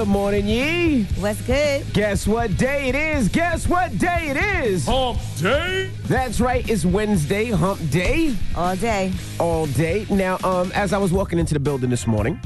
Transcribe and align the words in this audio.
Good 0.00 0.08
morning, 0.08 0.48
Yee. 0.48 1.02
What's 1.18 1.42
good? 1.42 1.84
Guess 1.92 2.26
what 2.26 2.56
day 2.56 2.88
it 2.88 2.94
is? 2.94 3.28
Guess 3.28 3.68
what 3.68 3.98
day 3.98 4.28
it 4.30 4.64
is? 4.64 4.86
Hump 4.86 5.18
day. 5.36 5.90
That's 6.06 6.40
right, 6.40 6.66
it's 6.70 6.86
Wednesday, 6.86 7.50
hump 7.50 7.78
day, 7.90 8.34
All 8.56 8.74
day. 8.76 9.12
all 9.38 9.66
day. 9.66 10.06
Now, 10.08 10.38
um, 10.42 10.72
as 10.72 10.94
I 10.94 10.98
was 10.98 11.12
walking 11.12 11.38
into 11.38 11.52
the 11.52 11.60
building 11.60 11.90
this 11.90 12.06
morning, 12.06 12.40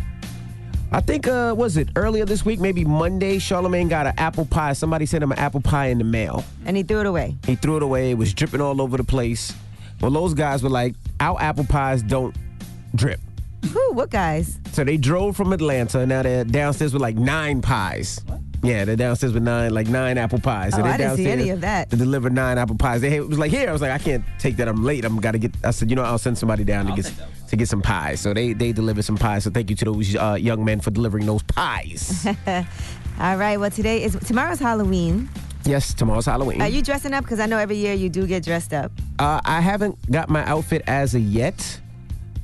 I 0.90 1.00
think, 1.00 1.28
uh, 1.28 1.54
was 1.56 1.76
it 1.76 1.90
earlier 1.94 2.24
this 2.24 2.44
week, 2.44 2.58
maybe 2.58 2.84
Monday, 2.84 3.38
Charlemagne 3.38 3.86
got 3.86 4.08
an 4.08 4.14
apple 4.18 4.46
pie. 4.46 4.72
Somebody 4.72 5.06
sent 5.06 5.22
him 5.22 5.30
an 5.30 5.38
apple 5.38 5.60
pie 5.60 5.86
in 5.86 5.98
the 5.98 6.04
mail. 6.04 6.42
And 6.66 6.76
he 6.76 6.82
threw 6.82 6.98
it 6.98 7.06
away. 7.06 7.36
He 7.46 7.54
threw 7.54 7.76
it 7.76 7.84
away, 7.84 8.10
it 8.10 8.18
was 8.18 8.34
dripping 8.34 8.62
all 8.62 8.82
over 8.82 8.96
the 8.96 9.04
place. 9.04 9.54
Well, 10.00 10.10
those 10.10 10.34
guys 10.34 10.64
were 10.64 10.70
like, 10.70 10.96
our 11.20 11.40
apple 11.40 11.66
pies 11.66 12.02
don't 12.02 12.34
drip. 12.96 13.20
Whew, 13.72 13.92
what 13.94 14.10
guys? 14.10 14.58
So 14.72 14.84
they 14.84 14.96
drove 14.96 15.36
from 15.36 15.52
Atlanta. 15.52 16.04
Now 16.06 16.22
they're 16.22 16.44
downstairs 16.44 16.92
with 16.92 17.02
like 17.02 17.16
nine 17.16 17.62
pies. 17.62 18.20
Yeah, 18.62 18.86
they're 18.86 18.96
downstairs 18.96 19.34
with 19.34 19.42
nine, 19.42 19.74
like 19.74 19.88
nine 19.88 20.16
apple 20.16 20.40
pies. 20.40 20.72
Oh, 20.74 20.78
they're 20.78 20.86
I 20.86 20.96
didn't 20.96 21.16
see 21.16 21.24
downstairs 21.24 21.40
any 21.40 21.50
of 21.50 21.60
that. 21.60 21.90
To 21.90 21.96
deliver 21.96 22.30
nine 22.30 22.56
apple 22.56 22.76
pies. 22.76 23.02
They 23.02 23.14
it 23.16 23.28
was 23.28 23.38
like 23.38 23.50
here. 23.50 23.68
I 23.68 23.72
was 23.72 23.82
like, 23.82 23.90
I 23.90 23.98
can't 23.98 24.24
take 24.38 24.56
that. 24.56 24.68
I'm 24.68 24.82
late. 24.84 25.04
I'm 25.04 25.18
gotta 25.20 25.38
get. 25.38 25.54
I 25.62 25.70
said, 25.70 25.90
you 25.90 25.96
know, 25.96 26.02
I'll 26.02 26.18
send 26.18 26.38
somebody 26.38 26.64
down 26.64 26.86
to 26.86 26.92
get 26.94 27.12
to 27.48 27.56
get 27.56 27.68
some 27.68 27.82
pies. 27.82 28.20
So 28.20 28.32
they 28.32 28.52
they 28.54 28.72
delivered 28.72 29.04
some 29.04 29.16
pies. 29.18 29.44
So 29.44 29.50
thank 29.50 29.68
you 29.70 29.76
to 29.76 29.84
those 29.84 30.16
uh, 30.16 30.36
young 30.40 30.64
men 30.64 30.80
for 30.80 30.90
delivering 30.90 31.26
those 31.26 31.42
pies. 31.42 32.26
All 33.20 33.36
right. 33.36 33.58
Well, 33.58 33.70
today 33.70 34.02
is 34.02 34.16
tomorrow's 34.26 34.60
Halloween. 34.60 35.28
yes, 35.64 35.92
tomorrow's 35.92 36.26
Halloween. 36.26 36.62
Are 36.62 36.68
you 36.68 36.80
dressing 36.82 37.12
up? 37.12 37.24
Because 37.24 37.40
I 37.40 37.46
know 37.46 37.58
every 37.58 37.76
year 37.76 37.92
you 37.94 38.08
do 38.08 38.26
get 38.26 38.44
dressed 38.44 38.72
up. 38.72 38.92
Uh, 39.18 39.40
I 39.44 39.60
haven't 39.60 40.10
got 40.10 40.28
my 40.30 40.44
outfit 40.46 40.82
as 40.86 41.14
of 41.14 41.20
yet. 41.22 41.80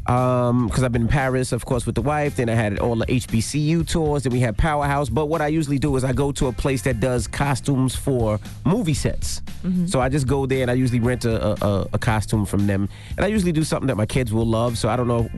Um, 0.07 0.67
because 0.67 0.83
I've 0.83 0.93
been 0.93 1.03
in 1.03 1.09
Paris, 1.09 1.53
of 1.53 1.65
course, 1.65 1.87
with 1.87 1.95
the 1.95 2.03
wife. 2.03 2.37
Then 2.37 2.49
I 2.49 2.55
had 2.55 2.79
all 2.79 2.97
the 2.97 3.07
HBCU 3.07 3.87
tours. 3.87 4.25
Then 4.25 4.33
we 4.33 4.41
had 4.41 4.57
Powerhouse. 4.57 5.09
But 5.09 5.27
what 5.27 5.41
I 5.41 5.47
usually 5.49 5.79
do 5.79 5.95
is 5.97 6.03
I 6.05 6.13
go 6.13 6.33
to 6.33 6.47
a 6.49 6.53
place 6.53 6.83
that 6.83 6.99
does 7.01 7.29
costumes 7.29 7.95
for 7.95 8.41
movie 8.65 8.95
sets. 8.95 9.43
So 9.87 10.01
I 10.01 10.09
just 10.09 10.27
go 10.27 10.47
there 10.47 10.63
and 10.63 10.71
I 10.71 10.75
usually 10.75 11.01
rent 11.01 11.27
a, 11.27 11.65
a, 11.65 11.87
a 11.93 11.99
costume 11.99 12.47
from 12.47 12.67
them. 12.67 12.89
And 13.17 13.25
I 13.25 13.29
usually 13.29 13.53
do 13.53 13.63
something 13.63 13.89
that 13.89 13.97
my 13.97 14.07
kids 14.07 14.33
will 14.33 14.47
love. 14.47 14.79
So 14.79 14.89
I 14.89 14.97
don't 14.97 15.07
know 15.07 15.29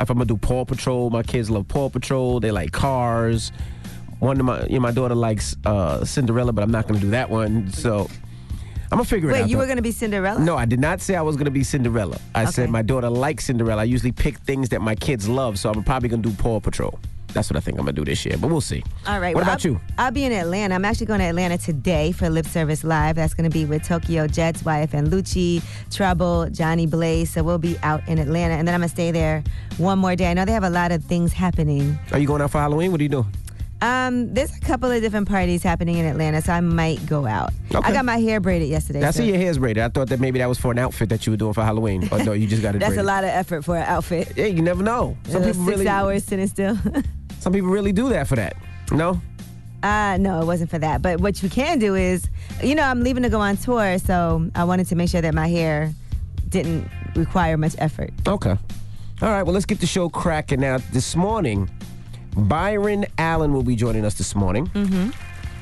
if 0.00 0.08
I'm 0.08 0.16
gonna 0.16 0.24
do 0.24 0.36
Paw 0.38 0.64
Patrol. 0.64 1.10
My 1.10 1.22
kids 1.22 1.50
love 1.50 1.68
Paw 1.68 1.90
Patrol. 1.90 2.40
They 2.40 2.50
like 2.50 2.72
Cars. 2.72 3.52
One 4.18 4.40
of 4.40 4.46
my, 4.46 4.64
you 4.64 4.74
know, 4.74 4.80
my 4.80 4.90
daughter 4.92 5.14
likes 5.14 5.56
uh, 5.66 6.04
Cinderella, 6.04 6.52
but 6.52 6.62
I'm 6.62 6.70
not 6.70 6.88
gonna 6.88 7.00
do 7.00 7.10
that 7.10 7.28
one. 7.30 7.70
So 7.70 8.08
I'm 8.92 8.98
gonna 8.98 9.04
figure 9.04 9.30
it 9.30 9.32
Wait, 9.32 9.38
out. 9.38 9.42
Wait, 9.44 9.50
you 9.50 9.56
though. 9.56 9.60
were 9.60 9.66
to 9.76 9.82
be 9.82 9.92
Cinderella? 9.92 10.40
No, 10.40 10.56
I 10.56 10.64
did 10.64 10.80
not 10.80 11.00
say 11.00 11.14
I 11.14 11.22
was 11.22 11.36
to 11.44 11.50
be 11.52 11.62
Cinderella. 11.62 12.18
I 12.34 12.46
said 12.46 12.70
my 12.70 12.82
daughter 12.82 13.08
likes 13.08 13.44
Cinderella. 13.44 13.82
I 13.82 13.84
usually 13.84 14.12
pick 14.12 14.38
things 14.38 14.70
that 14.70 14.80
my 14.80 14.96
kids 14.96 15.28
love, 15.28 15.58
so 15.58 15.70
I'm 15.70 15.84
probably 15.84 16.08
to 16.22 16.28
do 16.30 16.36
Paw 16.36 16.58
Patrol. 16.58 16.98
That's 17.32 17.48
what 17.48 17.56
I 17.56 17.60
think 17.60 17.78
I'm 17.78 17.86
to 17.86 17.92
do 17.92 18.04
this 18.04 18.24
year, 18.26 18.36
but 18.36 18.48
we'll 18.48 18.60
see. 18.60 18.82
All 19.06 19.20
right. 19.20 19.34
What 19.34 19.42
well, 19.42 19.54
about 19.54 19.64
I'll, 19.64 19.72
you? 19.72 19.80
I'll 19.98 20.10
be 20.10 20.24
in 20.24 20.32
Atlanta. 20.32 20.74
I'm 20.74 20.84
actually 20.84 21.06
going 21.06 21.20
to 21.20 21.26
Atlanta 21.26 21.58
today 21.58 22.12
for 22.12 22.28
Lip 22.28 22.46
Service 22.46 22.82
Live. 22.82 23.16
That's 23.16 23.34
to 23.48 23.56
be 23.56 23.64
with 23.64 23.84
Tokyo 23.84 24.26
Jet's 24.26 24.64
wife 24.64 24.94
and 24.94 25.08
Lucci, 25.08 25.62
Trouble, 25.90 26.48
Johnny 26.50 26.86
Blaze. 26.86 27.30
So 27.30 27.42
we'll 27.42 27.58
be 27.58 27.78
out 27.82 28.06
in 28.08 28.18
Atlanta. 28.18 28.54
And 28.54 28.66
then 28.66 28.74
I'm 28.74 28.80
to 28.88 28.88
stay 28.88 29.12
there 29.12 29.44
one 29.78 29.98
more 29.98 30.16
day. 30.16 30.30
I 30.30 30.34
know 30.34 30.44
they 30.44 30.52
have 30.52 30.64
a 30.64 30.70
lot 30.70 30.92
of 30.92 31.04
things 31.04 31.32
happening. 31.32 31.98
Are 32.12 32.18
you 32.18 32.26
going 32.26 32.42
out 32.42 32.50
for 32.50 32.58
Halloween? 32.58 32.90
What 32.90 33.00
are 33.00 33.04
you 33.04 33.08
doing? 33.08 33.32
Um, 33.82 34.34
there's 34.34 34.54
a 34.54 34.60
couple 34.60 34.90
of 34.90 35.00
different 35.00 35.26
parties 35.28 35.62
happening 35.62 35.96
in 35.96 36.04
Atlanta, 36.04 36.42
so 36.42 36.52
I 36.52 36.60
might 36.60 37.04
go 37.06 37.24
out. 37.26 37.50
Okay. 37.74 37.88
I 37.88 37.92
got 37.92 38.04
my 38.04 38.18
hair 38.18 38.38
braided 38.40 38.68
yesterday. 38.68 39.02
I 39.02 39.10
so 39.10 39.20
see 39.20 39.28
your 39.28 39.38
hair's 39.38 39.56
braided. 39.58 39.82
I 39.82 39.88
thought 39.88 40.08
that 40.10 40.20
maybe 40.20 40.38
that 40.38 40.48
was 40.48 40.58
for 40.58 40.70
an 40.70 40.78
outfit 40.78 41.08
that 41.08 41.24
you 41.26 41.32
were 41.32 41.36
doing 41.38 41.54
for 41.54 41.62
Halloween. 41.64 42.06
Oh 42.12 42.18
no, 42.18 42.32
you 42.32 42.46
just 42.46 42.60
got 42.62 42.74
it 42.74 42.78
That's 42.80 42.90
braided. 42.90 43.04
a 43.04 43.08
lot 43.08 43.24
of 43.24 43.30
effort 43.30 43.62
for 43.64 43.76
an 43.76 43.84
outfit. 43.84 44.34
Yeah, 44.36 44.46
you 44.46 44.60
never 44.62 44.82
know. 44.82 45.16
Some 45.28 45.42
people 45.44 45.64
six 45.64 45.66
really, 45.78 45.88
hours 45.88 46.24
sitting 46.24 46.46
still. 46.46 46.76
some 47.40 47.52
people 47.54 47.70
really 47.70 47.92
do 47.92 48.10
that 48.10 48.28
for 48.28 48.36
that. 48.36 48.54
No, 48.92 49.20
Uh, 49.82 50.18
no, 50.20 50.42
it 50.42 50.44
wasn't 50.44 50.68
for 50.68 50.78
that. 50.78 51.00
But 51.00 51.20
what 51.20 51.42
you 51.42 51.48
can 51.48 51.78
do 51.78 51.94
is, 51.94 52.28
you 52.62 52.74
know, 52.74 52.82
I'm 52.82 53.02
leaving 53.02 53.22
to 53.22 53.30
go 53.30 53.40
on 53.40 53.56
tour, 53.56 53.98
so 53.98 54.50
I 54.54 54.64
wanted 54.64 54.88
to 54.88 54.94
make 54.94 55.08
sure 55.08 55.22
that 55.22 55.32
my 55.32 55.48
hair 55.48 55.90
didn't 56.50 56.86
require 57.16 57.56
much 57.56 57.74
effort. 57.78 58.10
okay. 58.26 58.56
All 59.22 59.28
right. 59.28 59.42
Well, 59.42 59.52
let's 59.54 59.66
get 59.66 59.80
the 59.80 59.86
show 59.86 60.08
cracking 60.10 60.60
now. 60.60 60.78
This 60.92 61.14
morning, 61.14 61.68
Byron 62.36 63.06
Allen 63.18 63.52
will 63.52 63.62
be 63.62 63.76
joining 63.76 64.04
us 64.04 64.14
this 64.14 64.34
morning. 64.34 64.70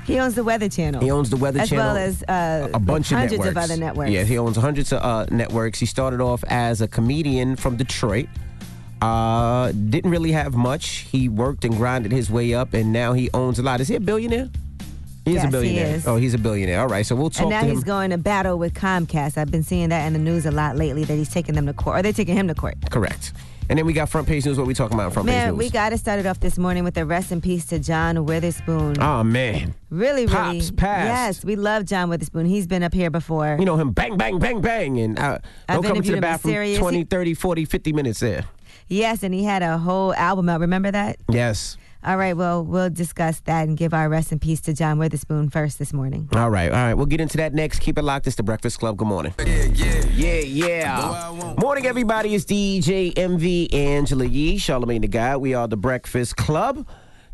He 0.07 0.19
owns 0.19 0.35
the 0.35 0.45
Weather 0.45 0.69
Channel. 0.71 1.03
He 1.03 1.11
owns 1.11 1.29
the 1.29 1.37
Weather 1.37 1.61
as 1.61 1.69
Channel. 1.69 1.85
well 1.85 1.97
as 1.97 2.23
uh, 2.25 2.71
a 2.73 2.79
bunch 2.79 3.11
hundreds 3.11 3.35
of 3.35 3.39
networks. 3.41 3.51
of 3.57 3.71
other 3.71 3.77
networks. 3.81 4.11
Yeah, 4.11 4.25
he 4.25 4.39
owns 4.39 4.57
hundreds 4.57 4.93
of 4.93 5.03
uh, 5.03 5.27
networks. 5.31 5.79
He 5.81 5.87
started 5.87 6.21
off 6.23 6.43
as 6.49 6.81
a 6.81 6.89
comedian 6.89 7.57
from 7.57 7.77
Detroit. 7.77 8.27
Uh, 9.03 9.71
didn't 9.73 10.11
really 10.11 10.33
have 10.33 10.55
much. 10.55 10.87
He 11.11 11.29
worked 11.29 11.65
and 11.65 11.77
grinded 11.77 12.11
his 12.11 12.31
way 12.31 12.55
up, 12.55 12.73
and 12.75 12.93
now 12.93 13.13
he 13.13 13.29
owns 13.35 13.59
a 13.59 13.63
lot. 13.63 13.81
Is 13.81 13.89
he 13.89 13.95
a 13.97 14.01
billionaire? 14.01 14.49
He 15.27 15.33
is 15.33 15.43
Yes, 15.43 15.45
a 15.45 15.47
he 15.49 15.51
billionaire. 15.53 15.95
is. 15.97 16.07
Oh, 16.07 16.17
he's 16.17 16.33
a 16.33 16.39
billionaire. 16.39 16.81
All 16.81 16.89
right, 16.89 17.05
so 17.05 17.15
we'll 17.15 17.29
talk 17.29 17.43
and 17.43 17.51
now 17.51 17.63
he's 17.65 17.85
going 17.85 18.11
to 18.11 18.19
battle 18.19 18.59
with 18.59 18.73
Comcast. 18.73 19.37
I've 19.37 19.51
been 19.51 19.63
seeing 19.63 19.91
that 19.91 20.07
in 20.07 20.15
the 20.15 20.19
news 20.19 20.47
a 20.47 20.51
lot 20.51 20.77
lately 20.77 21.05
that 21.05 21.15
he's 21.15 21.29
taking 21.29 21.55
them 21.55 21.67
to 21.67 21.75
court, 21.75 21.99
or 21.99 22.03
they're 22.03 22.15
taking 22.15 22.35
him 22.35 22.49
to 22.49 22.55
court. 22.55 22.77
Correct. 22.91 23.33
And 23.71 23.79
then 23.79 23.85
we 23.85 23.93
got 23.93 24.09
front 24.09 24.27
page 24.27 24.47
news. 24.47 24.57
What 24.57 24.67
we 24.67 24.75
talking 24.75 24.95
about? 24.95 25.09
in 25.09 25.13
Front 25.13 25.29
page 25.29 25.35
news? 25.37 25.45
Man, 25.45 25.57
we 25.57 25.69
got 25.71 25.91
to 25.91 25.99
start 25.99 26.19
it 26.19 26.27
off 26.27 26.41
this 26.41 26.57
morning 26.59 26.85
with 26.85 26.97
a 26.97 27.05
rest 27.05 27.33
in 27.33 27.41
peace 27.41 27.67
to 27.67 27.79
John 27.79 28.25
Witherspoon. 28.25 29.01
Oh 29.01 29.23
man, 29.23 29.75
really, 29.91 30.27
really. 30.27 30.59
Pops 30.59 30.71
passed. 30.71 31.07
Yes, 31.07 31.45
we 31.45 31.57
love 31.57 31.85
John 31.85 32.09
Witherspoon. 32.09 32.47
He's 32.47 32.67
been 32.67 32.83
up 32.83 32.95
here 32.95 33.11
before. 33.11 33.57
you 33.59 33.67
know 33.67 33.77
him. 33.77 33.91
Bang, 33.91 34.17
bang, 34.17 34.39
bang, 34.39 34.61
bang, 34.61 34.99
and 34.99 35.19
uh, 35.19 35.39
don't 35.69 35.83
come 35.83 35.97
interviewed 35.97 36.17
the 36.17 36.21
bathroom 36.23 36.55
Sirius. 36.55 36.79
20, 36.79 37.05
30, 37.05 37.35
40, 37.35 37.65
50 37.67 37.93
minutes 37.93 38.21
there. 38.21 38.45
Yes, 38.89 39.23
and 39.23 39.35
he 39.35 39.45
had 39.45 39.63
a 39.63 39.77
whole 39.77 40.15
album 40.15 40.49
out. 40.49 40.61
Remember 40.61 40.91
that? 40.91 41.17
Yes. 41.29 41.77
All 42.05 42.17
right, 42.17 42.37
well, 42.37 42.65
we'll 42.65 42.91
discuss 42.91 43.41
that 43.41 43.67
and 43.67 43.77
give 43.77 43.93
our 43.93 44.09
rest 44.09 44.31
in 44.31 44.39
peace 44.39 44.61
to 44.63 44.73
John 44.73 44.99
Witherspoon 45.01 45.51
first 45.51 45.81
this 45.81 45.93
morning. 45.93 46.29
All 46.33 46.49
right, 46.49 46.71
all 46.71 46.77
right. 46.77 46.95
We'll 46.95 47.07
get 47.07 47.21
into 47.21 47.37
that 47.39 47.53
next. 47.55 47.81
Keep 47.81 47.99
it 47.99 48.03
locked. 48.03 48.29
It's 48.29 48.37
the 48.37 48.45
Breakfast 48.45 48.79
Club. 48.79 48.97
Good 48.97 49.09
morning. 49.09 49.35
Yeah, 49.41 49.65
yeah. 49.65 50.05
Yeah, 50.13 50.41
yeah. 50.41 51.55
Morning, 51.59 51.87
everybody. 51.87 52.37
It's 52.37 52.45
DJ 52.45 53.13
Envy 53.19 53.73
Angela 53.73 54.27
Yee, 54.27 54.59
Charlemagne 54.59 55.01
the 55.01 55.09
Guy. 55.09 55.37
We 55.37 55.55
are 55.55 55.67
the 55.67 55.77
Breakfast 55.77 56.37
Club. 56.37 56.87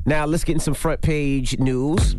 Now, 0.07 0.25
let's 0.25 0.45
get 0.45 0.55
in 0.55 0.61
some 0.61 0.75
front 0.75 1.03
page 1.03 1.59
news. 1.59 2.17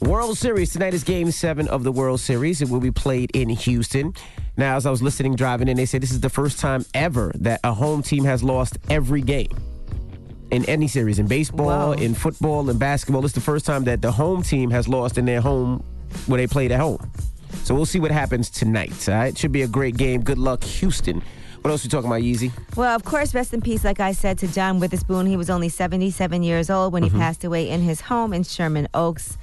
World 0.00 0.38
Series. 0.38 0.72
Tonight 0.72 0.94
is 0.94 1.02
game 1.02 1.32
seven 1.32 1.66
of 1.66 1.82
the 1.82 1.90
World 1.92 2.20
Series. 2.20 2.62
It 2.62 2.68
will 2.68 2.80
be 2.80 2.92
played 2.92 3.32
in 3.34 3.48
Houston. 3.48 4.14
Now, 4.56 4.76
as 4.76 4.86
I 4.86 4.90
was 4.90 5.02
listening 5.02 5.34
driving 5.34 5.66
in, 5.66 5.76
they 5.76 5.86
said 5.86 6.00
this 6.00 6.12
is 6.12 6.20
the 6.20 6.30
first 6.30 6.60
time 6.60 6.84
ever 6.94 7.32
that 7.40 7.58
a 7.64 7.74
home 7.74 8.04
team 8.04 8.24
has 8.24 8.44
lost 8.44 8.78
every 8.88 9.20
game 9.20 9.50
in 10.50 10.64
any 10.66 10.88
series 10.88 11.18
in 11.18 11.26
baseball, 11.26 11.66
Wow. 11.66 11.92
in 11.92 12.14
football, 12.14 12.68
in 12.70 12.78
basketball. 12.78 13.24
It's 13.24 13.34
the 13.34 13.40
first 13.40 13.66
time 13.66 13.84
that 13.84 14.02
the 14.02 14.12
home 14.12 14.42
team 14.42 14.70
has 14.70 14.88
lost 14.88 15.16
in 15.18 15.24
their 15.24 15.40
home 15.40 15.82
where 16.26 16.38
they 16.38 16.46
played 16.46 16.72
at 16.72 16.80
home. 16.80 16.98
So 17.64 17.74
we'll 17.74 17.86
see 17.86 18.00
what 18.00 18.10
happens 18.10 18.50
tonight. 18.50 19.08
All 19.08 19.14
right, 19.14 19.36
should 19.36 19.52
be 19.52 19.62
a 19.62 19.68
great 19.68 19.96
game. 19.96 20.22
Good 20.22 20.38
luck, 20.38 20.64
Houston. 20.64 21.22
What 21.62 21.70
else 21.70 21.84
are 21.84 21.86
we 21.86 21.90
talking 21.90 22.08
about, 22.10 22.22
Yeezy? 22.22 22.50
Well, 22.74 22.94
of 22.96 23.04
course, 23.04 23.34
rest 23.34 23.52
in 23.52 23.60
peace, 23.60 23.84
like 23.84 24.00
I 24.00 24.12
said, 24.12 24.38
to 24.38 24.48
John 24.48 24.80
Witherspoon. 24.80 25.26
He 25.26 25.36
was 25.36 25.50
only 25.50 25.68
77 25.68 26.42
years 26.42 26.70
old 26.70 26.92
when 26.92 27.02
he 27.02 27.10
passed 27.10 27.44
away 27.44 27.68
in 27.68 27.82
his 27.82 28.00
home 28.00 28.32
in 28.32 28.44
Sherman 28.44 28.88
Oaks. 28.94 29.36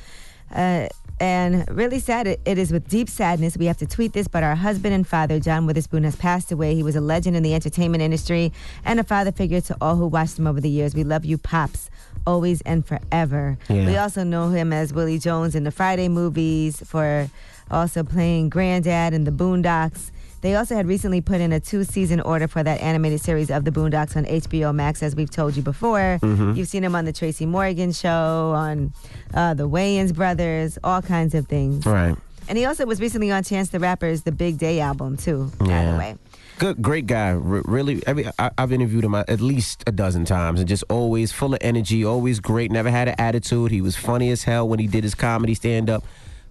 Uh, 0.54 0.88
and 1.20 1.68
really 1.70 2.00
sad, 2.00 2.28
it, 2.28 2.42
is 2.46 2.72
with 2.72 2.88
deep 2.88 3.10
sadness 3.10 3.58
we 3.58 3.66
have 3.66 3.78
to 3.78 3.88
tweet 3.88 4.14
this, 4.14 4.28
but 4.28 4.44
our 4.44 4.56
husband 4.56 4.94
and 4.94 5.08
father, 5.08 5.40
John 5.40 5.66
Witherspoon, 5.66 6.04
has 6.04 6.16
passed 6.16 6.52
away. 6.52 6.76
He 6.76 6.84
was 6.84 6.96
a 6.96 7.02
legend 7.02 7.36
in 7.36 7.44
the 7.44 7.56
entertainment 7.56 8.04
industry 8.04 8.54
and 8.86 9.00
a 9.00 9.04
father 9.04 9.32
figure 9.32 9.62
to 9.62 9.78
all 9.82 9.96
who 9.96 10.06
watched 10.08 10.38
him 10.38 10.46
over 10.46 10.62
the 10.62 10.70
years. 10.70 10.94
We 10.94 11.04
love 11.04 11.26
you, 11.26 11.38
Pops. 11.38 11.90
Always 12.28 12.62
and 12.62 12.86
forever. 12.86 13.58
Yeah. 13.70 13.86
We 13.86 13.98
also 13.98 14.24
know 14.24 14.50
him 14.50 14.74
as 14.74 14.94
Willie 14.94 15.18
Jones 15.18 15.56
in 15.56 15.64
the 15.64 15.72
Friday 15.72 16.10
movies 16.10 16.84
for 16.86 17.30
also 17.72 18.04
playing 18.04 18.50
Granddad 18.50 19.14
in 19.14 19.24
the 19.24 19.32
Boondocks. 19.32 20.12
They 20.42 20.56
also 20.56 20.76
had 20.76 20.88
recently 20.88 21.22
put 21.22 21.42
in 21.42 21.52
a 21.52 21.60
two 21.60 21.84
season 21.84 22.20
order 22.22 22.48
for 22.48 22.64
that 22.64 22.80
animated 22.82 23.22
series 23.22 23.50
of 23.50 23.66
the 23.66 23.72
Boondocks 23.72 24.16
on 24.16 24.26
HBO 24.26 24.74
Max, 24.74 25.02
as 25.02 25.16
we've 25.16 25.32
told 25.32 25.56
you 25.56 25.64
before. 25.64 26.20
You've 26.22 26.68
seen 26.68 26.84
him 26.84 26.96
on 26.96 27.06
the 27.06 27.14
Tracy 27.14 27.46
Morgan 27.46 27.92
show, 27.92 28.54
on 28.56 28.94
uh, 29.34 29.54
the 29.54 29.68
Wayans 29.68 30.14
brothers, 30.14 30.78
all 30.84 31.02
kinds 31.02 31.34
of 31.34 31.48
things. 31.48 31.86
Right. 31.86 32.16
And 32.50 32.58
he 32.58 32.66
also 32.66 32.86
was 32.86 33.02
recently 33.02 33.30
on 33.32 33.44
Chance 33.44 33.70
the 33.70 33.80
Rapper's 33.80 34.24
The 34.24 34.32
Big 34.32 34.58
Day 34.58 34.80
album, 34.80 35.18
too, 35.18 35.52
yeah. 35.66 35.68
by 35.68 35.92
the 35.92 35.98
way. 35.98 36.16
Good, 36.60 36.82
great 36.82 37.06
guy. 37.06 37.32
R- 37.32 37.40
really, 37.66 38.02
every 38.08 38.28
I, 38.40 38.52
I've 38.58 38.72
interviewed 38.72 39.04
him 39.04 39.16
at 39.16 39.42
least 39.42 39.84
a 39.86 39.92
dozen 39.92 40.26
times, 40.26 40.60
and 40.60 40.68
just 40.68 40.84
always 40.90 41.32
full 41.32 41.54
of 41.54 41.60
energy, 41.62 42.06
always 42.06 42.40
great. 42.40 42.72
Never 42.72 42.90
had 42.90 43.10
an 43.10 43.16
attitude. 43.18 43.72
He 43.72 43.82
was 43.82 43.96
funny 43.96 44.32
as 44.32 44.44
hell 44.44 44.68
when 44.68 44.80
he 44.80 44.88
did 44.88 45.04
his 45.04 45.14
comedy 45.14 45.56
stand 45.56 45.90
up. 45.90 46.04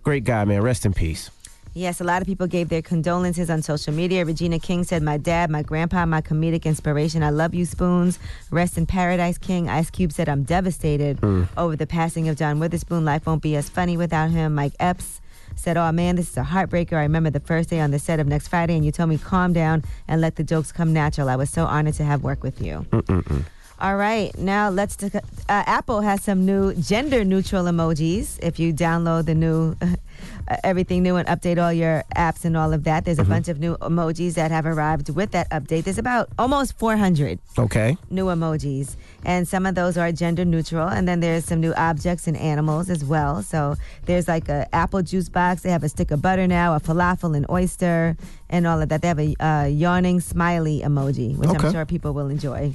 Great 0.02 0.24
guy, 0.24 0.44
man. 0.44 0.62
Rest 0.62 0.86
in 0.86 0.92
peace. 0.92 1.30
Yes, 1.76 2.00
a 2.00 2.04
lot 2.04 2.22
of 2.22 2.26
people 2.26 2.46
gave 2.46 2.70
their 2.70 2.80
condolences 2.80 3.50
on 3.50 3.60
social 3.60 3.92
media. 3.92 4.24
Regina 4.24 4.58
King 4.58 4.82
said, 4.82 5.02
My 5.02 5.18
dad, 5.18 5.50
my 5.50 5.62
grandpa, 5.62 6.06
my 6.06 6.22
comedic 6.22 6.64
inspiration. 6.64 7.22
I 7.22 7.28
love 7.28 7.54
you, 7.54 7.66
Spoons. 7.66 8.18
Rest 8.50 8.78
in 8.78 8.86
paradise, 8.86 9.36
King. 9.36 9.68
Ice 9.68 9.90
Cube 9.90 10.10
said, 10.10 10.26
I'm 10.26 10.42
devastated 10.42 11.22
over 11.58 11.76
the 11.76 11.86
passing 11.86 12.30
of 12.30 12.38
John 12.38 12.60
Witherspoon. 12.60 13.04
Life 13.04 13.26
won't 13.26 13.42
be 13.42 13.56
as 13.56 13.68
funny 13.68 13.98
without 13.98 14.30
him. 14.30 14.54
Mike 14.54 14.72
Epps 14.80 15.20
said, 15.54 15.76
Oh 15.76 15.92
man, 15.92 16.16
this 16.16 16.30
is 16.30 16.38
a 16.38 16.44
heartbreaker. 16.44 16.94
I 16.94 17.02
remember 17.02 17.28
the 17.28 17.40
first 17.40 17.68
day 17.68 17.80
on 17.80 17.90
the 17.90 17.98
set 17.98 18.20
of 18.20 18.26
Next 18.26 18.48
Friday, 18.48 18.74
and 18.74 18.82
you 18.82 18.90
told 18.90 19.10
me 19.10 19.18
calm 19.18 19.52
down 19.52 19.84
and 20.08 20.22
let 20.22 20.36
the 20.36 20.44
jokes 20.44 20.72
come 20.72 20.94
natural. 20.94 21.28
I 21.28 21.36
was 21.36 21.50
so 21.50 21.66
honored 21.66 21.94
to 21.96 22.04
have 22.04 22.22
worked 22.22 22.42
with 22.42 22.62
you. 22.62 22.86
All 23.78 23.96
right, 23.98 24.34
now 24.38 24.70
let's. 24.70 24.96
Uh, 25.04 25.20
Apple 25.48 26.00
has 26.00 26.24
some 26.24 26.46
new 26.46 26.72
gender 26.72 27.22
neutral 27.22 27.66
emojis. 27.66 28.38
If 28.42 28.58
you 28.58 28.72
download 28.72 29.26
the 29.26 29.34
new 29.34 29.76
uh, 30.48 30.56
everything 30.64 31.02
new 31.02 31.16
and 31.16 31.26
update 31.28 31.62
all 31.62 31.72
your 31.72 32.04
apps 32.16 32.44
and 32.44 32.56
all 32.56 32.72
of 32.72 32.84
that, 32.84 33.04
there's 33.04 33.18
a 33.18 33.24
bunch 33.24 33.48
of 33.48 33.58
new 33.58 33.76
emojis 33.78 34.34
that 34.34 34.50
have 34.50 34.66
arrived 34.66 35.10
with 35.14 35.30
that 35.32 35.48
update. 35.50 35.84
There's 35.84 35.98
about 35.98 36.28
almost 36.38 36.78
400 36.78 37.38
Okay. 37.58 37.96
new 38.10 38.26
emojis, 38.26 38.96
and 39.26 39.46
some 39.46 39.66
of 39.66 39.74
those 39.74 39.98
are 39.98 40.10
gender 40.12 40.44
neutral. 40.44 40.86
And 40.88 41.06
then 41.06 41.18
there's 41.20 41.44
some 41.44 41.60
new 41.60 41.74
objects 41.74 42.28
and 42.28 42.36
animals 42.36 42.88
as 42.88 43.04
well. 43.04 43.42
So 43.42 43.74
there's 44.06 44.28
like 44.28 44.48
a 44.48 44.72
apple 44.72 45.02
juice 45.02 45.28
box. 45.28 45.62
They 45.62 45.70
have 45.70 45.82
a 45.82 45.88
stick 45.88 46.12
of 46.12 46.22
butter 46.22 46.46
now, 46.46 46.74
a 46.76 46.80
falafel 46.80 47.36
and 47.36 47.44
oyster, 47.50 48.16
and 48.48 48.68
all 48.68 48.80
of 48.80 48.88
that. 48.88 49.02
They 49.02 49.08
have 49.08 49.18
a 49.18 49.34
uh, 49.44 49.64
yawning 49.66 50.20
smiley 50.20 50.80
emoji, 50.84 51.36
which 51.36 51.50
Okay. 51.50 51.66
I'm 51.66 51.72
sure 51.72 51.84
people 51.84 52.14
will 52.14 52.28
enjoy. 52.28 52.72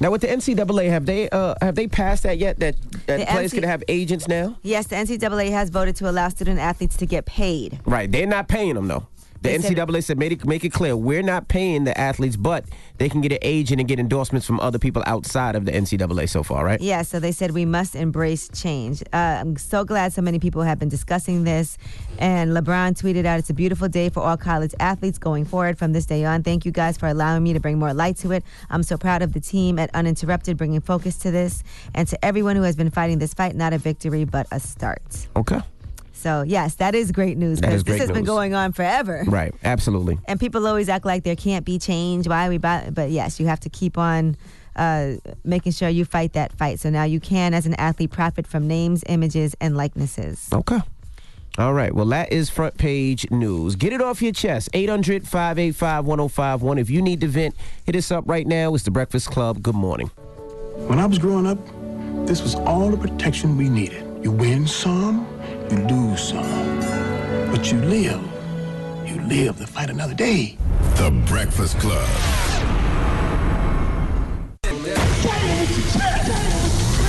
Now 0.00 0.10
with 0.10 0.22
the 0.22 0.26
NCAA, 0.26 0.90
have 0.90 1.06
they 1.06 1.30
uh, 1.30 1.54
have 1.62 1.76
they 1.76 1.86
passed 1.86 2.24
that 2.24 2.38
yet? 2.38 2.58
That 2.58 2.74
that 3.06 3.20
The 3.20 3.26
players 3.26 3.52
NC 3.52 3.54
can 3.54 3.62
have 3.64 3.84
agents 3.86 4.26
now? 4.26 4.56
Yes, 4.62 4.88
the 4.88 4.96
NCAA 4.96 5.50
has 5.50 5.70
voted 5.70 5.94
to 5.96 6.10
allow 6.10 6.28
student 6.30 6.58
athletes 6.58 6.96
to 6.96 7.06
get 7.06 7.26
paid. 7.26 7.78
Right. 7.86 8.10
They're 8.10 8.26
not 8.26 8.48
paying 8.48 8.74
them 8.74 8.88
though. 8.88 9.06
The 9.42 9.48
NCAA 9.48 10.04
said 10.04 10.18
make 10.18 10.32
it 10.32 10.46
make 10.46 10.64
it 10.64 10.72
clear 10.72 10.96
we're 10.96 11.22
not 11.22 11.48
paying 11.48 11.84
the 11.84 11.98
athletes, 11.98 12.36
but 12.36 12.64
they 12.98 13.08
can 13.08 13.20
get 13.20 13.32
an 13.32 13.38
agent 13.42 13.80
and 13.80 13.88
get 13.88 13.98
endorsements 13.98 14.46
from 14.46 14.60
other 14.60 14.78
people 14.78 15.02
outside 15.04 15.56
of 15.56 15.64
the 15.64 15.72
NCAA 15.72 16.28
so 16.28 16.44
far, 16.44 16.64
right? 16.64 16.80
Yeah, 16.80 17.02
so 17.02 17.18
they 17.18 17.32
said 17.32 17.50
we 17.50 17.64
must 17.64 17.96
embrace 17.96 18.48
change. 18.48 19.02
Uh, 19.12 19.38
I'm 19.40 19.56
so 19.56 19.84
glad 19.84 20.12
so 20.12 20.22
many 20.22 20.38
people 20.38 20.62
have 20.62 20.78
been 20.78 20.88
discussing 20.88 21.42
this. 21.42 21.76
And 22.18 22.52
LeBron 22.52 23.00
tweeted 23.00 23.24
out, 23.24 23.40
It's 23.40 23.50
a 23.50 23.54
beautiful 23.54 23.88
day 23.88 24.08
for 24.10 24.20
all 24.20 24.36
college 24.36 24.74
athletes 24.78 25.18
going 25.18 25.44
forward 25.44 25.76
from 25.76 25.92
this 25.92 26.06
day 26.06 26.24
on. 26.24 26.44
Thank 26.44 26.64
you 26.64 26.70
guys 26.70 26.96
for 26.96 27.08
allowing 27.08 27.42
me 27.42 27.52
to 27.52 27.60
bring 27.60 27.78
more 27.78 27.92
light 27.92 28.16
to 28.18 28.30
it. 28.30 28.44
I'm 28.70 28.84
so 28.84 28.96
proud 28.96 29.22
of 29.22 29.32
the 29.32 29.40
team 29.40 29.78
at 29.78 29.92
Uninterrupted 29.94 30.56
bringing 30.56 30.80
focus 30.80 31.18
to 31.18 31.32
this. 31.32 31.64
And 31.94 32.06
to 32.08 32.24
everyone 32.24 32.54
who 32.54 32.62
has 32.62 32.76
been 32.76 32.90
fighting 32.90 33.18
this 33.18 33.34
fight, 33.34 33.56
not 33.56 33.72
a 33.72 33.78
victory, 33.78 34.24
but 34.24 34.46
a 34.52 34.60
start. 34.60 35.02
Okay. 35.34 35.60
So, 36.22 36.42
yes, 36.42 36.76
that 36.76 36.94
is 36.94 37.10
great 37.10 37.36
news 37.36 37.60
because 37.60 37.82
this 37.82 37.98
great 37.98 38.00
has 38.00 38.12
been 38.12 38.24
going 38.24 38.54
on 38.54 38.72
forever. 38.72 39.24
Right. 39.26 39.52
Absolutely. 39.64 40.18
And 40.26 40.38
people 40.38 40.66
always 40.68 40.88
act 40.88 41.04
like 41.04 41.24
there 41.24 41.34
can't 41.34 41.64
be 41.64 41.80
change. 41.80 42.28
Why 42.28 42.46
are 42.46 42.50
we? 42.50 42.58
Buy? 42.58 42.90
But 42.92 43.10
yes, 43.10 43.40
you 43.40 43.46
have 43.46 43.58
to 43.60 43.68
keep 43.68 43.98
on 43.98 44.36
uh, 44.76 45.14
making 45.44 45.72
sure 45.72 45.88
you 45.88 46.04
fight 46.04 46.34
that 46.34 46.52
fight. 46.52 46.78
So 46.78 46.90
now 46.90 47.02
you 47.02 47.18
can, 47.18 47.54
as 47.54 47.66
an 47.66 47.74
athlete, 47.74 48.12
profit 48.12 48.46
from 48.46 48.68
names, 48.68 49.02
images, 49.08 49.56
and 49.60 49.76
likenesses. 49.76 50.48
Okay. 50.52 50.78
All 51.58 51.74
right. 51.74 51.94
Well, 51.94 52.06
that 52.06 52.32
is 52.32 52.48
front 52.48 52.78
page 52.78 53.30
news. 53.30 53.74
Get 53.74 53.92
it 53.92 54.00
off 54.00 54.22
your 54.22 54.32
chest. 54.32 54.70
800 54.72 55.26
585 55.26 56.06
1051. 56.06 56.78
If 56.78 56.88
you 56.88 57.02
need 57.02 57.20
to 57.20 57.26
vent, 57.26 57.54
hit 57.84 57.96
us 57.96 58.10
up 58.10 58.24
right 58.26 58.46
now. 58.46 58.74
It's 58.74 58.84
the 58.84 58.90
Breakfast 58.90 59.28
Club. 59.28 59.60
Good 59.60 59.74
morning. 59.74 60.06
When 60.86 60.98
I 60.98 61.04
was 61.04 61.18
growing 61.18 61.46
up, 61.46 61.58
this 62.26 62.42
was 62.42 62.54
all 62.54 62.90
the 62.90 62.96
protection 62.96 63.58
we 63.58 63.68
needed. 63.68 64.02
You 64.22 64.30
win 64.30 64.66
some, 64.66 65.26
you 65.72 65.78
lose 65.86 66.28
some. 66.28 66.80
But 67.50 67.72
you 67.72 67.78
live. 67.80 68.20
You 69.06 69.20
live 69.22 69.56
to 69.56 69.66
fight 69.66 69.88
another 69.88 70.14
day. 70.14 70.58
The 70.96 71.10
Breakfast 71.26 71.78
Club. 71.78 72.06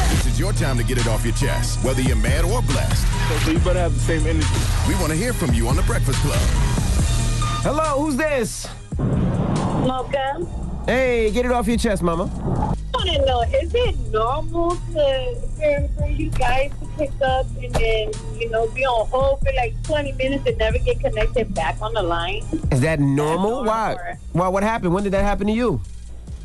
This 0.10 0.26
is 0.28 0.40
your 0.40 0.54
time 0.54 0.78
to 0.78 0.84
get 0.84 0.98
it 0.98 1.08
off 1.08 1.26
your 1.26 1.34
chest, 1.34 1.84
whether 1.84 2.02
you're 2.02 2.16
mad 2.16 2.46
or 2.46 2.62
blessed. 2.62 3.06
So 3.44 3.52
you 3.52 3.60
better 3.60 3.80
have 3.80 3.94
the 3.94 4.00
same 4.00 4.26
energy. 4.26 4.48
We 4.88 4.96
want 4.96 5.10
to 5.10 5.16
hear 5.18 5.34
from 5.34 5.54
you 5.54 5.68
on 5.68 5.76
The 5.76 5.84
Breakfast 5.84 6.20
Club. 6.20 6.40
Hello. 7.64 8.02
Who's 8.02 8.16
this? 8.16 8.68
Mocha, 8.98 10.38
Hey, 10.86 11.32
get 11.32 11.46
it 11.46 11.52
off 11.52 11.66
your 11.66 11.78
chest, 11.78 12.04
mama. 12.04 12.24
I 12.26 12.98
want 12.98 13.10
to 13.10 13.26
know, 13.26 13.42
is 13.42 13.74
it 13.74 13.98
normal 14.12 14.72
to 14.72 15.36
for, 15.56 15.90
for 15.98 16.08
you 16.10 16.30
guys 16.32 16.72
to 16.82 16.88
pick 16.98 17.12
up 17.22 17.46
and 17.62 17.74
then, 17.74 18.12
you 18.38 18.50
know, 18.50 18.68
be 18.68 18.86
on 18.86 19.08
hold 19.08 19.40
for 19.40 19.54
like 19.54 19.82
20 19.84 20.12
minutes 20.14 20.46
and 20.46 20.58
never 20.58 20.78
get 20.80 21.00
connected 21.00 21.56
back 21.56 21.82
on 21.82 21.94
the 21.94 22.04
line? 22.04 22.44
Is 22.70 22.82
that 22.82 23.00
normal? 23.00 23.64
normal. 23.64 23.64
Why? 23.64 24.18
Why? 24.34 24.48
What 24.50 24.64
happened? 24.64 24.94
When 24.94 25.06
did 25.06 25.14
that 25.14 25.24
happen 25.24 25.48
to 25.48 25.54
you? 25.54 25.80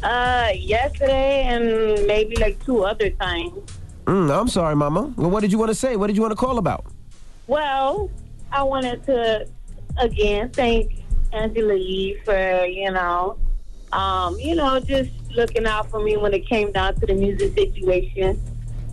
Uh, 0.05 0.51
yesterday 0.55 1.43
and 1.43 2.07
maybe 2.07 2.37
like 2.37 2.65
two 2.65 2.85
other 2.85 3.11
times. 3.11 3.55
Mm, 4.05 4.41
I'm 4.41 4.47
sorry, 4.49 4.77
mama. 4.77 5.13
Well, 5.17 5.31
what 5.31 5.41
did 5.41 5.51
you 5.51 5.59
want 5.59 5.71
to 5.71 5.75
say? 5.75 5.97
What 5.97 6.07
did 6.07 6.15
you 6.15 6.23
want 6.23 6.31
to 6.31 6.37
call 6.37 6.59
about? 6.59 6.87
Well, 7.49 8.09
I 8.53 8.63
wanted 8.63 9.05
to, 9.07 9.49
again, 9.97 10.51
thank 10.51 11.03
Angela 11.33 11.75
Yee 11.75 12.21
for, 12.25 12.65
you 12.65 12.93
know, 12.93 13.37
um, 13.93 14.39
you 14.39 14.55
know, 14.55 14.81
just 14.81 15.11
looking 15.35 15.67
out 15.67 15.91
for 15.91 16.01
me 16.03 16.17
when 16.17 16.33
it 16.35 16.47
came 16.49 16.73
down 16.73 16.95
to 16.97 17.07
the 17.07 17.15
music 17.15 17.55
situation. 17.55 18.41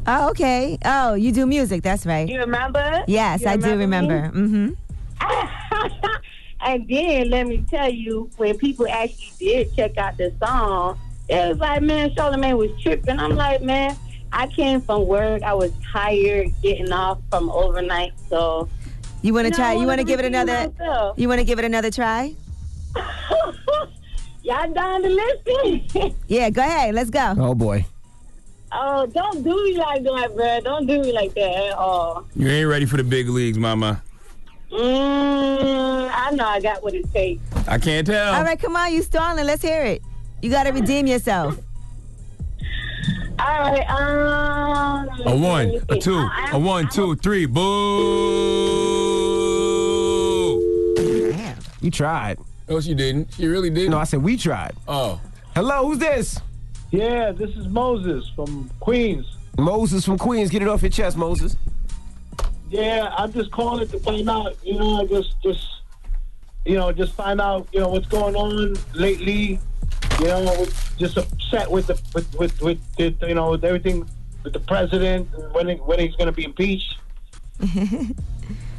Oh, 0.07 0.29
okay. 0.29 0.77
Oh, 0.85 1.15
you 1.15 1.31
do 1.31 1.45
music. 1.45 1.81
That's 1.83 2.05
right. 2.05 2.27
You 2.29 2.39
remember? 2.39 3.03
Yes, 3.07 3.41
You 3.41 3.47
I 3.47 3.57
do 3.57 3.71
me? 3.71 3.77
remember. 3.77 4.31
Mm-hmm. 4.33 4.73
and 6.61 6.87
then 6.87 7.29
let 7.29 7.47
me 7.47 7.65
tell 7.69 7.89
you, 7.89 8.29
when 8.37 8.57
people 8.57 8.87
actually 8.87 9.31
did 9.39 9.75
check 9.75 9.97
out 9.97 10.17
the 10.17 10.31
song, 10.43 10.99
it 11.27 11.49
was 11.49 11.57
like, 11.57 11.81
man, 11.81 12.13
Charlemagne 12.15 12.55
was 12.57 12.69
tripping. 12.81 13.19
I'm 13.19 13.35
like, 13.35 13.61
man, 13.63 13.95
I 14.31 14.45
came 14.47 14.79
from 14.81 15.07
work. 15.07 15.41
I 15.41 15.53
was 15.55 15.71
tired 15.91 16.49
getting 16.61 16.91
off 16.91 17.19
from 17.31 17.49
overnight. 17.49 18.13
So 18.29 18.69
You 19.23 19.33
want 19.33 19.47
to 19.47 19.53
try? 19.53 19.71
You 19.71 19.77
want 19.79 19.87
wanna 19.87 20.03
give 20.03 20.19
it 20.19 20.25
another? 20.25 20.69
myself. 20.77 21.17
You 21.17 21.27
want 21.27 21.39
to 21.39 21.45
give 21.45 21.57
it 21.57 21.65
another 21.65 21.89
try? 21.89 22.35
y'all 24.45 24.71
down 24.73 25.01
to 25.01 25.09
listen? 25.09 26.15
Yeah, 26.27 26.49
go 26.49 26.61
ahead. 26.61 26.95
Let's 26.95 27.09
go. 27.09 27.33
Oh 27.37 27.55
boy. 27.55 27.85
oh, 28.71 29.05
don't 29.07 29.43
do 29.43 29.63
me 29.63 29.77
like 29.77 30.03
that, 30.03 30.35
bro. 30.35 30.59
Don't 30.61 30.85
do 30.87 31.01
me 31.01 31.11
like 31.11 31.33
that 31.35 31.55
at 31.67 31.73
all. 31.73 32.25
You 32.35 32.47
ain't 32.47 32.67
ready 32.69 32.85
for 32.85 32.97
the 32.97 33.03
big 33.03 33.29
leagues, 33.29 33.57
mama. 33.57 34.01
Mm, 34.71 36.11
I 36.13 36.31
know 36.31 36.45
I 36.45 36.59
got 36.59 36.83
what 36.83 36.93
it 36.93 37.11
takes. 37.13 37.41
I 37.67 37.77
can't 37.77 38.05
tell. 38.05 38.33
All 38.35 38.43
right, 38.43 38.59
come 38.59 38.75
on, 38.75 38.91
you 38.93 39.01
stalling. 39.03 39.45
Let's 39.45 39.61
hear 39.61 39.83
it. 39.83 40.01
You 40.41 40.49
got 40.49 40.63
to 40.63 40.71
redeem 40.71 41.07
yourself. 41.07 41.57
All 43.39 43.71
right. 43.71 43.89
Um, 43.89 45.09
A 45.27 45.35
one, 45.37 45.81
a 45.89 45.97
two, 45.99 46.17
I- 46.17 46.49
a 46.53 46.59
one, 46.59 46.85
I'm- 46.85 46.91
two, 46.91 47.15
three. 47.17 47.45
Boo! 47.45 47.61
Damn, 51.31 51.57
you 51.81 51.91
tried. 51.91 52.37
No, 52.67 52.81
she 52.81 52.93
didn't. 52.93 53.33
She 53.33 53.47
really 53.47 53.69
didn't. 53.69 53.91
No, 53.91 53.99
I 53.99 54.05
said 54.05 54.23
we 54.23 54.37
tried. 54.37 54.73
Oh. 54.87 55.21
Hello, 55.53 55.87
who's 55.87 55.99
this? 55.99 56.39
Yeah, 56.91 57.31
this 57.31 57.51
is 57.51 57.67
Moses 57.67 58.29
from 58.35 58.69
Queens. 58.79 59.37
Moses 59.57 60.05
from 60.05 60.17
Queens. 60.17 60.49
Get 60.49 60.61
it 60.61 60.67
off 60.67 60.81
your 60.81 60.91
chest, 60.91 61.17
Moses. 61.17 61.55
Yeah, 62.69 63.13
I'm 63.17 63.31
just 63.31 63.51
calling 63.51 63.83
it 63.83 63.91
to 63.91 63.99
find 63.99 64.29
out, 64.29 64.57
you 64.63 64.79
know, 64.79 65.05
just 65.07 65.35
just 65.41 65.67
you 66.65 66.75
know, 66.75 66.91
just 66.91 67.13
find 67.13 67.39
out, 67.39 67.67
you 67.71 67.79
know, 67.79 67.89
what's 67.89 68.07
going 68.07 68.35
on 68.35 68.75
lately. 68.93 69.59
You 70.19 70.25
know, 70.27 70.65
just 70.97 71.17
upset 71.17 71.69
with 71.69 71.87
the 71.87 72.01
with 72.13 72.33
with, 72.35 72.61
with 72.61 72.79
the, 72.97 73.13
you 73.27 73.35
know 73.35 73.51
with 73.51 73.63
everything 73.63 74.09
with 74.43 74.53
the 74.53 74.59
president 74.59 75.27
and 75.35 75.53
when 75.53 75.69
when 75.79 75.99
he's 75.99 76.15
going 76.15 76.27
to 76.27 76.31
be 76.31 76.45
impeached. 76.45 76.97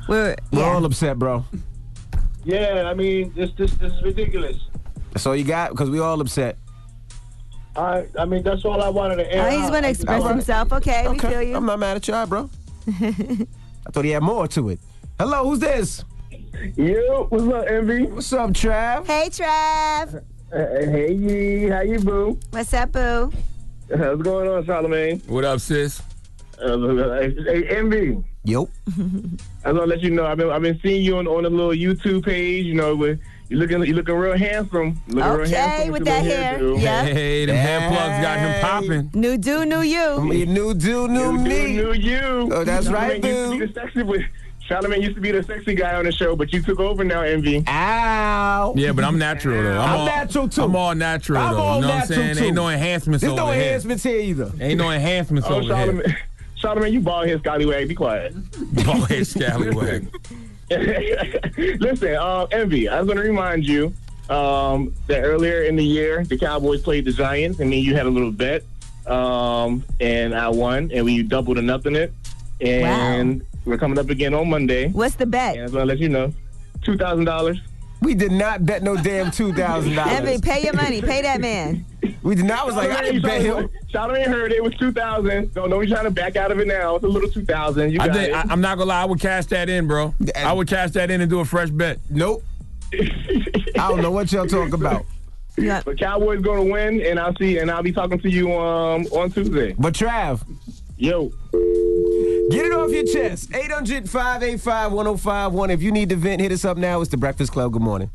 We're 0.09 0.37
We're 0.53 0.65
all 0.65 0.85
upset, 0.85 1.19
bro. 1.19 1.45
Yeah, 2.47 2.85
I 2.89 2.95
mean, 2.95 3.33
this 3.35 3.51
this 3.59 3.73
this 3.75 3.93
is 3.93 4.03
ridiculous. 4.03 4.57
That's 5.13 5.27
all 5.27 5.35
you 5.35 5.43
got? 5.45 5.71
Because 5.71 5.91
we 5.91 5.99
all 5.99 6.21
upset. 6.21 6.57
I 7.75 8.07
I 8.17 8.25
mean, 8.25 8.45
that's 8.45 8.65
all 8.65 8.81
I 8.81 8.89
wanted 8.89 9.17
to 9.17 9.33
air. 9.35 9.47
Oh, 9.47 9.51
he's 9.51 9.69
going 9.69 9.83
to 9.83 9.89
I- 9.89 9.91
express 9.91 10.23
I- 10.23 10.29
himself. 10.29 10.73
Okay, 10.73 11.09
we 11.09 11.19
feel 11.19 11.43
you. 11.43 11.57
I'm 11.57 11.67
not 11.67 11.81
mad 11.81 11.97
at 11.97 12.07
you, 12.07 12.15
all 12.15 12.21
right, 12.21 12.29
bro. 12.29 12.51
I 12.89 13.91
thought 13.91 14.05
he 14.05 14.13
had 14.13 14.23
more 14.23 14.47
to 14.49 14.69
it. 14.71 14.79
Hello, 15.19 15.49
who's 15.49 15.59
this? 15.59 16.05
Yo, 16.77 17.27
what's 17.31 17.45
up, 17.53 17.67
Envy? 17.69 18.05
What's 18.07 18.33
up, 18.33 18.51
Trav? 18.51 19.07
Hey, 19.07 19.29
Trav. 19.29 20.23
Hey, 20.53 21.13
Yee, 21.13 21.69
how 21.69 21.81
you, 21.81 21.99
boo? 21.99 22.39
What's 22.51 22.73
up, 22.73 22.93
boo? 22.93 23.33
What's 23.89 24.23
going 24.23 24.49
on, 24.49 24.65
Charlemagne? 24.65 25.21
What 25.27 25.45
up, 25.45 25.59
sis? 25.61 26.01
Uh, 26.63 26.79
hey, 27.19 27.67
Envy. 27.69 28.23
Yep. 28.47 28.69
I 29.65 29.73
want 29.73 29.83
to 29.83 29.87
let 29.87 30.01
you 30.01 30.11
know 30.11 30.25
I've 30.25 30.39
been 30.39 30.51
I've 30.51 30.63
been 30.63 30.79
seeing 30.81 31.03
you 31.03 31.19
on 31.19 31.27
on 31.27 31.45
a 31.45 31.49
little 31.49 31.71
YouTube 31.73 32.25
page. 32.25 32.65
You 32.65 32.75
know, 32.75 32.95
with 32.95 33.19
you 33.49 33.57
looking 33.59 33.85
you 33.85 33.93
looking 33.95 34.15
real 34.15 34.37
handsome. 34.39 35.01
Looking 35.09 35.31
real 35.33 35.41
Okay, 35.43 35.51
handsome 35.57 35.93
with 35.93 36.07
your 36.07 36.15
that 36.15 36.25
little 36.25 36.37
hair. 36.43 36.59
hairdo. 36.59 36.81
Yeah. 36.83 37.05
Hey, 37.05 37.45
them 37.47 37.57
hair 37.57 37.89
plugs 37.91 38.23
got 38.23 38.39
him 38.39 38.61
popping. 38.61 39.11
New 39.21 39.37
do, 39.37 39.65
new 39.65 39.81
you. 39.81 40.21
Me, 40.21 40.45
new 40.47 40.75
do, 40.75 41.09
new 41.09 41.33
New, 41.33 41.39
me. 41.43 41.77
new 41.77 41.93
you. 41.93 42.19
Oh, 42.53 42.63
that's 42.65 42.87
Charlemagne 42.87 43.21
right, 43.23 43.25
used 43.25 43.53
to 43.53 43.59
be 43.59 43.67
the 43.67 43.73
sexy, 43.81 44.03
but 44.05 44.21
Charlemagne 44.61 45.03
used 45.03 45.15
to 45.17 45.21
be 45.21 45.31
the 45.33 45.43
sexy 45.43 45.75
guy 45.75 45.95
on 45.97 46.05
the 46.05 46.13
show, 46.13 46.35
but 46.37 46.53
you 46.53 46.61
took 46.63 46.79
over 46.81 47.03
now, 47.05 47.23
Envy. 47.23 47.65
Ow. 47.69 48.75
Yeah, 48.77 48.93
but 48.93 49.05
I'm 49.05 49.19
natural 49.19 49.61
though. 49.63 49.79
I'm, 49.81 49.91
I'm 49.91 49.99
all, 50.01 50.07
natural, 50.07 50.49
too. 50.49 50.63
I'm 50.63 50.77
all 50.77 50.95
natural 50.95 51.39
I'm 51.43 51.55
though. 51.55 51.61
all 51.61 51.77
you 51.77 51.83
know 51.83 51.89
what 51.89 51.95
I'm 51.95 51.99
natural, 52.01 52.19
saying? 52.19 52.37
too. 52.37 52.45
Ain't 52.45 52.55
no 52.55 52.69
enhancements 52.69 53.21
There's 53.23 53.33
over 53.33 53.41
no 53.43 53.51
here. 53.53 53.63
enhancements 53.63 54.03
here 54.05 54.21
either. 54.21 54.53
Ain't 54.61 54.79
no 54.79 54.91
enhancements 54.91 55.49
Oh, 55.51 55.57
over 55.57 55.77
here. 56.03 56.17
Charlemagne, 56.57 56.93
Charlemagne, 56.93 56.93
you 56.95 57.01
bald 57.01 57.29
head 57.29 57.41
scallywag. 57.41 57.89
Be 57.89 57.95
quiet. 57.95 58.35
Bald 58.85 59.09
head 59.09 59.27
scallywag. 59.27 60.09
Listen, 61.81 62.17
um, 62.17 62.49
Envy, 62.51 62.89
I 62.89 62.99
was 62.99 63.07
going 63.07 63.19
to 63.19 63.23
remind 63.23 63.65
you 63.65 63.93
um, 64.29 64.93
that 65.07 65.21
earlier 65.23 65.63
in 65.63 65.77
the 65.77 65.85
year, 65.85 66.25
the 66.25 66.37
Cowboys 66.37 66.83
played 66.83 67.05
the 67.05 67.13
Giants, 67.13 67.61
and 67.61 67.71
me 67.71 67.79
you 67.79 67.95
had 67.95 68.07
a 68.07 68.11
little 68.11 68.33
bet, 68.33 68.65
um, 69.07 69.85
and 70.01 70.35
I 70.35 70.49
won, 70.49 70.91
and 70.93 71.05
we 71.05 71.23
doubled 71.23 71.59
or 71.59 71.63
nothing 71.63 71.95
it. 71.95 72.13
And 72.61 73.43
we're 73.65 73.79
coming 73.79 73.99
up 73.99 74.09
again 74.11 74.35
on 74.35 74.49
Monday. 74.49 74.89
What's 74.89 75.15
the 75.15 75.27
bet? 75.27 75.53
And 75.53 75.61
I 75.61 75.65
was 75.65 75.73
going 75.73 75.87
to 75.87 75.93
let 75.93 75.99
you 75.99 76.09
know 76.09 76.33
$2,000. 76.81 77.61
We 78.03 78.15
did 78.15 78.33
not 78.33 78.65
bet 78.65 78.83
no 78.83 78.97
damn 78.97 79.27
$2,000. 79.27 79.57
Envy, 79.59 79.95
dollars. 79.95 80.41
pay 80.41 80.63
your 80.63 80.75
money. 80.75 81.01
Pay 81.01 81.23
that 81.23 81.41
man. 81.41 81.85
We 82.23 82.35
did 82.35 82.45
not. 82.45 82.61
I 82.61 82.65
was 82.65 82.75
like, 82.75 82.91
I 82.91 83.03
didn't 83.03 83.23
bet 83.23 83.41
him. 83.43 83.69
Charlemagne 83.89 84.29
heard 84.29 84.53
it 84.53 84.63
was 84.63 84.75
2000 84.75 85.55
Don't 85.55 85.71
don't 85.71 85.81
be 85.81 85.87
trying 85.87 86.05
to 86.05 86.11
back 86.11 86.37
out 86.37 86.53
of 86.53 86.59
it 86.61 86.67
now. 86.67 86.97
It's 86.97 87.05
a 87.05 87.09
little 87.09 87.31
2000 87.31 87.93
You 87.93 88.01
I 88.01 88.07
got 88.07 88.17
think 88.17 88.29
it. 88.29 88.35
I, 88.35 88.43
I'm 88.51 88.61
not 88.61 88.77
gonna 88.79 88.89
lie. 88.89 89.03
I 89.03 89.05
would 89.05 89.21
cash 89.21 89.47
that 89.47 89.69
in, 89.69 89.87
bro. 89.87 90.15
I 90.35 90.53
would 90.53 90.69
cash 90.69 90.91
that 90.93 91.11
in 91.11 91.21
and 91.21 91.31
do 91.31 91.41
a 91.41 91.45
fresh 91.45 91.71
bet. 91.71 91.99
Nope. 92.11 92.43
I 92.95 93.89
don't 93.89 94.03
know 94.03 94.11
what 94.11 94.33
y'all 94.33 94.47
talk 94.47 94.73
about. 94.73 95.05
Yeah. 95.59 95.81
The 95.81 95.95
Cowboys 95.95 96.41
going 96.43 96.67
to 96.67 96.73
win, 96.73 97.01
and 97.01 97.19
I'll 97.19 97.35
see, 97.37 97.59
and 97.59 97.71
I'll 97.71 97.83
be 97.83 97.93
talking 97.93 98.19
to 98.21 98.31
you 98.31 98.53
um, 98.53 99.07
on 99.07 99.31
Tuesday. 99.31 99.75
But 99.79 99.95
Trav, 99.95 100.43
Yo. 100.99 101.29
get 102.51 102.67
it 102.67 102.73
off 102.73 102.91
your 102.91 103.05
chest. 103.05 103.51
800-585-1051. 103.51 105.71
If 105.71 105.83
you 105.83 105.93
need 105.93 106.09
to 106.11 106.17
vent, 106.17 106.41
hit 106.43 106.53
us 106.53 106.65
up 106.65 106.77
now. 106.77 107.01
It's 107.01 107.11
the 107.11 107.17
Breakfast 107.17 107.53
Club. 107.53 107.73
Good 107.73 107.83
morning. 107.83 108.11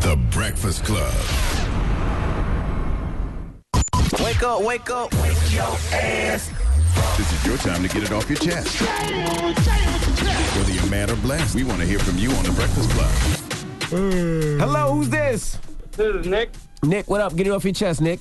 The 0.00 0.16
Breakfast 0.30 0.84
Club. 0.84 1.12
Wake 4.30 4.42
up, 4.44 4.62
wake 4.62 4.90
up. 4.90 5.12
Wake 5.22 5.52
your 5.52 5.62
ass. 5.92 6.52
This 7.18 7.32
is 7.32 7.44
your 7.46 7.56
time 7.56 7.82
to 7.82 7.88
get 7.88 8.04
it 8.04 8.12
off 8.12 8.30
your 8.30 8.38
chest. 8.38 8.80
Whether 10.56 10.72
you're 10.72 10.86
mad 10.86 11.10
or 11.10 11.16
blessed, 11.16 11.56
we 11.56 11.64
want 11.64 11.80
to 11.80 11.84
hear 11.86 11.98
from 11.98 12.16
you 12.16 12.30
on 12.30 12.44
The 12.44 12.52
Breakfast 12.52 12.88
Club. 12.90 13.10
Hello, 14.60 14.94
who's 14.94 15.08
this? 15.08 15.58
This 15.92 16.14
is 16.14 16.26
Nick. 16.28 16.50
Nick, 16.84 17.10
what 17.10 17.20
up? 17.20 17.34
Get 17.34 17.48
it 17.48 17.50
off 17.50 17.64
your 17.64 17.72
chest, 17.72 18.00
Nick. 18.00 18.20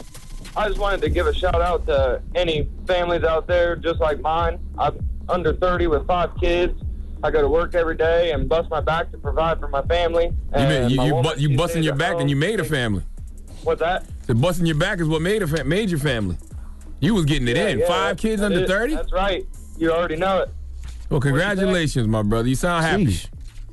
I 0.57 0.67
just 0.67 0.79
wanted 0.79 1.01
to 1.01 1.09
give 1.09 1.27
a 1.27 1.33
shout 1.33 1.61
out 1.61 1.85
to 1.85 2.23
any 2.33 2.67
families 2.87 3.23
out 3.23 3.45
there 3.45 3.75
just 3.75 3.99
like 3.99 4.19
mine. 4.19 4.57
I'm 4.79 4.97
under 5.29 5.53
30 5.53 5.85
with 5.87 6.07
five 6.07 6.31
kids. 6.41 6.73
I 7.21 7.29
go 7.29 7.39
to 7.41 7.47
work 7.47 7.75
every 7.75 7.95
day 7.95 8.31
and 8.31 8.49
bust 8.49 8.67
my 8.71 8.81
back 8.81 9.11
to 9.11 9.17
provide 9.19 9.59
for 9.59 9.67
my 9.67 9.83
family. 9.83 10.25
You, 10.25 10.33
And 10.53 10.69
made, 10.69 10.91
you, 10.91 10.97
my 10.97 11.05
you, 11.05 11.13
bu- 11.21 11.39
you 11.39 11.55
busting 11.55 11.83
your 11.83 11.95
back 11.95 12.13
home. 12.13 12.21
and 12.21 12.29
you 12.31 12.35
made 12.35 12.59
a 12.59 12.63
family. 12.63 13.03
What's 13.63 13.81
that? 13.81 14.05
So 14.29 14.35
busting 14.35 14.67
your 14.67 14.75
back 14.75 14.99
is 14.99 15.07
what 15.07 15.23
made 15.23 15.41
a 15.41 15.47
fa- 15.47 15.63
made 15.63 15.89
your 15.89 15.97
family. 15.97 16.37
You 16.99 17.15
was 17.15 17.25
getting 17.25 17.47
it 17.47 17.57
Yeah, 17.57 17.69
in. 17.69 17.79
yeah, 17.79 17.87
Five 17.87 18.15
that- 18.17 18.21
kids 18.21 18.41
that 18.41 18.45
under 18.51 18.67
30? 18.67 18.93
That's 18.93 19.11
right. 19.11 19.43
You 19.75 19.91
already 19.91 20.17
know 20.17 20.41
it. 20.43 20.49
Well, 21.09 21.19
congratulations, 21.19 22.07
my 22.07 22.21
brother. 22.21 22.47
You 22.47 22.53
sound 22.53 22.85
happy. 22.85 23.05
Sheesh. 23.07 23.27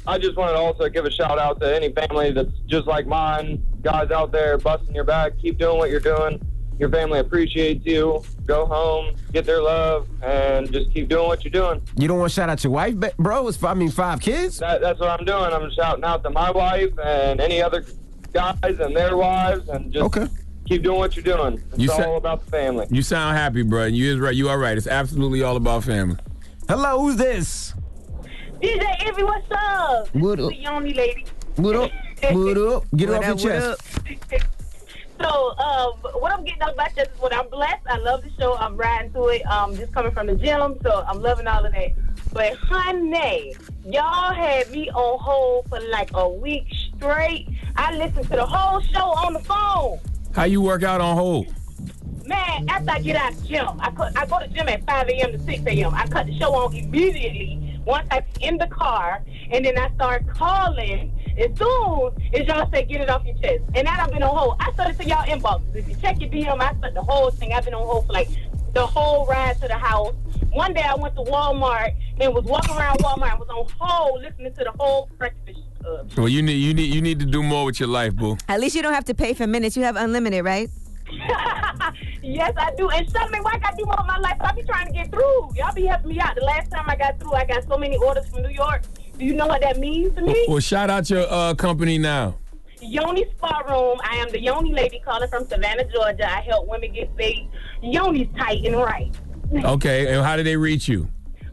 I 0.07 0.17
just 0.17 0.35
wanted 0.39 0.53
to 0.55 0.59
also 0.61 0.89
give 0.89 1.05
a 1.05 1.11
shout 1.11 1.39
out 1.39 1.61
to 1.61 1.77
any 1.77 1.93
family 1.93 2.33
that's 2.33 2.55
just 2.67 2.87
like 2.87 3.07
mine. 3.07 3.63
Guys 3.83 4.11
out 4.11 4.33
there 4.33 4.57
busting 4.57 4.95
your 4.95 5.05
back, 5.05 5.33
keep 5.39 5.59
doing 5.59 5.77
what 5.77 5.91
you're 5.91 6.01
doing. 6.01 6.41
Your 6.79 6.89
family 6.89 7.19
appreciates 7.19 7.85
you. 7.85 8.23
Go 8.47 8.65
home, 8.65 9.15
get 9.35 9.45
their 9.45 9.61
love, 9.61 10.09
and 10.23 10.73
just 10.73 10.91
keep 10.95 11.11
doing 11.11 11.27
what 11.27 11.45
you're 11.45 11.51
doing. 11.51 11.83
You 11.99 12.09
don't 12.09 12.19
want 12.19 12.31
to 12.31 12.35
shout 12.35 12.49
out 12.49 12.65
your 12.65 12.73
wife, 12.73 12.95
bro? 13.19 13.49
It's, 13.49 13.63
I 13.63 13.75
mean, 13.75 13.91
five 13.91 14.21
kids? 14.23 14.57
That, 14.61 14.81
that's 14.81 15.01
what 15.01 15.11
I'm 15.21 15.27
doing. 15.27 15.53
I'm 15.53 15.71
shouting 15.73 16.05
out 16.05 16.25
to 16.25 16.31
my 16.31 16.51
wife 16.51 16.93
and 17.05 17.43
any 17.43 17.61
other 17.61 17.85
guys 18.33 18.57
and 18.63 18.97
their 18.97 19.19
wives, 19.19 19.69
and 19.69 19.93
just 19.93 20.03
Okay. 20.07 20.27
Keep 20.67 20.83
doing 20.83 20.99
what 20.99 21.17
you're 21.17 21.23
doing. 21.25 21.63
It's 21.73 21.79
You 21.79 21.91
all 21.91 21.97
said- 21.97 22.09
about 22.09 22.45
the 22.45 22.51
family. 22.51 22.87
You 22.91 23.03
sound 23.03 23.37
happy, 23.37 23.63
bro. 23.63 23.85
You 23.87 24.13
is 24.15 24.19
right. 24.21 24.35
You 24.35 24.49
are 24.49 24.59
right. 24.59 24.77
It's 24.77 24.87
absolutely 24.87 25.43
all 25.43 25.57
about 25.57 25.85
family. 25.85 26.17
Hello, 26.69 27.01
who's 27.01 27.17
this? 27.17 27.75
DJ 28.61 28.85
Envy, 29.07 29.23
what's 29.23 29.51
up? 29.53 30.09
What 30.15 30.37
This 30.39 30.47
up? 30.47 30.53
is 30.53 30.59
the 30.59 30.67
only 30.71 30.95
lady. 30.95 31.25
What 31.57 31.77
up? 31.77 31.91
What 32.33 32.59
up? 32.59 32.85
Get 32.97 33.09
it 33.11 33.13
What 33.13 33.25
off 33.29 33.43
your 33.45 33.53
up, 33.53 33.79
chest. 33.79 34.03
up? 34.35 34.43
So, 35.19 35.57
um, 35.57 35.93
what 36.21 36.31
I'm 36.31 36.45
getting 36.45 36.61
off 36.61 36.77
my 36.77 36.89
chest 36.89 37.09
is 37.15 37.19
what 37.21 37.33
I'm 37.33 37.49
blessed. 37.49 37.87
I 37.89 37.97
love 37.97 38.23
the 38.23 38.29
show. 38.39 38.55
I'm 38.59 38.77
riding 38.77 39.11
to 39.15 39.29
it. 39.29 39.47
Um, 39.47 39.75
just 39.75 39.91
coming 39.95 40.13
from 40.13 40.27
the 40.27 40.35
gym, 40.35 40.77
so 40.83 41.05
I'm 41.09 41.23
loving 41.23 41.47
all 41.47 41.65
of 41.65 41.73
that. 41.73 41.93
But 42.35 42.53
honey, 42.57 43.55
y'all 43.87 44.35
had 44.35 44.71
me 44.71 44.91
on 44.91 45.19
hold 45.19 45.71
for 45.71 45.81
like 45.89 46.11
a 46.13 46.29
week 46.29 46.67
straight. 46.99 47.49
I 47.77 47.97
listened 47.97 48.25
to 48.29 48.37
the 48.37 48.45
whole 48.45 48.81
show 48.83 49.07
on 49.25 49.33
the 49.33 49.39
phone. 49.41 50.01
How 50.37 50.45
you 50.45 50.61
work 50.61 50.83
out 50.83 51.01
on 51.01 51.17
hold? 51.17 51.47
Man, 52.27 52.69
after 52.69 52.91
I 52.91 53.01
get 53.01 53.17
out 53.17 53.33
of 53.33 53.47
gym, 53.47 53.69
I, 53.81 53.91
cut, 53.91 54.13
I 54.19 54.27
go 54.27 54.39
to 54.39 54.47
gym 54.49 54.69
at 54.69 54.85
5 54.85 55.09
a.m. 55.09 55.33
to 55.33 55.39
6 55.39 55.63
a.m. 55.65 55.95
I 55.95 56.07
cut 56.09 56.27
the 56.27 56.39
show 56.39 56.55
on 56.55 56.75
immediately 56.75 57.81
once 57.87 58.07
I'm 58.11 58.23
in 58.43 58.59
the 58.59 58.67
car, 58.67 59.23
and 59.51 59.65
then 59.65 59.79
I 59.79 59.91
start 59.95 60.27
calling 60.29 61.11
as 61.39 61.57
soon 61.57 62.13
as 62.35 62.47
y'all 62.47 62.71
say 62.71 62.85
get 62.85 63.01
it 63.01 63.09
off 63.09 63.25
your 63.25 63.35
chest. 63.39 63.65
And 63.75 63.87
that 63.87 63.99
I've 63.99 64.13
been 64.13 64.23
on 64.23 64.37
hold. 64.37 64.57
I 64.61 64.71
started 64.73 64.99
to 64.99 65.09
y'all 65.09 65.25
inboxes. 65.25 65.75
If 65.75 65.89
you 65.89 65.95
check 66.03 66.21
your 66.21 66.29
DM, 66.29 66.61
I 66.61 66.77
started 66.77 66.97
the 66.97 67.03
whole 67.03 67.31
thing. 67.31 67.55
I've 67.55 67.65
been 67.65 67.73
on 67.73 67.87
hold 67.87 68.07
for 68.07 68.13
like 68.13 68.29
the 68.75 68.87
whole 68.87 69.25
ride 69.25 69.59
to 69.63 69.69
the 69.69 69.79
house. 69.79 70.15
One 70.53 70.75
day 70.75 70.83
I 70.83 70.97
went 70.97 71.15
to 71.15 71.23
Walmart 71.23 71.95
and 72.21 72.35
was 72.35 72.45
walking 72.45 72.77
around 72.77 72.99
Walmart 72.99 73.31
and 73.31 73.39
was 73.39 73.49
on 73.49 73.67
hold 73.81 74.21
listening 74.21 74.53
to 74.53 74.65
the 74.65 74.73
whole 74.79 75.09
breakfast. 75.17 75.61
Well, 76.17 76.29
you 76.29 76.43
need 76.43 76.55
you 76.55 76.75
need 76.75 76.95
you 76.95 77.03
need 77.03 77.19
to 77.21 77.27
do 77.27 77.43
more 77.43 77.65
with 77.65 77.79
your 77.79 77.89
life, 77.89 78.15
boo. 78.15 78.37
At 78.49 78.61
least 78.61 78.75
you 78.75 78.83
don't 78.83 78.95
have 78.95 79.05
to 79.07 79.15
pay 79.15 79.35
for 79.35 79.47
minutes. 79.47 79.77
You 79.77 79.83
have 79.85 79.97
unlimited, 79.97 80.45
right? 80.45 80.71
yes, 82.23 82.53
I 82.57 82.73
do. 82.77 82.89
And 82.91 83.09
something 83.11 83.43
like 83.43 83.65
I 83.65 83.75
do 83.77 83.85
more 83.85 84.01
of 84.01 84.07
my 84.07 84.19
life. 84.19 84.37
I 84.41 84.53
be 84.53 84.63
trying 84.63 84.87
to 84.87 84.93
get 84.93 85.11
through. 85.11 85.51
Y'all 85.55 85.75
be 85.75 85.87
helping 85.87 86.09
me 86.09 86.21
out. 86.21 86.35
The 86.35 86.45
last 86.45 86.71
time 86.71 86.85
I 86.89 86.97
got 86.97 87.21
through, 87.21 87.35
I 87.35 87.45
got 87.45 87.65
so 87.69 87.77
many 87.79 87.97
orders 87.97 88.27
from 88.29 88.43
New 88.43 88.51
York. 88.51 88.83
Do 89.19 89.25
you 89.25 89.35
know 89.35 89.47
what 89.47 89.63
that 89.63 89.79
means 89.79 90.15
to 90.17 90.23
me? 90.23 90.47
Well, 90.49 90.61
shout 90.61 90.91
out 90.91 91.09
your 91.09 91.27
uh, 91.31 91.55
company 91.55 91.99
now. 91.99 92.37
Yoni 92.81 93.25
Spa 93.37 93.61
Room. 93.61 93.99
I 94.05 94.17
am 94.17 94.31
the 94.31 94.41
Yoni 94.41 94.73
lady 94.73 95.01
calling 95.05 95.29
from 95.29 95.47
Savannah, 95.47 95.85
Georgia. 95.91 96.31
I 96.31 96.43
help 96.43 96.69
women 96.69 96.93
get 96.93 97.17
their 97.17 97.33
Yoni's 97.83 98.29
tight 98.37 98.65
and 98.65 98.77
right. 98.77 99.15
Okay, 99.55 100.13
and 100.13 100.25
how 100.25 100.37
do 100.37 100.43
they 100.43 100.57
reach 100.57 100.89
you? 100.89 101.09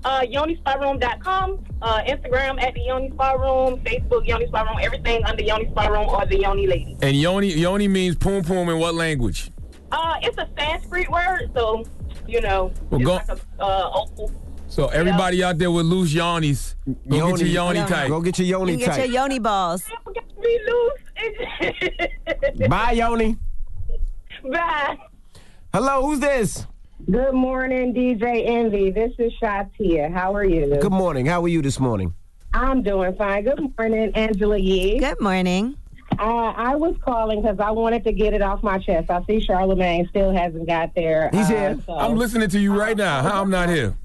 Uh, 0.05 0.21
YoniSpaRoom.com, 0.21 1.63
uh, 1.81 2.01
Instagram 2.03 2.61
at 2.61 2.73
the 2.73 2.81
Yoni 2.81 3.09
Spa 3.11 3.31
Room, 3.33 3.79
Facebook 3.81 4.25
Yoni 4.27 4.47
Spa 4.47 4.63
Room, 4.63 4.77
everything 4.81 5.23
under 5.23 5.41
Yoni 5.43 5.69
Spa 5.69 5.87
Room 5.87 6.09
or 6.09 6.25
the 6.25 6.39
Yoni 6.41 6.67
Lady. 6.67 6.97
And 7.01 7.15
yoni 7.15 7.53
yoni 7.53 7.87
means 7.87 8.15
poom 8.17 8.43
poom 8.43 8.67
in 8.69 8.79
what 8.79 8.95
language? 8.95 9.49
Uh, 9.91 10.15
it's 10.21 10.37
a 10.37 10.47
Sanskrit 10.57 11.09
word, 11.09 11.49
so 11.55 11.85
you 12.27 12.41
know, 12.41 12.71
Well, 12.89 12.99
it's 13.01 13.07
go- 13.07 13.13
like 13.15 13.29
a 13.29 13.39
uh, 13.63 13.91
opal. 13.93 14.31
So 14.67 14.87
everybody 14.87 15.41
out 15.43 15.57
there 15.59 15.69
with 15.71 15.85
loose 15.85 16.13
yonis, 16.13 16.75
go 17.07 17.15
Yoni. 17.17 17.31
get 17.31 17.39
your 17.41 17.49
yoni 17.49 17.79
Yoni. 17.79 17.89
tight. 17.91 18.07
Go 18.09 18.21
get 18.21 18.39
your 18.39 18.47
You 18.47 18.57
yoni 18.59 18.77
can 18.77 18.85
get 18.87 18.97
your 19.09 19.21
yoni 19.21 19.39
balls. 19.39 19.83
Be 20.41 20.59
loose. 20.67 22.67
Bye, 22.67 22.91
yoni. 22.93 23.37
Bye. 24.51 24.97
Hello, 25.73 26.01
who's 26.07 26.19
this? 26.19 26.65
Good 27.09 27.33
morning, 27.33 27.93
DJ 27.93 28.47
Envy. 28.47 28.89
This 28.91 29.11
is 29.19 29.33
Shatia. 29.41 30.11
How 30.13 30.33
are 30.33 30.45
you? 30.45 30.77
Good 30.77 30.91
morning. 30.91 31.25
How 31.25 31.41
are 31.43 31.47
you 31.49 31.61
this 31.61 31.79
morning? 31.79 32.13
I'm 32.53 32.81
doing 32.81 33.15
fine. 33.15 33.43
Good 33.43 33.59
morning, 33.77 34.11
Angela 34.15 34.57
Yee. 34.57 34.99
Good 34.99 35.19
morning. 35.19 35.75
Uh, 36.17 36.53
I 36.55 36.75
was 36.75 36.95
calling 37.03 37.41
because 37.41 37.59
I 37.59 37.71
wanted 37.71 38.03
to 38.05 38.13
get 38.13 38.33
it 38.33 38.41
off 38.41 38.63
my 38.63 38.77
chest. 38.79 39.09
I 39.09 39.21
see 39.25 39.41
Charlemagne 39.41 40.07
still 40.09 40.31
hasn't 40.31 40.65
got 40.67 40.95
there. 40.95 41.29
He's 41.33 41.47
uh, 41.47 41.49
here. 41.49 41.79
so- 41.85 41.97
I'm 41.97 42.15
listening 42.15 42.49
to 42.49 42.59
you 42.59 42.77
right 42.77 42.95
now. 42.95 43.21
How 43.21 43.41
I'm 43.41 43.49
not 43.49 43.67
here? 43.69 43.97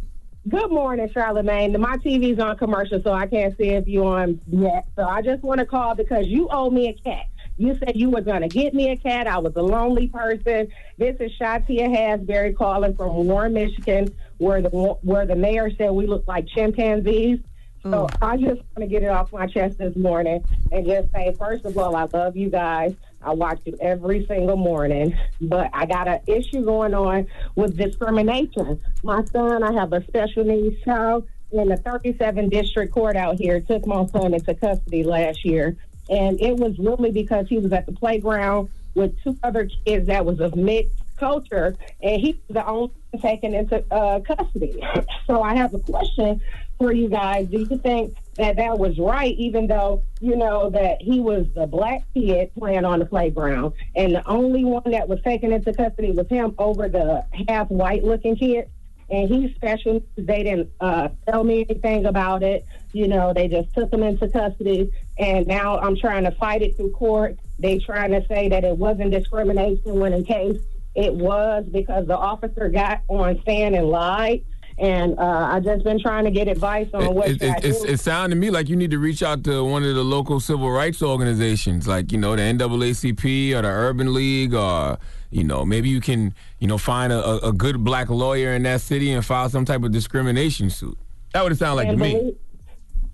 Good 0.48 0.70
morning, 0.70 1.08
Charlemagne. 1.12 1.78
My 1.78 1.98
TV's 1.98 2.40
on 2.40 2.56
commercial, 2.56 3.00
so 3.04 3.12
I 3.12 3.26
can't 3.26 3.56
see 3.58 3.68
if 3.68 3.86
you're 3.86 4.18
on 4.18 4.40
yet. 4.50 4.86
So 4.96 5.02
I 5.04 5.20
just 5.22 5.42
want 5.42 5.60
to 5.60 5.66
call 5.66 5.94
because 5.94 6.26
you 6.26 6.48
owe 6.50 6.70
me 6.70 6.88
a 6.88 6.94
cat. 6.94 7.26
You 7.58 7.76
said 7.78 7.96
you 7.96 8.08
were 8.08 8.20
going 8.20 8.42
to 8.42 8.48
get 8.48 8.72
me 8.72 8.90
a 8.90 8.96
cat. 8.96 9.26
I 9.26 9.38
was 9.38 9.52
a 9.56 9.62
lonely 9.62 10.06
person. 10.06 10.68
This 10.96 11.16
is 11.18 11.32
Shatia 11.38 11.88
Hasbury 11.88 12.56
calling 12.56 12.94
from 12.94 13.26
Warren, 13.26 13.52
Michigan, 13.52 14.14
where 14.38 14.62
the 14.62 14.68
where 14.70 15.26
the 15.26 15.34
mayor 15.34 15.70
said 15.76 15.90
we 15.90 16.06
look 16.06 16.26
like 16.28 16.46
chimpanzees. 16.46 17.40
So 17.82 18.06
hmm. 18.06 18.24
I 18.24 18.36
just 18.36 18.60
want 18.60 18.78
to 18.78 18.86
get 18.86 19.02
it 19.02 19.08
off 19.08 19.32
my 19.32 19.46
chest 19.46 19.78
this 19.78 19.96
morning 19.96 20.44
and 20.70 20.86
just 20.86 21.10
say, 21.12 21.34
first 21.36 21.64
of 21.64 21.76
all, 21.76 21.96
I 21.96 22.06
love 22.12 22.36
you 22.36 22.48
guys. 22.48 22.94
I 23.20 23.32
watch 23.32 23.58
you 23.64 23.76
every 23.80 24.24
single 24.26 24.56
morning, 24.56 25.18
but 25.40 25.70
I 25.72 25.86
got 25.86 26.06
an 26.06 26.20
issue 26.28 26.64
going 26.64 26.94
on 26.94 27.26
with 27.56 27.76
discrimination. 27.76 28.80
My 29.02 29.24
son, 29.24 29.64
I 29.64 29.72
have 29.72 29.92
a 29.92 30.04
special 30.04 30.44
needs 30.44 30.80
child. 30.84 31.26
in 31.50 31.68
the 31.68 31.76
37 31.78 32.48
district 32.48 32.92
court 32.92 33.16
out 33.16 33.36
here 33.36 33.60
took 33.60 33.84
my 33.86 34.06
son 34.06 34.34
into 34.34 34.54
custody 34.54 35.02
last 35.02 35.44
year. 35.44 35.76
And 36.08 36.40
it 36.40 36.56
was 36.56 36.78
really 36.78 37.10
because 37.10 37.48
he 37.48 37.58
was 37.58 37.72
at 37.72 37.86
the 37.86 37.92
playground 37.92 38.68
with 38.94 39.20
two 39.22 39.36
other 39.42 39.68
kids 39.84 40.06
that 40.06 40.24
was 40.24 40.40
of 40.40 40.56
mixed 40.56 40.92
culture, 41.18 41.76
and 42.02 42.20
he 42.20 42.40
was 42.48 42.54
the 42.54 42.66
only 42.66 42.92
one 43.10 43.22
taken 43.22 43.54
into 43.54 43.84
uh, 43.92 44.20
custody. 44.20 44.82
so 45.26 45.42
I 45.42 45.54
have 45.56 45.74
a 45.74 45.80
question 45.80 46.40
for 46.78 46.92
you 46.92 47.08
guys. 47.08 47.48
Do 47.48 47.58
you 47.58 47.78
think 47.78 48.16
that 48.36 48.56
that 48.56 48.78
was 48.78 48.98
right, 48.98 49.34
even 49.36 49.66
though 49.66 50.02
you 50.20 50.36
know 50.36 50.70
that 50.70 51.02
he 51.02 51.20
was 51.20 51.46
the 51.54 51.66
black 51.66 52.02
kid 52.14 52.52
playing 52.58 52.84
on 52.84 53.00
the 53.00 53.06
playground, 53.06 53.74
and 53.94 54.14
the 54.14 54.26
only 54.26 54.64
one 54.64 54.90
that 54.92 55.08
was 55.08 55.20
taken 55.22 55.52
into 55.52 55.72
custody 55.72 56.12
was 56.12 56.28
him 56.28 56.54
over 56.58 56.88
the 56.88 57.24
half 57.48 57.68
white 57.68 58.04
looking 58.04 58.36
kid? 58.36 58.70
And 59.10 59.28
he's 59.28 59.54
special. 59.54 60.02
They 60.16 60.42
didn't 60.42 60.70
uh, 60.80 61.08
tell 61.28 61.44
me 61.44 61.66
anything 61.68 62.06
about 62.06 62.42
it. 62.42 62.66
You 62.92 63.08
know, 63.08 63.32
they 63.32 63.48
just 63.48 63.72
took 63.74 63.92
him 63.92 64.02
into 64.02 64.28
custody, 64.28 64.90
and 65.18 65.46
now 65.46 65.78
I'm 65.78 65.96
trying 65.96 66.24
to 66.24 66.30
fight 66.32 66.62
it 66.62 66.76
through 66.76 66.92
court. 66.92 67.38
They 67.58 67.78
trying 67.78 68.12
to 68.12 68.26
say 68.26 68.48
that 68.48 68.64
it 68.64 68.76
wasn't 68.76 69.10
discrimination 69.10 69.98
when 69.98 70.12
in 70.12 70.24
case 70.24 70.58
it 70.94 71.14
was 71.14 71.64
because 71.70 72.06
the 72.06 72.16
officer 72.16 72.68
got 72.68 73.02
on 73.08 73.40
stand 73.42 73.74
and 73.74 73.88
lied. 73.88 74.44
And 74.78 75.18
uh, 75.18 75.50
I've 75.52 75.64
just 75.64 75.82
been 75.82 76.00
trying 76.00 76.24
to 76.24 76.30
get 76.30 76.46
advice 76.46 76.88
on 76.94 77.12
what 77.12 77.28
It, 77.28 77.42
it, 77.42 77.64
it, 77.64 77.82
do. 77.82 77.84
it 77.88 77.98
sounded 77.98 78.36
to 78.36 78.40
me 78.40 78.50
like 78.50 78.68
you 78.68 78.76
need 78.76 78.92
to 78.92 78.98
reach 78.98 79.24
out 79.24 79.42
to 79.44 79.64
one 79.64 79.82
of 79.82 79.94
the 79.96 80.04
local 80.04 80.38
civil 80.38 80.70
rights 80.70 81.02
organizations, 81.02 81.88
like 81.88 82.12
you 82.12 82.18
know 82.18 82.36
the 82.36 82.42
NAACP 82.42 83.54
or 83.56 83.62
the 83.62 83.68
Urban 83.68 84.14
League, 84.14 84.54
or 84.54 84.98
you 85.30 85.44
know 85.44 85.64
maybe 85.64 85.88
you 85.88 86.00
can 86.00 86.34
you 86.58 86.66
know 86.66 86.78
find 86.78 87.12
a, 87.12 87.46
a- 87.46 87.52
good 87.52 87.82
black 87.84 88.08
lawyer 88.08 88.52
in 88.52 88.62
that 88.62 88.80
city 88.80 89.12
and 89.12 89.24
file 89.24 89.48
some 89.48 89.64
type 89.64 89.82
of 89.82 89.92
discrimination 89.92 90.70
suit. 90.70 90.96
That 91.32 91.44
would 91.44 91.56
sound 91.58 91.76
like 91.76 91.88
And 91.88 91.98
to 91.98 92.04
me. 92.04 92.12
believe, 92.14 92.36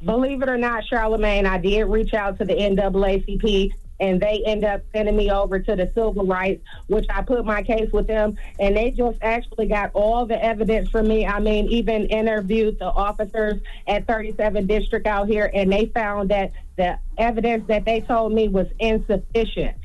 believe 0.05 0.43
it 0.43 0.49
or 0.49 0.57
not, 0.57 0.85
Charlemagne, 0.87 1.47
I 1.47 1.59
did 1.59 1.85
reach 1.85 2.15
out 2.15 2.39
to 2.39 2.45
the 2.45 2.55
NAACP 2.55 3.73
and 4.01 4.21
they 4.21 4.43
end 4.45 4.65
up 4.65 4.83
sending 4.93 5.17
me 5.17 5.31
over 5.31 5.59
to 5.61 5.77
the 5.77 5.87
civil 5.95 6.27
rights, 6.27 6.63
which 6.89 7.07
I 7.09 7.23
put 7.23 7.45
my 7.45 7.63
case 7.63 7.91
with 7.93 8.09
them, 8.09 8.37
and 8.59 8.77
they 8.77 8.91
just 8.91 9.19
actually 9.23 9.67
got 9.67 9.93
all 9.95 10.27
the 10.27 10.43
evidence 10.45 10.91
from 10.91 11.07
me. 11.07 11.25
I 11.25 11.39
mean, 11.39 11.69
even 11.69 12.07
interviewed 12.07 12.79
the 12.81 12.87
officers 12.87 13.61
at 13.87 14.07
37 14.09 14.67
District 14.67 15.07
out 15.07 15.29
here, 15.29 15.49
and 15.55 15.73
they 15.73 15.87
found 15.87 16.29
that 16.31 16.51
the 16.77 16.99
evidence 17.19 17.69
that 17.69 17.85
they 17.85 18.01
told 18.01 18.33
me 18.33 18.49
was 18.49 18.67
insufficient. 18.81 19.77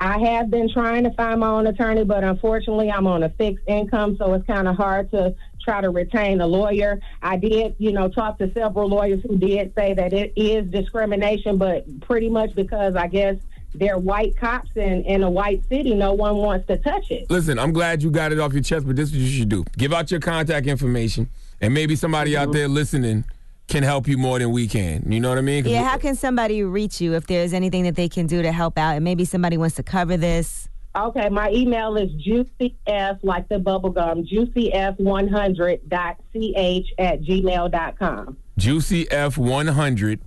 I 0.00 0.18
have 0.18 0.50
been 0.50 0.70
trying 0.70 1.04
to 1.04 1.10
find 1.12 1.40
my 1.40 1.48
own 1.48 1.66
attorney, 1.66 2.04
but 2.04 2.22
unfortunately, 2.22 2.90
I'm 2.90 3.06
on 3.06 3.22
a 3.22 3.30
fixed 3.30 3.64
income, 3.66 4.16
so 4.18 4.34
it's 4.34 4.46
kind 4.46 4.68
of 4.68 4.76
hard 4.76 5.10
to 5.12 5.34
try 5.62 5.80
to 5.80 5.90
retain 5.90 6.40
a 6.40 6.46
lawyer. 6.46 7.00
I 7.22 7.36
did, 7.36 7.74
you 7.78 7.92
know, 7.92 8.08
talk 8.08 8.38
to 8.38 8.52
several 8.52 8.88
lawyers 8.88 9.22
who 9.22 9.36
did 9.36 9.74
say 9.74 9.94
that 9.94 10.12
it 10.12 10.32
is 10.36 10.66
discrimination, 10.70 11.56
but 11.56 12.00
pretty 12.00 12.28
much 12.28 12.54
because 12.54 12.94
I 12.94 13.06
guess 13.06 13.36
they're 13.74 13.98
white 13.98 14.36
cops 14.36 14.70
in, 14.76 15.04
in 15.04 15.22
a 15.22 15.30
white 15.30 15.62
city, 15.68 15.94
no 15.94 16.12
one 16.12 16.36
wants 16.36 16.66
to 16.68 16.76
touch 16.78 17.10
it. 17.10 17.30
Listen, 17.30 17.58
I'm 17.58 17.72
glad 17.72 18.02
you 18.02 18.10
got 18.10 18.32
it 18.32 18.38
off 18.38 18.52
your 18.52 18.62
chest, 18.62 18.86
but 18.86 18.96
this 18.96 19.10
is 19.10 19.14
what 19.14 19.22
you 19.22 19.38
should 19.38 19.48
do. 19.48 19.64
Give 19.76 19.92
out 19.92 20.10
your 20.10 20.20
contact 20.20 20.66
information, 20.66 21.28
and 21.60 21.74
maybe 21.74 21.96
somebody 21.96 22.36
out 22.36 22.44
mm-hmm. 22.44 22.52
there 22.52 22.68
listening 22.68 23.24
can 23.68 23.82
help 23.82 24.06
you 24.06 24.16
more 24.16 24.38
than 24.38 24.52
we 24.52 24.68
can. 24.68 25.10
You 25.10 25.20
know 25.20 25.28
what 25.28 25.38
I 25.38 25.42
mean? 25.42 25.64
Yeah, 25.64 25.84
how 25.84 25.98
can 25.98 26.14
somebody 26.14 26.62
reach 26.62 27.00
you 27.00 27.14
if 27.14 27.26
there's 27.26 27.52
anything 27.52 27.84
that 27.84 27.96
they 27.96 28.08
can 28.08 28.26
do 28.26 28.42
to 28.42 28.52
help 28.52 28.78
out? 28.78 28.92
And 28.92 29.04
maybe 29.04 29.24
somebody 29.24 29.56
wants 29.56 29.74
to 29.76 29.82
cover 29.82 30.16
this. 30.16 30.68
Okay, 30.96 31.28
my 31.28 31.50
email 31.50 31.96
is 31.96 32.10
juicyf, 32.12 33.18
like 33.22 33.48
the 33.48 33.56
bubblegum, 33.56 34.26
juicyf100.ch 34.30 36.92
at 36.98 37.20
gmail.com. 37.20 38.36
JuicyF100. 38.58 40.20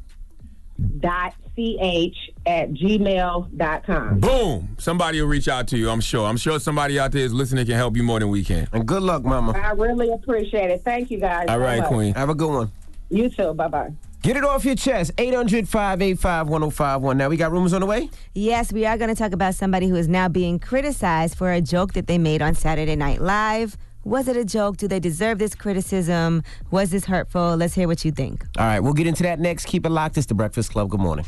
Dot 0.99 1.33
ch 1.57 2.31
at 2.45 2.71
gmail.com. 2.71 4.19
Boom! 4.19 4.75
Somebody 4.79 5.21
will 5.21 5.27
reach 5.27 5.49
out 5.49 5.67
to 5.69 5.77
you. 5.77 5.89
I'm 5.89 5.99
sure. 5.99 6.25
I'm 6.25 6.37
sure 6.37 6.57
somebody 6.59 6.99
out 6.99 7.11
there 7.11 7.25
is 7.25 7.33
listening 7.33 7.65
can 7.65 7.75
help 7.75 7.97
you 7.97 8.03
more 8.03 8.19
than 8.19 8.29
we 8.29 8.45
can. 8.45 8.67
And 8.71 8.87
good 8.87 9.03
luck, 9.03 9.23
Mama. 9.23 9.51
I 9.51 9.71
really 9.71 10.09
appreciate 10.11 10.69
it. 10.69 10.83
Thank 10.83 11.11
you 11.11 11.19
guys. 11.19 11.47
All 11.49 11.59
right, 11.59 11.81
so. 11.81 11.89
Queen. 11.89 12.13
Have 12.13 12.29
a 12.29 12.35
good 12.35 12.49
one. 12.49 12.71
You 13.09 13.29
too. 13.29 13.53
Bye 13.53 13.67
bye. 13.67 13.91
Get 14.21 14.35
it 14.35 14.43
off 14.43 14.65
your 14.65 14.75
chest. 14.75 15.11
800 15.17 15.67
585 15.69 16.49
1051. 16.49 17.17
Now, 17.17 17.29
we 17.29 17.37
got 17.37 17.51
rumors 17.53 17.71
on 17.73 17.79
the 17.79 17.87
way? 17.87 18.09
Yes, 18.33 18.73
we 18.73 18.85
are 18.85 18.97
going 18.97 19.09
to 19.09 19.15
talk 19.15 19.31
about 19.31 19.55
somebody 19.55 19.87
who 19.87 19.95
is 19.95 20.09
now 20.09 20.27
being 20.27 20.59
criticized 20.59 21.37
for 21.37 21.53
a 21.53 21.61
joke 21.61 21.93
that 21.93 22.07
they 22.07 22.17
made 22.17 22.41
on 22.41 22.53
Saturday 22.53 22.97
Night 22.97 23.21
Live. 23.21 23.77
Was 24.03 24.27
it 24.27 24.35
a 24.35 24.43
joke? 24.43 24.77
Do 24.77 24.87
they 24.89 24.99
deserve 24.99 25.39
this 25.39 25.55
criticism? 25.55 26.43
Was 26.71 26.89
this 26.89 27.05
hurtful? 27.05 27.55
Let's 27.55 27.73
hear 27.73 27.87
what 27.87 28.03
you 28.03 28.11
think. 28.11 28.45
All 28.57 28.65
right, 28.65 28.79
we'll 28.79 28.93
get 28.93 29.07
into 29.07 29.23
that 29.23 29.39
next. 29.39 29.65
Keep 29.65 29.85
it 29.85 29.89
locked. 29.89 30.17
It's 30.17 30.27
the 30.27 30.33
Breakfast 30.33 30.71
Club. 30.71 30.89
Good 30.89 30.99
morning. 30.99 31.25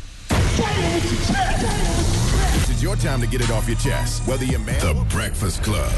This 2.52 2.70
is 2.70 2.84
your 2.84 2.96
time 2.98 3.22
to 3.22 3.28
get 3.28 3.42
it 3.42 3.52
off 3.52 3.68
your 3.68 3.78
chest, 3.78 4.28
whether 4.28 4.46
you're 4.46 4.60
man. 4.60 4.80
The 4.80 5.06
Breakfast 5.10 5.64
Club. 5.64 5.92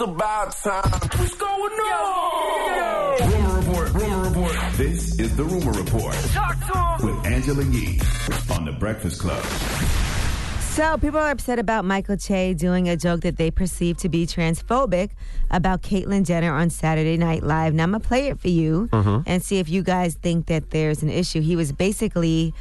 It's 0.00 0.08
about 0.08 0.52
time. 0.52 1.00
What's 1.18 1.34
going 1.34 1.72
on? 1.72 3.32
Rumor 3.32 3.58
report. 3.58 3.92
Rumor 3.94 4.28
report. 4.28 4.56
This 4.74 5.18
is 5.18 5.36
the 5.36 5.42
Rumor 5.42 5.72
Report 5.72 6.14
Talk 6.30 6.56
to 7.00 7.04
him. 7.04 7.16
with 7.16 7.26
Angela 7.26 7.64
Yee 7.64 7.98
on 8.54 8.64
the 8.64 8.70
Breakfast 8.70 9.20
Club. 9.20 9.42
So, 10.60 10.98
people 10.98 11.18
are 11.18 11.32
upset 11.32 11.58
about 11.58 11.84
Michael 11.84 12.16
Che 12.16 12.54
doing 12.54 12.88
a 12.88 12.96
joke 12.96 13.22
that 13.22 13.38
they 13.38 13.50
perceive 13.50 13.96
to 13.96 14.08
be 14.08 14.24
transphobic 14.24 15.10
about 15.50 15.82
Caitlyn 15.82 16.24
Jenner 16.24 16.52
on 16.52 16.70
Saturday 16.70 17.16
Night 17.16 17.42
Live. 17.42 17.74
Now, 17.74 17.82
I'm 17.82 17.90
going 17.90 18.00
to 18.00 18.06
play 18.06 18.28
it 18.28 18.38
for 18.38 18.50
you 18.50 18.88
mm-hmm. 18.92 19.22
and 19.26 19.42
see 19.42 19.58
if 19.58 19.68
you 19.68 19.82
guys 19.82 20.14
think 20.14 20.46
that 20.46 20.70
there's 20.70 21.02
an 21.02 21.10
issue. 21.10 21.40
He 21.40 21.56
was 21.56 21.72
basically 21.72 22.54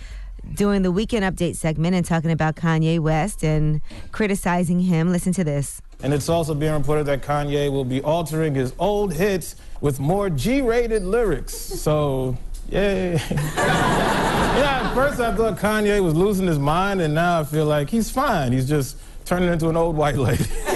doing 0.55 0.81
the 0.81 0.91
weekend 0.91 1.23
update 1.23 1.55
segment 1.55 1.93
and 1.93 2.03
talking 2.03 2.31
about 2.31 2.55
Kanye 2.55 2.99
West 2.99 3.43
and 3.43 3.79
criticizing 4.11 4.79
him. 4.79 5.11
Listen 5.11 5.33
to 5.33 5.43
this. 5.43 5.83
And 6.03 6.13
it's 6.13 6.29
also 6.29 6.53
being 6.53 6.73
reported 6.73 7.05
that 7.05 7.23
Kanye 7.23 7.71
will 7.71 7.85
be 7.85 8.01
altering 8.01 8.53
his 8.53 8.73
old 8.77 9.13
hits 9.13 9.55
with 9.81 9.99
more 9.99 10.29
G-rated 10.29 11.03
lyrics. 11.03 11.55
So, 11.55 12.37
yay. 12.69 13.13
yeah, 13.31 14.81
at 14.83 14.93
first 14.93 15.19
I 15.19 15.35
thought 15.35 15.57
Kanye 15.57 16.03
was 16.03 16.13
losing 16.13 16.45
his 16.45 16.59
mind, 16.59 17.01
and 17.01 17.15
now 17.15 17.39
I 17.39 17.43
feel 17.43 17.65
like 17.65 17.89
he's 17.89 18.11
fine. 18.11 18.51
He's 18.51 18.67
just 18.69 18.97
turning 19.25 19.51
into 19.51 19.69
an 19.69 19.77
old 19.77 19.97
white 19.97 20.15
lady. 20.17 20.45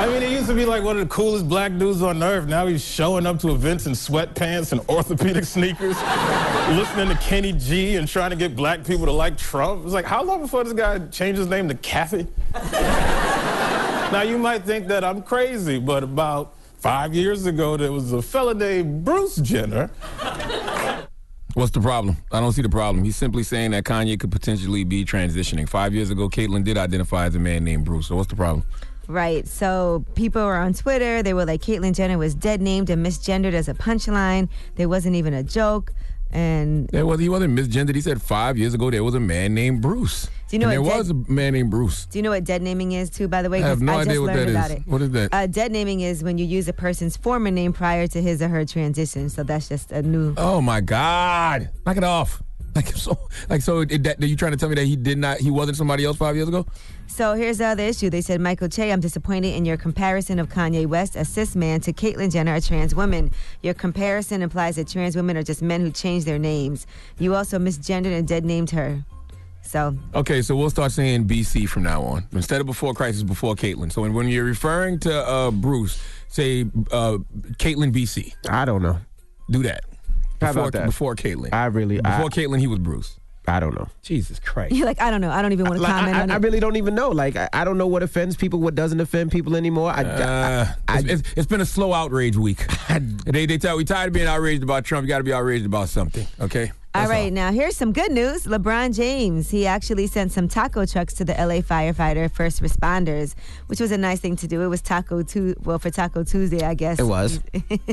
I 0.00 0.06
mean, 0.06 0.22
he 0.22 0.32
used 0.32 0.46
to 0.46 0.54
be 0.54 0.64
like 0.64 0.82
one 0.82 0.96
of 0.98 1.06
the 1.06 1.14
coolest 1.14 1.46
black 1.46 1.76
dudes 1.76 2.00
on 2.00 2.22
earth. 2.22 2.46
Now 2.48 2.66
he's 2.66 2.82
showing 2.82 3.26
up 3.26 3.38
to 3.40 3.50
events 3.50 3.86
in 3.86 3.92
sweatpants 3.92 4.72
and 4.72 4.80
orthopedic 4.88 5.44
sneakers, 5.44 6.00
listening 6.70 7.08
to 7.08 7.18
Kenny 7.20 7.52
G 7.52 7.96
and 7.96 8.08
trying 8.08 8.30
to 8.30 8.36
get 8.36 8.56
black 8.56 8.82
people 8.84 9.04
to 9.06 9.12
like 9.12 9.36
Trump. 9.36 9.84
It's 9.84 9.92
like, 9.92 10.06
how 10.06 10.22
long 10.22 10.40
before 10.40 10.64
this 10.64 10.72
guy 10.72 11.00
changed 11.08 11.38
his 11.38 11.48
name 11.48 11.68
to 11.68 11.74
Kathy? 11.74 12.26
Now, 14.12 14.22
you 14.22 14.38
might 14.38 14.64
think 14.64 14.88
that 14.88 15.04
I'm 15.04 15.22
crazy, 15.22 15.78
but 15.78 16.02
about 16.02 16.56
five 16.78 17.14
years 17.14 17.46
ago, 17.46 17.76
there 17.76 17.92
was 17.92 18.12
a 18.12 18.20
fella 18.20 18.54
named 18.54 19.04
Bruce 19.04 19.36
Jenner. 19.36 19.88
What's 21.54 21.70
the 21.70 21.80
problem? 21.80 22.16
I 22.32 22.40
don't 22.40 22.52
see 22.52 22.62
the 22.62 22.68
problem. 22.68 23.04
He's 23.04 23.14
simply 23.14 23.44
saying 23.44 23.70
that 23.70 23.84
Kanye 23.84 24.18
could 24.18 24.32
potentially 24.32 24.82
be 24.82 25.04
transitioning. 25.04 25.68
Five 25.68 25.94
years 25.94 26.10
ago, 26.10 26.28
Caitlyn 26.28 26.64
did 26.64 26.76
identify 26.76 27.26
as 27.26 27.36
a 27.36 27.38
man 27.38 27.62
named 27.62 27.84
Bruce. 27.84 28.08
So 28.08 28.16
what's 28.16 28.28
the 28.28 28.36
problem? 28.36 28.64
Right. 29.06 29.46
So 29.46 30.04
people 30.16 30.44
were 30.44 30.56
on 30.56 30.74
Twitter. 30.74 31.22
They 31.22 31.34
were 31.34 31.44
like, 31.44 31.62
Caitlyn 31.62 31.94
Jenner 31.94 32.18
was 32.18 32.34
dead 32.34 32.60
named 32.60 32.90
and 32.90 33.04
misgendered 33.06 33.52
as 33.52 33.68
a 33.68 33.74
punchline. 33.74 34.48
There 34.74 34.88
wasn't 34.88 35.14
even 35.14 35.34
a 35.34 35.44
joke. 35.44 35.92
And 36.32 36.88
There 36.88 37.04
was 37.06 37.18
he 37.20 37.28
wasn't 37.28 37.58
misgendered. 37.58 37.94
He 37.94 38.00
said 38.00 38.22
five 38.22 38.56
years 38.56 38.74
ago 38.74 38.90
there 38.90 39.02
was 39.02 39.14
a 39.14 39.20
man 39.20 39.54
named 39.54 39.82
Bruce. 39.82 40.28
Do 40.48 40.56
you 40.56 40.58
know 40.60 40.68
and 40.68 40.82
what 40.82 40.88
there 40.88 40.92
dead- 40.92 40.98
was 40.98 41.10
a 41.28 41.32
man 41.32 41.52
named 41.52 41.70
Bruce. 41.70 42.06
do 42.06 42.18
you 42.18 42.22
know 42.22 42.30
what 42.30 42.44
dead 42.44 42.60
naming 42.62 42.92
is, 42.92 43.08
too, 43.10 43.28
by 43.28 43.42
the 43.42 43.50
way? 43.50 43.62
I 43.62 43.68
have 43.68 43.80
no 43.80 43.92
just 43.98 44.08
idea 44.08 44.20
what 44.20 44.32
that 44.34 44.48
is. 44.48 44.70
it. 44.78 44.82
What 44.86 45.00
is 45.02 45.10
that? 45.10 45.32
Uh, 45.34 45.46
dead 45.46 45.70
naming 45.72 46.00
is 46.00 46.22
when 46.24 46.38
you 46.38 46.44
use 46.44 46.66
a 46.68 46.72
person's 46.72 47.16
former 47.16 47.50
name 47.50 47.72
prior 47.72 48.06
to 48.08 48.20
his 48.22 48.42
or 48.42 48.48
her 48.48 48.64
transition. 48.64 49.28
So 49.28 49.42
that's 49.44 49.68
just 49.68 49.92
a 49.92 50.02
new. 50.02 50.34
Oh 50.36 50.60
my 50.60 50.80
God! 50.80 51.70
Knock 51.86 51.96
it 51.96 52.04
off. 52.04 52.42
Like 52.76 52.86
so, 52.88 53.18
like 53.48 53.62
so. 53.62 53.80
It, 53.80 54.04
that, 54.04 54.22
are 54.22 54.26
you 54.26 54.36
trying 54.36 54.52
to 54.52 54.56
tell 54.56 54.68
me 54.68 54.76
that 54.76 54.84
he 54.84 54.94
did 54.94 55.18
not? 55.18 55.38
He 55.38 55.50
wasn't 55.50 55.76
somebody 55.76 56.04
else 56.04 56.16
five 56.16 56.36
years 56.36 56.48
ago? 56.48 56.66
So 57.08 57.34
here's 57.34 57.58
the 57.58 57.66
other 57.66 57.82
issue. 57.82 58.10
They 58.10 58.20
said, 58.20 58.40
Michael 58.40 58.68
Che, 58.68 58.92
I'm 58.92 59.00
disappointed 59.00 59.56
in 59.56 59.64
your 59.64 59.76
comparison 59.76 60.38
of 60.38 60.48
Kanye 60.48 60.86
West, 60.86 61.16
a 61.16 61.24
cis 61.24 61.56
man, 61.56 61.80
to 61.80 61.92
Caitlyn 61.92 62.30
Jenner, 62.30 62.54
a 62.54 62.60
trans 62.60 62.94
woman. 62.94 63.32
Your 63.62 63.74
comparison 63.74 64.40
implies 64.40 64.76
that 64.76 64.86
trans 64.86 65.16
women 65.16 65.36
are 65.36 65.42
just 65.42 65.62
men 65.62 65.80
who 65.80 65.90
change 65.90 66.24
their 66.24 66.38
names. 66.38 66.86
You 67.18 67.34
also 67.34 67.58
misgendered 67.58 68.16
and 68.16 68.26
dead 68.28 68.44
named 68.44 68.70
her. 68.70 69.04
So 69.62 69.96
Okay, 70.14 70.40
so 70.40 70.56
we'll 70.56 70.70
start 70.70 70.92
saying 70.92 71.26
BC 71.26 71.68
from 71.68 71.82
now 71.82 72.02
on. 72.02 72.26
Instead 72.32 72.60
of 72.60 72.66
before 72.66 72.94
crisis, 72.94 73.22
before 73.22 73.54
Caitlyn. 73.56 73.92
So 73.92 74.02
when, 74.02 74.14
when 74.14 74.28
you're 74.28 74.44
referring 74.44 75.00
to 75.00 75.26
uh, 75.26 75.50
Bruce, 75.50 76.00
say 76.28 76.62
uh, 76.92 77.18
Caitlyn 77.58 77.92
BC. 77.92 78.34
I 78.48 78.64
don't 78.64 78.82
know. 78.82 78.98
Do 79.50 79.62
that. 79.64 79.84
How 80.40 80.48
Before, 80.48 80.62
about 80.62 80.72
that? 80.72 80.86
Before 80.86 81.14
Caitlyn. 81.14 81.52
I 81.52 81.66
really. 81.66 81.96
before 82.00 82.26
I, 82.26 82.28
Caitlyn, 82.28 82.58
he 82.60 82.66
was 82.66 82.78
Bruce. 82.78 83.16
I 83.48 83.58
don't 83.58 83.74
know. 83.74 83.88
Jesus 84.02 84.38
Christ. 84.38 84.74
You're 84.74 84.86
like, 84.86 85.00
I 85.00 85.10
don't 85.10 85.20
know. 85.20 85.30
I 85.30 85.42
don't 85.42 85.52
even 85.52 85.64
want 85.66 85.78
to 85.78 85.82
Like, 85.82 85.92
comment 85.92 86.16
I, 86.16 86.22
on 86.22 86.30
I, 86.30 86.34
I 86.34 86.36
really 86.38 86.60
don't 86.60 86.76
even 86.76 86.94
know. 86.94 87.08
Like, 87.08 87.36
I, 87.36 87.48
I 87.52 87.64
don't 87.64 87.78
know 87.78 87.86
what 87.86 88.02
offends 88.02 88.36
people, 88.36 88.60
what 88.60 88.74
doesn't 88.74 89.00
offend 89.00 89.32
people 89.32 89.56
anymore. 89.56 89.90
I, 89.90 90.02
Uh, 90.04 90.66
it's, 90.90 91.04
it's- 91.04 91.22
it's 91.36 91.46
been 91.46 91.60
a 91.60 91.66
slow 91.66 91.92
outrage 91.92 92.36
week. 92.36 92.64
they 93.26 93.46
they 93.46 93.58
tell 93.58 93.76
we 93.76 93.84
tired 93.84 94.08
of 94.08 94.12
being 94.12 94.26
outraged 94.28 94.62
about 94.62 94.84
Trump. 94.84 95.04
You 95.04 95.08
got 95.08 95.18
to 95.18 95.24
be 95.24 95.32
outraged 95.32 95.64
about 95.66 95.88
something. 95.88 96.26
Okay. 96.40 96.70
All 96.92 97.06
right, 97.06 97.32
now 97.32 97.52
here's 97.52 97.76
some 97.76 97.92
good 97.92 98.10
news. 98.10 98.46
LeBron 98.46 98.96
James, 98.96 99.48
he 99.48 99.64
actually 99.64 100.08
sent 100.08 100.32
some 100.32 100.48
taco 100.48 100.84
trucks 100.84 101.14
to 101.14 101.24
the 101.24 101.34
LA 101.34 101.60
firefighter 101.62 102.28
first 102.28 102.60
responders, 102.60 103.36
which 103.68 103.78
was 103.78 103.92
a 103.92 103.96
nice 103.96 104.18
thing 104.18 104.34
to 104.34 104.48
do. 104.48 104.60
It 104.62 104.66
was 104.66 104.82
Taco 104.82 105.22
Tu 105.22 105.54
well 105.62 105.78
for 105.78 105.90
Taco 105.90 106.24
Tuesday, 106.24 106.62
I 106.66 106.74
guess. 106.74 106.98
It 106.98 107.04
was. 107.04 107.40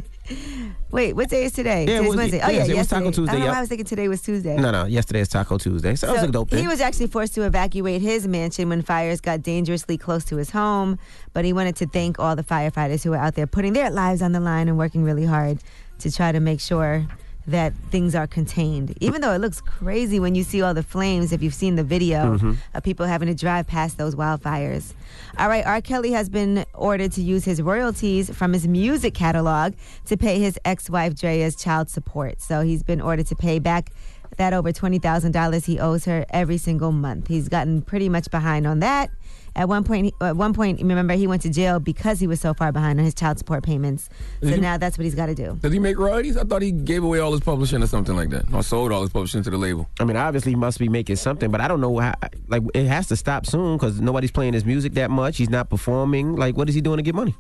Wait, 0.91 1.13
what 1.13 1.29
day 1.29 1.43
is 1.43 1.51
today? 1.51 1.85
Yeah, 1.85 1.91
it 1.91 1.97
Today's 1.97 2.07
was- 2.07 2.15
Wednesday. 2.17 2.41
Oh 2.43 2.49
yeah, 2.49 2.65
it 2.65 2.75
was 2.75 2.87
Taco. 2.87 3.11
Tuesday, 3.11 3.35
I 3.35 3.45
yep. 3.45 3.55
I 3.55 3.59
was 3.59 3.69
thinking 3.69 3.85
today 3.85 4.07
was 4.07 4.23
Tuesday. 4.23 4.57
no, 4.57 4.71
no. 4.71 4.85
Yesterday 4.85 5.19
is 5.19 5.27
Taco 5.27 5.59
Tuesday. 5.59 5.93
So, 5.93 6.07
that 6.07 6.13
was 6.13 6.23
a 6.23 6.27
dope 6.31 6.49
thing. 6.49 6.59
He 6.63 6.67
was 6.67 6.81
actually 6.81 7.07
forced 7.07 7.35
to 7.35 7.43
evacuate 7.43 8.01
his 8.01 8.27
mansion 8.27 8.67
when 8.69 8.81
fires 8.81 9.21
got 9.21 9.43
dangerously 9.43 9.99
close 9.99 10.25
to 10.25 10.37
his 10.37 10.49
home. 10.49 10.97
But 11.33 11.45
he 11.45 11.53
wanted 11.53 11.75
to 11.77 11.85
thank 11.85 12.17
all 12.17 12.35
the 12.35 12.43
firefighters 12.43 13.03
who 13.03 13.11
were 13.11 13.17
out 13.17 13.35
there 13.35 13.45
putting 13.45 13.73
their 13.73 13.91
lives 13.91 14.23
on 14.23 14.31
the 14.31 14.39
line 14.39 14.67
and 14.67 14.75
working 14.75 15.03
really 15.03 15.25
hard 15.25 15.59
to 15.99 16.11
try 16.11 16.31
to 16.31 16.39
make 16.39 16.59
sure 16.59 17.05
that 17.47 17.73
things 17.91 18.13
are 18.13 18.27
contained. 18.27 18.93
Even 18.99 19.21
though 19.21 19.31
it 19.33 19.39
looks 19.39 19.61
crazy 19.61 20.19
when 20.19 20.35
you 20.35 20.43
see 20.43 20.61
all 20.61 20.73
the 20.73 20.83
flames, 20.83 21.31
if 21.31 21.41
you've 21.41 21.53
seen 21.53 21.75
the 21.75 21.83
video 21.83 22.37
Mhm. 22.37 22.57
of 22.73 22.83
people 22.83 23.05
having 23.05 23.29
to 23.29 23.33
drive 23.33 23.65
past 23.67 23.97
those 23.97 24.15
wildfires. 24.15 24.93
All 25.37 25.47
right, 25.47 25.65
R. 25.65 25.79
Kelly 25.81 26.11
has 26.11 26.27
been 26.29 26.65
ordered 26.73 27.13
to 27.13 27.21
use 27.21 27.45
his 27.45 27.61
royalties 27.61 28.29
from 28.29 28.51
his 28.53 28.67
music 28.67 29.13
catalog 29.13 29.73
to 30.05 30.17
pay 30.17 30.39
his 30.39 30.59
ex 30.65 30.89
wife 30.89 31.15
Drea's 31.15 31.55
child 31.55 31.89
support. 31.89 32.41
So 32.41 32.61
he's 32.61 32.83
been 32.83 32.99
ordered 32.99 33.27
to 33.27 33.35
pay 33.35 33.59
back 33.59 33.91
that 34.35 34.53
over 34.53 34.71
$20,000 34.73 35.65
he 35.65 35.79
owes 35.79 36.05
her 36.05 36.25
every 36.29 36.57
single 36.57 36.91
month. 36.91 37.27
He's 37.29 37.47
gotten 37.47 37.81
pretty 37.81 38.09
much 38.09 38.29
behind 38.29 38.67
on 38.67 38.81
that. 38.81 39.09
At 39.57 39.67
one 39.67 39.83
point, 39.83 40.13
at 40.21 40.37
one 40.37 40.53
point, 40.53 40.79
remember 40.79 41.15
he 41.15 41.25
went 41.25 41.41
to 41.41 41.49
jail 41.49 41.79
because 41.79 42.19
he 42.19 42.27
was 42.27 42.39
so 42.39 42.53
far 42.53 42.71
behind 42.71 42.99
on 42.99 43.05
his 43.05 43.15
child 43.15 43.39
support 43.39 43.63
payments. 43.63 44.07
So 44.43 44.49
he- 44.49 44.57
now 44.57 44.77
that's 44.77 44.97
what 44.99 45.05
he's 45.05 45.15
got 45.15 45.25
to 45.25 45.35
do. 45.35 45.57
Does 45.61 45.73
he 45.73 45.79
make 45.79 45.97
royalties? 45.97 46.37
I 46.37 46.43
thought 46.43 46.61
he 46.61 46.71
gave 46.71 47.03
away 47.03 47.17
all 47.19 47.31
his 47.31 47.41
publishing 47.41 47.81
or 47.81 47.87
something 47.87 48.15
like 48.15 48.29
that, 48.29 48.45
or 48.53 48.61
sold 48.61 48.91
all 48.91 49.01
his 49.01 49.09
publishing 49.09 49.41
to 49.43 49.49
the 49.49 49.57
label. 49.57 49.89
I 49.99 50.03
mean, 50.05 50.15
obviously, 50.15 50.51
he 50.51 50.55
must 50.55 50.77
be 50.77 50.89
making 50.89 51.15
something, 51.15 51.49
but 51.49 51.59
I 51.59 51.67
don't 51.67 51.81
know 51.81 51.97
how. 51.97 52.13
Like, 52.47 52.61
it 52.75 52.85
has 52.85 53.07
to 53.07 53.15
stop 53.15 53.45
soon 53.47 53.77
because 53.77 53.99
nobody's 53.99 54.31
playing 54.31 54.53
his 54.53 54.63
music 54.63 54.93
that 54.93 55.09
much. 55.09 55.37
He's 55.37 55.49
not 55.49 55.69
performing. 55.71 56.35
Like, 56.35 56.55
what 56.55 56.69
is 56.69 56.75
he 56.75 56.81
doing 56.81 56.97
to 56.97 57.03
get 57.03 57.15
money? 57.15 57.35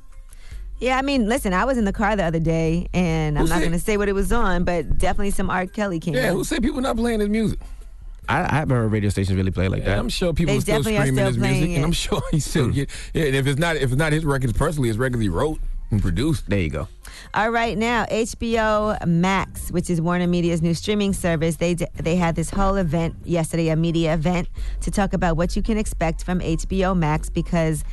Yeah, 0.79 0.97
I 0.97 1.01
mean, 1.01 1.27
listen, 1.27 1.53
I 1.53 1.65
was 1.65 1.77
in 1.77 1.85
the 1.85 1.93
car 1.93 2.15
the 2.15 2.23
other 2.23 2.39
day, 2.39 2.87
and 2.93 3.37
I'm 3.39 3.47
not 3.47 3.59
going 3.59 3.71
to 3.71 3.79
say 3.79 3.97
what 3.97 4.09
it 4.09 4.13
was 4.13 4.31
on, 4.31 4.63
but 4.63 4.97
definitely 4.99 5.31
some 5.31 5.49
R. 5.49 5.65
Kelly 5.65 5.99
came 5.99 6.13
Yeah, 6.13 6.29
on. 6.29 6.35
who 6.35 6.43
said 6.43 6.61
people 6.61 6.81
not 6.81 6.95
playing 6.97 7.19
his 7.19 7.29
music? 7.29 7.59
I, 8.29 8.43
I 8.43 8.55
haven't 8.55 8.75
heard 8.75 8.91
radio 8.91 9.09
stations 9.09 9.37
really 9.37 9.51
play 9.51 9.67
like 9.67 9.85
that. 9.85 9.97
I'm 9.97 10.09
sure 10.09 10.33
people 10.33 10.53
They 10.53 10.57
are 10.57 10.61
still 10.61 10.77
definitely 10.79 10.97
are 10.97 11.01
screaming 11.01 11.15
still 11.15 11.27
his 11.27 11.37
music, 11.37 11.59
playing 11.59 11.75
and 11.75 11.85
I'm 11.85 11.91
sure 11.91 12.21
he 12.31 12.39
still 12.39 12.69
get. 12.69 12.89
Yeah, 13.13 13.25
and 13.25 13.35
if 13.35 13.47
it's 13.47 13.59
not, 13.59 13.75
if 13.77 13.83
it's 13.83 13.95
not 13.95 14.11
his 14.13 14.25
records 14.25 14.53
personally, 14.53 14.89
his 14.89 14.97
records 14.97 15.21
he 15.21 15.29
wrote 15.29 15.59
and 15.91 16.01
produced. 16.01 16.49
There 16.49 16.59
you 16.59 16.69
go. 16.69 16.87
All 17.33 17.49
right, 17.49 17.77
now 17.77 18.05
HBO 18.05 19.05
Max, 19.05 19.71
which 19.71 19.89
is 19.89 20.01
Warner 20.01 20.27
Media's 20.27 20.61
new 20.61 20.73
streaming 20.73 21.13
service, 21.13 21.57
they 21.57 21.73
d- 21.73 21.87
they 21.95 22.15
had 22.15 22.35
this 22.35 22.49
whole 22.49 22.75
event 22.75 23.15
yesterday, 23.23 23.69
a 23.69 23.75
media 23.75 24.13
event, 24.13 24.49
to 24.81 24.91
talk 24.91 25.13
about 25.13 25.37
what 25.37 25.55
you 25.55 25.61
can 25.61 25.77
expect 25.77 26.23
from 26.23 26.39
HBO 26.39 26.97
Max 26.97 27.29
because 27.29 27.83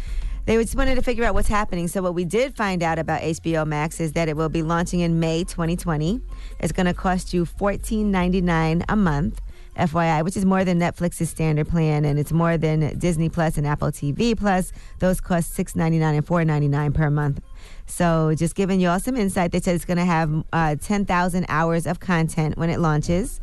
they 0.46 0.56
just 0.56 0.76
wanted 0.76 0.96
to 0.96 1.02
figure 1.02 1.24
out 1.24 1.34
what's 1.34 1.48
happening. 1.48 1.88
So 1.88 2.02
what 2.02 2.14
we 2.14 2.24
did 2.24 2.54
find 2.54 2.82
out 2.82 2.98
about 2.98 3.22
HBO 3.22 3.66
Max 3.66 3.98
is 3.98 4.12
that 4.12 4.28
it 4.28 4.36
will 4.36 4.50
be 4.50 4.62
launching 4.62 5.00
in 5.00 5.18
May 5.18 5.44
2020. 5.44 6.20
It's 6.60 6.72
going 6.72 6.86
to 6.86 6.92
cost 6.94 7.32
you 7.32 7.46
$14.99 7.46 8.84
a 8.88 8.96
month. 8.96 9.40
FYI, 9.76 10.24
which 10.24 10.36
is 10.36 10.44
more 10.44 10.64
than 10.64 10.78
Netflix's 10.78 11.30
standard 11.30 11.68
plan, 11.68 12.04
and 12.04 12.18
it's 12.18 12.32
more 12.32 12.56
than 12.56 12.96
Disney 12.98 13.28
Plus 13.28 13.56
and 13.56 13.66
Apple 13.66 13.88
TV 13.88 14.38
Plus. 14.38 14.72
Those 14.98 15.20
cost 15.20 15.54
six 15.54 15.74
ninety 15.74 15.98
nine 15.98 16.14
and 16.14 16.26
four 16.26 16.44
ninety 16.44 16.68
nine 16.68 16.92
per 16.92 17.10
month. 17.10 17.40
So, 17.86 18.34
just 18.36 18.54
giving 18.54 18.80
you 18.80 18.88
all 18.88 19.00
some 19.00 19.16
insight, 19.16 19.52
they 19.52 19.60
said 19.60 19.74
it's 19.74 19.84
going 19.84 19.98
to 19.98 20.04
have 20.04 20.44
uh, 20.52 20.76
ten 20.76 21.04
thousand 21.04 21.46
hours 21.48 21.86
of 21.86 22.00
content 22.00 22.56
when 22.56 22.70
it 22.70 22.80
launches, 22.80 23.40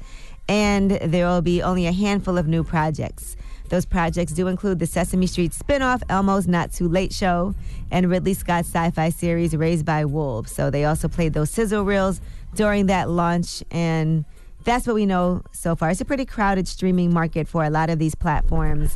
and 0.48 0.92
there 0.92 1.28
will 1.28 1.42
be 1.42 1.62
only 1.62 1.86
a 1.88 1.92
handful 1.92 2.38
of 2.38 2.48
new 2.48 2.64
projects. 2.64 3.36
Those 3.72 3.86
projects 3.86 4.34
do 4.34 4.48
include 4.48 4.80
the 4.80 4.86
Sesame 4.86 5.28
Street 5.28 5.54
spinoff, 5.54 6.04
Elmo's 6.10 6.46
Not 6.46 6.74
Too 6.74 6.90
Late 6.90 7.14
Show, 7.14 7.56
and 7.90 8.10
Ridley 8.10 8.34
Scott's 8.34 8.68
sci-fi 8.68 9.10
series 9.10 9.56
Raised 9.56 9.86
by 9.86 10.04
Wolves. 10.04 10.52
So 10.52 10.70
they 10.70 10.84
also 10.84 11.08
played 11.08 11.32
those 11.32 11.52
sizzle 11.52 11.86
reels 11.86 12.20
during 12.54 12.88
that 12.88 13.10
launch, 13.10 13.64
and 13.72 14.26
that's 14.64 14.86
what 14.88 14.96
we 14.96 15.06
know 15.06 15.42
so 15.52 15.76
far. 15.76 15.90
It's 15.90 16.02
a 16.02 16.06
pretty 16.06 16.26
crowded 16.26 16.68
streaming 16.68 17.14
market 17.14 17.48
for 17.48 17.64
a 17.64 17.70
lot 17.70 17.90
of 17.90 18.00
these 18.00 18.16
platforms 18.16 18.96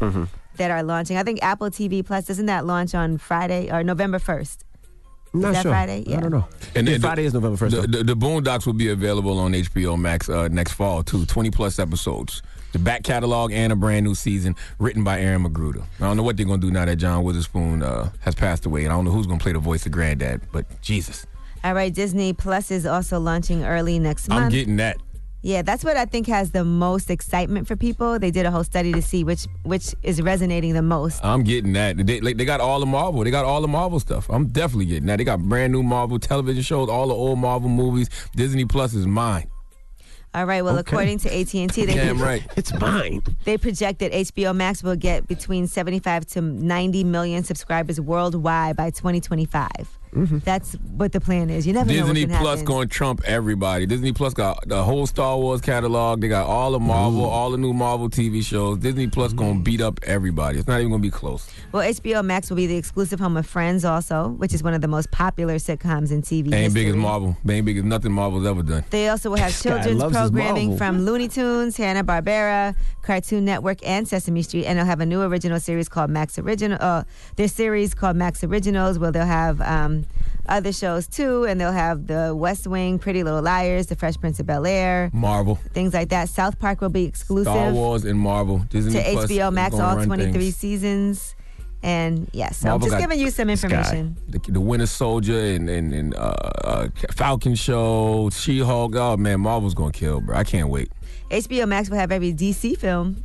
that 0.57 0.71
are 0.71 0.83
launching. 0.83 1.17
I 1.17 1.23
think 1.23 1.41
Apple 1.43 1.69
TV 1.69 2.05
Plus 2.05 2.25
doesn't 2.25 2.45
that 2.47 2.65
launch 2.65 2.95
on 2.95 3.17
Friday 3.17 3.71
or 3.71 3.83
November 3.83 4.19
first? 4.19 4.63
Not 5.33 5.53
that 5.53 5.63
sure. 5.63 5.71
Friday? 5.71 6.05
Yeah. 6.07 6.17
I 6.17 6.21
don't 6.21 6.31
know. 6.31 6.47
And 6.75 6.87
Yeah, 6.87 6.93
then 6.93 7.01
Friday 7.01 7.25
is 7.25 7.33
November 7.33 7.57
first. 7.57 7.75
The, 7.75 7.81
the, 7.87 8.03
the 8.05 8.15
Boondocks 8.15 8.65
will 8.65 8.73
be 8.73 8.87
available 8.89 9.37
on 9.37 9.51
HBO 9.51 9.99
Max 9.99 10.29
uh, 10.29 10.47
next 10.47 10.73
fall 10.73 11.03
too. 11.03 11.25
Twenty 11.25 11.51
plus 11.51 11.77
episodes. 11.77 12.41
The 12.71 12.79
back 12.79 13.03
catalog 13.03 13.51
and 13.51 13.71
a 13.73 13.75
brand 13.75 14.05
new 14.05 14.15
season 14.15 14.55
written 14.79 15.03
by 15.03 15.19
Aaron 15.21 15.43
McGruder. 15.45 15.83
I 15.99 16.07
don't 16.07 16.15
know 16.17 16.23
what 16.23 16.37
they're 16.37 16.45
gonna 16.45 16.61
do 16.61 16.71
now 16.71 16.85
that 16.85 16.95
John 16.97 17.23
Witherspoon 17.23 17.83
uh, 17.83 18.11
has 18.21 18.33
passed 18.35 18.65
away, 18.65 18.83
and 18.85 18.93
I 18.93 18.95
don't 18.95 19.03
know 19.05 19.11
who's 19.11 19.27
gonna 19.27 19.39
play 19.39 19.51
the 19.53 19.59
voice 19.59 19.85
of 19.85 19.91
Granddad. 19.91 20.41
But 20.53 20.81
Jesus, 20.81 21.25
All 21.65 21.73
right, 21.73 21.93
Disney 21.93 22.31
Plus 22.31 22.71
is 22.71 22.85
also 22.85 23.19
launching 23.19 23.65
early 23.65 23.99
next 23.99 24.29
month. 24.29 24.45
I'm 24.45 24.51
getting 24.51 24.77
that. 24.77 24.97
Yeah, 25.45 25.61
that's 25.61 25.83
what 25.83 25.95
I 25.95 26.05
think 26.05 26.25
has 26.25 26.49
the 26.49 26.63
most 26.65 27.11
excitement 27.11 27.67
for 27.67 27.75
people. 27.75 28.17
They 28.17 28.31
did 28.31 28.47
a 28.47 28.51
whole 28.51 28.63
study 28.63 28.91
to 28.93 29.01
see 29.03 29.23
which 29.23 29.45
which 29.61 29.93
is 30.01 30.19
resonating 30.19 30.73
the 30.73 30.81
most. 30.81 31.23
I'm 31.23 31.43
getting 31.43 31.73
that. 31.73 31.97
They, 31.97 32.19
like, 32.19 32.37
they 32.37 32.45
got 32.45 32.61
all 32.61 32.79
the 32.79 32.87
Marvel. 32.87 33.23
They 33.23 33.29
got 33.29 33.45
all 33.45 33.61
the 33.61 33.67
Marvel 33.67 33.99
stuff. 33.99 34.27
I'm 34.31 34.47
definitely 34.47 34.87
getting 34.87 35.05
that. 35.05 35.17
They 35.17 35.23
got 35.23 35.39
brand 35.39 35.71
new 35.71 35.83
Marvel 35.83 36.17
television 36.17 36.63
shows, 36.63 36.89
all 36.89 37.09
the 37.09 37.13
old 37.13 37.37
Marvel 37.37 37.69
movies. 37.69 38.09
Disney 38.35 38.65
Plus 38.65 38.95
is 38.95 39.05
mine. 39.05 39.47
All 40.33 40.45
right. 40.45 40.63
Well, 40.63 40.79
Okay. 40.79 40.89
according 40.89 41.19
to 41.19 41.29
AT 41.39 41.53
and 41.53 41.71
T, 41.71 41.85
they 41.85 41.93
Damn 41.93 42.19
right. 42.19 42.41
It's 42.57 42.73
mine. 42.79 43.21
They 43.43 43.59
project 43.59 43.99
that 43.99 44.13
HBO 44.13 44.55
Max 44.55 44.81
will 44.81 44.95
get 44.95 45.27
between 45.27 45.67
75 45.67 46.25
to 46.25 46.41
90 46.41 47.03
million 47.03 47.43
subscribers 47.43 48.01
worldwide 48.01 48.75
by 48.77 48.89
2025. 48.89 49.69
That's 50.15 50.73
what 50.95 51.11
the 51.11 51.19
plan 51.19 51.49
is. 51.49 51.67
You 51.67 51.73
never 51.73 51.91
know 51.91 52.05
Disney 52.07 52.25
what 52.25 52.39
Plus 52.41 52.49
happen. 52.59 52.65
going 52.65 52.87
to 52.87 52.93
trump 52.93 53.21
everybody. 53.25 53.85
Disney 53.85 54.13
Plus 54.13 54.33
got 54.33 54.67
the 54.67 54.83
whole 54.83 55.05
Star 55.07 55.37
Wars 55.37 55.61
catalog. 55.61 56.21
They 56.21 56.27
got 56.29 56.47
all 56.47 56.71
the 56.71 56.79
Marvel, 56.79 57.25
all 57.25 57.51
the 57.51 57.57
new 57.57 57.73
Marvel 57.73 58.09
TV 58.09 58.43
shows. 58.43 58.77
Disney 58.77 59.07
Plus 59.07 59.33
going 59.33 59.57
to 59.57 59.63
beat 59.63 59.81
up 59.81 59.99
everybody. 60.03 60.57
It's 60.57 60.67
not 60.67 60.79
even 60.79 60.89
going 60.89 61.01
to 61.01 61.05
be 61.07 61.11
close. 61.11 61.49
Well, 61.71 61.83
HBO 61.87 62.23
Max 62.23 62.49
will 62.49 62.57
be 62.57 62.67
the 62.67 62.77
exclusive 62.77 63.19
home 63.19 63.35
of 63.37 63.45
Friends, 63.45 63.83
also, 63.83 64.29
which 64.29 64.53
is 64.53 64.63
one 64.63 64.73
of 64.73 64.81
the 64.81 64.87
most 64.87 65.11
popular 65.11 65.55
sitcoms 65.55 66.11
in 66.11 66.21
TV 66.21 66.49
They 66.49 66.57
ain't 66.57 66.73
history. 66.73 66.83
big 66.85 66.87
as 66.89 66.95
Marvel. 66.95 67.37
They 67.43 67.57
ain't 67.57 67.65
big 67.65 67.77
as 67.77 67.83
nothing 67.83 68.11
Marvel's 68.13 68.45
ever 68.45 68.63
done. 68.63 68.85
They 68.89 69.09
also 69.09 69.29
will 69.29 69.37
have 69.37 69.59
children's 69.61 70.01
programming 70.03 70.77
from 70.77 71.05
Looney 71.05 71.27
Tunes, 71.27 71.75
Hanna 71.77 72.03
Barbera, 72.03 72.75
Cartoon 73.01 73.43
Network, 73.45 73.85
and 73.85 74.07
Sesame 74.07 74.41
Street, 74.43 74.65
and 74.65 74.79
they'll 74.79 74.85
have 74.85 75.01
a 75.01 75.05
new 75.05 75.21
original 75.21 75.59
series 75.59 75.89
called 75.89 76.09
Max 76.09 76.39
Original. 76.39 76.77
Uh, 76.81 77.03
their 77.35 77.47
series 77.47 77.93
called 77.93 78.15
Max 78.15 78.43
Originals, 78.43 78.97
where 78.97 79.11
they'll 79.11 79.25
have 79.25 79.59
um, 79.61 80.04
other 80.47 80.71
shows 80.71 81.07
too, 81.07 81.45
and 81.45 81.59
they'll 81.59 81.71
have 81.71 82.07
The 82.07 82.35
West 82.35 82.67
Wing, 82.67 82.99
Pretty 82.99 83.23
Little 83.23 83.41
Liars, 83.41 83.87
The 83.87 83.95
Fresh 83.95 84.17
Prince 84.17 84.39
of 84.39 84.45
Bel 84.45 84.65
Air, 84.65 85.09
Marvel, 85.13 85.55
things 85.73 85.93
like 85.93 86.09
that. 86.09 86.29
South 86.29 86.59
Park 86.59 86.81
will 86.81 86.89
be 86.89 87.05
exclusive 87.05 87.51
Star 87.51 87.71
Wars, 87.71 88.05
and 88.05 88.19
Marvel. 88.19 88.59
Disney 88.69 88.93
to 88.93 89.11
Plus 89.11 89.31
HBO 89.31 89.51
Max, 89.51 89.75
all 89.79 90.03
23 90.03 90.31
things. 90.31 90.55
seasons. 90.55 91.35
And 91.83 92.27
yes, 92.33 92.57
so 92.57 92.73
I'm 92.73 92.81
just 92.81 92.97
giving 92.97 93.19
you 93.19 93.29
some 93.29 93.47
information. 93.47 94.17
The, 94.27 94.39
the 94.39 94.59
Winter 94.59 94.87
Soldier 94.87 95.37
and 95.39 95.69
and, 95.69 95.93
and 95.93 96.15
uh, 96.15 96.33
uh, 96.63 96.87
Falcon 97.11 97.53
show, 97.53 98.31
She 98.31 98.59
Hulk. 98.59 98.95
Oh 98.95 99.17
man, 99.17 99.41
Marvel's 99.41 99.75
gonna 99.75 99.91
kill, 99.91 100.19
bro. 100.19 100.35
I 100.35 100.43
can't 100.43 100.69
wait. 100.69 100.91
HBO 101.29 101.67
Max 101.67 101.89
will 101.89 101.97
have 101.97 102.11
every 102.11 102.33
DC 102.33 102.75
film, 102.77 103.23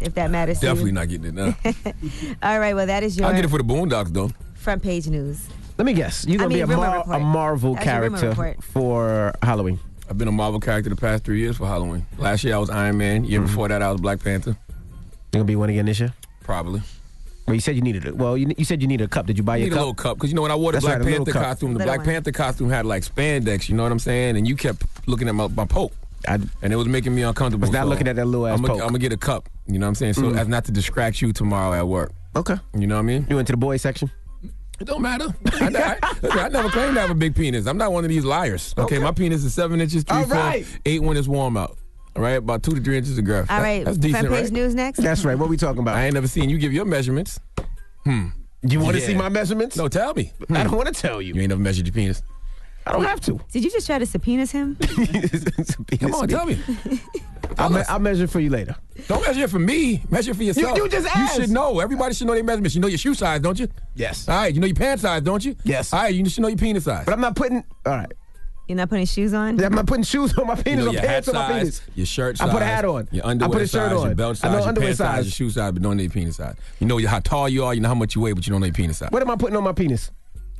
if 0.00 0.14
that 0.14 0.30
matters 0.30 0.60
to 0.60 0.66
Definitely 0.66 0.92
not 0.92 1.08
getting 1.08 1.26
it 1.26 1.34
done. 1.34 1.54
All 2.42 2.58
right, 2.58 2.74
well, 2.74 2.86
that 2.86 3.02
is 3.02 3.18
your 3.18 3.26
I'll 3.26 3.34
get 3.34 3.44
it 3.44 3.48
for 3.48 3.58
the 3.58 3.64
Boondocks 3.64 4.14
though. 4.14 4.30
front 4.54 4.82
page 4.82 5.06
news. 5.08 5.46
Let 5.82 5.86
me 5.86 5.94
guess. 5.94 6.24
You're 6.28 6.38
gonna 6.38 6.48
mean, 6.50 6.58
be 6.68 6.72
a, 6.74 6.76
Mar- 6.76 7.02
a 7.12 7.18
Marvel 7.18 7.74
That's 7.74 7.84
character 7.84 8.54
for 8.60 9.32
Halloween. 9.42 9.80
I've 10.08 10.16
been 10.16 10.28
a 10.28 10.32
Marvel 10.32 10.60
character 10.60 10.88
the 10.88 10.94
past 10.94 11.24
three 11.24 11.40
years 11.40 11.56
for 11.56 11.66
Halloween. 11.66 12.06
Last 12.18 12.44
year 12.44 12.54
I 12.54 12.58
was 12.58 12.70
Iron 12.70 12.98
Man. 12.98 13.24
Year 13.24 13.40
before 13.40 13.66
that 13.66 13.82
I 13.82 13.90
was 13.90 14.00
Black 14.00 14.22
Panther. 14.22 14.50
You 14.50 14.76
gonna 15.32 15.44
be 15.44 15.56
one 15.56 15.70
again 15.70 15.86
this 15.86 15.98
year? 15.98 16.14
Probably. 16.44 16.82
Well, 17.48 17.54
you 17.56 17.60
said 17.60 17.74
you 17.74 17.82
needed 17.82 18.04
it. 18.04 18.16
Well, 18.16 18.36
you, 18.38 18.54
you 18.56 18.64
said 18.64 18.80
you 18.80 18.86
needed 18.86 19.02
a 19.02 19.08
cup. 19.08 19.26
Did 19.26 19.38
you 19.38 19.42
buy 19.42 19.54
I 19.54 19.56
your 19.56 19.64
need 19.64 19.70
cup? 19.70 19.76
a 19.78 19.80
little 19.80 19.94
cup 19.94 20.18
because 20.18 20.30
you 20.30 20.36
know 20.36 20.42
when 20.42 20.52
I 20.52 20.54
wore 20.54 20.70
the 20.70 20.76
That's 20.76 20.84
Black 20.84 21.00
right, 21.00 21.16
Panther 21.16 21.32
costume, 21.32 21.72
the 21.72 21.78
Little 21.80 21.88
Black 21.94 21.98
one. 21.98 22.14
Panther 22.14 22.30
costume 22.30 22.70
had 22.70 22.86
like 22.86 23.02
spandex. 23.02 23.68
You 23.68 23.74
know 23.74 23.82
what 23.82 23.90
I'm 23.90 23.98
saying? 23.98 24.36
And 24.36 24.46
you 24.46 24.54
kept 24.54 24.84
looking 25.08 25.26
at 25.26 25.34
my, 25.34 25.48
my 25.48 25.64
poke. 25.64 25.94
and 26.28 26.48
it 26.62 26.76
was 26.76 26.86
making 26.86 27.12
me 27.12 27.22
uncomfortable. 27.22 27.62
Was 27.62 27.72
not 27.72 27.82
so 27.82 27.88
looking 27.88 28.06
at 28.06 28.14
that 28.14 28.26
little 28.26 28.46
ass 28.46 28.56
I'm 28.56 28.64
poke. 28.64 28.78
gonna 28.78 29.00
get 29.00 29.12
a 29.12 29.16
cup. 29.16 29.48
You 29.66 29.80
know 29.80 29.86
what 29.86 29.88
I'm 29.88 29.94
saying? 29.96 30.12
So 30.12 30.22
Mm. 30.22 30.38
as 30.38 30.46
not 30.46 30.64
to 30.66 30.70
distract 30.70 31.20
you 31.20 31.32
tomorrow 31.32 31.72
at 31.76 31.88
work. 31.88 32.12
Okay. 32.36 32.54
You 32.78 32.86
know 32.86 32.94
what 32.94 33.00
I 33.00 33.02
mean? 33.02 33.26
You 33.28 33.34
went 33.34 33.48
to 33.48 33.52
the 33.52 33.56
boys 33.56 33.82
section. 33.82 34.08
It 34.82 34.86
don't 34.86 35.00
matter. 35.00 35.26
I, 35.46 35.96
I, 36.02 36.16
listen, 36.22 36.38
I 36.40 36.48
never 36.48 36.68
claimed 36.68 36.94
to 36.96 37.00
have 37.02 37.10
a 37.10 37.14
big 37.14 37.36
penis. 37.36 37.66
I'm 37.66 37.78
not 37.78 37.92
one 37.92 38.02
of 38.02 38.10
these 38.10 38.24
liars. 38.24 38.74
Okay, 38.76 38.98
my 38.98 39.12
penis 39.12 39.44
is 39.44 39.54
seven 39.54 39.80
inches, 39.80 40.02
three, 40.02 40.16
All 40.16 40.24
four, 40.24 40.34
right. 40.36 40.66
eight 40.84 41.00
when 41.00 41.16
it's 41.16 41.28
warm 41.28 41.56
out. 41.56 41.78
All 42.16 42.22
right, 42.22 42.32
about 42.32 42.64
two 42.64 42.72
to 42.74 42.80
three 42.80 42.98
inches 42.98 43.16
of 43.16 43.24
girth. 43.24 43.48
All 43.48 43.58
That- 43.58 43.62
right, 43.62 43.84
that's 43.84 43.96
decent, 43.96 44.26
front 44.26 44.34
page 44.34 44.44
right? 44.46 44.52
news 44.52 44.74
next. 44.74 44.98
That's 45.00 45.24
right. 45.24 45.38
What 45.38 45.48
we 45.48 45.56
talking 45.56 45.82
about? 45.82 45.94
I 45.94 46.06
ain't 46.06 46.14
never 46.14 46.26
seen 46.26 46.50
you 46.50 46.58
give 46.58 46.72
your 46.72 46.84
measurements. 46.84 47.38
Hmm. 48.04 48.30
You 48.62 48.80
want 48.80 48.96
to 48.96 49.00
Yeah. 49.00 49.06
see 49.06 49.14
my 49.14 49.28
measurements? 49.28 49.76
No, 49.76 49.86
tell 49.86 50.14
me. 50.14 50.32
I 50.50 50.64
don't 50.64 50.76
want 50.76 50.92
to 50.92 51.00
tell 51.00 51.22
you. 51.22 51.32
You 51.34 51.40
ain't 51.42 51.50
never 51.50 51.60
measured 51.60 51.86
your 51.86 51.94
penis. 51.94 52.22
I 52.86 52.92
don't 52.92 53.04
have 53.04 53.20
to. 53.22 53.40
Did 53.52 53.64
you 53.64 53.70
just 53.70 53.86
try 53.86 53.98
to 53.98 54.06
subpoena 54.14 54.44
him? 54.46 54.76
Come 56.00 56.14
on, 56.14 56.28
tell 56.28 56.46
me. 56.46 56.58
I'll, 57.58 57.70
me- 57.70 57.82
I'll 57.88 57.98
measure 57.98 58.26
for 58.26 58.40
you 58.40 58.50
later. 58.50 58.74
Don't 59.08 59.22
measure 59.26 59.44
it 59.44 59.50
for 59.50 59.58
me. 59.58 60.02
Measure 60.10 60.30
it 60.32 60.36
for 60.36 60.42
yourself. 60.42 60.76
you 60.76 60.88
just 60.88 61.06
asked. 61.14 61.36
You 61.38 61.42
should 61.44 61.50
know. 61.50 61.80
Everybody 61.80 62.14
should 62.14 62.26
know 62.26 62.34
their 62.34 62.42
measurements. 62.44 62.74
You 62.74 62.80
know 62.80 62.88
your 62.88 62.98
shoe 62.98 63.14
size, 63.14 63.40
don't 63.40 63.58
you? 63.58 63.68
Yes. 63.94 64.28
All 64.28 64.34
right. 64.36 64.54
You 64.54 64.60
know 64.60 64.66
your 64.66 64.76
pant 64.76 65.00
size, 65.00 65.22
don't 65.22 65.44
you? 65.44 65.54
Yes. 65.64 65.92
All 65.92 66.02
right. 66.02 66.14
You 66.14 66.28
should 66.28 66.42
know 66.42 66.48
your 66.48 66.58
penis 66.58 66.84
size. 66.84 67.04
But 67.04 67.14
I'm 67.14 67.20
not 67.20 67.36
putting. 67.36 67.62
All 67.86 67.92
right. 67.92 68.12
You're 68.68 68.76
not 68.76 68.88
putting 68.88 69.06
shoes 69.06 69.34
on? 69.34 69.62
I'm 69.62 69.74
not 69.74 69.86
putting 69.86 70.04
shoes 70.04 70.36
on 70.38 70.46
my 70.46 70.56
You 70.56 70.62
penis 70.62 70.84
know 70.84 70.90
or 70.90 70.94
your 70.94 71.02
pants 71.02 71.26
hat 71.26 71.34
on 71.34 71.42
my 71.42 71.48
size, 71.48 71.80
penis. 71.80 71.82
your 71.96 72.06
shirt 72.06 72.40
I 72.40 72.48
put 72.48 72.62
a 72.62 72.64
hat 72.64 72.84
on. 72.84 73.08
Your 73.10 73.26
I 73.26 73.30
underwear 73.30 73.52
put 73.58 73.62
a 73.62 73.66
shirt 73.66 73.90
size, 73.90 73.98
on. 74.00 74.06
your 74.06 74.14
belt 74.14 74.36
size, 74.38 74.44
I 74.44 74.46
size, 74.46 74.52
know 74.52 74.58
your 74.60 74.68
underwear 74.68 74.86
pants 74.88 74.98
size, 74.98 75.14
size. 75.16 75.24
your 75.26 75.32
shoe 75.32 75.50
size, 75.50 75.72
but 75.72 75.82
don't 75.82 75.96
know 75.96 76.02
your 76.02 76.10
penis 76.12 76.36
size. 76.36 76.54
You 76.78 76.86
know 76.86 77.06
how 77.06 77.18
tall 77.18 77.48
you 77.48 77.64
are, 77.64 77.74
you 77.74 77.80
know 77.80 77.88
how 77.88 77.94
much 77.96 78.14
you 78.14 78.20
weigh, 78.22 78.32
but 78.32 78.46
you 78.46 78.52
don't 78.52 78.60
know 78.60 78.66
your 78.66 78.72
penis 78.74 78.98
size. 78.98 79.10
What 79.10 79.20
am 79.20 79.30
I 79.30 79.36
putting 79.36 79.56
on 79.56 79.64
my 79.64 79.72
penis? 79.72 80.10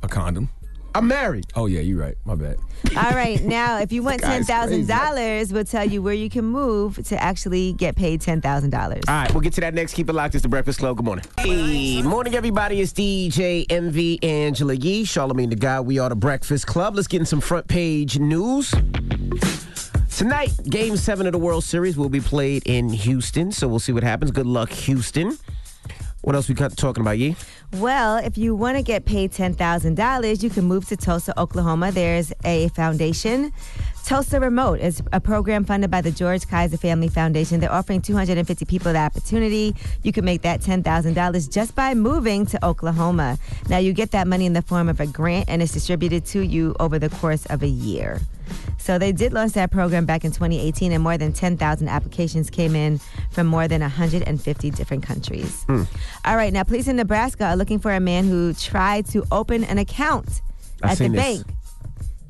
A 0.03 0.07
condom. 0.09 0.49
I'm 0.95 1.07
married. 1.07 1.47
Oh 1.55 1.65
yeah, 1.65 1.79
you're 1.81 1.99
right. 1.99 2.15
My 2.25 2.35
bad. 2.35 2.57
All 2.95 3.11
right, 3.13 3.41
now 3.43 3.79
if 3.79 3.91
you 3.91 4.03
want 4.07 4.21
ten 4.21 4.41
guy's 4.41 4.47
thousand 4.47 4.85
crazy. 4.85 4.87
dollars, 4.87 5.51
we'll 5.53 5.63
tell 5.65 5.85
you 5.87 6.01
where 6.01 6.13
you 6.13 6.29
can 6.29 6.45
move 6.45 7.03
to 7.07 7.21
actually 7.21 7.73
get 7.73 7.95
paid 7.95 8.21
ten 8.21 8.41
thousand 8.41 8.69
dollars. 8.69 9.03
All 9.07 9.15
right, 9.15 9.31
we'll 9.33 9.41
get 9.41 9.53
to 9.53 9.61
that 9.61 9.73
next. 9.73 9.93
Keep 9.93 10.09
it 10.09 10.13
locked. 10.13 10.35
It's 10.35 10.43
the 10.43 10.49
Breakfast 10.49 10.79
Club. 10.79 10.97
Good 10.97 11.05
morning. 11.05 11.25
Hey, 11.39 12.01
morning, 12.03 12.35
everybody. 12.35 12.79
It's 12.81 12.93
DJ 12.93 13.65
Envy 13.69 14.21
Angela 14.21 14.75
Yee, 14.75 15.05
Charlemagne 15.05 15.49
the 15.49 15.55
Guy. 15.55 15.79
We 15.79 15.97
are 15.99 16.09
the 16.09 16.15
Breakfast 16.15 16.67
Club. 16.67 16.95
Let's 16.95 17.07
get 17.07 17.21
in 17.21 17.25
some 17.25 17.41
front 17.41 17.67
page 17.67 18.19
news. 18.19 18.73
Tonight, 20.15 20.51
Game 20.69 20.95
7 20.95 21.25
of 21.25 21.31
the 21.31 21.39
World 21.39 21.63
Series 21.63 21.97
will 21.97 22.07
be 22.09 22.19
played 22.21 22.61
in 22.67 22.89
Houston, 22.89 23.51
so 23.51 23.67
we'll 23.67 23.79
see 23.79 23.91
what 23.91 24.03
happens. 24.03 24.29
Good 24.29 24.45
luck, 24.45 24.69
Houston. 24.69 25.37
What 26.21 26.35
else 26.35 26.47
we 26.47 26.53
got 26.55 26.77
talking 26.77 27.01
about, 27.01 27.17
Yee? 27.17 27.35
Well, 27.77 28.17
if 28.17 28.37
you 28.37 28.53
want 28.53 28.77
to 28.77 28.83
get 28.83 29.05
paid 29.05 29.31
$10,000, 29.31 30.43
you 30.43 30.49
can 30.51 30.65
move 30.65 30.87
to 30.89 30.95
Tulsa, 30.95 31.37
Oklahoma. 31.39 31.91
There's 31.91 32.31
a 32.45 32.67
foundation. 32.69 33.51
Tulsa 34.05 34.37
Remote 34.37 34.81
is 34.81 35.01
a 35.13 35.21
program 35.21 35.63
funded 35.63 35.89
by 35.89 36.01
the 36.01 36.11
George 36.11 36.45
Kaiser 36.47 36.75
Family 36.75 37.07
Foundation. 37.07 37.61
They're 37.61 37.71
offering 37.71 38.01
250 38.01 38.65
people 38.65 38.91
the 38.91 38.99
opportunity. 38.99 39.73
You 40.03 40.11
can 40.11 40.25
make 40.25 40.41
that 40.41 40.59
$10,000 40.59 41.51
just 41.51 41.73
by 41.73 41.93
moving 41.93 42.45
to 42.47 42.65
Oklahoma. 42.65 43.37
Now, 43.69 43.77
you 43.77 43.93
get 43.93 44.11
that 44.11 44.27
money 44.27 44.45
in 44.45 44.51
the 44.51 44.61
form 44.61 44.89
of 44.89 44.99
a 44.99 45.07
grant, 45.07 45.45
and 45.47 45.61
it's 45.61 45.71
distributed 45.71 46.25
to 46.27 46.41
you 46.41 46.75
over 46.81 46.99
the 46.99 47.09
course 47.09 47.45
of 47.45 47.63
a 47.63 47.67
year. 47.67 48.19
So 48.77 48.99
they 48.99 49.13
did 49.13 49.31
launch 49.31 49.53
that 49.53 49.71
program 49.71 50.05
back 50.05 50.25
in 50.25 50.31
2018, 50.31 50.91
and 50.91 51.01
more 51.01 51.17
than 51.17 51.31
10,000 51.31 51.87
applications 51.87 52.49
came 52.49 52.75
in 52.75 52.99
from 53.31 53.47
more 53.47 53.69
than 53.69 53.79
150 53.79 54.69
different 54.71 55.03
countries. 55.03 55.63
Hmm. 55.63 55.83
All 56.25 56.35
right, 56.35 56.51
now 56.51 56.63
police 56.63 56.89
in 56.89 56.97
Nebraska 56.97 57.45
are 57.45 57.55
looking 57.55 57.79
for 57.79 57.93
a 57.93 58.01
man 58.01 58.25
who 58.25 58.53
tried 58.53 59.05
to 59.07 59.23
open 59.31 59.63
an 59.63 59.77
account 59.77 60.41
I've 60.81 60.91
at 60.91 60.97
the 60.97 61.07
this. 61.07 61.43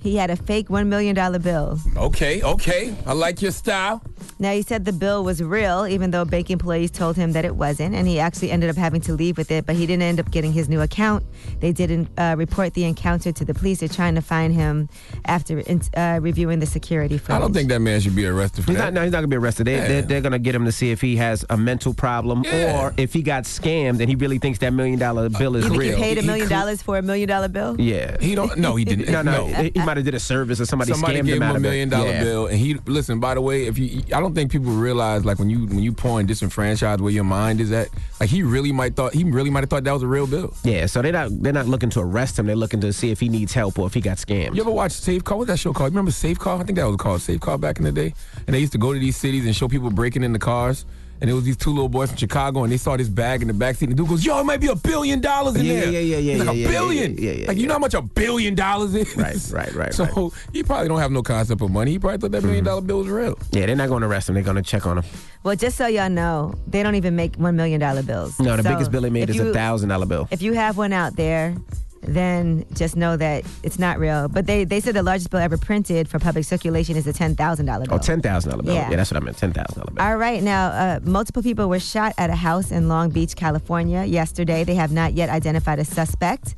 Bank. 0.04 0.14
He 0.14 0.18
had 0.18 0.30
a 0.30 0.36
fake 0.36 0.68
$1 0.70 0.88
million 0.88 1.16
bill. 1.42 1.80
Okay, 1.98 2.42
okay. 2.42 2.96
I 3.06 3.14
like 3.14 3.42
your 3.42 3.52
style. 3.52 4.02
Now, 4.40 4.52
he 4.54 4.62
said 4.62 4.86
the 4.86 4.94
bill 4.94 5.24
was 5.24 5.42
real, 5.42 5.88
even 5.88 6.12
though 6.12 6.26
bank 6.26 6.50
employees 6.50 6.92
told 6.92 7.16
him 7.16 7.32
that 7.34 7.46
it 7.46 7.56
wasn't, 7.56 7.96
and 7.96 8.08
he 8.08 8.20
actually 8.20 8.52
ended 8.52 8.70
up 8.70 8.76
having 8.76 9.02
to 9.02 9.14
leave 9.14 9.38
with 9.38 9.52
it, 9.52 9.66
but 9.66 9.76
he 9.76 9.86
didn't 9.86 10.04
end 10.04 10.20
up 10.20 10.32
getting 10.32 10.52
his 10.54 10.68
new 10.70 10.82
account. 10.82 11.24
They 11.60 11.72
didn't 11.72 12.10
uh, 12.18 12.36
report 12.38 12.74
the 12.74 12.84
encounter 12.86 13.32
to 13.32 13.46
the 13.46 13.54
police. 13.54 13.80
They're 13.80 13.90
trying 13.90 14.16
to 14.16 14.22
find 14.22 14.54
him 14.54 14.90
after 15.26 15.62
uh, 15.96 16.20
reviewing 16.22 16.60
the 16.60 16.66
security 16.66 17.18
footage. 17.18 17.36
I 17.36 17.40
don't 17.40 17.54
think 17.54 17.70
that 17.70 17.80
man 17.80 18.02
should 18.02 18.16
be 18.16 18.26
arrested 18.26 18.66
for 18.66 18.72
He's 18.72 18.78
that. 18.80 18.86
not, 18.86 18.94
no, 18.94 19.04
he's 19.04 19.12
not 19.12 19.18
gonna 19.20 19.28
be 19.28 19.36
arrested. 19.38 19.66
They, 19.66 19.76
Yeah. 19.76 19.88
they're, 19.88 20.02
they're 20.02 20.22
gonna 20.22 20.40
get 20.40 20.56
him 20.56 20.66
to 20.66 20.72
see 20.72 20.92
if 20.92 21.02
he 21.02 21.16
has 21.18 21.46
a 21.50 21.58
mental 21.58 21.94
problem 21.94 22.44
Yeah. 22.44 22.80
or 22.80 22.94
if 22.98 23.14
he 23.14 23.22
got 23.22 23.44
scammed 23.44 24.00
and 24.00 24.10
he 24.10 24.16
really 24.16 24.40
thinks 24.40 24.60
that 24.60 24.74
million 24.74 25.00
dollar 25.00 25.30
bill 25.30 25.56
is 25.56 25.64
You 25.66 25.70
think 25.72 25.82
real. 25.82 25.96
he 25.98 26.02
paid 26.04 26.18
a 26.18 26.22
He 26.22 26.28
million 26.28 26.48
could- 26.48 26.54
dollars 26.54 26.82
for 26.82 26.98
a 26.98 27.02
million 27.02 27.28
dollar 27.30 27.48
bill? 27.48 27.76
Yeah. 27.80 28.18
He 28.20 28.36
don't. 28.36 28.58
No, 28.58 28.76
he 28.76 28.84
didn't. 28.86 29.10
No, 29.14 29.22
no, 29.22 29.48
no. 29.48 29.54
He, 29.62 29.72
he 29.76 29.80
have 29.98 30.06
did 30.06 30.14
a 30.16 30.20
service 30.20 30.60
or 30.60 30.66
somebody, 30.66 30.92
Somebody 30.92 31.20
scammed 31.20 31.26
gave 31.26 31.36
him 31.36 31.42
him 31.44 31.50
out 31.50 31.56
a 31.56 31.60
million 31.60 31.90
dollar 31.90 32.08
Yeah. 32.10 32.24
bill, 32.24 32.48
and 32.48 32.58
he 32.58 32.76
listen. 32.86 33.20
By 33.20 33.34
the 33.36 33.42
way, 33.42 33.66
if 33.68 33.78
you, 33.78 34.02
I 34.14 34.20
don't 34.20 34.34
think 34.36 34.52
people 34.52 34.72
realize 34.72 35.26
like 35.26 35.40
when 35.40 35.50
you 35.50 35.66
when 35.68 35.80
you 35.80 35.92
pour 35.94 36.20
and 36.20 36.28
disenfranchise 36.30 37.00
where 37.00 37.12
your 37.12 37.24
mind 37.24 37.62
is 37.62 37.72
at. 37.72 37.90
Like 38.20 38.30
he 38.30 38.44
really 38.44 38.72
might 38.72 38.96
thought 38.96 39.14
he 39.14 39.24
really 39.24 39.50
might 39.50 39.62
have 39.62 39.70
thought 39.70 39.84
that 39.84 39.92
was 39.92 40.04
a 40.04 40.08
real 40.08 40.28
bill. 40.28 40.54
Yeah, 40.64 40.86
so 40.86 41.02
they're 41.02 41.12
not 41.12 41.30
they're 41.42 41.54
not 41.54 41.68
looking 41.68 41.90
to 41.92 42.00
arrest 42.00 42.40
him. 42.40 42.46
They're 42.46 42.56
looking 42.56 42.82
to 42.82 42.94
see 42.94 43.12
if 43.12 43.20
he 43.20 43.30
needs 43.30 43.54
help 43.54 43.78
or 43.80 43.88
if 43.88 43.94
he 43.94 44.02
got 44.02 44.18
scammed. 44.18 44.56
You 44.56 44.62
ever 44.62 44.72
watch 44.72 44.92
Safe 44.94 45.24
Call? 45.24 45.40
What's 45.40 45.50
that 45.50 45.58
show 45.60 45.74
called? 45.74 45.92
You 45.92 45.98
remember 45.98 46.12
Safe 46.12 46.40
Call? 46.40 46.60
I 46.60 46.64
think 46.64 46.78
that 46.78 46.86
was 46.88 46.96
called 46.98 47.22
Safe 47.22 47.40
Call 47.42 47.58
back 47.58 47.78
in 47.80 47.84
the 47.84 47.92
day. 47.92 48.14
And 48.48 48.54
they 48.54 48.60
used 48.60 48.72
to 48.74 48.78
go 48.78 48.94
to 48.94 49.00
these 49.00 49.18
cities 49.18 49.46
and 49.46 49.56
show 49.56 49.68
people 49.68 49.90
breaking 49.90 50.24
in 50.24 50.34
the 50.34 50.40
cars. 50.40 50.86
And 51.22 51.30
it 51.30 51.34
was 51.34 51.46
these 51.46 51.56
two 51.56 51.70
little 51.70 51.88
boys 51.88 52.10
from 52.10 52.18
Chicago, 52.18 52.64
and 52.64 52.72
they 52.74 52.76
saw 52.78 52.98
this 52.98 53.08
bag 53.08 53.42
in 53.42 53.48
the 53.48 53.54
backseat. 53.54 53.84
And 53.84 53.92
the 53.92 53.96
dude 53.96 54.10
goes, 54.10 54.26
"Yo, 54.26 54.38
it 54.40 54.44
might 54.44 54.60
be 54.60 54.68
a 54.68 54.76
billion 54.76 55.22
dollars 55.22 55.56
in 55.56 55.66
Yeah, 55.66 55.74
there." 55.82 55.92
yeah, 55.92 56.00
yeah, 56.00 56.18
yeah, 56.18 56.38
Like 56.44 56.46
yeah, 56.48 56.52
a 56.52 56.56
yeah, 56.56 56.68
billion. 56.70 57.14
yeah, 57.18 57.22
yeah, 57.24 57.32
yeah, 57.32 57.48
like 57.48 57.58
you 57.58 57.68
know 57.68 57.74
how 57.74 57.80
much 57.80 57.94
a 57.94 58.02
billion 58.02 58.56
dollars 58.56 58.94
is. 58.94 59.16
Right, 59.16 59.38
right, 59.54 59.74
right, 59.74 59.94
So 59.94 60.04
right. 60.06 60.32
he 60.52 60.64
probably 60.64 60.90
don't 60.90 61.00
have 61.00 61.12
no 61.12 61.22
concept 61.24 61.62
of 61.62 61.72
money. 61.72 61.92
He 61.92 62.00
probably 62.00 62.18
thought 62.18 62.32
that 62.32 62.40
Mm-hmm. 62.40 62.48
million 62.48 62.66
dollar 62.66 62.82
bill 62.82 62.98
was 63.00 63.08
real. 63.08 63.38
Yeah, 63.52 63.68
they're 63.68 63.76
not 63.78 63.88
going 63.88 64.02
to 64.02 64.08
arrest 64.08 64.28
him. 64.28 64.36
They're 64.36 64.44
going 64.44 64.58
to 64.58 64.62
check 64.64 64.86
on 64.86 64.98
him. 64.98 65.06
Well, 65.44 65.56
just 65.56 65.78
so 65.78 65.88
y'all 65.88 66.10
know, 66.10 66.54
they 66.68 66.84
don't 66.84 66.96
even 66.96 67.16
make 67.16 67.38
$1 67.38 67.56
million 67.56 67.80
bills. 68.06 68.38
No, 68.40 68.58
the 68.58 68.64
So 68.64 68.70
biggest 68.70 68.92
bill 68.92 69.02
they 69.02 69.10
made 69.10 69.30
if 69.30 69.36
is 69.36 69.42
a 69.42 69.54
thousand 69.54 69.90
dollar 69.90 70.06
bill. 70.06 70.28
If 70.32 70.42
you 70.42 70.54
have 70.54 70.78
one 70.78 70.92
out 70.94 71.16
there, 71.16 71.56
then 72.08 72.66
just 72.74 72.96
know 72.96 73.18
that 73.18 73.44
it's 73.64 73.80
not 73.80 74.00
real. 74.00 74.28
But 74.28 74.46
they, 74.46 74.64
they 74.64 74.80
said 74.80 74.96
the 74.96 75.04
largest 75.04 75.30
bill 75.30 75.40
ever 75.40 75.58
printed 75.58 76.08
for 76.08 76.20
public 76.20 76.46
circulation 76.46 76.96
is 76.96 77.08
a 77.08 77.14
$10,000 77.14 77.36
bill. 77.66 77.86
Oh, 77.92 77.98
ten 77.98 78.22
thousand 78.22 78.52
dollar 78.52 78.64
bill. 78.64 78.74
Yeah. 78.74 78.90
Yeah. 78.90 78.96
that's 78.96 79.12
what 79.12 79.22
I 79.22 79.26
meant. 79.26 79.38
Ten 79.38 79.54
thousand 79.54 79.82
dollar 79.82 79.92
bill. 79.94 80.04
All 80.06 80.18
right, 80.18 80.42
now, 80.44 80.68
uh, 80.68 81.00
multiple 81.04 81.42
people 81.44 81.70
were 81.70 81.80
shot 81.80 82.14
at 82.18 82.30
a 82.30 82.36
house 82.36 82.72
in 82.72 82.88
Long 82.88 83.10
Beach, 83.10 83.36
California 83.36 84.04
yesterday. 84.04 84.64
They 84.64 84.76
have 84.76 84.92
not 84.92 85.14
yet 85.14 85.30
identified 85.30 85.80
a 85.80 85.86
suspect. 85.86 86.56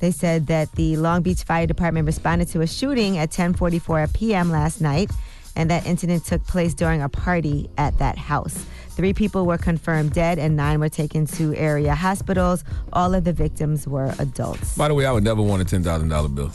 They 0.00 0.10
said 0.12 0.46
that 0.46 0.70
the 0.72 0.96
Long 0.96 1.22
Beach 1.22 1.42
Fire 1.42 1.66
Department 1.66 2.06
responded 2.06 2.48
to 2.48 2.60
a 2.60 2.66
shooting 2.66 3.18
at 3.18 3.30
10:44 3.30 4.12
p.m. 4.14 4.50
last 4.50 4.80
night, 4.80 5.10
and 5.56 5.70
that 5.70 5.86
incident 5.86 6.24
took 6.24 6.44
place 6.46 6.74
during 6.74 7.02
a 7.02 7.08
party 7.08 7.68
at 7.76 7.98
that 7.98 8.16
house. 8.16 8.64
Three 8.98 9.14
people 9.14 9.46
were 9.46 9.58
confirmed 9.58 10.12
dead, 10.12 10.40
and 10.40 10.56
nine 10.56 10.80
were 10.80 10.88
taken 10.88 11.24
to 11.26 11.54
area 11.54 11.94
hospitals. 11.94 12.64
All 12.92 13.14
of 13.14 13.22
the 13.22 13.32
victims 13.32 13.86
were 13.86 14.12
adults. 14.18 14.76
By 14.76 14.88
the 14.88 14.94
way, 14.94 15.06
I 15.06 15.12
would 15.12 15.22
never 15.22 15.40
want 15.40 15.62
a 15.62 15.64
ten 15.64 15.84
thousand 15.84 16.08
dollar 16.08 16.28
bill. 16.28 16.50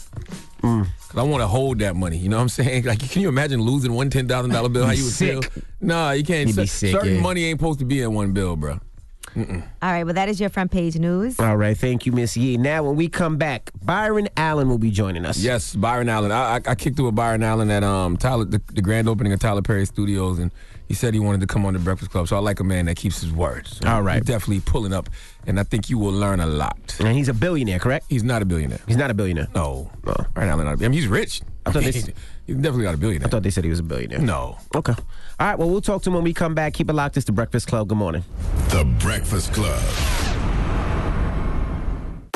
Mm. 0.62 0.86
Cause 1.08 1.18
I 1.18 1.24
want 1.24 1.40
to 1.42 1.48
hold 1.48 1.80
that 1.80 1.96
money. 1.96 2.18
You 2.18 2.28
know 2.28 2.36
what 2.36 2.42
I'm 2.44 2.50
saying? 2.50 2.84
Like, 2.86 3.00
can 3.10 3.22
you 3.22 3.30
imagine 3.30 3.62
losing 3.62 3.94
one 3.94 4.10
ten 4.10 4.28
thousand 4.28 4.52
dollar 4.52 4.68
bill? 4.68 4.86
How 4.86 4.92
you 4.92 5.06
would 5.06 5.14
sick. 5.14 5.42
feel? 5.46 5.64
Nah, 5.80 6.12
you 6.12 6.26
can't. 6.26 6.50
You'd 6.50 6.58
be 6.58 6.66
Cer- 6.66 6.88
sick, 6.88 6.92
Certain 6.92 7.16
yeah. 7.16 7.22
money 7.22 7.46
ain't 7.46 7.62
supposed 7.62 7.80
to 7.80 7.86
be 7.86 8.02
in 8.02 8.14
one 8.14 8.34
bill, 8.34 8.58
bro. 8.58 8.82
All 9.38 9.44
right, 9.82 10.04
well, 10.04 10.14
that 10.14 10.28
is 10.28 10.42
your 10.42 10.50
front 10.50 10.70
page 10.70 11.00
news. 11.00 11.40
All 11.40 11.56
right, 11.56 11.78
thank 11.78 12.06
you, 12.06 12.12
Miss 12.12 12.36
Yee. 12.36 12.58
Now, 12.58 12.84
when 12.84 12.98
we 12.98 13.08
come 13.08 13.38
back, 13.38 13.72
Byron 13.84 14.28
Allen 14.36 14.68
will 14.68 14.78
be 14.78 14.92
joining 14.92 15.26
us. 15.26 15.40
Yes, 15.40 15.76
Byron 15.76 16.10
Allen. 16.10 16.32
I, 16.32 16.56
I, 16.58 16.62
I 16.68 16.76
kicked 16.76 17.00
it 17.00 17.04
with 17.04 17.16
Byron 17.16 17.42
Allen 17.42 17.72
at 17.72 17.84
um 17.86 18.18
Tyler, 18.18 18.44
the, 18.44 18.62
the 18.74 18.82
grand 18.82 19.08
opening 19.08 19.32
of 19.32 19.40
Tyler 19.40 19.62
Perry 19.62 19.86
Studios, 19.86 20.40
and 20.40 20.52
he 20.94 20.96
said 20.96 21.16
he 21.16 21.20
wanted 21.20 21.42
to 21.42 21.48
come 21.48 21.66
on 21.66 21.74
the 21.74 21.80
Breakfast 21.80 22.12
Club. 22.12 22.28
So 22.28 22.36
I 22.36 22.40
like 22.40 22.60
a 22.60 22.64
man 22.64 22.86
that 22.86 22.96
keeps 22.98 23.20
his 23.20 23.32
words. 23.32 23.78
So 23.82 23.90
All 23.90 24.04
right. 24.04 24.18
he's 24.18 24.26
definitely 24.28 24.60
pulling 24.60 24.94
up, 24.94 25.10
and 25.48 25.60
I 25.60 25.64
think 25.64 25.90
you 25.90 25.98
will 25.98 26.12
learn 26.12 26.40
a 26.40 26.46
lot. 26.46 26.96
And 27.00 27.18
he's 27.18 27.30
a 27.30 27.34
billionaire, 27.34 27.80
correct? 27.80 28.06
He's 28.10 28.22
not 28.24 28.44
a 28.44 28.46
billionaire. 28.46 28.78
He's 28.88 28.96
not 28.98 29.10
a 29.10 29.16
billionaire. 29.16 29.48
No, 29.56 29.90
no. 30.06 30.14
Oh. 30.20 30.26
Byron 30.36 30.50
Allen. 30.52 30.66
Not 30.66 30.80
a, 30.80 30.86
I 30.86 30.88
mean, 30.88 30.94
he's 30.94 31.08
rich. 31.08 31.42
I 31.66 31.72
thought 31.72 31.82
mean, 31.84 31.92
they- 31.92 31.98
he's, 32.00 32.10
he's 32.46 32.56
definitely 32.58 32.86
not 32.86 32.94
a 32.94 32.98
billionaire. 32.98 33.28
I 33.28 33.32
thought 33.32 33.42
they 33.42 33.50
said 33.50 33.64
he 33.64 33.72
was 33.72 33.80
a 33.80 33.84
billionaire. 33.84 34.20
no. 34.20 34.58
Okay. 34.76 34.94
All 35.40 35.48
right, 35.48 35.58
well, 35.58 35.68
we'll 35.70 35.82
talk 35.82 36.04
to 36.04 36.10
him 36.12 36.14
when 36.14 36.24
we 36.24 36.34
come 36.34 36.54
back. 36.54 36.74
Keep 36.76 36.92
it 36.92 36.94
locked. 36.94 37.18
It's 37.18 37.26
the 37.26 37.32
Breakfast 37.32 37.68
Club. 37.68 37.88
Good 37.88 37.98
morning. 37.98 38.24
The 38.70 38.86
Breakfast 39.00 39.52
Club. 39.52 39.82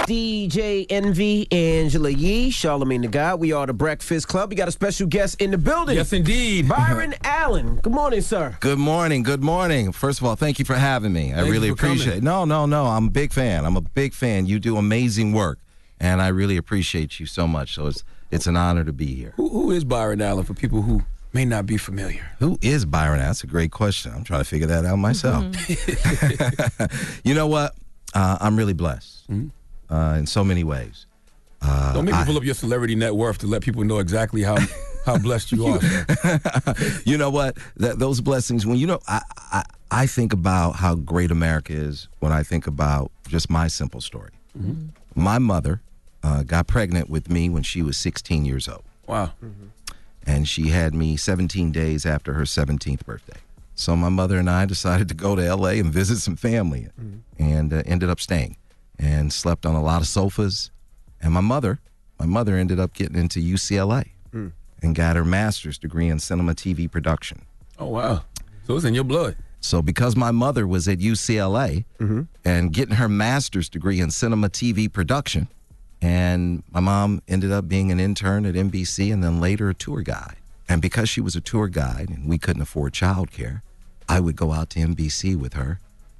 DJ 0.07 0.85
Envy, 0.89 1.51
Angela 1.51 2.09
Yee, 2.09 2.49
Charlemagne 2.49 3.01
the 3.01 3.09
God. 3.09 3.41
We 3.41 3.51
are 3.51 3.67
the 3.67 3.73
Breakfast 3.73 4.29
Club. 4.29 4.49
We 4.49 4.55
got 4.55 4.69
a 4.69 4.71
special 4.71 5.05
guest 5.05 5.41
in 5.41 5.51
the 5.51 5.57
building. 5.57 5.97
Yes, 5.97 6.13
indeed. 6.13 6.69
Byron 6.69 7.13
Allen. 7.25 7.75
Good 7.81 7.91
morning, 7.91 8.21
sir. 8.21 8.55
Good 8.61 8.79
morning. 8.79 9.21
Good 9.21 9.43
morning. 9.43 9.91
First 9.91 10.21
of 10.21 10.25
all, 10.25 10.37
thank 10.37 10.59
you 10.59 10.63
for 10.65 10.75
having 10.75 11.11
me. 11.11 11.33
I 11.33 11.35
Thank 11.35 11.47
you 11.47 11.51
really 11.51 11.67
appreciate 11.67 12.05
coming. 12.05 12.17
it. 12.19 12.23
No, 12.23 12.45
no, 12.45 12.65
no. 12.65 12.85
I'm 12.85 13.07
a 13.07 13.09
big 13.09 13.33
fan. 13.33 13.65
I'm 13.65 13.75
a 13.75 13.81
big 13.81 14.13
fan. 14.13 14.45
You 14.45 14.59
do 14.59 14.77
amazing 14.77 15.33
work, 15.33 15.59
and 15.99 16.21
I 16.21 16.29
really 16.29 16.55
appreciate 16.55 17.19
you 17.19 17.25
so 17.25 17.45
much. 17.45 17.75
So 17.75 17.87
it's 17.87 18.05
it's 18.31 18.47
an 18.47 18.55
honor 18.55 18.85
to 18.85 18.93
be 18.93 19.13
here. 19.13 19.33
Who, 19.35 19.49
who 19.49 19.71
is 19.71 19.83
Byron 19.83 20.21
Allen 20.21 20.45
for 20.45 20.53
people 20.53 20.83
who 20.83 21.01
may 21.33 21.43
not 21.43 21.65
be 21.65 21.75
familiar? 21.75 22.31
Who 22.39 22.57
is 22.61 22.85
Byron? 22.85 23.19
That's 23.19 23.43
a 23.43 23.47
great 23.47 23.71
question. 23.71 24.13
I'm 24.15 24.23
trying 24.23 24.39
to 24.39 24.45
figure 24.45 24.67
that 24.67 24.85
out 24.85 24.99
myself. 24.99 25.43
you 27.25 27.33
know 27.33 27.47
what? 27.47 27.75
Uh, 28.13 28.37
I'm 28.39 28.55
really 28.55 28.71
blessed 28.71 29.25
uh, 29.89 30.15
in 30.17 30.25
so 30.25 30.43
many 30.43 30.63
ways. 30.63 31.05
Uh, 31.61 31.93
Don't 31.93 32.05
make 32.05 32.13
me 32.15 32.23
pull 32.25 32.37
up 32.37 32.43
your 32.43 32.53
celebrity 32.53 32.95
net 32.95 33.15
worth 33.15 33.39
to 33.39 33.47
let 33.47 33.61
people 33.63 33.83
know 33.83 33.97
exactly 33.99 34.43
how 34.43 34.57
how 35.05 35.17
blessed 35.17 35.51
you 35.51 35.65
are. 35.65 35.79
you 37.05 37.17
know 37.17 37.29
what? 37.29 37.57
That, 37.77 37.97
those 37.97 38.21
blessings. 38.21 38.65
When 38.65 38.77
you 38.77 38.85
know, 38.87 38.99
I, 39.07 39.21
I 39.37 39.63
I 39.89 40.05
think 40.07 40.33
about 40.33 40.73
how 40.75 40.95
great 40.95 41.31
America 41.31 41.73
is 41.73 42.07
when 42.19 42.31
I 42.31 42.43
think 42.43 42.67
about 42.67 43.11
just 43.27 43.49
my 43.49 43.67
simple 43.67 44.01
story. 44.01 44.31
My 45.15 45.39
mother 45.39 45.81
uh, 46.23 46.43
got 46.43 46.67
pregnant 46.67 47.09
with 47.09 47.29
me 47.29 47.47
when 47.49 47.63
she 47.63 47.81
was 47.81 47.95
16 47.97 48.43
years 48.45 48.67
old, 48.67 48.83
Wow. 49.07 49.31
and 50.25 50.47
she 50.47 50.69
had 50.69 50.93
me 50.93 51.15
17 51.17 51.71
days 51.71 52.05
after 52.05 52.33
her 52.33 52.43
17th 52.43 53.05
birthday. 53.05 53.39
So 53.75 53.95
my 53.95 54.09
mother 54.09 54.37
and 54.37 54.49
I 54.49 54.65
decided 54.65 55.07
to 55.09 55.13
go 55.15 55.35
to 55.35 55.55
LA 55.55 55.69
and 55.81 55.91
visit 55.93 56.17
some 56.17 56.35
family 56.35 56.87
and 57.39 57.71
uh, 57.73 57.83
ended 57.85 58.09
up 58.09 58.19
staying 58.19 58.57
and 58.99 59.31
slept 59.31 59.65
on 59.65 59.75
a 59.75 59.81
lot 59.81 60.01
of 60.01 60.07
sofas. 60.07 60.71
And 61.21 61.33
my 61.33 61.41
mother, 61.41 61.79
my 62.19 62.25
mother 62.25 62.55
ended 62.55 62.79
up 62.79 62.93
getting 62.93 63.17
into 63.17 63.39
UCLA 63.39 64.09
Mm. 64.33 64.51
and 64.81 64.93
got 64.95 65.15
her 65.15 65.23
master's 65.25 65.77
degree 65.77 66.09
in 66.09 66.19
cinema 66.19 66.53
TV 66.53 66.89
production. 66.91 67.41
Oh 67.79 67.87
wow! 67.87 68.23
So 68.65 68.75
it's 68.75 68.85
in 68.85 68.93
your 68.93 69.03
blood. 69.05 69.37
So 69.61 69.81
because 69.81 70.15
my 70.15 70.31
mother 70.31 70.67
was 70.67 70.87
at 70.87 70.99
UCLA 70.99 71.85
and 72.45 72.73
getting 72.73 72.95
her 72.95 73.07
master's 73.09 73.69
degree 73.69 73.99
in 73.99 74.11
cinema 74.11 74.49
TV 74.49 74.91
production, 74.91 75.47
and 76.01 76.63
my 76.71 76.79
mom 76.79 77.21
ended 77.27 77.51
up 77.51 77.67
being 77.67 77.91
an 77.91 77.99
intern 77.99 78.45
at 78.45 78.55
NBC 78.55 79.11
and 79.11 79.23
then 79.23 79.39
later 79.41 79.69
a 79.69 79.73
tour 79.73 80.01
guide. 80.01 80.35
And 80.69 80.81
because 80.81 81.09
she 81.09 81.21
was 81.21 81.35
a 81.35 81.41
tour 81.41 81.67
guide 81.69 82.09
and 82.09 82.27
we 82.29 82.37
couldn't 82.37 82.61
afford 82.61 82.93
childcare, 82.93 83.61
I 84.09 84.19
would 84.19 84.35
go 84.35 84.51
out 84.51 84.69
to 84.71 84.79
NBC 84.79 85.35
with 85.37 85.53
her 85.53 85.79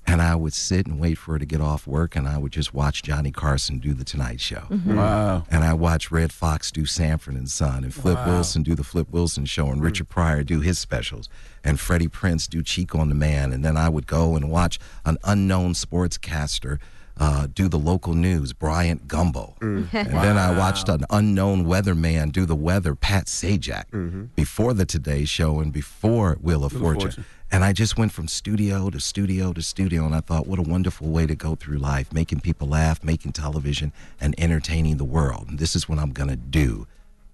and 0.10 0.22
I 0.22 0.36
would 0.36 0.54
sit 0.54 0.88
and 0.88 1.00
wait 1.00 1.18
for 1.18 1.34
her 1.34 1.40
to 1.40 1.46
get 1.46 1.60
off 1.62 1.86
work 1.86 2.16
and 2.16 2.28
I 2.28 2.38
would 2.38 2.54
just 2.54 2.74
watch 2.74 3.04
Johnny 3.04 3.32
Carson 3.32 3.78
do 3.80 3.94
the 3.94 4.06
Tonight 4.06 4.40
Show. 4.40 4.64
Mhm. 4.72 4.96
Wow. 4.96 5.44
And 5.52 5.64
I 5.66 5.74
watched 5.74 6.12
Redd 6.12 6.32
Foxx 6.32 6.72
do 6.72 6.86
Sanford 6.86 7.36
and 7.36 7.50
Son 7.50 7.84
and 7.84 7.94
Flip 7.94 8.16
Wow. 8.18 8.28
Wilson 8.28 8.64
do 8.64 8.74
the 8.74 8.84
Flip 8.86 9.08
Wilson 9.12 9.46
show 9.46 9.68
and 9.70 9.82
Richard 9.84 10.08
Pryor 10.10 10.44
do 10.44 10.62
his 10.62 10.80
specials 10.80 11.28
and 11.64 11.80
Freddie 11.80 12.08
Prinze 12.08 12.48
do 12.50 12.64
Chico 12.64 13.00
on 13.00 13.10
the 13.10 13.16
Man. 13.16 13.52
And 13.52 13.66
then 13.66 13.76
I 13.76 13.90
would 13.90 14.08
go 14.08 14.36
and 14.38 14.50
watch 14.50 14.80
an 15.06 15.18
unknown 15.26 15.74
sportscaster 15.74 16.80
uh, 17.20 17.48
do 17.54 17.68
the 17.68 17.80
local 17.80 18.14
news, 18.14 18.54
Bryant 18.54 19.08
Gumbel. 19.08 19.56
And 19.60 19.90
then 19.92 20.38
I 20.38 20.56
watched 20.56 20.88
an 20.88 21.04
unknown 21.10 21.66
weatherman 21.66 22.32
do 22.32 22.46
the 22.46 22.56
weather, 22.56 22.94
Pat 22.94 23.26
Sajak, 23.26 24.30
before 24.36 24.76
the 24.76 24.86
Today 24.86 25.26
Show 25.26 25.60
and 25.60 25.74
before 25.74 26.38
Wheel 26.40 26.64
of 26.64 26.74
Wheel 26.74 26.82
of 26.82 26.84
Fortune. 26.84 27.02
Fortune. 27.12 27.26
And 27.52 27.64
I 27.64 27.72
just 27.72 27.98
went 27.98 28.12
from 28.12 28.28
studio 28.28 28.90
to 28.90 29.00
studio 29.00 29.54
to 29.54 29.62
studio, 29.62 30.06
and 30.06 30.14
I 30.14 30.20
thought, 30.20 30.48
what 30.48 30.60
a 30.60 30.64
wonderful 30.64 31.08
way 31.08 31.26
to 31.26 31.36
go 31.36 31.56
through 31.56 31.78
life, 31.78 32.12
making 32.12 32.42
people 32.42 32.68
laugh, 32.68 33.04
making 33.04 33.32
television, 33.32 33.94
and 34.20 34.36
entertaining 34.38 34.98
the 34.98 35.06
world. 35.06 35.48
And 35.48 35.58
this 35.58 35.76
is 35.76 35.88
what 35.88 35.98
I'm 35.98 36.12
going 36.12 36.30
to 36.30 36.36
do 36.36 36.88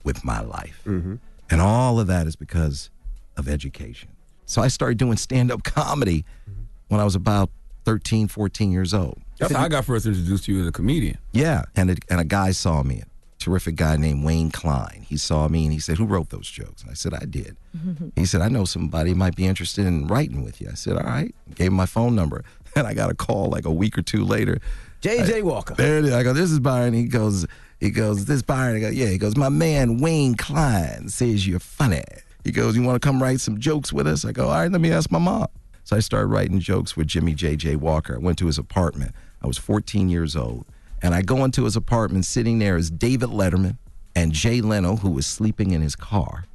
with 0.03 0.23
my 0.23 0.41
life. 0.41 0.81
Mm-hmm. 0.85 1.15
And 1.49 1.61
all 1.61 1.99
of 1.99 2.07
that 2.07 2.27
is 2.27 2.35
because 2.35 2.89
of 3.37 3.47
education. 3.47 4.09
So 4.45 4.61
I 4.61 4.67
started 4.67 4.97
doing 4.97 5.17
stand 5.17 5.51
up 5.51 5.63
comedy 5.63 6.25
mm-hmm. 6.49 6.63
when 6.89 6.99
I 7.01 7.03
was 7.03 7.15
about 7.15 7.49
13, 7.85 8.27
14 8.27 8.71
years 8.71 8.93
old. 8.93 9.19
That's 9.39 9.53
how 9.53 9.63
I 9.63 9.67
got 9.67 9.85
first 9.85 10.05
introduced 10.05 10.45
to 10.45 10.53
you 10.53 10.61
as 10.61 10.67
a 10.67 10.71
comedian. 10.71 11.17
Yeah, 11.31 11.63
and 11.75 11.91
a, 11.91 11.95
and 12.09 12.21
a 12.21 12.23
guy 12.23 12.51
saw 12.51 12.83
me, 12.83 13.03
terrific 13.43 13.75
guy 13.75 13.97
named 13.97 14.23
Wayne 14.23 14.51
Klein. 14.51 15.05
He 15.07 15.17
saw 15.17 15.47
me 15.47 15.63
and 15.65 15.73
he 15.73 15.79
said, 15.79 15.97
"Who 15.97 16.05
wrote 16.05 16.29
those 16.29 16.49
jokes?" 16.49 16.81
And 16.81 16.91
I 16.91 16.93
said, 16.95 17.13
"I 17.13 17.25
did." 17.25 17.57
He 18.15 18.25
said, 18.25 18.41
"I 18.41 18.47
know 18.49 18.65
somebody 18.65 19.13
might 19.13 19.35
be 19.35 19.45
interested 19.45 19.85
in 19.85 20.07
writing 20.07 20.43
with 20.43 20.61
you." 20.61 20.69
I 20.71 20.75
said, 20.75 20.97
"All 20.97 21.03
right." 21.03 21.33
Gave 21.55 21.67
him 21.67 21.73
my 21.73 21.85
phone 21.85 22.15
number, 22.15 22.43
and 22.75 22.87
I 22.87 22.93
got 22.93 23.09
a 23.11 23.15
call 23.15 23.49
like 23.49 23.65
a 23.65 23.71
week 23.71 23.97
or 23.97 24.01
two 24.01 24.23
later. 24.23 24.59
J.J. 25.01 25.39
I- 25.39 25.41
Walker. 25.41 25.73
There 25.75 25.97
it 25.99 26.05
is. 26.05 26.13
I 26.13 26.23
go, 26.23 26.33
"This 26.33 26.51
is 26.51 26.59
Byron." 26.59 26.93
He 26.93 27.05
goes, 27.05 27.45
"He 27.79 27.89
goes, 27.91 28.25
this 28.25 28.41
Byron." 28.41 28.77
I 28.77 28.79
go, 28.79 28.89
"Yeah." 28.89 29.07
He 29.07 29.17
goes, 29.17 29.35
"My 29.35 29.49
man 29.49 29.97
Wayne 29.99 30.35
Klein 30.35 31.09
says 31.09 31.45
you're 31.47 31.59
funny." 31.59 32.03
He 32.43 32.51
goes, 32.51 32.75
"You 32.75 32.83
want 32.83 33.01
to 33.01 33.05
come 33.05 33.21
write 33.21 33.39
some 33.41 33.59
jokes 33.59 33.91
with 33.93 34.07
us?" 34.07 34.23
I 34.25 34.31
go, 34.31 34.45
"All 34.47 34.59
right, 34.61 34.71
let 34.71 34.81
me 34.81 34.91
ask 34.91 35.11
my 35.11 35.19
mom." 35.19 35.47
So 35.83 35.97
I 35.97 35.99
started 35.99 36.27
writing 36.27 36.59
jokes 36.59 36.95
with 36.95 37.07
Jimmie 37.07 37.33
J.J. 37.33 37.75
Walker. 37.75 38.15
I 38.15 38.19
went 38.19 38.37
to 38.37 38.45
his 38.45 38.57
apartment. 38.57 39.11
I 39.41 39.47
was 39.47 39.57
14 39.57 40.07
years 40.09 40.33
old. 40.37 40.65
And 41.03 41.13
I 41.13 41.21
go 41.21 41.43
into 41.43 41.65
his 41.65 41.75
apartment, 41.75 42.25
sitting 42.25 42.57
there 42.59 42.77
is 42.77 42.89
David 42.89 43.29
Letterman 43.29 43.77
and 44.15 44.31
Jay 44.31 44.61
Leno, 44.61 44.95
who 44.95 45.11
was 45.11 45.25
sleeping 45.27 45.71
in 45.71 45.81
his 45.81 45.95
car. 45.95 46.45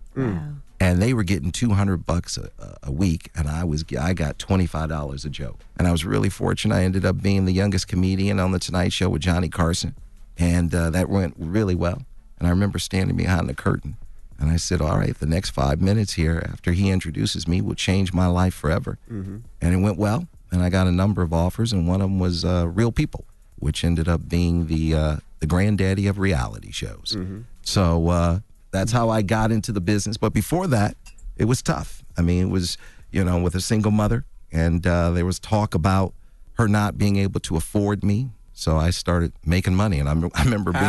And 0.81 1.03
they 1.03 1.13
were 1.13 1.25
getting 1.25 1.51
200 1.53 2.07
bucks 2.07 2.39
a, 2.39 2.51
a 2.85 2.91
week, 2.91 3.31
and 3.37 3.49
I 3.49 3.65
was 3.65 3.85
I 4.01 4.15
got 4.15 4.39
$25 4.39 5.25
a 5.25 5.29
joke. 5.29 5.59
And 5.77 5.87
I 5.87 5.93
was 5.93 6.05
really 6.05 6.29
fortunate. 6.31 6.75
I 6.75 6.83
ended 6.85 7.05
up 7.05 7.21
being 7.21 7.45
the 7.45 7.53
youngest 7.53 7.89
comedian 7.89 8.39
on 8.41 8.53
the 8.53 8.59
Tonight 8.61 8.93
Show 8.93 9.09
with 9.11 9.23
Johnny 9.23 9.49
Carson, 9.49 9.95
and 10.39 10.73
uh, 10.75 10.91
that 10.91 11.09
went 11.09 11.35
really 11.37 11.75
well. 11.75 12.03
And 12.39 12.47
I 12.47 12.51
remember 12.51 12.79
standing 12.79 13.17
behind 13.17 13.49
the 13.49 13.55
curtain, 13.55 13.97
and 14.39 14.51
I 14.51 14.57
said, 14.57 14.81
"All 14.81 14.97
right, 14.97 15.19
the 15.19 15.27
next 15.27 15.51
five 15.51 15.81
minutes 15.83 16.13
here, 16.13 16.41
after 16.49 16.71
he 16.73 16.91
introduces 16.91 17.49
me, 17.49 17.61
will 17.61 17.75
change 17.75 18.13
my 18.13 18.29
life 18.29 18.55
forever." 18.55 18.99
Mm-hmm. 19.11 19.39
and 19.61 19.75
it 19.75 19.79
went 19.79 19.99
well. 19.99 20.29
And 20.53 20.63
I 20.63 20.71
got 20.71 20.87
a 20.87 20.93
number 20.93 21.23
of 21.23 21.33
offers, 21.33 21.73
and 21.73 21.87
one 21.89 22.01
of 22.01 22.09
them 22.09 22.19
was 22.21 22.45
uh, 22.45 22.69
Real 22.69 22.93
People, 22.93 23.25
which 23.59 23.85
ended 23.85 24.09
up 24.09 24.29
being 24.29 24.66
the 24.66 24.94
uh, 24.94 25.16
the 25.40 25.47
granddaddy 25.47 26.07
of 26.07 26.18
reality 26.18 26.71
shows. 26.73 27.16
So 27.62 28.09
uh, 28.09 28.40
that's 28.71 28.92
how 28.92 29.09
I 29.11 29.23
got 29.23 29.51
into 29.53 29.73
the 29.73 29.81
business. 29.81 30.16
But 30.16 30.33
before 30.33 30.66
that, 30.68 30.97
it 31.37 31.44
was 31.44 31.62
tough. 31.62 32.03
I 32.16 32.23
mean, 32.23 32.49
it 32.49 32.51
was 32.51 32.77
you 33.11 33.25
know 33.25 33.40
with 33.40 33.55
a 33.55 33.61
single 33.61 33.90
mother, 33.92 34.25
and 34.53 34.87
uh, 34.87 35.11
there 35.11 35.27
was 35.27 35.38
talk 35.38 35.75
about 35.75 36.14
her 36.55 36.66
not 36.68 36.99
being 36.99 37.16
able 37.16 37.40
to 37.40 37.57
afford 37.57 38.03
me. 38.03 38.31
So 38.53 38.77
I 38.77 38.90
started 38.90 39.33
making 39.47 39.75
money, 39.77 40.01
and 40.01 40.09
I, 40.09 40.12
rem- 40.14 40.31
I 40.35 40.42
remember 40.44 40.73
being 40.73 40.83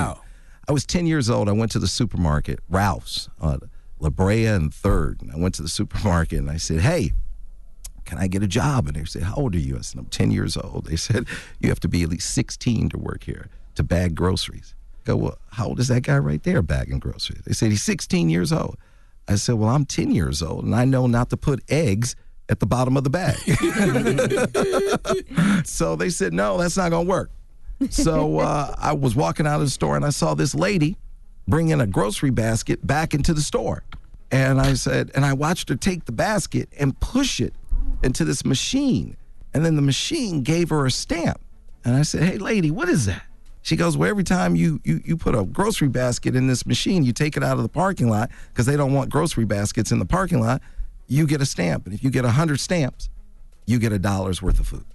I 0.68 0.72
was 0.72 0.86
10 0.86 1.06
years 1.08 1.30
old. 1.30 1.50
I 1.50 1.52
went 1.52 1.72
to 1.72 1.80
the 1.80 1.88
supermarket, 1.88 2.60
Ralph's, 2.70 3.28
uh, 3.42 3.58
La 4.00 4.10
Brea 4.10 4.46
and 4.46 4.74
Third. 4.74 5.22
And 5.22 5.32
I 5.32 5.38
went 5.38 5.56
to 5.56 5.62
the 5.64 5.70
supermarket 5.70 6.38
and 6.40 6.50
I 6.50 6.58
said, 6.58 6.82
Hey, 6.82 7.14
can 8.10 8.18
I 8.18 8.26
get 8.26 8.42
a 8.42 8.48
job? 8.48 8.88
And 8.88 8.96
they 8.96 9.06
said, 9.06 9.22
How 9.22 9.36
old 9.36 9.54
are 9.54 9.60
you? 9.60 9.78
I 9.78 9.82
said, 9.82 10.00
I'm 10.00 10.08
10 10.08 10.32
years 10.32 10.58
old. 10.58 10.86
They 10.86 10.96
said, 10.96 11.28
You 11.60 11.70
have 11.70 11.80
to 11.82 11.88
be 11.88 12.02
at 12.02 12.10
least 12.10 12.34
16 12.34 12.90
to 12.90 12.98
work 12.98 13.24
here 13.24 13.50
to 13.76 13.84
bag 13.84 14.16
groceries. 14.16 14.74
I 15.04 15.10
go, 15.10 15.16
Well, 15.16 15.38
how 15.52 15.68
old 15.68 15.80
is 15.80 15.90
that 15.90 16.02
guy 16.02 16.18
right 16.18 16.42
there 16.42 16.64
bagging 16.64 16.98
groceries? 16.98 17.44
They 17.46 17.54
said, 17.54 17.70
He's 17.70 17.84
16 17.84 18.30
years 18.30 18.52
old. 18.52 18.78
I 19.28 19.36
said, 19.36 19.56
Well, 19.56 19.70
I'm 19.70 19.86
10 19.86 20.10
years 20.10 20.42
old 20.42 20.66
and 20.66 20.74
I 20.74 20.86
know 20.86 21.06
not 21.06 21.30
to 21.30 21.38
put 21.38 21.64
eggs 21.70 22.16
at 22.50 22.60
the 22.60 22.66
bottom 22.66 22.98
of 22.98 23.04
the 23.04 23.12
bag. 23.12 23.38
so 25.68 25.96
they 25.96 26.10
said, 26.10 26.34
No, 26.34 26.58
that's 26.58 26.78
not 26.78 26.90
going 26.90 27.06
to 27.06 27.10
work. 27.10 27.30
So 27.92 28.40
uh, 28.40 28.74
I 28.76 28.94
was 28.94 29.16
walking 29.16 29.46
out 29.46 29.58
of 29.58 29.68
the 29.68 29.70
store 29.70 29.96
and 29.96 30.04
I 30.04 30.10
saw 30.10 30.34
this 30.34 30.56
lady 30.56 30.98
bringing 31.48 31.80
a 31.80 31.86
grocery 31.86 32.32
basket 32.32 32.86
back 32.88 33.14
into 33.14 33.36
the 33.36 33.42
store. 33.42 33.84
And 34.32 34.60
I 34.60 34.74
said, 34.74 35.12
and 35.16 35.26
I 35.26 35.34
watched 35.34 35.70
her 35.70 35.76
take 35.76 36.06
the 36.06 36.12
basket 36.12 36.70
and 36.78 37.00
push 37.00 37.40
it 37.40 37.54
into 38.04 38.26
this 38.26 38.46
machine. 38.46 39.16
And 39.54 39.66
then 39.66 39.76
the 39.76 39.82
machine 39.82 40.44
gave 40.44 40.70
her 40.70 40.86
a 40.86 40.92
stamp. 40.92 41.42
And 41.84 41.96
I 41.96 42.04
said, 42.04 42.24
hey, 42.24 42.38
lady, 42.38 42.72
what 42.72 42.90
is 42.90 43.06
that? 43.06 43.24
She 43.62 43.76
goes, 43.76 43.98
well, 43.98 44.10
every 44.10 44.24
time 44.24 44.56
you, 44.56 44.80
you, 44.84 45.02
you 45.04 45.18
put 45.18 45.36
a 45.36 45.44
grocery 45.44 45.90
basket 45.90 46.36
in 46.36 46.48
this 46.48 46.66
machine, 46.66 47.04
you 47.04 47.14
take 47.14 47.36
it 47.36 47.44
out 47.44 47.58
of 47.58 47.64
the 47.64 47.70
parking 47.70 48.10
lot 48.10 48.30
because 48.50 48.66
they 48.66 48.78
don't 48.78 48.94
want 48.94 49.10
grocery 49.10 49.46
baskets 49.46 49.92
in 49.92 50.00
the 50.00 50.06
parking 50.06 50.40
lot. 50.40 50.62
You 51.08 51.28
get 51.28 51.42
a 51.42 51.46
stamp. 51.46 51.86
And 51.86 51.94
if 51.94 52.04
you 52.04 52.10
get 52.10 52.24
100 52.24 52.60
stamps, 52.60 53.10
you 53.66 53.80
get 53.80 53.92
a 53.92 54.00
dollar's 54.00 54.42
worth 54.42 54.60
of 54.60 54.68
food. 54.68 54.86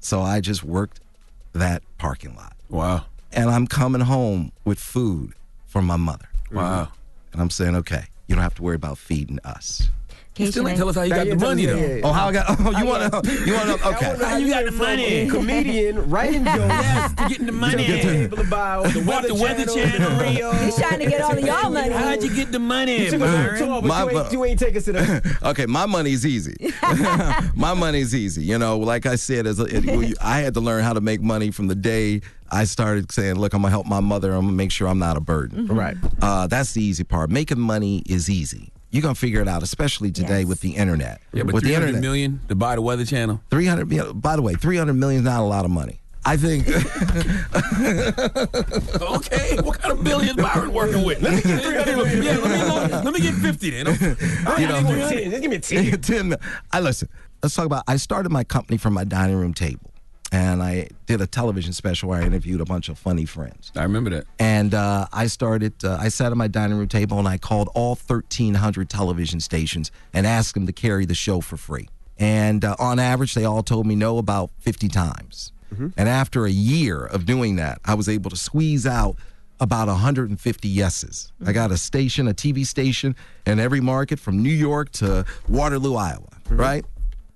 So 0.00 0.20
I 0.20 0.40
just 0.40 0.62
worked 0.62 1.00
that 1.52 1.82
parking 1.98 2.34
lot. 2.36 2.54
Wow. 2.68 3.06
And 3.32 3.48
I'm 3.48 3.66
coming 3.66 4.02
home 4.02 4.52
with 4.64 4.78
food 4.78 5.32
for 5.66 5.80
my 5.80 5.96
mother. 5.96 6.28
Wow. 6.50 6.88
And 7.32 7.40
I'm 7.40 7.50
saying, 7.50 7.76
okay, 7.76 8.04
you 8.26 8.34
don't 8.34 8.42
have 8.42 8.54
to 8.56 8.62
worry 8.62 8.76
about 8.76 8.98
feeding 8.98 9.38
us. 9.44 9.88
You 10.38 10.46
still 10.50 10.66
ain't 10.66 10.78
tell 10.78 10.88
us 10.88 10.96
how 10.96 11.02
you 11.02 11.10
got 11.10 11.26
the 11.26 11.36
money 11.36 11.66
though. 11.66 12.00
Oh, 12.04 12.12
how 12.12 12.28
I 12.28 12.32
got? 12.32 12.46
Oh, 12.58 12.70
you 12.78 12.86
want 12.86 13.12
to? 13.24 13.44
You 13.44 13.52
want 13.54 13.80
to? 13.80 13.88
Okay. 13.88 14.16
How 14.24 14.36
you 14.38 14.48
got 14.50 14.64
the 14.64 14.70
money? 14.72 15.28
Comedian, 15.28 16.08
writing 16.08 16.44
jokes. 16.46 16.56
Yes, 16.58 17.14
to 17.14 17.28
getting 17.28 17.46
the 17.46 17.52
money. 17.52 17.84
To 17.86 18.18
people 18.28 18.38
to 18.44 18.50
buy 18.50 18.82
the 18.88 19.00
Bought 19.00 19.06
Weather 19.06 19.28
the 19.28 19.34
Weather 19.34 19.66
Channel. 19.66 20.08
Channel, 20.08 20.20
Rio. 20.34 20.52
He's 20.64 20.76
trying 20.76 21.00
to 21.00 21.06
get 21.06 21.20
all 21.20 21.32
of 21.36 21.40
y'all 21.44 21.70
money. 21.70 21.92
How'd 21.92 22.22
you 22.22 22.34
get 22.34 22.50
the 22.50 22.58
money, 22.58 23.04
You 23.04 23.10
took 23.10 23.20
us 23.22 23.58
on 23.58 23.58
tour, 23.58 23.82
but 23.82 23.84
My- 23.88 24.02
you 24.10 24.18
ain't, 24.20 24.32
you 24.32 24.44
ain't 24.46 24.58
take 24.58 24.76
us 24.76 24.84
to 24.86 24.92
the. 24.92 25.38
okay, 25.42 25.66
my 25.66 25.84
money's 25.84 26.24
easy. 26.24 26.56
my 27.54 27.74
money's 27.74 28.14
easy. 28.14 28.42
You 28.42 28.58
know, 28.58 28.78
like 28.78 29.04
I 29.06 29.16
said, 29.16 29.46
as 29.46 29.60
a, 29.60 29.64
it, 29.64 30.16
I 30.20 30.40
had 30.40 30.54
to 30.54 30.60
learn 30.60 30.82
how 30.82 30.94
to 30.94 31.00
make 31.02 31.20
money 31.20 31.50
from 31.50 31.66
the 31.66 31.74
day 31.74 32.22
I 32.50 32.64
started 32.64 33.10
saying, 33.12 33.36
"Look, 33.36 33.54
I'm 33.54 33.62
gonna 33.62 33.70
help 33.70 33.86
my 33.86 34.00
mother. 34.00 34.32
I'm 34.32 34.42
gonna 34.42 34.52
make 34.52 34.72
sure 34.72 34.88
I'm 34.88 34.98
not 34.98 35.16
a 35.16 35.20
burden." 35.20 35.66
Right. 35.66 35.96
Uh, 36.20 36.46
that's 36.46 36.72
the 36.72 36.82
easy 36.82 37.04
part. 37.04 37.30
Making 37.30 37.60
money 37.60 38.02
is 38.06 38.28
easy. 38.28 38.71
You're 38.92 39.02
gonna 39.02 39.14
figure 39.14 39.40
it 39.40 39.48
out, 39.48 39.62
especially 39.62 40.12
today 40.12 40.44
with 40.44 40.60
the 40.60 40.76
internet. 40.76 41.22
Yeah, 41.32 41.44
but 41.44 41.54
with 41.54 41.64
the 41.64 41.74
internet, 41.74 42.02
million 42.02 42.40
to 42.48 42.54
buy 42.54 42.76
the 42.76 42.82
Weather 42.82 43.06
Channel. 43.06 43.40
Three 43.48 43.64
hundred. 43.64 43.88
By 44.20 44.36
the 44.36 44.42
way, 44.42 44.52
300 44.52 44.92
million 44.92 45.20
is 45.20 45.24
not 45.24 45.40
a 45.40 45.44
lot 45.44 45.64
of 45.64 45.70
money. 45.70 45.98
I 46.24 46.36
think. 46.36 46.68
okay, 49.02 49.56
what 49.62 49.80
kind 49.80 49.92
of 49.92 50.04
billions 50.04 50.36
Byron 50.36 50.72
working 50.72 51.04
with? 51.04 51.20
Let 51.22 51.32
me 51.34 51.40
get 51.42 51.62
300 51.62 51.96
million. 51.96 52.22
Yeah, 52.22 52.36
let 52.36 52.90
me, 52.90 52.96
let 52.96 53.14
me 53.14 53.20
get 53.20 53.34
50 53.34 53.70
then. 53.70 53.88
I 54.46 54.60
you 54.60 54.68
know, 54.68 54.82
Just 54.82 55.42
give 55.42 55.50
me 55.50 55.56
a 55.56 55.96
10. 55.96 56.00
10 56.00 56.36
I 56.72 56.80
listen. 56.80 57.08
Let's 57.42 57.54
talk 57.56 57.66
about. 57.66 57.84
I 57.88 57.96
started 57.96 58.30
my 58.30 58.44
company 58.44 58.76
from 58.76 58.92
my 58.92 59.04
dining 59.04 59.36
room 59.36 59.54
table, 59.54 59.90
and 60.32 60.62
I 60.62 60.88
did 61.06 61.20
a 61.20 61.26
television 61.26 61.72
special 61.74 62.08
where 62.08 62.22
I 62.22 62.24
interviewed 62.24 62.60
a 62.60 62.64
bunch 62.64 62.88
of 62.88 62.98
funny 62.98 63.26
friends. 63.26 63.70
I 63.76 63.82
remember 63.82 64.10
that. 64.10 64.24
And 64.38 64.74
uh, 64.74 65.06
I 65.12 65.26
started. 65.26 65.84
Uh, 65.84 65.98
I 66.00 66.08
sat 66.08 66.32
at 66.32 66.36
my 66.38 66.48
dining 66.48 66.78
room 66.78 66.88
table 66.88 67.18
and 67.18 67.28
I 67.28 67.36
called 67.36 67.68
all 67.74 67.94
1,300 67.94 68.88
television 68.88 69.40
stations 69.40 69.92
and 70.12 70.26
asked 70.26 70.54
them 70.54 70.66
to 70.66 70.72
carry 70.72 71.04
the 71.04 71.14
show 71.14 71.40
for 71.42 71.58
free. 71.58 71.88
And 72.18 72.64
uh, 72.64 72.76
on 72.78 72.98
average, 72.98 73.34
they 73.34 73.44
all 73.44 73.62
told 73.62 73.86
me 73.86 73.94
no 73.94 74.18
about 74.18 74.50
50 74.60 74.88
times. 74.88 75.52
And 75.96 76.06
after 76.08 76.44
a 76.44 76.50
year 76.50 77.02
of 77.02 77.24
doing 77.24 77.56
that, 77.56 77.80
I 77.84 77.94
was 77.94 78.06
able 78.08 78.28
to 78.30 78.36
squeeze 78.36 78.86
out 78.86 79.16
about 79.58 79.88
150 79.88 80.68
yeses. 80.68 81.32
I 81.46 81.52
got 81.52 81.70
a 81.70 81.78
station, 81.78 82.28
a 82.28 82.34
TV 82.34 82.66
station 82.66 83.16
in 83.46 83.58
every 83.58 83.80
market 83.80 84.18
from 84.18 84.42
New 84.42 84.52
York 84.52 84.90
to 84.92 85.24
Waterloo, 85.48 85.94
Iowa, 85.94 86.28
right? 86.50 86.84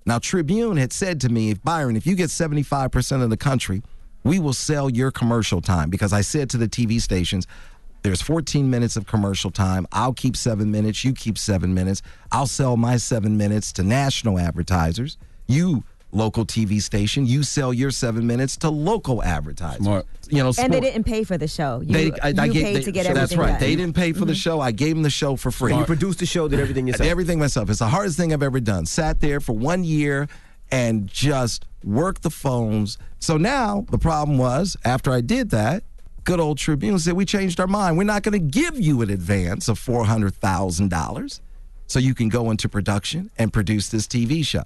Now, 0.07 0.19
Tribune 0.19 0.77
had 0.77 0.93
said 0.93 1.19
to 1.21 1.29
me, 1.29 1.53
Byron, 1.53 1.97
if 1.97 2.07
you 2.07 2.15
get 2.15 2.29
75% 2.29 3.21
of 3.21 3.29
the 3.29 3.35
country, 3.35 3.83
we 4.23 4.39
will 4.39 4.53
sell 4.53 4.89
your 4.89 5.11
commercial 5.11 5.59
time 5.59 5.89
because 5.89 6.13
I 6.13 6.21
said 6.21 6.49
to 6.51 6.57
the 6.57 6.69
TV 6.69 7.01
stations, 7.01 7.45
there's 8.03 8.21
14 8.21 8.69
minutes 8.69 8.95
of 8.95 9.05
commercial 9.05 9.51
time. 9.51 9.85
I'll 9.91 10.13
keep 10.13 10.37
seven 10.37 10.71
minutes. 10.71 11.03
You 11.03 11.11
keep 11.11 11.37
seven 11.37 11.73
minutes. 11.73 12.01
I'll 12.31 12.47
sell 12.47 12.77
my 12.77 12.95
seven 12.95 13.35
minutes 13.35 13.73
to 13.73 13.83
national 13.83 14.39
advertisers. 14.39 15.17
You, 15.45 15.83
local 16.17 16.45
TV 16.45 16.81
station, 16.81 17.25
you 17.25 17.43
sell 17.43 17.73
your 17.73 17.91
seven 17.91 18.27
minutes 18.27 18.57
to 18.57 18.69
local 18.69 19.23
advertisers. 19.23 19.81
Smart. 19.81 20.05
You 20.29 20.43
know, 20.43 20.51
And 20.59 20.73
they 20.73 20.81
didn't 20.81 21.05
pay 21.05 21.23
for 21.23 21.37
the 21.37 21.47
show. 21.47 21.81
You, 21.81 21.93
they, 21.93 22.11
I, 22.21 22.33
I 22.37 22.45
you 22.45 22.53
gave- 22.53 22.65
paid 22.65 22.75
they- 22.77 22.83
to 22.83 22.91
get 22.91 23.03
That's 23.05 23.17
everything 23.17 23.39
right. 23.39 23.51
done. 23.51 23.59
They 23.59 23.75
didn't 23.75 23.95
pay 23.95 24.11
for 24.11 24.25
the 24.25 24.33
mm-hmm. 24.33 24.33
show. 24.33 24.59
I 24.59 24.71
gave 24.71 24.95
them 24.95 25.03
the 25.03 25.09
show 25.09 25.35
for 25.35 25.51
free. 25.51 25.73
You 25.73 25.85
produced 25.85 26.19
the 26.19 26.25
show, 26.25 26.47
did 26.47 26.59
everything 26.59 26.87
yourself. 26.87 27.09
everything 27.09 27.39
myself. 27.39 27.69
It's 27.69 27.79
the 27.79 27.87
hardest 27.87 28.17
thing 28.17 28.33
I've 28.33 28.43
ever 28.43 28.59
done. 28.59 28.85
Sat 28.85 29.21
there 29.21 29.39
for 29.39 29.53
one 29.53 29.83
year 29.83 30.27
and 30.71 31.07
just 31.07 31.65
worked 31.83 32.23
the 32.23 32.29
phones. 32.29 32.97
So 33.19 33.37
now 33.37 33.85
the 33.89 33.97
problem 33.97 34.37
was 34.37 34.75
after 34.83 35.11
I 35.11 35.21
did 35.21 35.51
that, 35.51 35.83
good 36.23 36.39
old 36.39 36.57
Tribune 36.57 36.99
said 36.99 37.13
we 37.13 37.25
changed 37.25 37.59
our 37.59 37.67
mind. 37.67 37.97
We're 37.97 38.03
not 38.03 38.23
going 38.23 38.33
to 38.33 38.59
give 38.59 38.79
you 38.79 39.01
an 39.01 39.09
advance 39.09 39.69
of 39.69 39.79
four 39.79 40.05
hundred 40.05 40.35
thousand 40.35 40.89
dollars, 40.89 41.41
so 41.87 41.99
you 41.99 42.13
can 42.13 42.27
go 42.29 42.51
into 42.51 42.67
production 42.67 43.31
and 43.37 43.53
produce 43.53 43.89
this 43.89 44.07
TV 44.07 44.45
show. 44.45 44.63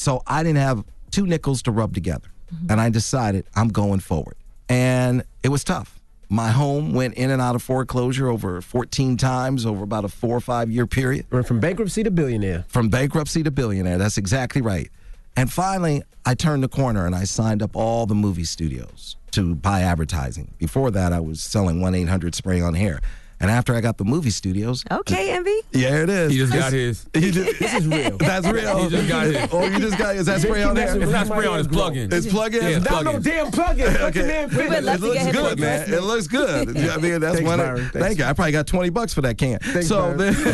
So 0.00 0.22
I 0.26 0.42
didn't 0.42 0.60
have 0.60 0.82
two 1.10 1.26
nickels 1.26 1.60
to 1.64 1.70
rub 1.70 1.92
together, 1.92 2.28
mm-hmm. 2.50 2.72
and 2.72 2.80
I 2.80 2.88
decided 2.88 3.44
I'm 3.54 3.68
going 3.68 4.00
forward. 4.00 4.34
And 4.66 5.24
it 5.42 5.50
was 5.50 5.62
tough. 5.62 6.00
My 6.30 6.52
home 6.52 6.94
went 6.94 7.14
in 7.14 7.30
and 7.30 7.42
out 7.42 7.54
of 7.54 7.62
foreclosure 7.62 8.28
over 8.28 8.62
14 8.62 9.18
times 9.18 9.66
over 9.66 9.84
about 9.84 10.06
a 10.06 10.08
four 10.08 10.34
or 10.34 10.40
five 10.40 10.70
year 10.70 10.86
period. 10.86 11.26
Went 11.30 11.46
from 11.46 11.60
bankruptcy 11.60 12.02
to 12.02 12.10
billionaire. 12.10 12.64
From 12.68 12.88
bankruptcy 12.88 13.42
to 13.42 13.50
billionaire. 13.50 13.98
That's 13.98 14.16
exactly 14.16 14.62
right. 14.62 14.90
And 15.36 15.52
finally, 15.52 16.02
I 16.24 16.34
turned 16.34 16.62
the 16.62 16.68
corner 16.68 17.04
and 17.04 17.14
I 17.14 17.24
signed 17.24 17.62
up 17.62 17.76
all 17.76 18.06
the 18.06 18.14
movie 18.14 18.44
studios 18.44 19.16
to 19.32 19.54
buy 19.54 19.82
advertising. 19.82 20.54
Before 20.56 20.90
that, 20.92 21.12
I 21.12 21.20
was 21.20 21.42
selling 21.42 21.82
1 21.82 21.94
800 21.94 22.34
spray 22.34 22.62
on 22.62 22.72
hair. 22.72 23.00
And 23.40 23.50
after 23.50 23.74
I 23.74 23.80
got 23.80 23.96
the 23.96 24.04
movie 24.04 24.28
studios. 24.28 24.84
Okay, 24.90 25.30
Envy. 25.32 25.60
Yeah, 25.72 26.02
it 26.02 26.10
is. 26.10 26.30
He 26.32 26.38
just 26.38 26.52
got 26.52 26.72
his. 26.74 27.06
He 27.14 27.30
just, 27.30 27.58
This 27.58 27.74
is 27.74 27.86
real. 27.86 28.16
that's 28.18 28.46
real. 28.46 28.82
He 28.84 28.90
just 28.90 29.08
got 29.08 29.26
his. 29.26 29.48
Oh, 29.50 29.64
you 29.64 29.78
just 29.78 29.96
got 29.96 30.14
his. 30.14 30.26
That's 30.26 30.42
spray 30.42 30.62
on 30.62 30.76
hair. 30.76 31.00
It's 31.00 31.10
not 31.10 31.26
spray 31.26 31.46
on, 31.46 31.58
it's 31.58 31.68
plug-in. 31.68 32.12
It's 32.12 32.26
plug-in? 32.26 32.62
Yeah, 32.62 32.68
it's 32.76 32.90
Not 32.90 33.04
no 33.04 33.18
damn 33.18 33.50
plug-in. 33.50 33.94
Let 33.94 34.12
the 34.12 34.22
man 34.24 34.48
We 34.50 34.68
would 34.68 34.84
love 34.84 34.96
it 34.96 35.00
to 35.00 35.06
looks 35.06 35.22
get 35.24 35.32
good, 35.34 35.58
man. 35.58 35.88
endorsement. 35.88 36.02
It 36.02 36.06
looks 36.06 36.26
good. 36.26 36.68
I 36.90 36.96
mean, 36.98 37.20
that's 37.20 37.36
Thanks, 37.36 37.48
one. 37.48 37.58
Byron. 37.58 37.80
Of, 37.80 37.90
Thanks. 37.92 38.06
thank 38.06 38.18
you. 38.18 38.24
I 38.24 38.32
probably 38.34 38.52
got 38.52 38.66
twenty 38.66 38.90
bucks 38.90 39.14
for 39.14 39.22
that 39.22 39.38
can. 39.38 39.58
Thanks, 39.60 39.88
so, 39.88 40.14
then, 40.14 40.34
This 40.34 40.44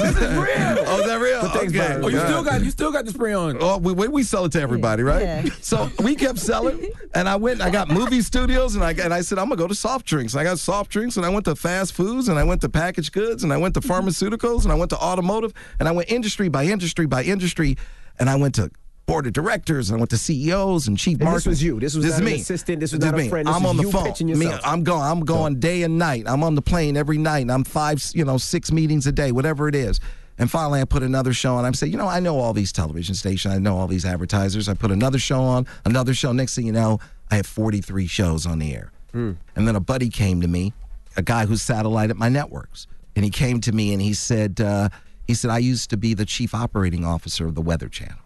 is 0.00 0.16
real. 0.20 0.84
oh, 0.86 1.00
is 1.00 1.06
that 1.06 1.18
real? 1.20 1.40
But 1.42 1.52
thanks, 1.52 1.72
okay. 1.72 1.78
Byron. 1.78 2.04
Oh, 2.04 2.08
you 2.08 2.18
still 2.18 2.44
got 2.44 2.62
you 2.62 2.70
still 2.70 2.92
got 2.92 3.04
the 3.06 3.12
spray 3.12 3.32
on. 3.32 3.56
Oh, 3.60 3.78
we, 3.78 3.92
we 3.92 4.08
we 4.08 4.22
sell 4.22 4.44
it 4.44 4.52
to 4.52 4.60
everybody, 4.60 5.02
right? 5.02 5.22
Yeah. 5.22 5.44
So 5.60 5.88
we 6.02 6.14
kept 6.14 6.38
selling, 6.38 6.90
and 7.14 7.28
I 7.28 7.36
went. 7.36 7.60
I 7.62 7.70
got 7.70 7.88
movie 7.88 8.20
studios, 8.20 8.74
and 8.74 8.84
I 8.84 8.92
and 8.92 9.14
I 9.14 9.20
said 9.22 9.38
I'm 9.38 9.46
gonna 9.46 9.56
go 9.56 9.66
to 9.66 9.74
soft 9.74 10.04
drinks. 10.06 10.34
I 10.34 10.42
got 10.44 10.58
soft 10.58 10.90
drinks, 10.90 11.05
and 11.14 11.24
I 11.24 11.28
went 11.28 11.44
to 11.44 11.54
fast 11.54 11.92
foods, 11.92 12.28
and 12.28 12.38
I 12.38 12.42
went 12.42 12.62
to 12.62 12.68
packaged 12.68 13.12
goods, 13.12 13.44
and 13.44 13.52
I 13.52 13.56
went 13.56 13.74
to 13.74 13.80
mm-hmm. 13.80 13.92
pharmaceuticals, 13.92 14.64
and 14.64 14.72
I 14.72 14.74
went 14.74 14.90
to 14.90 14.98
automotive, 14.98 15.52
and 15.78 15.88
I 15.88 15.92
went 15.92 16.10
industry 16.10 16.48
by 16.48 16.64
industry 16.64 17.06
by 17.06 17.22
industry, 17.22 17.76
and 18.18 18.28
I 18.28 18.34
went 18.34 18.56
to 18.56 18.70
board 19.06 19.26
of 19.26 19.32
directors, 19.32 19.88
and 19.88 19.96
I 19.96 20.00
went 20.00 20.10
to 20.10 20.18
CEOs 20.18 20.88
and 20.88 20.98
chief 20.98 21.20
And 21.20 21.32
this 21.32 21.46
was 21.46 21.62
you. 21.62 21.78
This 21.78 21.94
was 21.94 22.04
not 22.06 22.18
an 22.18 22.24
me. 22.24 22.34
assistant. 22.34 22.80
This 22.80 22.92
was 22.92 23.00
This 23.00 23.10
not 23.10 23.14
a 23.14 23.22
me. 23.22 23.28
friend. 23.28 23.46
This 23.46 23.54
I'm 23.54 23.64
on 23.64 23.76
the 23.76 23.84
phone. 23.84 24.38
Me. 24.38 24.52
I'm 24.64 24.82
going. 24.82 25.02
I'm 25.02 25.20
going 25.20 25.60
day 25.60 25.84
and 25.84 25.98
night. 25.98 26.24
I'm 26.26 26.42
on 26.42 26.56
the 26.56 26.62
plane 26.62 26.96
every 26.96 27.18
night. 27.18 27.42
and 27.42 27.52
I'm 27.52 27.64
five, 27.64 28.02
you 28.14 28.24
know, 28.24 28.36
six 28.36 28.72
meetings 28.72 29.06
a 29.06 29.12
day, 29.12 29.32
whatever 29.32 29.68
it 29.68 29.74
is. 29.74 30.00
And 30.38 30.50
finally, 30.50 30.80
I 30.80 30.84
put 30.84 31.02
another 31.02 31.32
show 31.32 31.54
on. 31.54 31.64
I'm 31.64 31.72
saying, 31.72 31.92
you 31.92 31.98
know, 31.98 32.08
I 32.08 32.20
know 32.20 32.38
all 32.38 32.52
these 32.52 32.72
television 32.72 33.14
stations. 33.14 33.54
I 33.54 33.58
know 33.58 33.78
all 33.78 33.86
these 33.86 34.04
advertisers. 34.04 34.68
I 34.68 34.74
put 34.74 34.90
another 34.90 35.18
show 35.18 35.40
on, 35.40 35.66
another 35.84 36.12
show. 36.12 36.32
Next 36.32 36.56
thing 36.56 36.66
you 36.66 36.72
know, 36.72 36.98
I 37.30 37.36
have 37.36 37.46
43 37.46 38.06
shows 38.06 38.44
on 38.44 38.58
the 38.58 38.74
air. 38.74 38.92
Hmm. 39.12 39.32
And 39.54 39.66
then 39.66 39.76
a 39.76 39.80
buddy 39.80 40.10
came 40.10 40.42
to 40.42 40.48
me, 40.48 40.74
a 41.16 41.22
guy 41.22 41.46
who's 41.46 41.62
satellite 41.62 42.10
at 42.10 42.16
my 42.16 42.28
networks, 42.28 42.86
and 43.14 43.24
he 43.24 43.30
came 43.30 43.60
to 43.62 43.72
me 43.72 43.92
and 43.92 44.02
he 44.02 44.14
said, 44.14 44.60
uh, 44.60 44.88
he 45.26 45.34
said, 45.34 45.50
I 45.50 45.58
used 45.58 45.90
to 45.90 45.96
be 45.96 46.14
the 46.14 46.24
chief 46.24 46.54
operating 46.54 47.04
officer 47.04 47.46
of 47.46 47.54
the 47.54 47.62
Weather 47.62 47.88
Channel. 47.88 48.18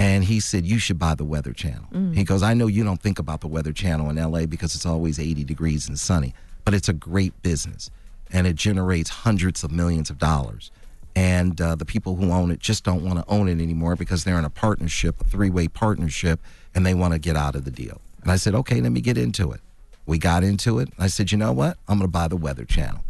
And 0.00 0.24
he 0.24 0.40
said, 0.40 0.64
You 0.64 0.78
should 0.78 0.98
buy 0.98 1.14
the 1.14 1.24
Weather 1.24 1.52
Channel. 1.52 2.14
He 2.14 2.24
goes, 2.24 2.42
I 2.42 2.54
know 2.54 2.66
you 2.68 2.84
don't 2.84 3.02
think 3.02 3.18
about 3.18 3.40
the 3.40 3.48
Weather 3.48 3.72
Channel 3.72 4.08
in 4.10 4.16
LA 4.16 4.46
because 4.46 4.74
it's 4.74 4.86
always 4.86 5.18
80 5.18 5.44
degrees 5.44 5.88
and 5.88 5.98
sunny, 5.98 6.34
but 6.64 6.72
it's 6.72 6.88
a 6.88 6.92
great 6.92 7.42
business 7.42 7.90
and 8.32 8.46
it 8.46 8.54
generates 8.56 9.10
hundreds 9.10 9.64
of 9.64 9.70
millions 9.72 10.10
of 10.10 10.18
dollars. 10.18 10.70
And 11.16 11.60
uh, 11.60 11.74
the 11.74 11.84
people 11.84 12.14
who 12.16 12.30
own 12.30 12.50
it 12.52 12.60
just 12.60 12.84
don't 12.84 13.02
want 13.02 13.18
to 13.18 13.24
own 13.26 13.48
it 13.48 13.60
anymore 13.60 13.96
because 13.96 14.22
they're 14.24 14.38
in 14.38 14.44
a 14.44 14.50
partnership, 14.50 15.20
a 15.20 15.24
three 15.24 15.50
way 15.50 15.66
partnership, 15.66 16.40
and 16.74 16.86
they 16.86 16.94
want 16.94 17.14
to 17.14 17.18
get 17.18 17.36
out 17.36 17.56
of 17.56 17.64
the 17.64 17.70
deal. 17.72 18.00
And 18.22 18.30
I 18.30 18.36
said, 18.36 18.54
Okay, 18.54 18.80
let 18.80 18.92
me 18.92 19.00
get 19.00 19.18
into 19.18 19.50
it. 19.50 19.60
We 20.08 20.16
got 20.18 20.42
into 20.42 20.78
it. 20.78 20.88
I 20.98 21.06
said, 21.08 21.30
You 21.30 21.36
know 21.38 21.52
what? 21.52 21.76
I'm 21.86 21.98
going 21.98 22.08
to 22.08 22.12
buy 22.12 22.28
the 22.28 22.36
Weather 22.36 22.64
Channel. 22.64 23.04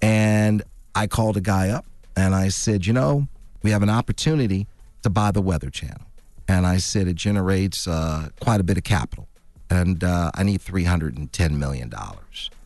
And 0.00 0.62
I 0.94 1.08
called 1.08 1.36
a 1.36 1.40
guy 1.40 1.70
up 1.70 1.84
and 2.16 2.36
I 2.36 2.48
said, 2.48 2.86
You 2.86 2.92
know, 2.92 3.26
we 3.64 3.72
have 3.72 3.82
an 3.82 3.90
opportunity 3.90 4.68
to 5.02 5.10
buy 5.10 5.32
the 5.32 5.42
Weather 5.42 5.70
Channel. 5.70 6.06
And 6.46 6.64
I 6.64 6.76
said, 6.76 7.08
It 7.08 7.16
generates 7.16 7.88
uh, 7.88 8.28
quite 8.40 8.60
a 8.60 8.62
bit 8.64 8.78
of 8.78 8.84
capital. 8.84 9.26
And 9.68 10.04
uh, 10.04 10.30
I 10.36 10.44
need 10.44 10.60
$310 10.60 11.50
million. 11.58 11.92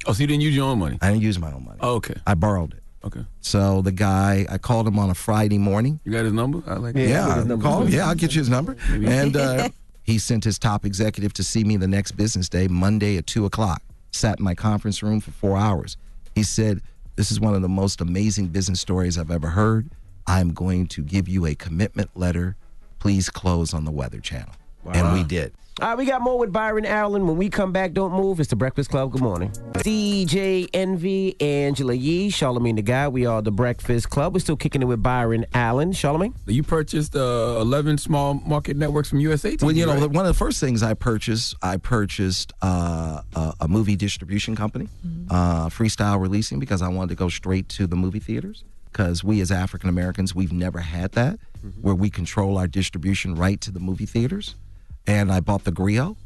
Oh, 0.06 0.12
so 0.12 0.20
you 0.20 0.26
didn't 0.26 0.42
use 0.42 0.54
your 0.54 0.66
own 0.66 0.78
money? 0.78 0.98
I 1.00 1.08
didn't 1.08 1.22
use 1.22 1.38
my 1.38 1.50
own 1.50 1.64
money. 1.64 1.78
Oh, 1.80 1.94
okay. 1.94 2.16
I 2.26 2.34
borrowed 2.34 2.74
it. 2.74 2.82
Okay. 3.02 3.24
So 3.40 3.80
the 3.80 3.92
guy, 3.92 4.44
I 4.50 4.58
called 4.58 4.86
him 4.86 4.98
on 4.98 5.08
a 5.08 5.14
Friday 5.14 5.56
morning. 5.56 6.00
You 6.04 6.12
got 6.12 6.24
his 6.24 6.34
number? 6.34 6.62
I 6.66 6.74
like 6.74 6.96
Yeah, 6.96 7.28
I 7.28 7.50
I 7.50 7.56
called 7.56 7.86
him. 7.86 7.94
Yeah, 7.94 8.08
I'll 8.08 8.14
get 8.14 8.34
you 8.34 8.40
his 8.40 8.50
number. 8.50 8.76
And 8.90 9.36
uh, 9.36 9.70
he 10.10 10.18
sent 10.18 10.44
his 10.44 10.58
top 10.58 10.84
executive 10.84 11.32
to 11.34 11.44
see 11.44 11.62
me 11.62 11.76
the 11.76 11.86
next 11.86 12.12
business 12.12 12.48
day, 12.48 12.66
Monday 12.66 13.16
at 13.16 13.26
two 13.26 13.44
o'clock. 13.44 13.82
Sat 14.10 14.38
in 14.38 14.44
my 14.44 14.54
conference 14.54 15.02
room 15.02 15.20
for 15.20 15.30
four 15.30 15.56
hours. 15.56 15.96
He 16.34 16.42
said, 16.42 16.82
"This 17.16 17.30
is 17.30 17.38
one 17.38 17.54
of 17.54 17.62
the 17.62 17.68
most 17.68 18.00
amazing 18.00 18.48
business 18.48 18.80
stories 18.80 19.16
I've 19.16 19.30
ever 19.30 19.50
heard. 19.50 19.90
I'm 20.26 20.52
going 20.52 20.88
to 20.88 21.02
give 21.02 21.28
you 21.28 21.46
a 21.46 21.54
commitment 21.54 22.10
letter. 22.14 22.56
Please 22.98 23.30
close 23.30 23.72
on 23.72 23.84
the 23.84 23.92
Weather 23.92 24.20
Channel." 24.20 24.59
And 24.84 25.12
we 25.12 25.24
did. 25.24 25.52
All 25.80 25.88
right, 25.88 25.96
we 25.98 26.04
got 26.04 26.20
more 26.20 26.38
with 26.38 26.52
Byron 26.52 26.84
Allen. 26.84 27.26
When 27.26 27.38
we 27.38 27.48
come 27.48 27.72
back, 27.72 27.94
don't 27.94 28.12
move. 28.12 28.38
It's 28.38 28.50
the 28.50 28.56
Breakfast 28.56 28.90
Club. 28.90 29.12
Good 29.12 29.22
morning. 29.22 29.50
DJ 29.76 30.68
Envy, 30.74 31.40
Angela 31.40 31.94
Yee, 31.94 32.28
Charlemagne 32.28 32.76
the 32.76 32.82
Guy. 32.82 33.08
We 33.08 33.24
are 33.24 33.40
the 33.40 33.50
Breakfast 33.50 34.10
Club. 34.10 34.34
We're 34.34 34.40
still 34.40 34.56
kicking 34.56 34.82
it 34.82 34.84
with 34.84 35.02
Byron 35.02 35.46
Allen. 35.54 35.92
Charlemagne? 35.92 36.34
You 36.46 36.62
purchased 36.62 37.16
uh, 37.16 37.56
11 37.60 37.96
small 37.96 38.34
market 38.34 38.76
networks 38.76 39.08
from 39.08 39.20
USA 39.20 39.56
TV, 39.56 39.62
Well, 39.62 39.72
you 39.72 39.86
know, 39.86 39.94
right? 39.96 40.10
one 40.10 40.26
of 40.26 40.28
the 40.28 40.38
first 40.38 40.60
things 40.60 40.82
I 40.82 40.92
purchased, 40.92 41.54
I 41.62 41.78
purchased 41.78 42.52
uh, 42.60 43.22
a, 43.34 43.54
a 43.62 43.68
movie 43.68 43.96
distribution 43.96 44.54
company, 44.54 44.88
uh, 45.30 45.68
Freestyle 45.70 46.20
Releasing, 46.20 46.58
because 46.60 46.82
I 46.82 46.88
wanted 46.88 47.08
to 47.10 47.14
go 47.14 47.30
straight 47.30 47.70
to 47.70 47.86
the 47.86 47.96
movie 47.96 48.18
theaters. 48.20 48.64
Because 48.92 49.24
we, 49.24 49.40
as 49.40 49.50
African 49.50 49.88
Americans, 49.88 50.34
we've 50.34 50.52
never 50.52 50.80
had 50.80 51.12
that, 51.12 51.38
where 51.80 51.94
we 51.94 52.10
control 52.10 52.58
our 52.58 52.66
distribution 52.66 53.34
right 53.36 53.58
to 53.62 53.70
the 53.70 53.80
movie 53.80 54.04
theaters. 54.04 54.56
And 55.10 55.32
I 55.32 55.40
bought 55.40 55.64
the 55.64 55.72
Grio, 55.72 56.16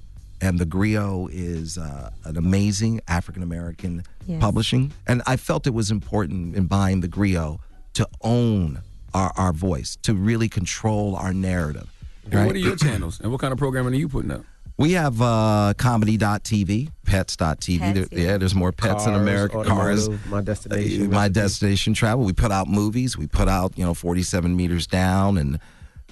and 0.43 0.59
the 0.59 0.67
Grio 0.67 1.27
is 1.33 1.79
uh, 1.79 2.11
an 2.25 2.37
amazing 2.37 3.01
African 3.09 3.43
American 3.43 4.03
Yes. 4.27 4.41
publishing. 4.41 4.93
And 5.07 5.23
I 5.27 5.37
felt 5.37 5.67
it 5.67 5.73
was 5.75 5.91
important 5.91 6.55
in 6.55 6.65
buying 6.67 7.01
the 7.01 7.09
Grio 7.09 7.61
to 7.95 8.07
own 8.23 8.81
our, 9.15 9.33
our 9.37 9.53
voice, 9.55 9.97
to 10.03 10.15
really 10.15 10.49
control 10.51 11.15
our 11.17 11.33
narrative. 11.33 11.89
And 12.31 12.47
What 12.47 12.57
are 12.57 12.59
your 12.59 12.77
channels? 12.77 13.21
And 13.21 13.31
what 13.33 13.41
kind 13.41 13.53
of 13.53 13.59
programming 13.59 13.95
are 13.95 13.97
you 13.99 14.09
putting 14.09 14.31
up? 14.31 14.45
We 14.77 14.93
have 14.93 15.21
uh, 15.23 15.73
comedy.tv, 15.79 16.91
pets.tv. 17.07 17.79
Pets, 17.81 18.09
there, 18.11 18.19
yeah. 18.21 18.37
there's 18.39 18.55
more 18.55 18.73
pets 18.73 19.05
in 19.07 19.13
Cars, 19.13 19.23
America. 19.23 19.65
Cars, 19.65 20.09
My 20.29 20.41
Destination. 20.43 21.07
uh, 21.07 21.11
my 21.15 21.29
destination 21.29 21.95
travel. 21.95 22.25
We 22.25 22.33
put 22.35 22.51
out 22.51 22.67
movies. 22.69 23.17
We 23.17 23.27
put 23.27 23.49
out, 23.49 23.79
you 23.79 23.85
know, 23.85 23.95
47 23.95 24.55
meters 24.57 24.87
down. 24.87 25.39
And, 25.39 25.59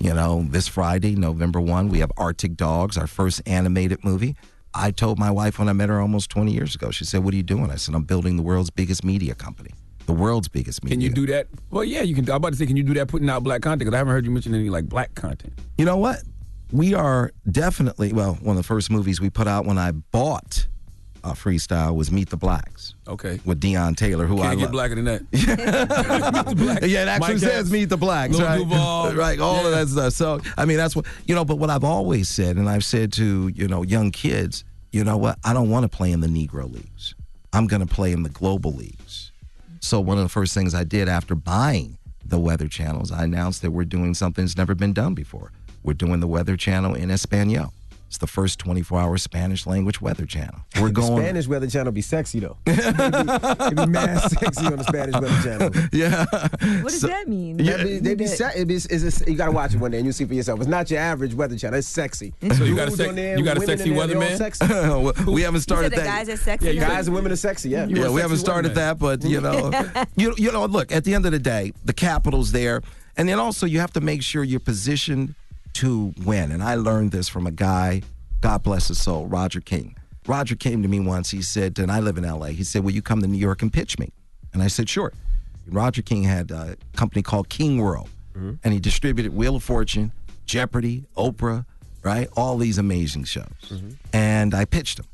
you 0.02 0.12
know, 0.12 0.44
this 0.48 0.66
Friday, 0.66 1.14
November 1.14 1.60
1, 1.60 1.88
we 1.88 2.00
have 2.00 2.10
Arctic 2.16 2.56
Dogs, 2.56 2.98
our 2.98 3.06
first 3.06 3.40
animated 3.46 4.02
movie. 4.02 4.34
I 4.74 4.90
told 4.90 5.16
my 5.16 5.30
wife 5.30 5.60
when 5.60 5.68
I 5.68 5.74
met 5.74 5.90
her 5.90 6.00
almost 6.00 6.28
20 6.30 6.50
years 6.50 6.74
ago, 6.74 6.90
she 6.90 7.04
said, 7.04 7.22
What 7.22 7.32
are 7.34 7.36
you 7.36 7.44
doing? 7.44 7.70
I 7.70 7.76
said, 7.76 7.94
I'm 7.94 8.02
building 8.02 8.36
the 8.36 8.42
world's 8.42 8.70
biggest 8.70 9.04
media 9.04 9.36
company. 9.36 9.70
The 10.06 10.12
world's 10.12 10.48
biggest 10.48 10.82
media. 10.82 10.96
Can 10.96 11.00
you 11.02 11.10
do 11.10 11.32
that? 11.32 11.46
Well, 11.70 11.84
yeah, 11.84 12.02
you 12.02 12.16
can. 12.16 12.28
I'm 12.28 12.36
about 12.36 12.50
to 12.50 12.58
say, 12.58 12.66
can 12.66 12.76
you 12.76 12.82
do 12.82 12.94
that 12.94 13.06
putting 13.06 13.30
out 13.30 13.44
black 13.44 13.62
content? 13.62 13.78
Because 13.78 13.94
I 13.94 13.98
haven't 13.98 14.12
heard 14.12 14.24
you 14.24 14.32
mention 14.32 14.52
any 14.52 14.68
like 14.70 14.88
black 14.88 15.14
content. 15.14 15.52
You 15.78 15.84
know 15.84 15.96
what? 15.96 16.20
We 16.72 16.94
are 16.94 17.30
definitely, 17.48 18.12
well, 18.12 18.34
one 18.42 18.56
of 18.56 18.62
the 18.62 18.66
first 18.66 18.90
movies 18.90 19.20
we 19.20 19.30
put 19.30 19.46
out 19.46 19.66
when 19.66 19.78
I 19.78 19.92
bought 19.92 20.66
uh, 21.24 21.32
Freestyle 21.32 21.94
was 21.94 22.10
Meet 22.10 22.30
the 22.30 22.36
Blacks. 22.36 22.94
Okay. 23.06 23.40
With 23.44 23.60
Deon 23.60 23.96
Taylor, 23.96 24.26
who 24.26 24.40
I 24.40 24.48
Can't 24.48 24.58
get 24.58 24.64
love. 24.64 24.72
blacker 24.72 24.94
than 24.96 25.04
that. 25.04 25.22
Yeah, 26.82 27.02
it 27.02 27.08
actually 27.08 27.34
Mike 27.34 27.38
says 27.38 27.60
Epps, 27.60 27.70
Meet 27.70 27.84
the 27.88 27.96
Blacks, 27.96 28.34
Lil 28.36 28.46
right? 28.46 28.58
Duval. 28.58 29.12
right, 29.14 29.38
all 29.38 29.64
of 29.66 29.72
that 29.72 29.88
stuff. 29.88 30.12
So, 30.12 30.40
I 30.56 30.64
mean, 30.64 30.76
that's 30.76 30.96
what, 30.96 31.06
you 31.26 31.34
know, 31.34 31.44
but 31.44 31.56
what 31.56 31.70
I've 31.70 31.84
always 31.84 32.28
said, 32.28 32.56
and 32.56 32.68
I've 32.68 32.84
said 32.84 33.12
to, 33.14 33.48
you 33.48 33.68
know, 33.68 33.82
young 33.82 34.10
kids, 34.10 34.64
you 34.90 35.04
know 35.04 35.16
what? 35.16 35.38
I 35.44 35.52
don't 35.52 35.70
want 35.70 35.84
to 35.84 35.88
play 35.88 36.12
in 36.12 36.20
the 36.20 36.26
Negro 36.28 36.70
leagues. 36.72 37.14
I'm 37.52 37.66
going 37.66 37.86
to 37.86 37.92
play 37.92 38.12
in 38.12 38.22
the 38.22 38.28
global 38.30 38.72
leagues. 38.72 39.30
So 39.80 40.00
one 40.00 40.16
of 40.18 40.22
the 40.24 40.28
first 40.28 40.54
things 40.54 40.74
I 40.74 40.84
did 40.84 41.08
after 41.08 41.34
buying 41.34 41.98
the 42.24 42.38
Weather 42.38 42.68
Channel 42.68 43.02
is 43.02 43.12
I 43.12 43.24
announced 43.24 43.62
that 43.62 43.70
we're 43.72 43.84
doing 43.84 44.14
something 44.14 44.44
that's 44.44 44.56
never 44.56 44.74
been 44.74 44.92
done 44.92 45.14
before. 45.14 45.52
We're 45.82 45.94
doing 45.94 46.20
the 46.20 46.28
Weather 46.28 46.56
Channel 46.56 46.94
in 46.94 47.10
Espanol. 47.10 47.72
It's 48.12 48.18
the 48.18 48.26
first 48.26 48.58
24-hour 48.58 49.16
Spanish 49.16 49.66
language 49.66 50.02
weather 50.02 50.26
channel. 50.26 50.60
We're 50.78 50.88
The 50.88 50.92
going. 50.92 51.22
Spanish 51.22 51.46
Weather 51.48 51.66
Channel 51.66 51.92
be 51.92 52.02
sexy 52.02 52.40
though. 52.40 52.58
It'd 52.66 52.94
be, 52.98 53.02
it'd 53.08 53.76
be 53.78 53.86
mad 53.86 54.18
sexy 54.30 54.66
on 54.66 54.76
the 54.76 54.84
Spanish 54.84 55.14
Weather 55.14 55.42
Channel. 55.42 55.88
Yeah. 55.94 56.26
What 56.82 56.90
does 56.90 57.00
So- 57.00 57.06
that 57.06 57.26
mean? 57.26 57.56
They 57.56 57.82
be, 57.82 57.98
they 58.00 58.14
be 58.14 58.26
se- 58.26 58.52
it 58.54 58.68
be, 58.68 58.74
it's, 58.74 58.84
it's, 58.84 59.26
you 59.26 59.34
gotta 59.34 59.50
watch 59.52 59.72
it 59.72 59.80
one 59.80 59.92
day 59.92 59.96
and 59.96 60.04
you'll 60.04 60.12
see 60.12 60.26
for 60.26 60.34
yourself. 60.34 60.60
It's 60.60 60.68
not 60.68 60.90
your 60.90 61.00
average 61.00 61.32
weather 61.32 61.56
channel. 61.56 61.78
It's 61.78 61.88
sexy. 61.88 62.34
Mm-hmm. 62.42 62.52
So 62.52 62.64
you 62.64 62.76
got 62.76 62.82
a 62.82 62.90
Dudes 62.90 62.96
sex- 62.98 63.08
on 63.08 63.14
there, 63.16 63.38
you 63.38 63.44
got 63.46 63.56
a 63.56 63.60
sexy 63.62 63.90
in 63.90 63.96
there, 63.96 64.06
weatherman? 64.08 64.36
Sexy. 64.36 64.66
Well, 64.68 65.14
we 65.28 65.40
haven't 65.40 65.62
started 65.62 65.92
the 65.92 65.96
that. 65.96 66.04
guys 66.04 66.28
are 66.28 66.36
sexy. 66.36 66.70
Yeah, 66.72 66.82
now? 66.82 66.88
guys 66.88 67.06
and 67.06 67.14
women 67.16 67.32
are 67.32 67.36
sexy. 67.36 67.70
Yeah. 67.70 67.86
yeah, 67.86 68.10
we 68.10 68.20
haven't 68.20 68.36
started 68.36 68.74
that, 68.74 68.98
but 68.98 69.24
you 69.24 69.40
know, 69.40 69.70
you 70.16 70.34
you 70.36 70.52
know, 70.52 70.66
look. 70.66 70.92
At 70.92 71.04
the 71.04 71.14
end 71.14 71.24
of 71.24 71.32
the 71.32 71.38
day, 71.38 71.72
the 71.82 71.94
capital's 71.94 72.52
there, 72.52 72.82
and 73.16 73.26
then 73.26 73.38
also 73.38 73.64
you 73.64 73.80
have 73.80 73.94
to 73.94 74.02
make 74.02 74.22
sure 74.22 74.44
you're 74.44 74.60
positioned 74.60 75.34
to 75.74 76.12
win. 76.24 76.52
And 76.52 76.62
I 76.62 76.74
learned 76.74 77.12
this 77.12 77.28
from 77.28 77.46
a 77.46 77.50
guy, 77.50 78.02
God 78.40 78.62
bless 78.62 78.88
his 78.88 79.00
soul, 79.00 79.26
Roger 79.26 79.60
King. 79.60 79.96
Roger 80.26 80.54
came 80.54 80.82
to 80.82 80.88
me 80.88 81.00
once. 81.00 81.30
He 81.30 81.42
said, 81.42 81.78
and 81.78 81.90
I 81.90 82.00
live 82.00 82.16
in 82.18 82.24
L.A. 82.24 82.52
He 82.52 82.62
said, 82.62 82.84
"Will 82.84 82.92
you 82.92 83.02
come 83.02 83.20
to 83.22 83.26
New 83.26 83.38
York 83.38 83.62
and 83.62 83.72
pitch 83.72 83.98
me?" 83.98 84.12
And 84.52 84.62
I 84.62 84.68
said, 84.68 84.88
"Sure." 84.88 85.12
Roger 85.66 86.02
King 86.02 86.24
had 86.24 86.50
a 86.50 86.76
company 86.96 87.22
called 87.22 87.48
King 87.48 87.78
World, 87.78 88.08
mm-hmm. 88.34 88.54
and 88.64 88.72
he 88.72 88.80
distributed 88.80 89.34
Wheel 89.34 89.56
of 89.56 89.62
Fortune, 89.62 90.12
Jeopardy, 90.44 91.04
Oprah, 91.16 91.64
right? 92.02 92.28
All 92.36 92.58
these 92.58 92.78
amazing 92.78 93.24
shows. 93.24 93.46
Mm-hmm. 93.68 93.90
And 94.12 94.54
I 94.54 94.64
pitched 94.64 94.98
him. 94.98 95.06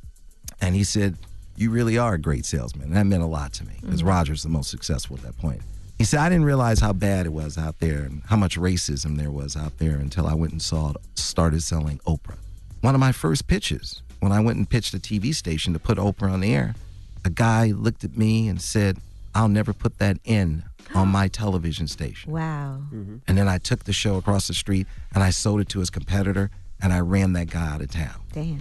And 0.61 0.75
he 0.75 0.85
said, 0.85 1.17
You 1.57 1.71
really 1.71 1.99
are 1.99 2.15
a 2.15 2.19
great 2.19 2.45
salesman. 2.47 2.89
And 2.89 2.97
that 2.97 3.05
meant 3.05 3.23
a 3.23 3.27
lot 3.27 3.53
to 3.55 3.65
me 3.65 3.75
because 3.81 4.01
mm-hmm. 4.01 4.09
Roger's 4.09 4.43
the 4.43 4.49
most 4.49 4.71
successful 4.71 5.17
at 5.17 5.23
that 5.23 5.37
point. 5.39 5.63
He 5.99 6.05
said, 6.05 6.21
I 6.21 6.29
didn't 6.29 6.45
realize 6.45 6.79
how 6.79 6.93
bad 6.93 7.27
it 7.27 7.33
was 7.33 7.59
out 7.59 7.81
there 7.81 8.05
and 8.05 8.23
how 8.27 8.37
much 8.37 8.57
racism 8.57 9.19
there 9.19 9.33
was 9.33 9.57
out 9.57 9.79
there 9.79 9.97
until 9.97 10.29
I 10.29 10.35
went 10.35 10.53
and 10.53 10.63
saw 10.63 10.93
started 11.17 11.63
selling 11.63 11.99
Oprah. 12.07 12.39
One 12.83 12.95
of 12.95 13.01
my 13.01 13.11
first 13.11 13.49
pitches, 13.49 14.03
when 14.21 14.31
I 14.31 14.39
went 14.39 14.59
and 14.59 14.71
pitched 14.71 14.95
a 14.95 14.99
TV 14.99 15.35
station 15.35 15.73
to 15.73 15.81
put 15.81 15.99
Oprah 15.99 16.31
on 16.31 16.41
the 16.41 16.55
air, 16.55 16.77
a 17.25 17.31
guy 17.31 17.73
looked 17.73 18.05
at 18.05 18.17
me 18.17 18.47
and 18.47 18.63
said, 18.63 18.99
I'll 19.35 19.49
never 19.49 19.73
put 19.73 19.99
that 19.99 20.19
in 20.25 20.63
on 20.95 21.09
my 21.09 21.27
television 21.27 21.89
station. 21.89 22.33
Wow. 22.33 22.81
Mm-hmm. 22.93 23.17
And 23.27 23.37
then 23.37 23.49
I 23.49 23.59
took 23.59 23.85
the 23.85 23.93
show 23.93 24.17
across 24.17 24.47
the 24.47 24.55
street 24.55 24.87
and 25.15 25.23
I 25.23 25.31
sold 25.31 25.61
it 25.61 25.69
to 25.71 25.81
his 25.81 25.91
competitor 25.91 26.51
and 26.81 26.93
I 26.93 27.01
ran 27.01 27.33
that 27.33 27.51
guy 27.51 27.67
out 27.75 27.81
of 27.81 27.91
town. 27.91 28.21
Damn. 28.33 28.61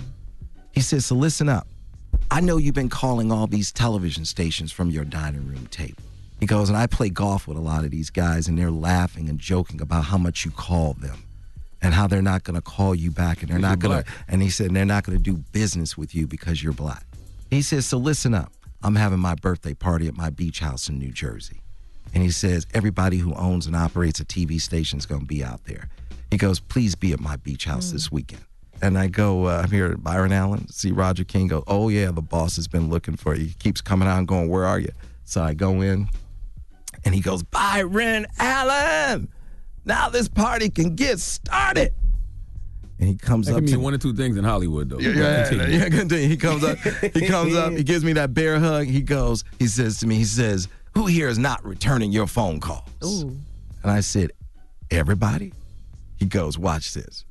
He 0.71 0.81
says, 0.81 1.05
So 1.05 1.15
listen 1.15 1.49
up. 1.49 1.67
I 2.29 2.41
know 2.41 2.57
you've 2.57 2.75
been 2.75 2.89
calling 2.89 3.31
all 3.31 3.47
these 3.47 3.71
television 3.71 4.25
stations 4.25 4.71
from 4.71 4.89
your 4.89 5.05
dining 5.05 5.47
room 5.47 5.67
tape. 5.67 6.01
He 6.39 6.45
goes, 6.45 6.69
and 6.69 6.77
I 6.77 6.87
play 6.87 7.09
golf 7.09 7.47
with 7.47 7.57
a 7.57 7.61
lot 7.61 7.83
of 7.83 7.91
these 7.91 8.09
guys, 8.09 8.47
and 8.47 8.57
they're 8.57 8.71
laughing 8.71 9.27
and 9.27 9.39
joking 9.39 9.81
about 9.81 10.05
how 10.05 10.17
much 10.17 10.45
you 10.45 10.51
call 10.51 10.93
them 10.93 11.23
and 11.81 11.93
how 11.93 12.07
they're 12.07 12.21
not 12.21 12.43
going 12.43 12.55
to 12.55 12.61
call 12.61 12.93
you 12.93 13.11
back 13.11 13.41
and 13.41 13.51
they're 13.51 13.59
not 13.59 13.79
going 13.79 14.03
to, 14.03 14.09
and 14.27 14.41
he 14.41 14.49
said, 14.49 14.73
they're 14.73 14.85
not 14.85 15.03
going 15.03 15.17
to 15.17 15.23
do 15.23 15.37
business 15.51 15.97
with 15.97 16.13
you 16.13 16.27
because 16.27 16.61
you're 16.61 16.73
black. 16.73 17.05
He 17.49 17.61
says, 17.61 17.85
So 17.85 17.97
listen 17.97 18.33
up. 18.33 18.51
I'm 18.83 18.95
having 18.95 19.19
my 19.19 19.35
birthday 19.35 19.73
party 19.73 20.07
at 20.07 20.15
my 20.15 20.29
beach 20.29 20.59
house 20.59 20.89
in 20.89 20.99
New 20.99 21.11
Jersey. 21.11 21.61
And 22.13 22.23
he 22.23 22.29
says, 22.29 22.67
Everybody 22.73 23.17
who 23.17 23.33
owns 23.33 23.67
and 23.67 23.75
operates 23.75 24.19
a 24.19 24.25
TV 24.25 24.59
station 24.61 24.99
is 24.99 25.05
going 25.05 25.21
to 25.21 25.27
be 25.27 25.43
out 25.43 25.65
there. 25.65 25.89
He 26.29 26.37
goes, 26.37 26.59
Please 26.59 26.95
be 26.95 27.13
at 27.13 27.19
my 27.19 27.37
beach 27.37 27.65
house 27.65 27.91
this 27.91 28.11
weekend. 28.11 28.43
And 28.81 28.97
I 28.97 29.07
go, 29.07 29.47
uh, 29.47 29.61
I'm 29.63 29.71
here 29.71 29.87
at 29.87 30.03
Byron 30.03 30.31
Allen, 30.31 30.67
see 30.69 30.91
Roger 30.91 31.23
King 31.23 31.47
go, 31.47 31.63
Oh, 31.67 31.89
yeah, 31.89 32.11
the 32.11 32.21
boss 32.21 32.57
has 32.57 32.67
been 32.67 32.89
looking 32.89 33.15
for 33.15 33.35
you. 33.35 33.45
He 33.45 33.53
keeps 33.53 33.81
coming 33.81 34.07
out 34.07 34.17
and 34.19 34.27
going, 34.27 34.49
Where 34.49 34.65
are 34.65 34.79
you? 34.79 34.91
So 35.23 35.41
I 35.41 35.53
go 35.53 35.81
in, 35.81 36.09
and 37.07 37.15
he 37.15 37.21
goes, 37.21 37.41
Byron 37.41 38.27
Allen, 38.37 39.29
now 39.85 40.09
this 40.09 40.27
party 40.27 40.69
can 40.69 40.93
get 40.95 41.19
started. 41.21 41.93
And 42.99 43.07
he 43.07 43.15
comes 43.15 43.45
That 43.47 43.53
up 43.53 43.57
can 43.59 43.65
to 43.67 43.71
mean 43.71 43.79
me. 43.79 43.83
one 43.85 43.93
or 43.93 43.97
two 43.97 44.13
things 44.13 44.35
in 44.37 44.43
Hollywood, 44.43 44.89
though. 44.89 44.99
Yeah, 44.99 45.11
yeah, 45.11 45.47
Continue. 45.49 45.77
yeah, 45.77 45.89
continue. 45.89 46.27
He 46.27 46.35
comes 46.35 46.63
up, 46.63 46.77
he 47.13 47.27
comes 47.27 47.55
up, 47.55 47.71
he 47.73 47.83
gives 47.83 48.03
me 48.03 48.11
that 48.13 48.33
bear 48.33 48.59
hug. 48.59 48.87
He 48.87 49.01
goes, 49.01 49.43
he 49.57 49.67
says 49.67 49.99
to 49.99 50.07
me, 50.07 50.15
he 50.15 50.25
says, 50.25 50.67
Who 50.95 51.05
here 51.05 51.29
is 51.29 51.37
not 51.37 51.63
returning 51.63 52.11
your 52.11 52.27
phone 52.27 52.59
calls? 52.59 52.89
Ooh. 53.05 53.37
And 53.83 53.91
I 53.91 54.01
said, 54.01 54.31
Everybody? 54.91 55.53
He 56.17 56.25
goes, 56.25 56.57
Watch 56.57 56.93
this. 56.93 57.23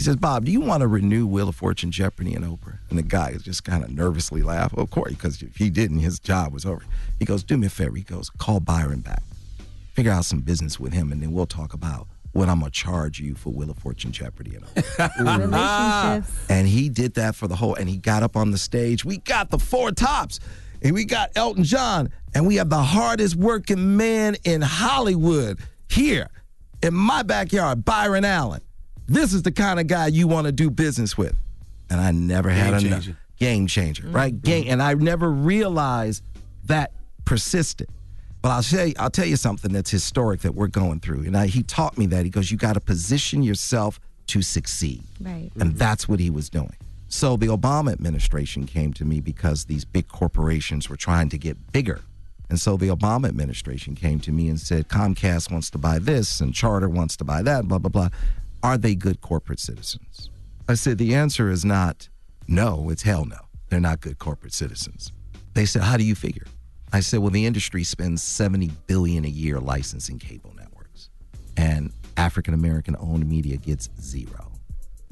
He 0.00 0.04
says, 0.04 0.16
Bob, 0.16 0.46
do 0.46 0.50
you 0.50 0.62
want 0.62 0.80
to 0.80 0.86
renew 0.86 1.26
Wheel 1.26 1.50
of 1.50 1.56
Fortune, 1.56 1.90
Jeopardy, 1.90 2.32
and 2.32 2.42
Oprah? 2.42 2.78
And 2.88 2.98
the 2.98 3.02
guy 3.02 3.36
just 3.36 3.64
kind 3.64 3.84
of 3.84 3.90
nervously 3.90 4.40
laughed. 4.40 4.78
Of 4.78 4.88
course, 4.88 5.10
because 5.10 5.42
if 5.42 5.56
he 5.56 5.68
didn't, 5.68 5.98
his 5.98 6.18
job 6.18 6.54
was 6.54 6.64
over. 6.64 6.82
He 7.18 7.26
goes, 7.26 7.44
Do 7.44 7.58
me 7.58 7.66
a 7.66 7.68
favor. 7.68 7.94
He 7.96 8.02
goes, 8.02 8.30
Call 8.30 8.60
Byron 8.60 9.00
back. 9.00 9.22
Figure 9.92 10.10
out 10.10 10.24
some 10.24 10.40
business 10.40 10.80
with 10.80 10.94
him, 10.94 11.12
and 11.12 11.20
then 11.20 11.32
we'll 11.32 11.44
talk 11.44 11.74
about 11.74 12.06
what 12.32 12.48
I'm 12.48 12.60
going 12.60 12.72
to 12.72 12.74
charge 12.74 13.20
you 13.20 13.34
for 13.34 13.50
Wheel 13.50 13.68
of 13.68 13.76
Fortune, 13.76 14.10
Jeopardy, 14.10 14.54
and 14.54 14.64
Oprah. 14.64 15.38
Relationships. 16.18 16.46
And 16.48 16.66
he 16.66 16.88
did 16.88 17.12
that 17.16 17.34
for 17.34 17.46
the 17.46 17.56
whole, 17.56 17.74
and 17.74 17.86
he 17.86 17.98
got 17.98 18.22
up 18.22 18.38
on 18.38 18.52
the 18.52 18.58
stage. 18.58 19.04
We 19.04 19.18
got 19.18 19.50
the 19.50 19.58
four 19.58 19.92
tops, 19.92 20.40
and 20.80 20.94
we 20.94 21.04
got 21.04 21.28
Elton 21.36 21.64
John, 21.64 22.08
and 22.34 22.46
we 22.46 22.56
have 22.56 22.70
the 22.70 22.82
hardest 22.82 23.36
working 23.36 23.98
man 23.98 24.38
in 24.44 24.62
Hollywood 24.62 25.58
here 25.90 26.30
in 26.82 26.94
my 26.94 27.22
backyard, 27.22 27.84
Byron 27.84 28.24
Allen. 28.24 28.62
This 29.10 29.34
is 29.34 29.42
the 29.42 29.50
kind 29.50 29.80
of 29.80 29.88
guy 29.88 30.06
you 30.06 30.28
want 30.28 30.46
to 30.46 30.52
do 30.52 30.70
business 30.70 31.18
with. 31.18 31.36
And 31.90 32.00
I 32.00 32.12
never 32.12 32.48
had 32.48 32.78
Game 32.78 32.86
enough. 32.86 33.02
changer. 33.02 33.18
Game 33.38 33.66
changer, 33.66 34.02
mm-hmm. 34.04 34.14
right? 34.14 34.40
Game, 34.40 34.66
and 34.68 34.80
I 34.80 34.94
never 34.94 35.28
realized 35.28 36.22
that 36.66 36.92
persisted. 37.24 37.88
But 38.40 38.50
I'll 38.50 38.62
tell 38.62 38.86
you, 38.86 38.94
I'll 39.00 39.10
tell 39.10 39.26
you 39.26 39.34
something 39.34 39.72
that's 39.72 39.90
historic 39.90 40.42
that 40.42 40.54
we're 40.54 40.68
going 40.68 41.00
through. 41.00 41.22
And 41.22 41.36
I, 41.36 41.48
he 41.48 41.64
taught 41.64 41.98
me 41.98 42.06
that. 42.06 42.24
He 42.24 42.30
goes, 42.30 42.52
you 42.52 42.56
got 42.56 42.74
to 42.74 42.80
position 42.80 43.42
yourself 43.42 43.98
to 44.28 44.42
succeed. 44.42 45.02
Right. 45.20 45.50
And 45.58 45.74
that's 45.74 46.08
what 46.08 46.20
he 46.20 46.30
was 46.30 46.48
doing. 46.48 46.76
So 47.08 47.36
the 47.36 47.48
Obama 47.48 47.92
administration 47.92 48.64
came 48.64 48.92
to 48.92 49.04
me 49.04 49.20
because 49.20 49.64
these 49.64 49.84
big 49.84 50.06
corporations 50.06 50.88
were 50.88 50.96
trying 50.96 51.30
to 51.30 51.38
get 51.38 51.72
bigger. 51.72 52.00
And 52.48 52.60
so 52.60 52.76
the 52.76 52.88
Obama 52.88 53.28
administration 53.28 53.96
came 53.96 54.20
to 54.20 54.30
me 54.30 54.48
and 54.48 54.60
said, 54.60 54.88
Comcast 54.88 55.50
wants 55.50 55.68
to 55.70 55.78
buy 55.78 55.98
this 55.98 56.40
and 56.40 56.54
Charter 56.54 56.88
wants 56.88 57.16
to 57.16 57.24
buy 57.24 57.42
that, 57.42 57.66
blah, 57.66 57.78
blah, 57.78 57.90
blah. 57.90 58.08
Are 58.62 58.78
they 58.78 58.94
good 58.94 59.20
corporate 59.20 59.60
citizens? 59.60 60.30
I 60.68 60.74
said, 60.74 60.98
the 60.98 61.14
answer 61.14 61.50
is 61.50 61.64
not 61.64 62.08
no, 62.46 62.90
it's 62.90 63.02
hell 63.02 63.24
no. 63.24 63.38
They're 63.68 63.80
not 63.80 64.00
good 64.00 64.18
corporate 64.18 64.52
citizens. 64.52 65.12
They 65.54 65.64
said, 65.64 65.82
how 65.82 65.96
do 65.96 66.04
you 66.04 66.14
figure? 66.14 66.46
I 66.92 67.00
said, 67.00 67.20
well, 67.20 67.30
the 67.30 67.46
industry 67.46 67.84
spends 67.84 68.22
70 68.22 68.70
billion 68.86 69.24
a 69.24 69.28
year 69.28 69.60
licensing 69.60 70.18
cable 70.18 70.52
networks 70.56 71.10
and 71.56 71.92
African 72.16 72.54
American 72.54 72.96
owned 72.98 73.28
media 73.28 73.56
gets 73.56 73.88
zero. 74.00 74.52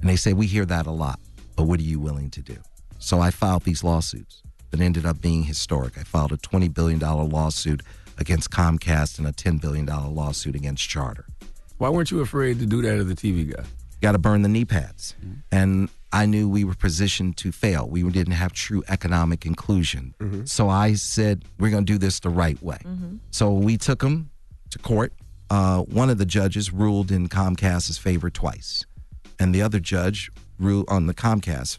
And 0.01 0.09
they 0.09 0.17
say, 0.17 0.33
We 0.33 0.47
hear 0.47 0.65
that 0.67 0.87
a 0.87 0.91
lot, 0.91 1.21
but 1.57 1.65
what 1.65 1.81
are 1.81 1.85
you 1.85 2.01
willing 2.01 2.31
to 2.31 2.43
do? 2.43 2.57
So 2.99 3.21
I 3.21 3.31
filed 3.31 3.65
these 3.65 3.85
lawsuits 3.85 4.43
that 4.71 4.81
ended 4.81 5.07
up 5.07 5.21
being 5.21 5.45
historic. 5.45 5.97
I 5.99 6.03
filed 6.03 6.33
a 6.33 6.37
$20 6.37 6.73
billion 6.73 6.99
lawsuit 6.99 7.83
against 8.19 8.51
Comcast 8.51 9.19
and 9.19 9.27
a 9.27 9.33
$10 9.33 9.61
billion 9.61 9.87
lawsuit 9.87 10.55
against 10.55 10.89
Charter. 10.89 11.27
Why 11.79 11.89
weren't 11.89 12.11
you 12.11 12.21
afraid 12.21 12.59
to 12.59 12.67
do 12.67 12.83
that 12.83 12.99
as 12.99 13.11
a 13.11 13.15
TV 13.15 13.55
guy? 13.55 13.65
Got 14.01 14.13
to 14.13 14.19
burn 14.19 14.43
the 14.43 14.49
knee 14.49 14.65
pads. 14.65 15.15
Mm-hmm. 15.21 15.35
And 15.51 15.89
I 16.13 16.27
knew 16.27 16.49
we 16.49 16.65
were 16.65 16.75
positioned 16.75 17.37
to 17.39 17.53
fail. 17.53 17.89
We 17.89 18.03
didn't 18.03 18.35
have 18.35 18.53
true 18.53 18.83
economic 18.89 19.47
inclusion. 19.47 20.15
Mm-hmm. 20.19 20.45
So 20.45 20.69
I 20.69 20.95
said, 20.95 21.45
We're 21.59 21.71
going 21.71 21.87
to 21.87 21.93
do 21.93 21.99
this 21.99 22.21
the 22.21 22.31
right 22.31 22.61
way. 22.63 22.79
Mm-hmm. 22.85 23.17
So 23.31 23.53
we 23.53 23.77
took 23.77 24.01
them 24.01 24.31
to 24.71 24.79
court. 24.79 25.13
Uh, 25.51 25.81
one 25.83 26.11
of 26.11 26.19
the 26.19 26.27
judges 26.27 26.73
ruled 26.73 27.11
in 27.11 27.29
Comcast's 27.29 27.97
favor 27.97 28.29
twice, 28.29 28.85
and 29.39 29.55
the 29.55 29.63
other 29.63 29.81
judge 29.81 30.31
ruled 30.59 30.87
on 30.91 31.07
the 31.07 31.15
Comcast 31.15 31.79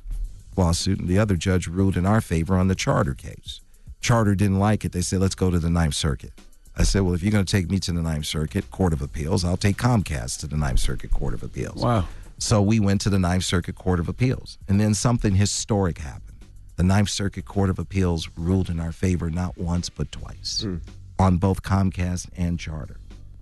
lawsuit, 0.57 0.99
and 0.99 1.07
the 1.07 1.19
other 1.19 1.35
judge 1.35 1.67
ruled 1.67 1.95
in 1.95 2.05
our 2.05 2.19
favor 2.21 2.55
on 2.55 2.67
the 2.67 2.75
Charter 2.75 3.13
case. 3.13 3.61
Charter 4.01 4.35
didn't 4.35 4.59
like 4.59 4.85
it. 4.85 4.91
They 4.91 5.01
said, 5.01 5.19
let's 5.19 5.35
go 5.35 5.51
to 5.51 5.59
the 5.59 5.69
Ninth 5.69 5.95
Circuit. 5.95 6.31
I 6.79 6.83
said, 6.83 7.01
well, 7.01 7.13
if 7.13 7.21
you're 7.21 7.31
going 7.33 7.43
to 7.43 7.51
take 7.51 7.69
me 7.69 7.77
to 7.79 7.91
the 7.91 8.01
Ninth 8.01 8.25
Circuit 8.25 8.71
Court 8.71 8.93
of 8.93 9.01
Appeals, 9.01 9.43
I'll 9.43 9.57
take 9.57 9.75
Comcast 9.75 10.39
to 10.39 10.47
the 10.47 10.55
Ninth 10.55 10.79
Circuit 10.79 11.11
Court 11.11 11.33
of 11.33 11.43
Appeals. 11.43 11.83
Wow. 11.83 12.07
So 12.37 12.61
we 12.61 12.79
went 12.79 13.01
to 13.01 13.09
the 13.09 13.19
Ninth 13.19 13.43
Circuit 13.43 13.75
Court 13.75 13.99
of 13.99 14.07
Appeals, 14.07 14.57
and 14.69 14.79
then 14.79 14.93
something 14.93 15.35
historic 15.35 15.97
happened. 15.97 16.37
The 16.77 16.83
Ninth 16.83 17.09
Circuit 17.09 17.43
Court 17.43 17.69
of 17.69 17.79
Appeals 17.79 18.29
ruled 18.37 18.69
in 18.69 18.79
our 18.79 18.93
favor 18.93 19.29
not 19.29 19.57
once 19.57 19.89
but 19.89 20.09
twice 20.09 20.61
hmm. 20.61 20.77
on 21.19 21.35
both 21.35 21.63
Comcast 21.63 22.29
and 22.37 22.57
Charter. 22.57 22.95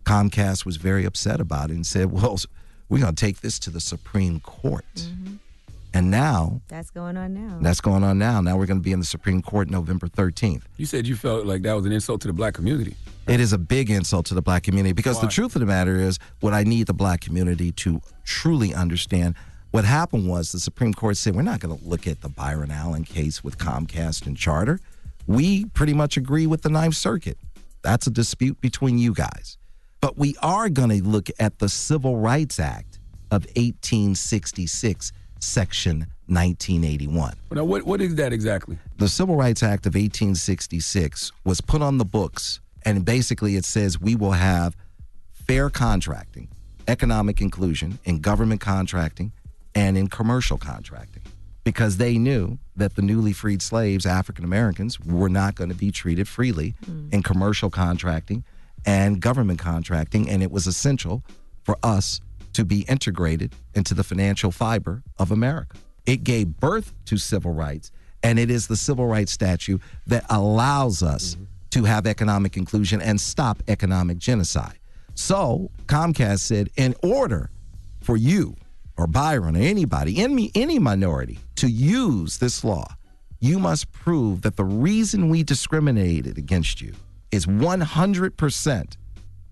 Comcast 0.03 0.65
was 0.65 0.77
very 0.77 1.05
upset 1.05 1.39
about 1.39 1.69
it 1.69 1.75
and 1.75 1.85
said, 1.85 2.11
"Well, 2.11 2.39
we're 2.89 3.01
going 3.01 3.13
to 3.13 3.25
take 3.25 3.41
this 3.41 3.59
to 3.59 3.69
the 3.69 3.81
Supreme 3.81 4.39
Court." 4.39 4.85
Mm-hmm. 4.95 5.35
And 5.97 6.11
now 6.11 6.61
That's 6.67 6.91
going 6.91 7.17
on 7.17 7.33
now. 7.33 7.57
that's 7.59 7.81
going 7.81 8.03
on 8.03 8.19
now. 8.19 8.39
Now 8.39 8.55
we're 8.55 8.67
going 8.67 8.77
to 8.79 8.83
be 8.83 8.91
in 8.91 8.99
the 8.99 9.05
Supreme 9.05 9.41
Court 9.41 9.67
November 9.67 10.07
13th. 10.07 10.61
You 10.77 10.85
said 10.85 11.07
you 11.07 11.15
felt 11.15 11.47
like 11.47 11.63
that 11.63 11.73
was 11.73 11.87
an 11.87 11.91
insult 11.91 12.21
to 12.21 12.27
the 12.27 12.33
black 12.33 12.53
community. 12.53 12.95
It 13.27 13.39
is 13.39 13.51
a 13.51 13.57
big 13.57 13.89
insult 13.89 14.27
to 14.27 14.35
the 14.35 14.41
black 14.43 14.61
community 14.61 14.93
because 14.93 15.19
the 15.19 15.27
truth 15.27 15.55
of 15.55 15.59
the 15.59 15.65
matter 15.65 15.95
is, 15.95 16.19
what 16.39 16.53
I 16.53 16.63
need 16.63 16.85
the 16.85 16.93
black 16.93 17.21
community 17.21 17.71
to 17.73 17.99
truly 18.23 18.73
understand, 18.75 19.33
What 19.71 19.85
happened 19.85 20.29
was 20.29 20.51
the 20.51 20.59
Supreme 20.59 20.93
Court 20.93 21.17
said, 21.17 21.35
we're 21.35 21.41
not 21.41 21.59
going 21.59 21.75
to 21.77 21.83
look 21.83 22.05
at 22.05 22.21
the 22.21 22.29
Byron 22.29 22.69
Allen 22.71 23.03
case 23.03 23.43
with 23.43 23.57
Comcast 23.57 24.27
and 24.27 24.37
Charter. 24.37 24.79
We 25.25 25.65
pretty 25.65 25.93
much 25.93 26.15
agree 26.15 26.45
with 26.47 26.61
the 26.61 26.69
Ninth 26.69 26.95
Circuit. 26.95 27.37
That's 27.81 28.05
a 28.07 28.11
dispute 28.11 28.61
between 28.61 28.97
you 28.99 29.13
guys. 29.13 29.57
But 29.99 30.15
we 30.17 30.35
are 30.43 30.69
going 30.69 30.89
to 30.89 31.03
look 31.03 31.29
at 31.39 31.57
the 31.59 31.67
Civil 31.69 32.17
Rights 32.17 32.59
Act 32.59 32.99
of 33.29 33.45
1866, 33.57 35.11
Section 35.39 36.07
1981. 36.27 37.33
Now, 37.51 37.63
what, 37.63 37.83
what 37.83 38.01
is 38.01 38.15
that 38.15 38.33
exactly? 38.33 38.77
The 38.97 39.07
Civil 39.07 39.35
Rights 39.35 39.63
Act 39.63 39.85
of 39.85 39.95
1866 39.95 41.31
was 41.45 41.61
put 41.61 41.81
on 41.81 41.97
the 41.97 42.05
books, 42.05 42.59
and 42.83 43.05
basically 43.05 43.55
it 43.55 43.65
says 43.65 43.99
we 43.99 44.15
will 44.15 44.31
have 44.31 44.75
fair 45.31 45.69
contracting, 45.69 46.49
economic 46.87 47.41
inclusion 47.41 47.99
in 48.03 48.19
government 48.19 48.61
contracting 48.61 49.31
and 49.73 49.97
in 49.97 50.07
commercial 50.07 50.57
contracting 50.57 51.23
because 51.63 51.97
they 51.97 52.17
knew 52.17 52.57
that 52.77 52.95
the 52.95 53.01
newly 53.01 53.33
freed 53.33 53.61
slaves, 53.61 54.05
African 54.05 54.45
Americans, 54.45 54.99
were 55.01 55.27
not 55.27 55.55
going 55.55 55.69
to 55.69 55.75
be 55.75 55.91
treated 55.91 56.27
freely 56.27 56.75
mm. 56.85 57.11
in 57.13 57.21
commercial 57.21 57.69
contracting 57.69 58.45
and 58.85 59.19
government 59.19 59.59
contracting, 59.59 60.29
and 60.29 60.41
it 60.41 60.49
was 60.49 60.65
essential 60.65 61.23
for 61.63 61.77
us 61.83 62.21
to 62.53 62.63
be 62.63 62.85
integrated 62.87 63.53
into 63.77 63.93
the 63.93 64.03
financial 64.03 64.51
fiber 64.51 65.03
of 65.17 65.31
America. 65.31 65.77
It 66.05 66.23
gave 66.23 66.59
birth 66.59 66.93
to 67.05 67.17
civil 67.17 67.53
rights, 67.53 67.91
and 68.23 68.39
it 68.39 68.49
is 68.49 68.67
the 68.67 68.75
civil 68.75 69.07
rights 69.07 69.31
statute 69.31 69.81
that 70.07 70.25
allows 70.29 71.03
us 71.03 71.35
mm-hmm. 71.35 71.45
to 71.69 71.83
have 71.85 72.05
economic 72.05 72.57
inclusion 72.57 73.01
and 73.01 73.21
stop 73.21 73.63
economic 73.67 74.17
genocide. 74.17 74.79
So 75.15 75.71
Comcast 75.85 76.39
said, 76.39 76.69
in 76.75 76.95
order 77.01 77.49
for 78.01 78.17
you 78.17 78.55
or 78.97 79.07
Byron 79.07 79.55
or 79.55 79.61
anybody, 79.61 80.17
any, 80.17 80.51
any 80.55 80.79
minority, 80.79 81.39
to 81.55 81.67
use 81.67 82.37
this 82.37 82.63
law, 82.63 82.87
you 83.39 83.59
must 83.59 83.91
prove 83.91 84.41
that 84.41 84.55
the 84.55 84.65
reason 84.65 85.29
we 85.29 85.43
discriminated 85.43 86.37
against 86.37 86.81
you 86.81 86.93
is 87.31 87.45
100% 87.45 88.97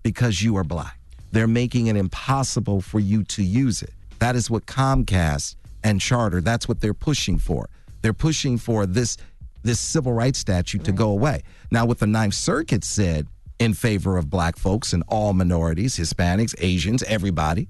because 0.02 0.42
you 0.42 0.56
are 0.56 0.64
black. 0.64 0.98
They're 1.32 1.46
making 1.46 1.88
it 1.88 1.96
impossible 1.96 2.80
for 2.80 3.00
you 3.00 3.24
to 3.24 3.42
use 3.42 3.82
it. 3.82 3.92
That 4.18 4.36
is 4.36 4.50
what 4.50 4.66
Comcast 4.66 5.56
and 5.82 6.00
Charter, 6.00 6.40
that's 6.40 6.68
what 6.68 6.80
they're 6.80 6.94
pushing 6.94 7.38
for. 7.38 7.68
They're 8.02 8.12
pushing 8.12 8.58
for 8.58 8.86
this 8.86 9.16
this 9.62 9.80
civil 9.80 10.12
rights 10.12 10.38
statute 10.38 10.84
to 10.84 10.92
go 10.92 11.10
away. 11.10 11.42
Now, 11.72 11.86
what 11.86 11.98
the 11.98 12.06
Ninth 12.06 12.34
Circuit 12.34 12.84
said 12.84 13.26
in 13.58 13.74
favor 13.74 14.16
of 14.16 14.30
black 14.30 14.56
folks 14.56 14.92
and 14.92 15.02
all 15.08 15.32
minorities, 15.32 15.96
Hispanics, 15.96 16.54
Asians, 16.58 17.02
everybody, 17.02 17.66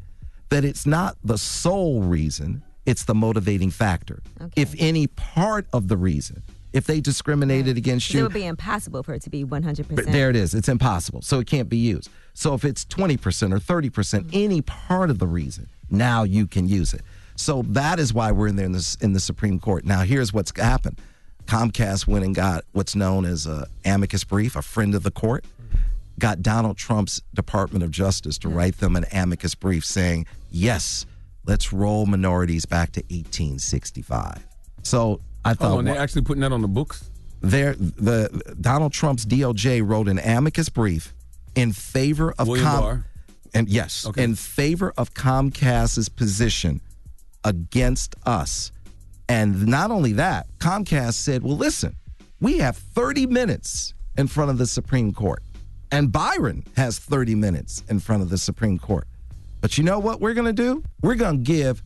that 0.50 0.62
it's 0.62 0.84
not 0.84 1.16
the 1.24 1.38
sole 1.38 2.02
reason, 2.02 2.62
it's 2.84 3.04
the 3.04 3.14
motivating 3.14 3.70
factor. 3.70 4.22
If 4.56 4.74
any 4.78 5.06
part 5.06 5.66
of 5.72 5.88
the 5.88 5.96
reason, 5.96 6.42
if 6.72 6.84
they 6.86 7.00
discriminated 7.00 7.78
against 7.78 8.08
'Cause 8.08 8.14
It 8.14 8.18
you, 8.18 8.24
It 8.24 8.28
would 8.28 8.34
be 8.34 8.44
impossible 8.44 9.02
for 9.02 9.14
it 9.14 9.22
to 9.22 9.30
be 9.30 9.44
100%. 9.44 9.96
but 9.96 10.12
there 10.12 10.28
it 10.28 10.36
is. 10.36 10.54
It's 10.54 10.68
impossible. 10.68 11.22
So 11.22 11.40
it 11.40 11.46
can't 11.46 11.70
be 11.70 11.78
used. 11.78 12.10
So 12.34 12.52
if 12.52 12.64
it's 12.64 12.84
20% 12.84 13.54
or 13.54 13.58
30%, 13.58 13.90
percent 13.94 14.28
mm. 14.28 14.44
any 14.44 14.60
part 14.60 15.08
of 15.08 15.18
the 15.18 15.26
reason, 15.26 15.68
now 15.90 16.22
you 16.22 16.46
can 16.46 16.68
use 16.68 16.94
it. 16.94 17.02
So 17.36 17.62
that 17.68 17.98
is 17.98 18.14
why 18.14 18.32
we're 18.32 18.48
in 18.48 18.56
there 18.56 18.66
in, 18.66 18.72
this, 18.72 18.94
in 18.96 19.12
the 19.12 19.20
Supreme 19.20 19.60
Court. 19.60 19.84
Now, 19.84 20.00
here's 20.02 20.32
what's 20.32 20.58
happened 20.58 21.00
Comcast 21.46 22.06
went 22.06 22.24
and 22.24 22.34
got 22.34 22.64
what's 22.72 22.96
known 22.96 23.24
as 23.24 23.46
a 23.46 23.66
amicus 23.84 24.24
brief, 24.24 24.56
a 24.56 24.62
friend 24.62 24.94
of 24.94 25.02
the 25.02 25.10
court, 25.10 25.44
got 26.18 26.42
Donald 26.42 26.76
Trump's 26.76 27.22
Department 27.34 27.84
of 27.84 27.90
Justice 27.90 28.38
to 28.38 28.48
write 28.48 28.78
them 28.78 28.96
an 28.96 29.04
amicus 29.12 29.54
brief 29.54 29.84
saying, 29.84 30.26
yes, 30.50 31.06
let's 31.44 31.72
roll 31.72 32.06
minorities 32.06 32.64
back 32.64 32.92
to 32.92 33.00
1865. 33.02 34.46
So 34.82 35.20
I 35.44 35.52
oh, 35.52 35.54
thought. 35.54 35.72
Oh, 35.72 35.78
and 35.78 35.86
they're 35.86 35.98
actually 35.98 36.22
putting 36.22 36.40
that 36.40 36.52
on 36.52 36.62
the 36.62 36.68
books? 36.68 37.10
there 37.40 37.74
the 37.74 38.54
Donald 38.60 38.92
Trump's 38.92 39.24
DOJ 39.24 39.86
wrote 39.86 40.08
an 40.08 40.18
amicus 40.18 40.68
brief 40.68 41.14
in 41.54 41.72
favor 41.72 42.34
of 42.38 42.48
William 42.48 42.66
Barr? 42.66 43.06
And 43.54 43.68
yes, 43.68 44.06
in 44.16 44.34
favor 44.34 44.92
of 44.96 45.14
Comcast's 45.14 46.08
position 46.08 46.80
against 47.44 48.14
us. 48.24 48.72
And 49.28 49.66
not 49.66 49.90
only 49.90 50.12
that, 50.12 50.46
Comcast 50.58 51.14
said, 51.14 51.42
"Well, 51.42 51.56
listen, 51.56 51.96
we 52.40 52.58
have 52.58 52.76
30 52.76 53.26
minutes 53.26 53.94
in 54.16 54.26
front 54.28 54.50
of 54.50 54.58
the 54.58 54.66
Supreme 54.66 55.12
Court, 55.12 55.42
and 55.90 56.12
Byron 56.12 56.64
has 56.76 56.98
30 56.98 57.34
minutes 57.34 57.82
in 57.88 58.00
front 58.00 58.22
of 58.22 58.30
the 58.30 58.38
Supreme 58.38 58.78
Court. 58.78 59.06
But 59.60 59.78
you 59.78 59.84
know 59.84 59.98
what 59.98 60.20
we're 60.20 60.34
going 60.34 60.46
to 60.46 60.52
do? 60.52 60.82
We're 61.02 61.14
going 61.14 61.38
to 61.38 61.42
give 61.42 61.82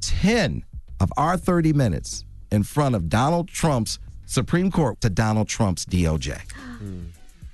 10 0.00 0.64
of 1.00 1.12
our 1.16 1.36
30 1.36 1.72
minutes 1.72 2.24
in 2.50 2.62
front 2.62 2.94
of 2.94 3.08
Donald 3.08 3.48
Trump's 3.48 3.98
Supreme 4.26 4.70
Court 4.70 5.00
to 5.00 5.10
Donald 5.10 5.48
Trump's 5.48 5.84
DOJ. 5.84 6.40
Hmm. 6.52 7.04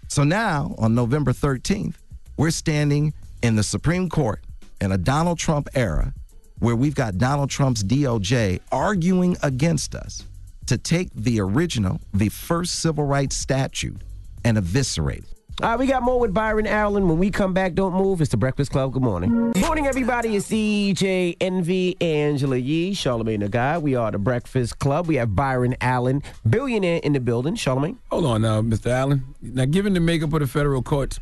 So 0.09 0.25
now, 0.25 0.75
on 0.79 0.95
November 0.95 1.33
13th, 1.33 1.97
we're 2.37 2.51
standing 2.51 3.13
in 3.43 3.57
the 3.57 3.63
Supreme 3.63 4.09
Court 4.09 4.41
in 4.81 4.93
a 4.93 4.99
Donald 4.99 5.39
Trump 5.39 5.69
era 5.75 6.13
where 6.59 6.77
we've 6.77 6.95
got 6.95 7.19
Donald 7.19 7.51
Trump's 7.51 7.85
DOJ 7.85 8.61
arguing 8.73 9.37
against 9.43 9.95
us 9.95 10.25
to 10.67 10.77
take 10.77 11.13
the 11.15 11.41
original, 11.41 12.01
the 12.13 12.29
first 12.29 12.81
civil 12.81 13.05
rights 13.05 13.37
statute, 13.37 14.01
and 14.45 14.59
eviscerate 14.59 15.19
it. 15.19 15.39
All 15.61 15.71
right, 15.71 15.79
we 15.79 15.87
got 15.87 16.05
more 16.05 16.21
with 16.21 16.33
Byron 16.33 16.69
Allen. 16.69 17.09
When 17.09 17.19
we 17.19 17.33
come 17.33 17.53
back, 17.53 17.75
don't 17.75 17.93
move. 17.93 18.21
It's 18.21 18.31
the 18.31 18.37
Breakfast 18.37 18.71
Club. 18.71 18.93
Good 18.93 19.03
morning. 19.03 19.53
Morning, 19.57 19.89
everybody. 19.89 20.37
It's 20.37 20.49
DJ 20.49 21.37
Envy, 21.41 21.97
Angela 22.01 22.57
Yee, 22.57 22.95
Charlemagne 22.95 23.41
the 23.41 23.49
Guy. 23.49 23.77
We 23.77 23.97
are 23.97 24.13
the 24.13 24.19
Breakfast 24.19 24.79
Club. 24.79 25.09
We 25.09 25.17
have 25.17 25.35
Byron 25.35 25.75
Allen, 25.81 26.23
billionaire 26.49 27.01
in 27.03 27.13
the 27.13 27.19
building. 27.19 27.57
Charlemagne. 27.57 27.99
Hold 28.13 28.27
on 28.27 28.43
now, 28.43 28.63
Mr. 28.63 28.87
Allen. 28.87 29.35
Now, 29.43 29.65
given 29.65 29.95
the 29.95 30.01
makeup 30.01 30.33
of 30.33 30.41
the 30.41 30.47
federal 30.47 30.81
courts, 30.81 31.19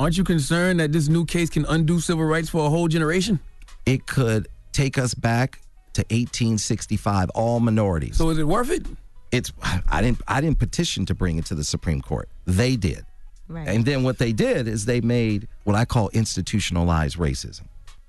aren't 0.00 0.16
you 0.16 0.24
concerned 0.24 0.80
that 0.80 0.90
this 0.90 1.08
new 1.08 1.24
case 1.24 1.50
can 1.50 1.66
undo 1.66 2.00
civil 2.00 2.24
rights 2.24 2.48
for 2.48 2.66
a 2.66 2.70
whole 2.70 2.88
generation? 2.88 3.38
It 3.86 4.06
could 4.06 4.48
take 4.72 4.98
us 4.98 5.14
back 5.14 5.60
to 5.92 6.00
1865, 6.10 7.30
all 7.30 7.60
minorities. 7.60 8.16
So 8.16 8.30
is 8.30 8.38
it 8.38 8.48
worth 8.48 8.70
it? 8.70 8.86
It's 9.30 9.52
I 9.88 10.02
didn't 10.02 10.22
I 10.26 10.40
didn't 10.40 10.58
petition 10.58 11.06
to 11.06 11.14
bring 11.14 11.38
it 11.38 11.44
to 11.46 11.54
the 11.54 11.62
Supreme 11.62 12.00
Court. 12.00 12.28
They 12.46 12.74
did. 12.74 13.04
Right. 13.46 13.68
And 13.68 13.84
then 13.84 14.02
what 14.02 14.18
they 14.18 14.32
did 14.32 14.66
is 14.66 14.86
they 14.86 15.00
made 15.00 15.46
what 15.64 15.76
I 15.76 15.84
call 15.84 16.08
institutionalized 16.10 17.16
racism. 17.16 17.66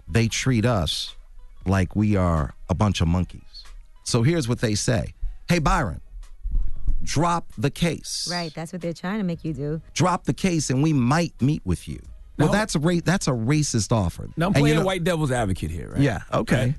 They 0.07 0.27
treat 0.27 0.65
us 0.65 1.15
like 1.65 1.95
we 1.95 2.15
are 2.15 2.53
a 2.69 2.73
bunch 2.73 3.01
of 3.01 3.07
monkeys. 3.07 3.63
So 4.03 4.23
here's 4.23 4.47
what 4.47 4.61
they 4.61 4.75
say 4.75 5.13
Hey, 5.47 5.59
Byron, 5.59 6.01
drop 7.03 7.47
the 7.57 7.69
case. 7.71 8.27
Right, 8.31 8.53
that's 8.53 8.71
what 8.73 8.81
they're 8.81 8.93
trying 8.93 9.17
to 9.19 9.23
make 9.23 9.43
you 9.43 9.53
do. 9.53 9.81
Drop 9.93 10.25
the 10.25 10.33
case 10.33 10.69
and 10.69 10.81
we 10.83 10.93
might 10.93 11.33
meet 11.41 11.61
with 11.65 11.87
you. 11.87 11.99
Well, 12.37 12.47
No. 12.47 12.53
that's 12.53 12.75
a 12.75 12.79
ra- 12.79 12.99
that's 13.03 13.27
a 13.27 13.31
racist 13.31 13.91
offer. 13.91 14.29
Now 14.37 14.47
I'm 14.47 14.53
And 14.53 14.57
you 14.57 14.61
playing 14.63 14.77
know- 14.79 14.85
white 14.85 15.03
devil's 15.03 15.31
advocate 15.31 15.69
here, 15.71 15.89
right? 15.91 16.01
Yeah, 16.01 16.21
okay. 16.33 16.75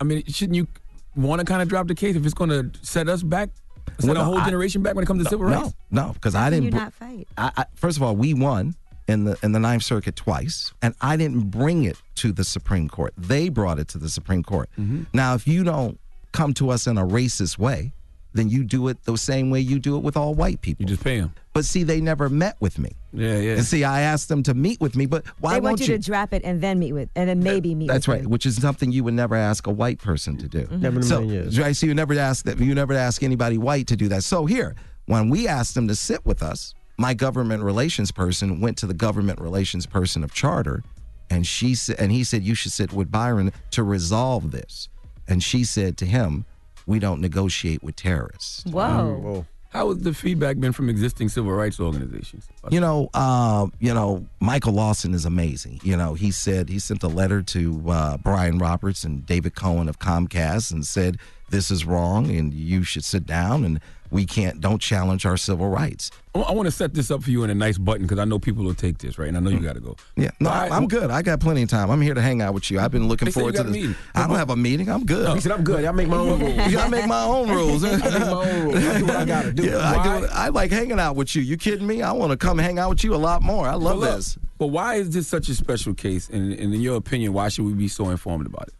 I 0.00 0.04
mean, 0.04 0.24
shouldn't 0.26 0.56
you 0.56 0.66
want 1.14 1.40
to 1.40 1.44
kind 1.44 1.62
of 1.62 1.68
drop 1.68 1.86
the 1.88 1.94
case 1.94 2.16
if 2.16 2.24
it's 2.24 2.34
going 2.34 2.50
to 2.50 2.70
set 2.82 3.08
us 3.08 3.22
back, 3.22 3.50
set 3.98 4.08
Well, 4.08 4.16
a 4.20 4.24
whole 4.24 4.38
I- 4.38 4.44
generation 4.44 4.82
back 4.82 4.94
when 4.94 5.02
it 5.04 5.06
comes 5.06 5.22
to 5.24 5.28
civil 5.28 5.46
rights? 5.46 5.74
No, 5.90 6.06
no, 6.06 6.12
because 6.14 6.34
I 6.34 6.50
didn't. 6.50 6.64
you 6.66 6.70
br- 6.70 6.76
not 6.78 6.92
fight? 6.94 7.28
I, 7.36 7.52
I, 7.56 7.64
first 7.74 7.96
of 7.98 8.02
all, 8.02 8.16
we 8.16 8.34
won 8.34 8.74
in 9.06 9.24
the 9.24 9.36
in 9.42 9.52
the 9.52 9.58
Ninth 9.60 9.82
Circuit 9.82 10.16
twice, 10.16 10.72
and 10.82 10.94
I 11.00 11.16
didn't 11.16 11.50
bring 11.50 11.84
it 11.84 11.96
to 12.16 12.32
the 12.32 12.44
Supreme 12.44 12.88
Court. 12.88 13.12
They 13.18 13.48
brought 13.48 13.78
it 13.78 13.88
to 13.88 13.98
the 13.98 14.08
Supreme 14.08 14.42
Court. 14.42 14.70
Mm-hmm. 14.78 15.02
Now, 15.12 15.34
if 15.34 15.46
you 15.46 15.62
don't 15.64 15.98
come 16.32 16.54
to 16.54 16.70
us 16.70 16.86
in 16.86 16.96
a 16.96 17.04
racist 17.06 17.58
way, 17.58 17.92
then 18.32 18.48
you 18.48 18.64
do 18.64 18.88
it 18.88 19.02
the 19.04 19.16
same 19.16 19.50
way 19.50 19.60
you 19.60 19.78
do 19.78 19.96
it 19.96 20.00
with 20.02 20.16
all 20.16 20.34
white 20.34 20.60
people. 20.60 20.84
You 20.84 20.88
just 20.88 21.02
pay 21.04 21.20
them. 21.20 21.32
But 21.52 21.64
see, 21.64 21.82
they 21.82 22.00
never 22.00 22.28
met 22.28 22.56
with 22.60 22.78
me. 22.78 22.92
Yeah, 23.12 23.38
yeah. 23.38 23.52
And 23.54 23.64
see, 23.64 23.82
I 23.82 24.02
asked 24.02 24.28
them 24.28 24.42
to 24.44 24.54
meet 24.54 24.80
with 24.80 24.94
me, 24.94 25.06
but 25.06 25.26
why 25.40 25.54
they 25.54 25.60
won't 25.60 25.64
want 25.64 25.80
you, 25.80 25.86
to 25.88 25.98
drop 25.98 26.32
it 26.32 26.42
and 26.44 26.60
then 26.60 26.78
meet 26.78 26.92
with, 26.92 27.08
and 27.16 27.28
then 27.28 27.42
maybe 27.42 27.74
meet 27.74 27.88
That's 27.88 28.06
with 28.06 28.14
right, 28.14 28.22
you. 28.22 28.28
which 28.28 28.46
is 28.46 28.56
something 28.56 28.92
you 28.92 29.02
would 29.02 29.14
never 29.14 29.34
ask 29.34 29.66
a 29.66 29.72
white 29.72 29.98
person 29.98 30.36
to 30.38 30.46
do. 30.48 30.62
Mm-hmm. 30.62 30.80
Never 30.80 30.96
in 30.98 31.02
a 31.02 31.06
So, 31.06 31.20
million 31.20 31.42
years. 31.44 31.58
right, 31.58 31.74
so 31.74 31.86
you 31.86 31.94
never 31.94 32.14
ask 32.14 32.44
that. 32.44 32.58
You 32.60 32.74
never 32.74 32.94
ask 32.94 33.22
anybody 33.22 33.58
white 33.58 33.88
to 33.88 33.96
do 33.96 34.08
that. 34.08 34.22
So 34.22 34.46
here, 34.46 34.76
when 35.06 35.28
we 35.28 35.48
asked 35.48 35.74
them 35.74 35.88
to 35.88 35.96
sit 35.96 36.24
with 36.24 36.40
us, 36.42 36.72
my 36.98 37.14
government 37.14 37.64
relations 37.64 38.12
person 38.12 38.60
went 38.60 38.76
to 38.78 38.86
the 38.86 38.94
government 38.94 39.40
relations 39.40 39.86
person 39.86 40.22
of 40.22 40.32
Charter, 40.32 40.84
and 41.30 41.44
she 41.46 41.74
and 41.98 42.12
he 42.12 42.22
said, 42.22 42.44
you 42.44 42.54
should 42.54 42.72
sit 42.72 42.92
with 42.92 43.10
Byron 43.10 43.52
to 43.72 43.82
resolve 43.82 44.52
this. 44.52 44.88
And 45.26 45.42
she 45.42 45.64
said 45.64 45.96
to 45.98 46.06
him, 46.06 46.44
we 46.90 46.98
don't 46.98 47.20
negotiate 47.20 47.82
with 47.82 47.96
terrorists. 47.96 48.64
Whoa. 48.66 49.46
How 49.70 49.88
has 49.90 49.98
the 49.98 50.12
feedback 50.12 50.58
been 50.58 50.72
from 50.72 50.88
existing 50.88 51.28
civil 51.28 51.52
rights 51.52 51.78
organizations? 51.78 52.48
You 52.70 52.80
know, 52.80 53.08
uh, 53.14 53.68
you 53.78 53.94
know, 53.94 54.26
Michael 54.40 54.72
Lawson 54.72 55.14
is 55.14 55.24
amazing. 55.24 55.80
You 55.84 55.96
know, 55.96 56.14
he 56.14 56.32
said 56.32 56.68
he 56.68 56.80
sent 56.80 57.04
a 57.04 57.08
letter 57.08 57.40
to 57.42 57.84
uh, 57.88 58.16
Brian 58.16 58.58
Roberts 58.58 59.04
and 59.04 59.24
David 59.24 59.54
Cohen 59.54 59.88
of 59.88 60.00
Comcast 60.00 60.72
and 60.72 60.84
said 60.84 61.18
this 61.50 61.70
is 61.70 61.84
wrong 61.84 62.28
and 62.28 62.52
you 62.52 62.82
should 62.82 63.04
sit 63.04 63.26
down. 63.26 63.64
And 63.64 63.80
we 64.10 64.26
can't 64.26 64.60
don't 64.60 64.80
challenge 64.80 65.26
our 65.26 65.36
civil 65.36 65.68
rights. 65.68 66.10
I 66.34 66.52
want 66.52 66.66
to 66.66 66.70
set 66.70 66.94
this 66.94 67.10
up 67.10 67.24
for 67.24 67.30
you 67.30 67.42
in 67.42 67.50
a 67.50 67.54
nice 67.54 67.76
button 67.76 68.02
because 68.02 68.20
I 68.20 68.24
know 68.24 68.38
people 68.38 68.64
will 68.64 68.74
take 68.74 68.98
this, 68.98 69.18
right? 69.18 69.26
And 69.26 69.36
I 69.36 69.40
know 69.40 69.50
you 69.50 69.58
mm. 69.58 69.64
got 69.64 69.74
to 69.74 69.80
go. 69.80 69.96
Yeah, 70.16 70.30
no, 70.38 70.48
I, 70.48 70.76
am 70.76 70.86
good. 70.86 71.10
I 71.10 71.22
got 71.22 71.40
plenty 71.40 71.62
of 71.62 71.68
time. 71.68 71.90
I'm 71.90 72.00
here 72.00 72.14
to 72.14 72.22
hang 72.22 72.40
out 72.40 72.54
with 72.54 72.70
you. 72.70 72.78
I've 72.78 72.92
been 72.92 73.08
looking 73.08 73.32
forward 73.32 73.56
to 73.56 73.64
this. 73.64 73.96
I 74.14 74.28
don't 74.28 74.36
have 74.36 74.50
a 74.50 74.56
meeting. 74.56 74.88
I'm 74.88 75.04
good. 75.04 75.34
He 75.34 75.40
said, 75.40 75.50
I'm 75.52 75.64
good. 75.64 75.84
I 75.84 75.90
make 75.90 76.08
my 76.08 76.16
own 76.16 76.40
rules. 76.40 76.76
I 76.76 76.88
make 76.88 77.06
my 77.06 77.24
own 77.24 77.48
rules. 77.48 77.84
I 77.84 77.96
make 77.96 78.10
my 78.12 78.30
own 78.30 78.64
rules. 78.64 78.76
I 78.76 78.98
do 78.98 79.06
what 79.06 79.16
I 79.16 79.24
gotta 79.24 79.52
do. 79.52 79.64
Yeah, 79.64 79.78
I 79.78 80.20
do. 80.20 80.26
I 80.32 80.48
like 80.50 80.70
hanging 80.70 81.00
out 81.00 81.16
with 81.16 81.34
you. 81.34 81.42
You 81.42 81.56
kidding 81.56 81.86
me? 81.86 82.02
I 82.02 82.12
want 82.12 82.30
to 82.30 82.36
come 82.36 82.58
hang 82.58 82.78
out 82.78 82.90
with 82.90 83.02
you 83.02 83.14
a 83.14 83.16
lot 83.16 83.42
more. 83.42 83.66
I 83.66 83.74
love 83.74 84.00
But 84.00 84.16
this. 84.16 84.38
But 84.58 84.68
why 84.68 84.96
is 84.96 85.10
this 85.10 85.26
such 85.26 85.48
a 85.48 85.54
special 85.54 85.94
case? 85.94 86.28
And, 86.28 86.52
and 86.52 86.72
in 86.74 86.80
your 86.80 86.96
opinion, 86.96 87.32
why 87.32 87.48
should 87.48 87.64
we 87.64 87.72
be 87.72 87.88
so 87.88 88.10
informed 88.10 88.46
about 88.46 88.68
it? 88.68 88.74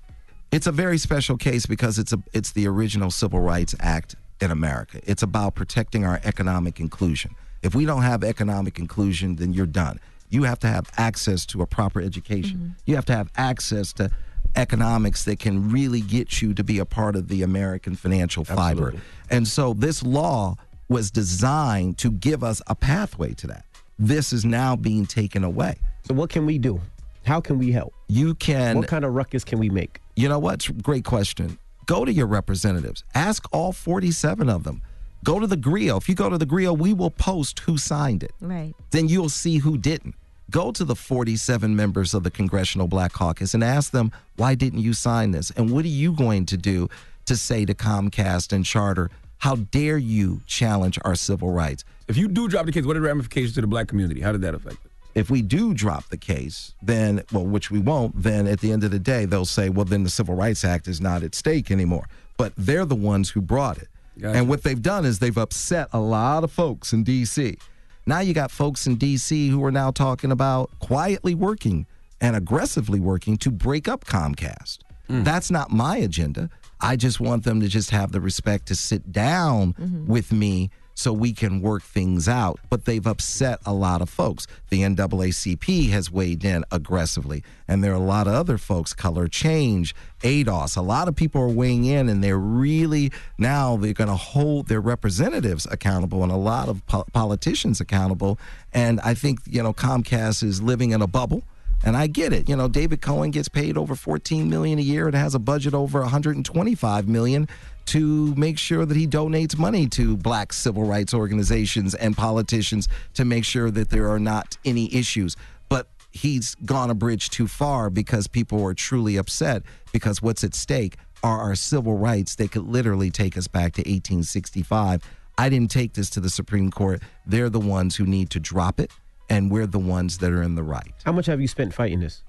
It's 0.53 0.67
a 0.67 0.73
very 0.73 0.99
special 0.99 1.37
case 1.37 1.65
because 1.67 1.99
it's 1.99 2.13
a 2.13 2.19
it's 2.33 2.53
the 2.53 2.67
original 2.67 3.11
Civil 3.11 3.41
Rights 3.41 3.75
Act 3.81 4.17
in 4.41 4.51
America. 4.51 5.01
It's 5.05 5.23
about 5.23 5.55
protecting 5.55 6.05
our 6.05 6.21
economic 6.25 6.81
inclusion. 6.81 7.35
If 7.63 7.75
we 7.75 7.85
don't 7.85 8.03
have 8.03 8.25
economic 8.25 8.79
inclusion, 8.79 9.37
then 9.37 9.53
you're 9.53 9.67
done. 9.67 10.01
You 10.31 10.45
have 10.45 10.59
to 10.61 10.67
have 10.69 10.91
access 10.97 11.45
to 11.47 11.63
a 11.63 11.67
proper 11.67 12.01
education. 12.01 12.57
Mm-hmm. 12.59 12.71
You 12.87 12.95
have 12.97 13.05
to 13.07 13.15
have 13.15 13.31
access 13.37 13.93
to 13.95 14.11
economics 14.57 15.25
that 15.25 15.39
can 15.39 15.71
really 15.71 16.01
get 16.01 16.41
you 16.41 16.55
to 16.55 16.65
be 16.65 16.79
a 16.79 16.85
part 16.85 17.17
of 17.17 17.29
the 17.29 17.43
American 17.43 17.95
financial 17.95 18.45
fiber. 18.45 18.89
Absolutely. 18.89 19.01
And 19.31 19.47
so 19.47 19.75
this 19.75 20.03
law 20.03 20.57
was 20.89 21.11
designed 21.11 21.99
to 21.99 22.11
give 22.11 22.43
us 22.43 22.63
a 22.67 22.75
pathway 22.75 23.35
to 23.35 23.47
that. 23.49 23.65
This 23.99 24.33
is 24.33 24.45
now 24.45 24.75
being 24.77 25.07
taken 25.07 25.45
away. 25.45 25.77
So 26.07 26.15
what 26.15 26.31
can 26.31 26.47
we 26.47 26.59
do? 26.59 26.81
How 27.25 27.41
can 27.41 27.59
we 27.59 27.71
help? 27.71 27.93
You 28.09 28.35
can 28.35 28.79
What 28.79 28.89
kind 28.89 29.05
of 29.05 29.15
ruckus 29.15 29.45
can 29.45 29.59
we 29.59 29.69
make? 29.69 30.01
you 30.17 30.29
know 30.29 30.39
what? 30.39 30.69
Great 30.83 31.05
question. 31.05 31.59
Go 31.91 32.05
to 32.05 32.13
your 32.13 32.29
representatives. 32.29 33.03
Ask 33.17 33.49
all 33.51 33.73
47 33.73 34.49
of 34.49 34.63
them. 34.63 34.81
Go 35.25 35.41
to 35.41 35.47
the 35.49 35.57
GRIO. 35.57 35.97
If 35.97 36.09
you 36.09 36.15
go 36.15 36.31
to 36.31 36.39
the 36.39 36.47
GRIO, 36.47 36.73
we 36.73 36.93
will 36.93 37.11
post 37.11 37.59
who 37.59 37.77
signed 37.77 38.23
it. 38.23 38.31
Right. 38.41 38.75
Then 38.93 39.09
you'll 39.09 39.29
see 39.29 39.59
who 39.59 39.77
didn't. 39.77 40.15
Go 40.53 40.71
to 40.71 40.85
the 40.85 40.95
47 40.95 41.75
members 41.75 42.15
of 42.15 42.23
the 42.23 42.31
Congressional 42.31 42.87
Black 42.87 43.13
Caucus 43.13 43.55
and 43.55 43.65
ask 43.65 43.91
them, 43.91 44.13
why 44.37 44.55
didn't 44.55 44.79
you 44.79 44.93
sign 44.93 45.33
this? 45.33 45.51
And 45.51 45.73
what 45.73 45.85
are 45.85 45.89
you 45.89 46.13
going 46.13 46.47
to 46.47 46.57
do 46.57 46.89
to 47.27 47.35
say 47.37 47.65
to 47.65 47.75
Comcast 47.75 48.53
and 48.53 48.65
Charter, 48.65 49.11
how 49.39 49.57
dare 49.57 49.99
you 49.99 50.43
challenge 50.47 50.97
our 51.05 51.17
civil 51.17 51.51
rights? 51.51 51.83
If 52.07 52.17
you 52.17 52.29
do 52.29 52.47
drop 52.47 52.67
the 52.67 52.73
case, 52.73 52.87
what 52.87 52.97
are 52.97 53.01
the 53.01 53.07
ramifications 53.07 53.55
to 53.55 53.63
the 53.63 53.67
black 53.67 53.89
community? 53.89 54.21
How 54.21 54.31
did 54.31 54.43
that 54.43 54.55
affect 54.55 54.77
it? 54.85 54.90
If 55.21 55.31
we 55.31 55.43
do 55.43 55.75
drop 55.75 56.09
the 56.09 56.17
case, 56.17 56.75
then, 56.83 57.23
well, 57.31 57.45
which 57.45 57.71
we 57.71 57.79
won't, 57.79 58.23
then 58.23 58.47
at 58.47 58.61
the 58.61 58.73
end 58.73 58.83
of 58.85 58.91
the 58.91 58.99
day, 58.99 59.27
they'll 59.27 59.45
say, 59.45 59.69
well, 59.69 59.85
then 59.85 60.03
the 60.03 60.11
Civil 60.11 60.35
Rights 60.35 60.65
Act 60.65 60.89
is 60.89 61.01
not 61.01 61.23
at 61.23 61.35
stake 61.35 61.71
anymore. 61.71 62.09
But 62.37 62.55
they're 62.57 62.87
the 62.87 62.97
ones 62.97 63.31
who 63.31 63.43
brought 63.43 63.77
it. 63.79 63.89
Gotcha. 64.19 64.39
And 64.39 64.49
what 64.49 64.63
they've 64.63 64.81
done 64.81 65.05
is 65.05 65.19
they've 65.19 65.37
upset 65.37 65.89
a 65.93 66.01
lot 66.01 66.43
of 66.43 66.51
folks 66.51 66.93
in 66.93 67.05
D.C. 67.05 67.59
Now 68.07 68.21
you 68.21 68.33
got 68.33 68.51
folks 68.51 68.87
in 68.87 68.97
D.C. 68.97 69.49
who 69.49 69.63
are 69.65 69.71
now 69.71 69.91
talking 69.91 70.33
about 70.33 70.71
quietly 70.81 71.35
working 71.35 71.87
and 72.21 72.35
aggressively 72.35 72.99
working 72.99 73.37
to 73.39 73.51
break 73.51 73.89
up 73.89 74.05
Comcast. 74.05 74.79
Mm. 75.09 75.25
That's 75.25 75.51
not 75.51 75.71
my 75.71 75.99
agenda. 75.99 76.49
I 76.81 76.97
just 76.97 77.21
want 77.21 77.45
them 77.45 77.61
to 77.61 77.69
just 77.69 77.91
have 77.91 78.13
the 78.13 78.21
respect 78.21 78.67
to 78.69 78.75
sit 78.75 79.13
down 79.13 79.75
mm-hmm. 79.75 80.07
with 80.07 80.33
me 80.33 80.71
so 81.01 81.13
we 81.13 81.33
can 81.33 81.61
work 81.61 81.83
things 81.83 82.29
out. 82.29 82.61
But 82.69 82.85
they've 82.85 83.07
upset 83.07 83.59
a 83.65 83.73
lot 83.73 84.03
of 84.03 84.11
folks. 84.11 84.47
The 84.69 84.83
NAACP 84.83 85.91
has 85.91 86.11
weighed 86.11 86.45
in 86.45 86.65
aggressively, 86.71 87.43
and 87.67 87.83
there 87.83 87.93
are 87.93 87.97
a 87.97 87.99
lot 87.99 88.27
of 88.27 88.35
other 88.35 88.59
folks, 88.59 88.93
Color 88.93 89.29
Change, 89.29 89.95
ADOS. 90.21 90.77
A 90.77 90.83
lot 90.83 91.09
of 91.09 91.17
people 91.17 91.41
are 91.41 91.49
weighing 91.49 91.87
in, 91.87 92.09
and 92.09 92.23
they're 92.23 92.39
really 92.39 93.11
now 93.39 93.77
they're 93.77 93.95
going 93.95 94.09
to 94.09 94.17
hold 94.17 94.69
their 94.69 94.81
representatives 94.81 95.67
accountable 95.71 96.23
and 96.23 96.31
a 96.31 96.37
lot 96.37 96.69
of 96.69 96.87
po- 96.87 97.07
politicians 97.13 97.81
accountable. 97.81 98.39
And 98.73 99.01
I 99.01 99.15
think 99.15 99.41
you 99.47 99.63
know 99.63 99.73
Comcast 99.73 100.43
is 100.43 100.61
living 100.61 100.91
in 100.91 101.01
a 101.03 101.07
bubble. 101.07 101.43
And 101.83 101.97
I 101.97 102.09
get 102.09 102.35
it. 102.35 102.47
You 102.47 102.57
know, 102.57 102.69
David 102.69 103.01
Cohen 103.01 103.31
gets 103.31 103.49
paid 103.49 103.79
over 103.79 103.95
14 103.95 104.51
million 104.51 104.79
a 104.79 104.83
year 104.83 105.07
and 105.07 105.17
has 105.17 105.35
a 105.35 105.39
budget 105.39 105.73
over 105.73 106.01
125 106.03 107.09
million 107.09 107.49
to 107.91 108.33
make 108.37 108.57
sure 108.57 108.87
that 108.87 108.97
he 108.97 109.05
donates 109.05 109.59
money 109.59 109.89
to 109.89 110.17
black 110.17 110.53
civil 110.53 110.85
rights 110.85 111.13
organizations 111.13 111.93
and 111.97 112.17
politicians 112.17 112.89
to 113.15 113.25
make 113.25 113.45
sure 113.45 113.69
that 113.69 113.91
there 113.91 114.09
are 114.09 114.21
not 114.21 114.57
any 114.65 114.95
issues. 114.95 115.37
But 115.69 115.89
he's 116.13 116.55
gone 116.65 116.91
a 116.91 116.95
bridge 116.95 117.31
too 117.31 117.49
far 117.49 117.91
because 117.91 118.29
people 118.29 118.65
are 118.65 118.75
truly 118.75 119.17
upset 119.17 119.65
because 119.93 120.23
what's 120.23 120.45
at 120.45 120.55
stake 120.55 120.99
are 121.25 121.41
our 121.41 121.57
civil 121.57 121.99
rights. 121.99 122.37
They 122.37 122.47
could 122.47 122.63
literally 122.63 123.11
take 123.11 123.37
us 123.37 123.49
back 123.49 123.73
to 123.73 123.81
1865. 123.81 125.03
I 125.37 125.49
didn't 125.49 125.73
take 125.73 125.95
this 125.95 126.11
to 126.11 126.21
the 126.21 126.31
Supreme 126.31 126.71
Court. 126.71 127.03
They're 127.27 127.51
the 127.51 127.59
ones 127.59 127.97
who 127.97 128.07
need 128.07 128.31
to 128.31 128.39
drop 128.39 128.79
it, 128.79 128.93
and 129.29 129.51
we're 129.51 129.67
the 129.67 129.81
ones 129.81 130.19
that 130.19 130.31
are 130.31 130.45
in 130.45 130.55
the 130.55 130.63
right. 130.63 130.95
How 131.05 131.11
much 131.11 131.27
have 131.27 131.41
you 131.41 131.49
spent 131.49 131.75
fighting 131.75 131.99
this? 131.99 132.23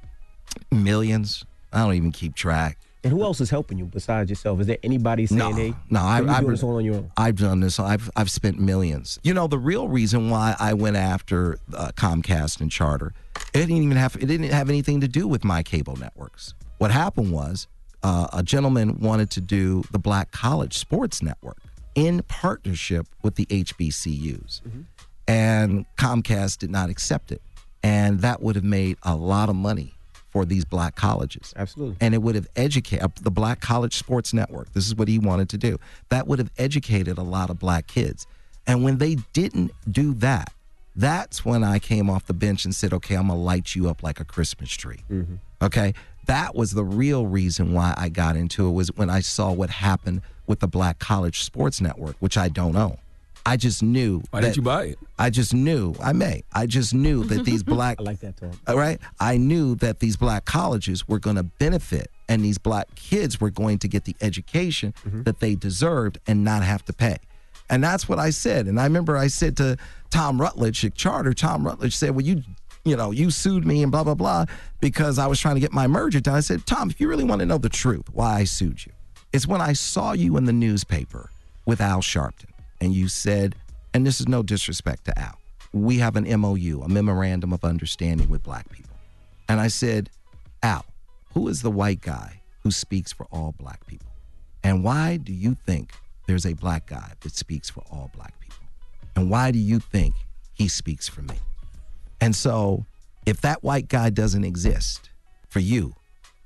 Millions. 0.72 1.46
I 1.72 1.84
don't 1.84 1.94
even 1.94 2.12
keep 2.12 2.34
track. 2.34 2.80
And 3.04 3.12
who 3.12 3.24
else 3.24 3.42
is 3.42 3.50
helping 3.50 3.80
you 3.80 3.86
besides 3.86 4.30
yourself? 4.30 4.60
Is 4.60 4.68
there 4.68 4.78
anybody 4.84 5.26
saying, 5.26 5.40
No, 5.40 5.54
hey, 5.54 5.74
no, 5.90 6.02
I, 6.02 6.18
I've, 6.18 6.42
doing 6.42 6.52
this 6.52 6.64
all 6.64 6.76
on 6.76 6.86
your 6.86 6.96
own? 6.96 7.12
I've 7.18 7.36
done 7.36 7.60
this. 7.60 7.80
I've 7.80 8.10
I've 8.16 8.30
spent 8.30 8.60
millions. 8.60 9.20
You 9.24 9.34
know, 9.34 9.48
the 9.48 9.58
real 9.58 9.88
reason 9.88 10.30
why 10.30 10.56
I 10.60 10.74
went 10.74 10.98
after 10.98 11.58
uh, 11.74 11.92
Comcast 11.96 12.62
and 12.62 12.72
Charter, 12.72 13.14
it 13.54 13.60
didn't 13.60 13.78
even 13.78 13.98
have 13.98 14.16
it 14.18 14.28
didn't 14.28 14.50
have 14.50 14.70
anything 14.70 15.02
to 15.02 15.08
do 15.08 15.28
with 15.28 15.44
my 15.44 15.64
cable 15.64 15.96
networks. 15.96 16.54
What 16.78 16.92
happened 16.92 17.32
was 17.32 17.68
uh, 18.04 18.28
a 18.34 18.44
gentleman 18.44 19.00
wanted 19.00 19.32
to 19.32 19.42
do 19.42 19.84
the 19.92 20.00
Black 20.00 20.32
College 20.32 20.78
Sports 20.78 21.24
Network 21.24 21.58
in 21.96 22.22
partnership 22.24 23.08
with 23.24 23.34
the 23.36 23.48
HBCUs, 23.48 24.62
and 25.28 25.86
Comcast 25.98 26.60
did 26.60 26.70
not 26.70 26.92
accept 26.92 27.32
it, 27.32 27.42
and 27.82 28.20
that 28.20 28.44
would 28.44 28.56
have 28.56 28.64
made 28.64 28.98
a 29.02 29.16
lot 29.16 29.50
of 29.50 29.56
money 29.56 29.96
for 30.32 30.46
these 30.46 30.66
black 30.66 30.96
colleges 30.96 31.54
Absolutely. 31.56 31.98
and 32.00 32.14
it 32.14 32.20
would 32.22 32.36
have 32.36 32.48
educated 32.56 33.04
uh, 33.04 33.10
the 33.22 33.32
Black 33.32 33.60
College 33.60 33.96
Sports 33.96 34.34
Network. 34.34 34.72
This 34.74 34.88
is 34.88 34.96
what 34.96 35.08
he 35.08 35.20
wanted 35.20 35.50
to 35.50 35.58
do. 35.58 35.78
That 36.10 36.26
would 36.28 36.40
have 36.40 36.52
educated 36.58 37.18
a 37.18 37.24
lot 37.24 37.50
of 37.50 37.60
black 37.60 37.88
kids. 37.88 38.26
And 38.66 38.84
when 38.84 38.98
they 38.98 39.16
didn't 39.34 39.72
do 39.90 40.14
that, 40.16 40.54
that's 40.96 41.46
when 41.46 41.64
I 41.64 41.80
came 41.80 42.10
off 42.10 42.26
the 42.26 42.34
bench 42.34 42.66
and 42.66 42.74
said, 42.74 42.94
okay, 42.94 43.16
I'm 43.16 43.28
going 43.28 43.40
to 43.40 43.44
light 43.44 43.76
you 43.76 43.90
up 43.90 44.04
like 44.04 44.20
a 44.20 44.26
Christmas 44.26 44.72
tree. 44.72 45.00
Mm-hmm. 45.10 45.36
Okay. 45.62 45.94
That 46.28 46.56
was 46.56 46.72
the 46.72 46.84
real 46.84 47.26
reason 47.26 47.74
why 47.74 47.94
I 47.98 48.10
got 48.10 48.36
into 48.36 48.68
it 48.68 48.72
was 48.72 48.90
when 48.96 49.10
I 49.10 49.22
saw 49.22 49.52
what 49.52 49.70
happened 49.70 50.22
with 50.48 50.60
the 50.60 50.68
Black 50.68 51.00
College 51.00 51.42
Sports 51.42 51.82
Network, 51.82 52.16
which 52.20 52.38
I 52.38 52.50
don't 52.50 52.76
own. 52.76 52.98
I 53.46 53.58
just 53.58 53.82
knew. 53.82 54.22
Why 54.30 54.42
didn't 54.42 54.58
you 54.58 54.62
buy 54.62 54.86
it? 54.86 55.00
I 55.18 55.30
just 55.30 55.54
knew. 55.54 55.96
I 56.02 56.14
may. 56.14 56.44
I 56.54 56.66
just 56.66 56.94
knew 56.94 57.24
that 57.26 57.46
these 57.46 57.64
black 57.64 58.00
I 58.00 58.04
like 58.04 58.20
that 58.20 58.38
talk. 58.38 58.54
all 58.68 58.78
right. 58.78 59.00
I 59.20 59.38
knew 59.38 59.76
that 59.76 60.00
these 60.00 60.18
black 60.18 60.46
colleges 60.46 61.08
were 61.08 61.20
going 61.20 61.38
to 61.38 61.44
benefit 61.44 62.12
and 62.30 62.44
these 62.44 62.58
black 62.58 62.94
kids 62.96 63.42
were 63.42 63.50
going 63.50 63.80
to 63.80 63.88
get 63.88 64.06
the 64.06 64.16
education 64.22 64.94
mm-hmm. 65.06 65.24
that 65.24 65.40
they 65.40 65.56
deserved 65.56 66.20
and 66.28 66.44
not 66.44 66.64
have 66.64 66.86
to 66.86 66.94
pay. 66.94 67.18
And 67.70 67.84
that's 67.84 68.08
what 68.08 68.20
I 68.20 68.30
said. 68.30 68.68
And 68.68 68.80
I 68.80 68.84
remember 68.84 69.18
I 69.18 69.28
said 69.28 69.58
to 69.58 69.78
Tom 70.10 70.40
Rutledge 70.40 70.84
at 70.86 70.94
Charter, 70.96 71.34
Tom 71.34 71.66
Rutledge 71.66 71.96
said, 71.96 72.12
Well, 72.12 72.26
you 72.26 72.44
you 72.84 72.96
know, 72.96 73.12
you 73.12 73.30
sued 73.30 73.66
me 73.66 73.84
and 73.84 73.92
blah, 73.92 74.04
blah, 74.04 74.16
blah, 74.16 74.46
because 74.80 75.20
I 75.20 75.28
was 75.28 75.40
trying 75.40 75.54
to 75.56 75.62
get 75.62 75.72
my 75.72 75.86
merger 75.86 76.20
done. 76.20 76.36
I 76.36 76.40
said, 76.40 76.66
Tom, 76.66 76.90
if 76.90 77.00
you 77.00 77.08
really 77.08 77.24
want 77.24 77.40
to 77.40 77.46
know 77.46 77.60
the 77.60 77.70
truth, 77.70 78.06
why 78.12 78.40
I 78.40 78.44
sued 78.44 78.86
you, 78.86 78.92
it's 79.32 79.46
when 79.46 79.62
I 79.62 79.74
saw 79.74 80.14
you 80.14 80.36
in 80.36 80.46
the 80.46 80.54
newspaper 80.54 81.30
with 81.66 81.80
Al 81.80 82.02
Sharpton 82.02 82.51
and 82.82 82.94
you 82.94 83.08
said, 83.08 83.56
and 83.94 84.06
this 84.06 84.20
is 84.20 84.28
no 84.28 84.42
disrespect 84.44 85.06
to 85.06 85.18
Al, 85.18 85.38
we 85.72 86.00
have 86.00 86.16
an 86.16 86.26
MOU, 86.42 86.82
a 86.84 86.90
memorandum 86.90 87.54
of 87.54 87.64
understanding 87.64 88.28
with 88.28 88.44
black 88.44 88.70
people. 88.70 88.98
And 89.48 89.62
I 89.62 89.68
said, 89.68 90.10
Al, 90.64 90.86
who 91.34 91.48
is 91.48 91.62
the 91.62 91.72
white 91.72 92.02
guy 92.02 92.42
who 92.64 92.72
speaks 92.72 93.14
for 93.14 93.28
all 93.32 93.54
black 93.58 93.86
people? 93.86 94.08
And 94.64 94.84
why 94.84 95.18
do 95.18 95.32
you 95.32 95.56
think 95.66 95.94
there's 96.28 96.46
a 96.46 96.54
black 96.54 96.88
guy 96.88 97.14
that 97.22 97.36
speaks 97.36 97.70
for 97.70 97.84
all 97.92 98.12
black 98.16 98.38
people? 98.40 98.66
And 99.16 99.30
why 99.30 99.52
do 99.52 99.60
you 99.60 99.80
think 99.80 100.16
he 100.54 100.68
speaks 100.68 101.08
for 101.08 101.22
me? 101.22 101.36
And 102.20 102.36
so, 102.36 102.86
if 103.26 103.42
that 103.42 103.64
white 103.64 103.88
guy 103.88 104.10
doesn't 104.10 104.44
exist 104.44 105.10
for 105.50 105.60
you, 105.60 105.96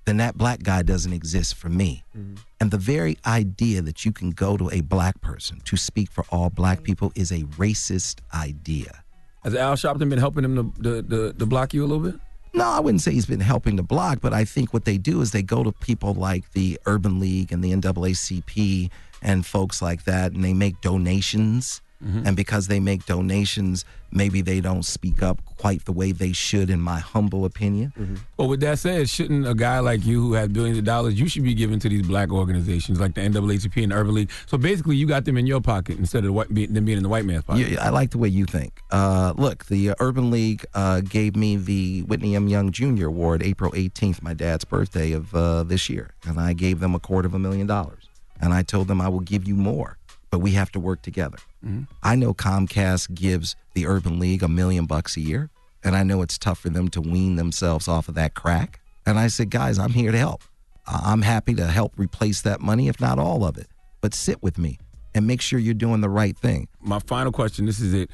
then 0.06 0.18
that 0.18 0.38
black 0.38 0.64
guy 0.64 0.84
doesn't 0.84 1.14
exist 1.14 1.56
for 1.56 1.70
me. 1.70 2.04
Mm-hmm. 2.18 2.36
And 2.60 2.72
the 2.72 2.78
very 2.78 3.18
idea 3.26 3.82
that 3.82 4.06
you 4.06 4.12
can 4.12 4.32
go 4.32 4.56
to 4.56 4.70
a 4.72 4.82
black 4.82 5.20
person 5.22 5.62
to 5.66 5.76
speak 5.76 6.12
for 6.12 6.26
all 6.30 6.50
black 6.50 6.84
people 6.84 7.12
is 7.16 7.32
a 7.32 7.42
racist 7.58 8.20
idea. 8.34 9.04
Has 9.44 9.56
Al 9.56 9.76
Sharpton 9.76 10.10
been 10.10 10.20
helping 10.20 10.44
him 10.44 10.74
to, 10.74 10.84
to, 10.84 11.02
to, 11.04 11.34
to 11.34 11.46
block 11.46 11.74
you 11.74 11.84
a 11.84 11.88
little 11.88 12.12
bit? 12.12 12.20
No, 12.54 12.66
I 12.66 12.80
wouldn't 12.80 13.02
say 13.02 13.12
he's 13.12 13.26
been 13.26 13.42
helping 13.42 13.76
to 13.78 13.84
block, 13.84 14.20
but 14.22 14.34
I 14.34 14.46
think 14.46 14.74
what 14.74 14.86
they 14.86 14.98
do 14.98 15.20
is 15.22 15.32
they 15.32 15.44
go 15.44 15.64
to 15.64 15.72
people 15.74 16.14
like 16.14 16.52
the 16.54 16.80
Urban 16.86 17.20
League 17.20 17.52
and 17.52 17.62
the 17.62 17.72
NAACP 17.74 18.90
and 19.22 19.46
folks 19.46 19.82
like 19.82 20.06
that, 20.06 20.32
and 20.32 20.44
they 20.44 20.54
make 20.54 20.80
donations 20.82 21.82
And 22.06 22.36
because 22.36 22.68
they 22.68 22.80
make 22.80 23.06
donations, 23.08 23.84
maybe 24.12 24.42
they 24.42 24.62
don't 24.62 24.86
speak 24.86 25.24
up 25.24 25.40
quite 25.58 25.86
the 25.86 25.92
way 25.92 26.12
they 26.12 26.34
should, 26.34 26.70
in 26.70 26.80
my 26.80 27.00
humble 27.00 27.46
opinion. 27.46 28.20
Well, 28.38 28.48
with 28.48 28.60
that 28.60 28.78
said, 28.78 29.10
shouldn't 29.10 29.48
a 29.48 29.56
guy 29.56 29.80
like 29.80 30.06
you 30.06 30.22
who 30.22 30.34
has 30.34 30.50
billions 30.50 30.78
of 30.78 30.84
dollars, 30.84 31.20
you 31.20 31.28
should 31.28 31.44
be 31.44 31.56
giving 31.56 31.80
to 31.80 31.90
these 31.90 32.04
black 32.04 32.32
organizations 32.32 33.00
like 33.00 33.16
the 33.16 33.22
NAACP 33.22 33.84
and 33.84 33.92
Urban 33.92 34.14
League. 34.14 34.30
So 34.46 34.58
basically, 34.58 34.98
you 34.98 35.08
got 35.08 35.26
them 35.26 35.38
in 35.38 35.48
your 35.48 35.62
pocket 35.62 35.98
instead 35.98 36.26
of 36.26 36.34
white, 36.34 36.48
them 36.54 36.86
being 36.86 36.98
in 36.98 37.04
the 37.04 37.10
white 37.10 37.26
man's 37.26 37.44
pocket. 37.44 37.70
Yeah, 37.70 37.84
I 37.84 37.90
like 37.90 38.12
the 38.12 38.20
way 38.20 38.30
you 38.30 38.46
think. 38.46 38.82
Uh, 38.92 39.34
look, 39.36 39.66
the 39.66 39.90
uh, 39.90 39.96
Urban 40.00 40.30
League 40.30 40.64
uh, 40.76 41.02
gave 41.02 41.36
me 41.36 41.56
the 41.58 42.04
Whitney 42.04 42.36
M. 42.36 42.48
Young 42.48 42.72
Jr. 42.72 43.08
Award 43.08 43.42
April 43.42 43.72
18th, 43.72 44.22
my 44.22 44.34
dad's 44.36 44.64
birthday 44.66 45.12
of 45.12 45.34
uh, 45.34 45.64
this 45.64 45.90
year. 45.90 46.12
And 46.28 46.40
I 46.40 46.54
gave 46.54 46.80
them 46.80 46.94
a 46.94 47.00
quarter 47.00 47.28
of 47.28 47.34
a 47.34 47.40
million 47.40 47.66
dollars. 47.68 48.10
And 48.40 48.54
I 48.54 48.64
told 48.64 48.88
them 48.88 49.00
I 49.02 49.08
will 49.08 49.22
give 49.22 49.48
you 49.48 49.56
more, 49.56 49.98
but 50.36 50.40
we 50.40 50.52
have 50.52 50.70
to 50.70 50.82
work 50.82 51.02
together. 51.02 51.38
Mm-hmm. 51.66 51.84
I 52.04 52.16
know 52.16 52.34
Comcast 52.34 53.14
gives 53.16 53.56
the 53.74 53.88
Urban 53.88 54.20
League 54.20 54.44
a 54.44 54.50
million 54.50 54.86
bucks 54.86 55.16
a 55.16 55.22
year, 55.22 55.50
and 55.82 55.96
I 55.96 56.04
know 56.04 56.22
it's 56.22 56.38
tough 56.38 56.60
for 56.60 56.70
them 56.70 56.90
to 56.90 57.00
wean 57.00 57.38
themselves 57.38 57.88
off 57.88 58.10
of 58.10 58.16
that 58.16 58.34
crack. 58.34 58.82
And 59.06 59.18
I 59.18 59.28
said, 59.28 59.50
guys, 59.50 59.80
I'm 59.80 59.92
here 59.94 60.12
to 60.12 60.18
help. 60.18 60.42
I'm 60.86 61.22
happy 61.22 61.54
to 61.54 61.68
help 61.68 61.94
replace 61.96 62.42
that 62.42 62.60
money, 62.60 62.90
if 62.90 63.00
not 63.00 63.18
all 63.18 63.46
of 63.46 63.58
it. 63.58 63.68
But 64.02 64.14
sit 64.14 64.44
with 64.44 64.58
me 64.58 64.78
and 65.14 65.26
make 65.26 65.40
sure 65.40 65.58
you're 65.58 65.74
doing 65.74 66.02
the 66.02 66.10
right 66.10 66.38
thing. 66.38 66.68
My 66.82 67.00
final 67.00 67.32
question 67.32 67.66
this 67.66 67.80
is 67.80 67.94
it. 67.94 68.10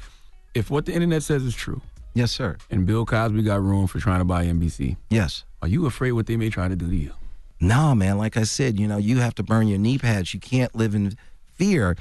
If 0.54 0.70
what 0.70 0.86
the 0.86 0.92
internet 0.92 1.24
says 1.24 1.42
is 1.42 1.56
true, 1.56 1.82
Yes, 2.14 2.30
sir. 2.30 2.56
and 2.70 2.86
Bill 2.86 3.04
Cosby 3.04 3.42
got 3.42 3.60
room 3.60 3.88
for 3.88 3.98
trying 3.98 4.20
to 4.20 4.24
buy 4.24 4.46
NBC, 4.46 4.96
Yes. 5.10 5.42
are 5.60 5.66
you 5.66 5.86
afraid 5.86 6.12
what 6.12 6.26
they 6.26 6.36
may 6.36 6.50
try 6.50 6.68
to 6.68 6.76
do 6.76 6.88
to 6.88 6.94
you? 6.96 7.10
No, 7.58 7.96
man. 7.96 8.16
Like 8.16 8.36
I 8.36 8.44
said, 8.44 8.78
you 8.78 8.86
know, 8.86 8.96
you 8.98 9.18
have 9.18 9.34
to 9.36 9.42
burn 9.42 9.66
your 9.66 9.78
knee 9.78 9.98
pads. 9.98 10.32
You 10.32 10.38
can't 10.40 10.72
live 10.76 10.94
in 10.94 11.16
fear 11.54 11.96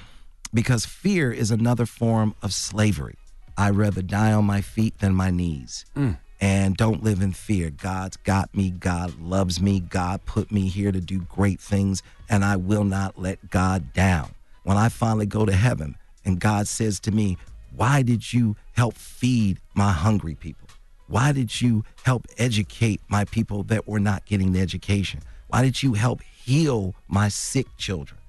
because 0.54 0.86
fear 0.86 1.32
is 1.32 1.52
another 1.52 1.86
form 1.86 2.36
of 2.41 2.54
slavery. 2.54 3.16
I'd 3.58 3.76
rather 3.76 4.02
die 4.02 4.34
on 4.34 4.45
my 4.45 4.62
feet 4.62 4.99
than 4.99 5.14
my 5.14 5.30
knees. 5.30 5.86
Mm. 5.95 6.18
And 6.39 6.76
don't 6.76 7.04
live 7.04 7.22
in 7.22 7.34
fear. 7.34 7.70
God's 7.70 8.18
got 8.18 8.56
me. 8.56 8.72
God 8.72 9.20
loves 9.20 9.62
me. 9.62 9.80
God 9.80 10.26
put 10.26 10.52
me 10.52 10.70
here 10.70 10.91
to 10.91 10.99
do 10.99 11.20
great 11.22 11.60
things, 11.60 12.02
and 12.30 12.43
I 12.43 12.56
will 12.56 12.84
not 12.84 13.20
let 13.20 13.52
God 13.52 13.93
down. 13.93 14.32
When 14.64 14.78
I 14.78 14.89
finally 14.89 15.28
go 15.28 15.45
to 15.45 15.54
heaven 15.54 15.95
and 16.26 16.39
God 16.39 16.68
says 16.68 16.99
to 17.02 17.12
me, 17.12 17.38
Why 17.76 18.02
did 18.02 18.34
you 18.34 18.56
help 18.74 18.95
feed 18.95 19.60
my 19.76 19.91
hungry 19.91 20.36
people? 20.36 20.68
Why 21.08 21.32
did 21.32 21.62
you 21.62 21.84
help 22.04 22.26
educate 22.38 23.02
my 23.10 23.26
people 23.26 23.64
that 23.64 23.88
were 23.88 23.99
not 23.99 24.26
getting 24.26 24.54
the 24.54 24.62
education? 24.62 25.20
Why 25.47 25.62
did 25.62 25.84
you 25.84 25.93
help 25.93 26.22
heal 26.22 26.95
my 27.08 27.28
sick 27.28 27.68
children? 27.78 28.20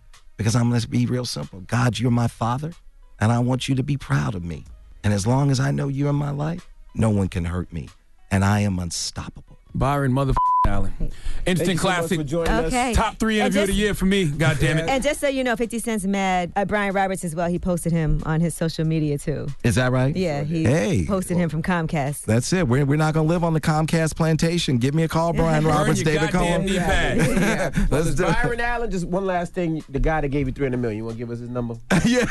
Because 0.43 0.57
I'm 0.57 0.73
to 0.77 0.89
be 0.89 1.07
real 1.07 1.25
simple. 1.25 1.61
God, 1.61 2.01
you're 2.01 2.11
my 2.11 2.27
father, 2.27 2.73
and 3.21 3.31
I 3.31 3.39
want 3.39 3.69
you 3.69 3.77
to 3.77 3.85
be 3.85 3.97
proud 3.97 4.35
of 4.35 4.43
me. 4.43 4.65
And 5.05 5.13
as 5.13 5.25
long 5.25 5.53
as 5.53 5.61
I 5.61 5.71
know 5.71 5.87
you're 5.87 6.11
in 6.11 6.17
my 6.17 6.33
life, 6.33 6.69
no 6.97 7.11
one 7.11 7.29
can 7.29 7.45
hurt 7.45 7.73
me. 7.73 7.89
And 8.29 8.45
I 8.45 8.59
am 8.59 8.81
unstoppable. 8.81 9.52
Byron 9.75 10.13
Mother 10.13 10.35
Allen. 10.67 11.13
Instant 11.45 11.79
classic. 11.79 12.29
So 12.29 12.43
okay. 12.43 12.93
Top 12.95 13.17
three 13.19 13.41
interview 13.41 13.61
just, 13.61 13.71
of 13.71 13.75
the 13.75 13.81
year 13.81 13.95
for 13.95 14.05
me. 14.05 14.27
God 14.27 14.59
damn 14.61 14.79
it. 14.79 14.89
And 14.93 15.03
just 15.03 15.21
so 15.21 15.29
you 15.29 15.43
know, 15.43 15.57
50 15.57 15.79
Cent's 15.81 16.05
mad 16.05 16.53
at 16.55 16.69
Brian 16.69 16.95
Roberts 16.95 17.25
as 17.25 17.35
well. 17.35 17.49
He 17.49 17.59
posted 17.59 17.93
him 17.93 18.23
on 18.27 18.41
his 18.41 18.55
social 18.55 18.85
media 18.85 19.19
too. 19.19 19.49
Is 19.65 19.75
that 19.75 19.91
right? 19.91 20.15
Yeah. 20.15 20.45
He 20.45 20.65
hey. 20.65 21.05
posted 21.07 21.37
well, 21.37 21.45
him 21.45 21.51
from 21.51 21.63
Comcast. 21.63 22.25
That's 22.25 22.53
it. 22.53 22.69
We're, 22.69 22.85
we're 22.85 22.97
not 22.97 23.15
going 23.15 23.27
to 23.27 23.33
live 23.33 23.43
on 23.43 23.55
the 23.55 23.61
Comcast 23.61 24.15
plantation. 24.15 24.79
Give 24.79 24.95
me 24.95 25.03
a 25.03 25.09
call, 25.09 25.33
Brian 25.33 25.65
Roberts, 25.67 26.03
David 26.03 26.31
Cohen. 26.31 26.69
yeah. 26.69 27.71
Let's 27.91 28.15
do 28.15 28.25
Byron 28.25 28.61
it. 28.61 28.63
Allen, 28.63 28.91
just 28.91 29.07
one 29.07 29.27
last 29.27 29.55
thing. 29.55 29.83
The 29.89 30.01
guy 30.01 30.21
that 30.21 30.29
gave 30.29 30.47
you 30.47 30.53
300 30.53 30.77
million, 30.77 30.99
you 30.99 31.05
want 31.05 31.17
to 31.17 31.19
give 31.19 31.31
us 31.31 31.41
his 31.41 31.49
number? 31.49 31.75
yeah. 32.05 32.25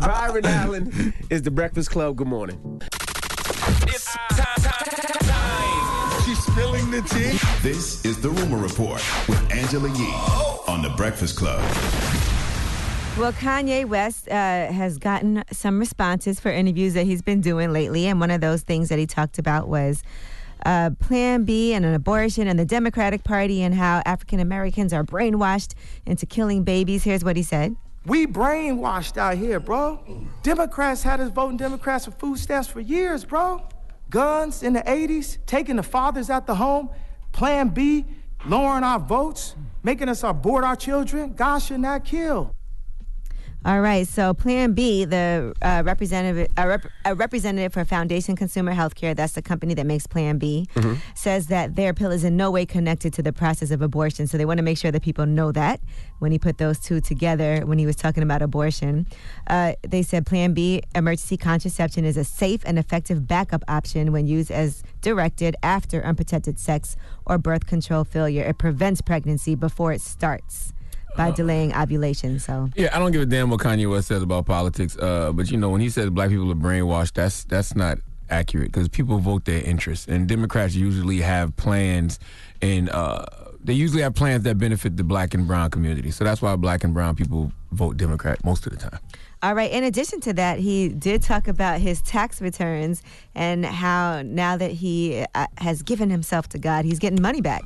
Byron 0.00 0.46
Allen 0.46 1.12
is 1.28 1.42
the 1.42 1.50
Breakfast 1.50 1.90
Club. 1.90 2.16
Good 2.16 2.28
morning. 2.28 2.80
It's 3.82 4.16
time 4.30 4.57
17. 7.06 7.38
This 7.62 8.04
is 8.04 8.20
The 8.20 8.28
Rumor 8.28 8.56
Report 8.56 9.00
with 9.28 9.52
Angela 9.52 9.88
Yee 9.88 10.12
on 10.66 10.82
The 10.82 10.88
Breakfast 10.96 11.36
Club. 11.36 11.60
Well, 13.16 13.32
Kanye 13.34 13.84
West 13.84 14.26
uh, 14.26 14.32
has 14.32 14.98
gotten 14.98 15.44
some 15.52 15.78
responses 15.78 16.40
for 16.40 16.50
interviews 16.50 16.94
that 16.94 17.04
he's 17.04 17.22
been 17.22 17.40
doing 17.40 17.72
lately. 17.72 18.08
And 18.08 18.18
one 18.18 18.32
of 18.32 18.40
those 18.40 18.62
things 18.62 18.88
that 18.88 18.98
he 18.98 19.06
talked 19.06 19.38
about 19.38 19.68
was 19.68 20.02
uh, 20.66 20.90
Plan 20.98 21.44
B 21.44 21.72
and 21.72 21.84
an 21.84 21.94
abortion 21.94 22.48
and 22.48 22.58
the 22.58 22.64
Democratic 22.64 23.22
Party 23.22 23.62
and 23.62 23.76
how 23.76 24.02
African 24.04 24.40
Americans 24.40 24.92
are 24.92 25.04
brainwashed 25.04 25.74
into 26.04 26.26
killing 26.26 26.64
babies. 26.64 27.04
Here's 27.04 27.22
what 27.22 27.36
he 27.36 27.44
said. 27.44 27.76
We 28.06 28.26
brainwashed 28.26 29.16
out 29.18 29.36
here, 29.36 29.60
bro. 29.60 30.00
Democrats 30.42 31.04
had 31.04 31.20
us 31.20 31.30
voting 31.30 31.58
Democrats 31.58 32.06
for 32.06 32.10
food 32.10 32.38
stamps 32.38 32.66
for 32.66 32.80
years, 32.80 33.24
bro. 33.24 33.62
Guns 34.10 34.62
in 34.62 34.72
the 34.72 34.80
80s, 34.80 35.38
taking 35.46 35.76
the 35.76 35.82
fathers 35.82 36.30
out 36.30 36.46
the 36.46 36.54
home, 36.54 36.90
Plan 37.32 37.68
B, 37.68 38.06
lowering 38.46 38.84
our 38.84 38.98
votes, 38.98 39.54
making 39.82 40.08
us 40.08 40.22
abort 40.22 40.64
our 40.64 40.76
children. 40.76 41.34
God 41.34 41.58
should 41.58 41.80
not 41.80 42.04
kill. 42.04 42.54
All 43.64 43.80
right, 43.80 44.06
so 44.06 44.34
Plan 44.34 44.72
B, 44.72 45.04
the 45.04 45.52
uh, 45.60 45.82
representative, 45.84 46.48
uh, 46.56 46.66
rep- 46.66 46.86
a 47.04 47.14
representative 47.16 47.72
for 47.72 47.84
Foundation 47.84 48.36
Consumer 48.36 48.72
Healthcare, 48.72 49.16
that's 49.16 49.32
the 49.32 49.42
company 49.42 49.74
that 49.74 49.84
makes 49.84 50.06
Plan 50.06 50.38
B, 50.38 50.68
says 51.14 51.48
that 51.48 51.74
their 51.74 51.92
pill 51.92 52.12
is 52.12 52.22
in 52.22 52.36
no 52.36 52.52
way 52.52 52.64
connected 52.64 53.12
to 53.14 53.22
the 53.22 53.32
process 53.32 53.72
of 53.72 53.82
abortion. 53.82 54.28
So 54.28 54.38
they 54.38 54.44
want 54.44 54.58
to 54.58 54.62
make 54.62 54.78
sure 54.78 54.92
that 54.92 55.02
people 55.02 55.26
know 55.26 55.50
that 55.52 55.80
when 56.20 56.30
he 56.30 56.38
put 56.38 56.58
those 56.58 56.78
two 56.78 57.00
together 57.00 57.62
when 57.66 57.78
he 57.78 57.84
was 57.84 57.96
talking 57.96 58.22
about 58.22 58.42
abortion. 58.42 59.08
Uh, 59.48 59.72
they 59.82 60.02
said 60.02 60.24
Plan 60.24 60.54
B, 60.54 60.80
emergency 60.94 61.36
contraception, 61.36 62.04
is 62.04 62.16
a 62.16 62.24
safe 62.24 62.62
and 62.64 62.78
effective 62.78 63.26
backup 63.26 63.64
option 63.66 64.12
when 64.12 64.28
used 64.28 64.52
as 64.52 64.84
directed 65.02 65.56
after 65.64 66.00
unprotected 66.04 66.60
sex 66.60 66.96
or 67.26 67.38
birth 67.38 67.66
control 67.66 68.04
failure. 68.04 68.44
It 68.44 68.56
prevents 68.58 69.00
pregnancy 69.00 69.56
before 69.56 69.92
it 69.92 70.00
starts 70.00 70.72
by 71.16 71.30
delaying 71.30 71.74
ovulation. 71.74 72.38
So. 72.38 72.70
Yeah, 72.76 72.94
I 72.94 72.98
don't 72.98 73.12
give 73.12 73.22
a 73.22 73.26
damn 73.26 73.50
what 73.50 73.60
Kanye 73.60 73.90
West 73.90 74.08
says 74.08 74.22
about 74.22 74.46
politics. 74.46 74.96
Uh, 74.96 75.32
but 75.32 75.50
you 75.50 75.56
know, 75.56 75.70
when 75.70 75.80
he 75.80 75.90
says 75.90 76.10
black 76.10 76.30
people 76.30 76.50
are 76.50 76.54
brainwashed, 76.54 77.14
that's 77.14 77.44
that's 77.44 77.74
not 77.74 77.98
accurate 78.30 78.70
because 78.70 78.88
people 78.88 79.18
vote 79.18 79.44
their 79.44 79.62
interests, 79.62 80.06
and 80.06 80.28
Democrats 80.28 80.74
usually 80.74 81.20
have 81.20 81.56
plans, 81.56 82.18
and 82.62 82.88
uh, 82.90 83.24
they 83.62 83.72
usually 83.72 84.02
have 84.02 84.14
plans 84.14 84.44
that 84.44 84.58
benefit 84.58 84.96
the 84.96 85.04
black 85.04 85.34
and 85.34 85.46
brown 85.46 85.70
community. 85.70 86.10
So 86.10 86.24
that's 86.24 86.40
why 86.40 86.54
black 86.56 86.84
and 86.84 86.94
brown 86.94 87.16
people 87.16 87.52
vote 87.72 87.96
Democrat 87.96 88.42
most 88.44 88.66
of 88.66 88.72
the 88.72 88.78
time. 88.78 88.98
All 89.42 89.54
right. 89.54 89.70
In 89.70 89.84
addition 89.84 90.20
to 90.22 90.32
that, 90.34 90.58
he 90.58 90.88
did 90.88 91.22
talk 91.22 91.46
about 91.46 91.80
his 91.80 92.02
tax 92.02 92.40
returns 92.40 93.02
and 93.34 93.64
how 93.64 94.22
now 94.22 94.56
that 94.56 94.72
he 94.72 95.24
uh, 95.34 95.46
has 95.58 95.82
given 95.82 96.10
himself 96.10 96.48
to 96.50 96.58
God, 96.58 96.84
he's 96.84 96.98
getting 96.98 97.22
money 97.22 97.40
back. 97.40 97.62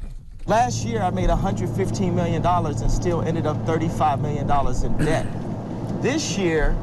Last 0.46 0.84
year, 0.84 1.00
I 1.00 1.10
made 1.10 1.30
$115 1.30 2.12
million 2.12 2.44
and 2.44 2.90
still 2.90 3.22
ended 3.22 3.46
up 3.46 3.56
$35 3.64 4.20
million 4.20 4.50
in 4.84 4.96
debt. 5.06 5.26
This 6.02 6.36
year, 6.36 6.76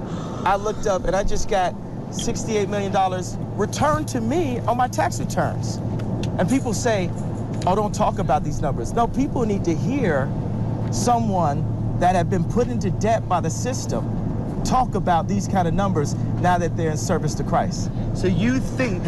I 0.46 0.56
looked 0.56 0.88
up 0.88 1.04
and 1.04 1.14
I 1.14 1.26
just 1.26 1.50
got 1.50 1.74
$68 2.12 2.70
million 2.70 3.58
returned 3.58 4.08
to 4.10 4.22
me 4.22 4.60
on 4.60 4.78
my 4.78 4.88
tax 4.88 5.20
returns. 5.20 5.76
And 6.40 6.48
people 6.48 6.74
say, 6.74 7.10
oh, 7.68 7.76
don't 7.76 7.94
talk 7.94 8.20
about 8.20 8.46
these 8.46 8.62
numbers. 8.62 8.94
No, 8.94 9.08
people 9.08 9.46
need 9.46 9.66
to 9.66 9.76
hear 9.76 10.32
someone 10.94 12.00
that 12.00 12.16
have 12.16 12.30
been 12.30 12.46
put 12.46 12.70
into 12.70 12.92
debt 12.92 13.28
by 13.28 13.42
the 13.42 13.50
system 13.50 14.16
talk 14.64 14.96
about 14.96 15.28
these 15.28 15.48
kind 15.48 15.68
of 15.68 15.74
numbers 15.74 16.16
now 16.42 16.58
that 16.58 16.78
they're 16.78 16.92
in 16.92 16.98
service 16.98 17.34
to 17.36 17.44
Christ. 17.44 17.90
So 18.14 18.28
you 18.28 18.60
think 18.60 19.04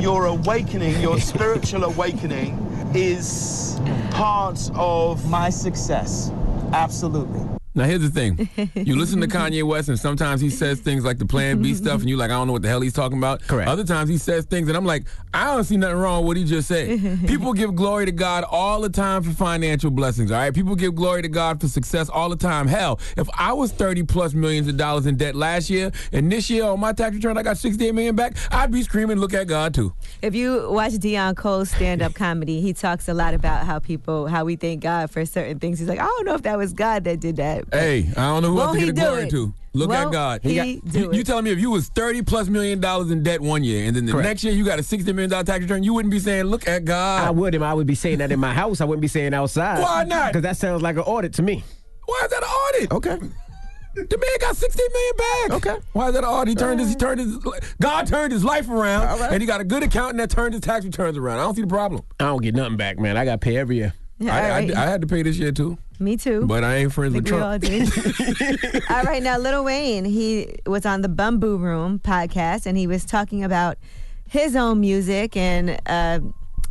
your 0.00 0.26
awakening, 0.26 1.00
your 1.00 1.20
spiritual 1.20 1.84
awakening, 1.84 2.79
is 2.94 3.80
part 4.10 4.70
of 4.74 5.28
my 5.28 5.50
success? 5.50 6.30
Absolutely. 6.72 7.59
Now 7.80 7.86
here's 7.86 8.02
the 8.02 8.10
thing: 8.10 8.50
you 8.74 8.94
listen 8.94 9.22
to 9.22 9.26
Kanye 9.26 9.62
West, 9.62 9.88
and 9.88 9.98
sometimes 9.98 10.42
he 10.42 10.50
says 10.50 10.80
things 10.80 11.02
like 11.02 11.16
the 11.16 11.24
Plan 11.24 11.62
B 11.62 11.72
stuff, 11.72 12.00
and 12.00 12.10
you're 12.10 12.18
like, 12.18 12.30
I 12.30 12.34
don't 12.34 12.46
know 12.46 12.52
what 12.52 12.60
the 12.60 12.68
hell 12.68 12.82
he's 12.82 12.92
talking 12.92 13.16
about. 13.16 13.40
Correct. 13.46 13.70
Other 13.70 13.84
times 13.84 14.10
he 14.10 14.18
says 14.18 14.44
things, 14.44 14.68
and 14.68 14.76
I'm 14.76 14.84
like, 14.84 15.04
I 15.32 15.46
don't 15.54 15.64
see 15.64 15.78
nothing 15.78 15.96
wrong 15.96 16.20
with 16.20 16.26
what 16.26 16.36
he 16.36 16.44
just 16.44 16.68
said. 16.68 17.00
People 17.26 17.54
give 17.54 17.74
glory 17.74 18.04
to 18.04 18.12
God 18.12 18.44
all 18.44 18.82
the 18.82 18.90
time 18.90 19.22
for 19.22 19.30
financial 19.30 19.90
blessings. 19.90 20.30
All 20.30 20.38
right, 20.38 20.54
people 20.54 20.76
give 20.76 20.94
glory 20.94 21.22
to 21.22 21.28
God 21.28 21.58
for 21.58 21.68
success 21.68 22.10
all 22.10 22.28
the 22.28 22.36
time. 22.36 22.66
Hell, 22.66 23.00
if 23.16 23.28
I 23.38 23.54
was 23.54 23.72
30 23.72 24.02
plus 24.02 24.34
millions 24.34 24.68
of 24.68 24.76
dollars 24.76 25.06
in 25.06 25.16
debt 25.16 25.34
last 25.34 25.70
year, 25.70 25.90
and 26.12 26.30
this 26.30 26.50
year 26.50 26.64
on 26.66 26.80
my 26.80 26.92
tax 26.92 27.14
return 27.14 27.38
I 27.38 27.42
got 27.42 27.56
68 27.56 27.94
million 27.94 28.14
back, 28.14 28.36
I'd 28.50 28.70
be 28.70 28.82
screaming, 28.82 29.16
"Look 29.16 29.32
at 29.32 29.46
God 29.46 29.72
too." 29.72 29.94
If 30.20 30.34
you 30.34 30.70
watch 30.70 30.92
Deon 30.92 31.34
Cole's 31.34 31.70
stand-up 31.70 32.12
comedy, 32.12 32.60
he 32.60 32.74
talks 32.74 33.08
a 33.08 33.14
lot 33.14 33.32
about 33.32 33.64
how 33.64 33.78
people, 33.78 34.26
how 34.26 34.44
we 34.44 34.56
thank 34.56 34.82
God 34.82 35.10
for 35.10 35.24
certain 35.24 35.58
things. 35.58 35.78
He's 35.78 35.88
like, 35.88 35.98
I 35.98 36.04
don't 36.04 36.26
know 36.26 36.34
if 36.34 36.42
that 36.42 36.58
was 36.58 36.74
God 36.74 37.04
that 37.04 37.20
did 37.20 37.36
that. 37.36 37.69
Hey, 37.72 38.08
I 38.16 38.22
don't 38.22 38.42
know 38.42 38.48
who 38.50 38.60
else 38.60 38.66
Won't 38.68 38.80
to 38.80 38.80
he 38.80 38.86
get 38.86 38.94
the 38.96 39.00
do 39.00 39.06
glory 39.06 39.22
it? 39.24 39.30
to. 39.30 39.54
Look 39.72 39.90
at 39.92 40.02
Won't 40.02 40.12
God. 40.12 40.40
he 40.42 40.54
got- 40.56 40.92
do 40.92 40.98
you, 40.98 41.12
you 41.12 41.22
telling 41.24 41.44
me 41.44 41.52
if 41.52 41.60
you 41.60 41.70
was 41.70 41.88
30 41.90 42.22
plus 42.22 42.48
million 42.48 42.80
dollars 42.80 43.10
in 43.12 43.22
debt 43.22 43.40
one 43.40 43.62
year, 43.62 43.86
and 43.86 43.94
then 43.94 44.04
the 44.04 44.12
Correct. 44.12 44.26
next 44.28 44.44
year 44.44 44.52
you 44.52 44.64
got 44.64 44.80
a 44.80 44.82
60 44.82 45.12
million 45.12 45.30
dollar 45.30 45.44
tax 45.44 45.62
return, 45.62 45.84
you 45.84 45.94
wouldn't 45.94 46.10
be 46.10 46.18
saying, 46.18 46.44
"Look 46.46 46.66
at 46.66 46.84
God." 46.84 47.24
I 47.26 47.30
would, 47.30 47.54
I 47.62 47.72
would 47.74 47.86
be 47.86 47.94
saying 47.94 48.18
that 48.18 48.32
in 48.32 48.40
my 48.40 48.52
house. 48.52 48.80
I 48.80 48.84
wouldn't 48.84 49.02
be 49.02 49.06
saying 49.08 49.32
outside. 49.32 49.80
Why 49.80 50.02
not? 50.04 50.32
Because 50.32 50.42
that 50.42 50.56
sounds 50.56 50.82
like 50.82 50.96
an 50.96 51.02
audit 51.02 51.34
to 51.34 51.42
me. 51.42 51.62
Why 52.06 52.20
is 52.24 52.30
that 52.30 52.42
an 52.42 52.48
audit? 52.48 52.92
Okay. 52.92 53.18
The 53.94 54.18
man 54.18 54.30
got 54.40 54.56
16 54.56 54.86
million 54.92 55.12
back. 55.18 55.50
Okay. 55.68 55.84
Why 55.92 56.08
is 56.08 56.14
that 56.14 56.24
odd? 56.24 56.46
He 56.48 56.54
turned 56.54 56.78
his, 56.80 56.90
he 56.90 56.94
turned 56.94 57.20
his, 57.20 57.36
God 57.80 58.06
turned 58.06 58.32
his 58.32 58.44
life 58.44 58.68
around, 58.68 59.08
All 59.08 59.18
right. 59.18 59.32
and 59.32 59.40
he 59.42 59.46
got 59.46 59.60
a 59.60 59.64
good 59.64 59.82
accountant 59.82 60.18
that 60.18 60.30
turned 60.30 60.54
his 60.54 60.62
tax 60.62 60.84
returns 60.84 61.18
around. 61.18 61.38
I 61.40 61.42
don't 61.42 61.54
see 61.56 61.62
the 61.62 61.66
problem. 61.68 62.02
I 62.20 62.24
don't 62.26 62.40
get 62.42 62.54
nothing 62.54 62.76
back, 62.76 62.98
man. 63.00 63.16
I 63.16 63.24
got 63.24 63.32
to 63.32 63.38
pay 63.38 63.56
every 63.56 63.76
year. 63.76 63.92
Yeah, 64.20 64.36
I, 64.36 64.50
all 64.62 64.76
I- 64.78 64.82
I 64.84 64.86
had 64.90 65.00
to 65.00 65.06
pay 65.06 65.22
this 65.22 65.38
year 65.38 65.50
too, 65.50 65.78
Me 65.98 66.16
too. 66.16 66.44
but 66.46 66.62
I 66.62 66.76
ain't 66.76 66.92
friends 66.92 67.14
think 67.14 67.24
with 67.24 67.34
we 67.34 67.40
all 67.40 67.58
Trump. 67.58 67.62
did. 67.64 68.82
all 68.90 69.02
right, 69.04 69.22
now 69.22 69.38
Lil 69.38 69.64
Wayne, 69.64 70.04
he 70.04 70.56
was 70.66 70.84
on 70.86 71.00
the 71.00 71.08
Bamboo 71.08 71.56
Room 71.56 71.98
podcast, 71.98 72.66
and 72.66 72.76
he 72.76 72.86
was 72.86 73.04
talking 73.04 73.42
about 73.42 73.78
his 74.28 74.54
own 74.54 74.78
music, 74.80 75.36
and 75.36 75.80
uh, 75.86 76.20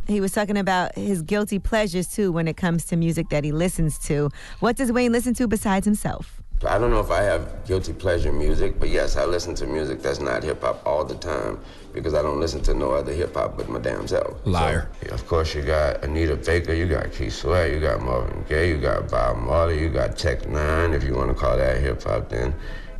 he 0.06 0.20
was 0.20 0.32
talking 0.32 0.56
about 0.56 0.94
his 0.96 1.22
guilty 1.22 1.58
pleasures 1.58 2.06
too 2.08 2.30
when 2.32 2.46
it 2.48 2.56
comes 2.56 2.84
to 2.86 2.96
music 2.96 3.28
that 3.30 3.42
he 3.44 3.52
listens 3.52 3.98
to. 4.06 4.30
What 4.60 4.76
does 4.76 4.90
Wayne 4.92 5.12
listen 5.12 5.34
to 5.34 5.46
besides 5.48 5.84
himself? 5.84 6.40
I 6.66 6.78
don't 6.78 6.90
know 6.90 7.00
if 7.00 7.10
I 7.10 7.22
have 7.22 7.64
guilty 7.66 7.92
pleasure 7.94 8.32
music, 8.32 8.78
but 8.78 8.90
yes, 8.90 9.16
I 9.16 9.24
listen 9.24 9.54
to 9.56 9.66
music 9.66 10.02
that's 10.02 10.20
not 10.20 10.42
hip 10.42 10.60
hop 10.62 10.86
all 10.86 11.04
the 11.04 11.14
time 11.16 11.58
because 11.92 12.14
I 12.14 12.22
don't 12.22 12.40
listen 12.40 12.62
to 12.62 12.74
no 12.74 12.92
other 12.92 13.12
hip 13.12 13.34
hop 13.34 13.56
but 13.56 13.68
my 13.68 13.78
damn 13.78 14.06
self. 14.06 14.38
Liar. 14.46 14.88
So, 15.06 15.14
of 15.14 15.26
course, 15.26 15.54
you 15.54 15.62
got 15.62 16.04
Anita 16.04 16.36
Baker, 16.36 16.72
you 16.72 16.86
got 16.86 17.12
Keith 17.12 17.32
Sweat, 17.32 17.70
you 17.70 17.80
got 17.80 18.00
Marvin 18.02 18.44
Gaye, 18.48 18.68
you 18.68 18.78
got 18.78 19.10
Bob 19.10 19.38
Marley, 19.38 19.80
you 19.80 19.88
got 19.88 20.16
Tech 20.16 20.42
N9ne, 20.42 20.94
if 20.94 21.04
you 21.04 21.14
want 21.14 21.28
to 21.28 21.34
call 21.34 21.56
that 21.56 21.80
hip 21.80 22.02
hop, 22.02 22.28
then 22.28 22.54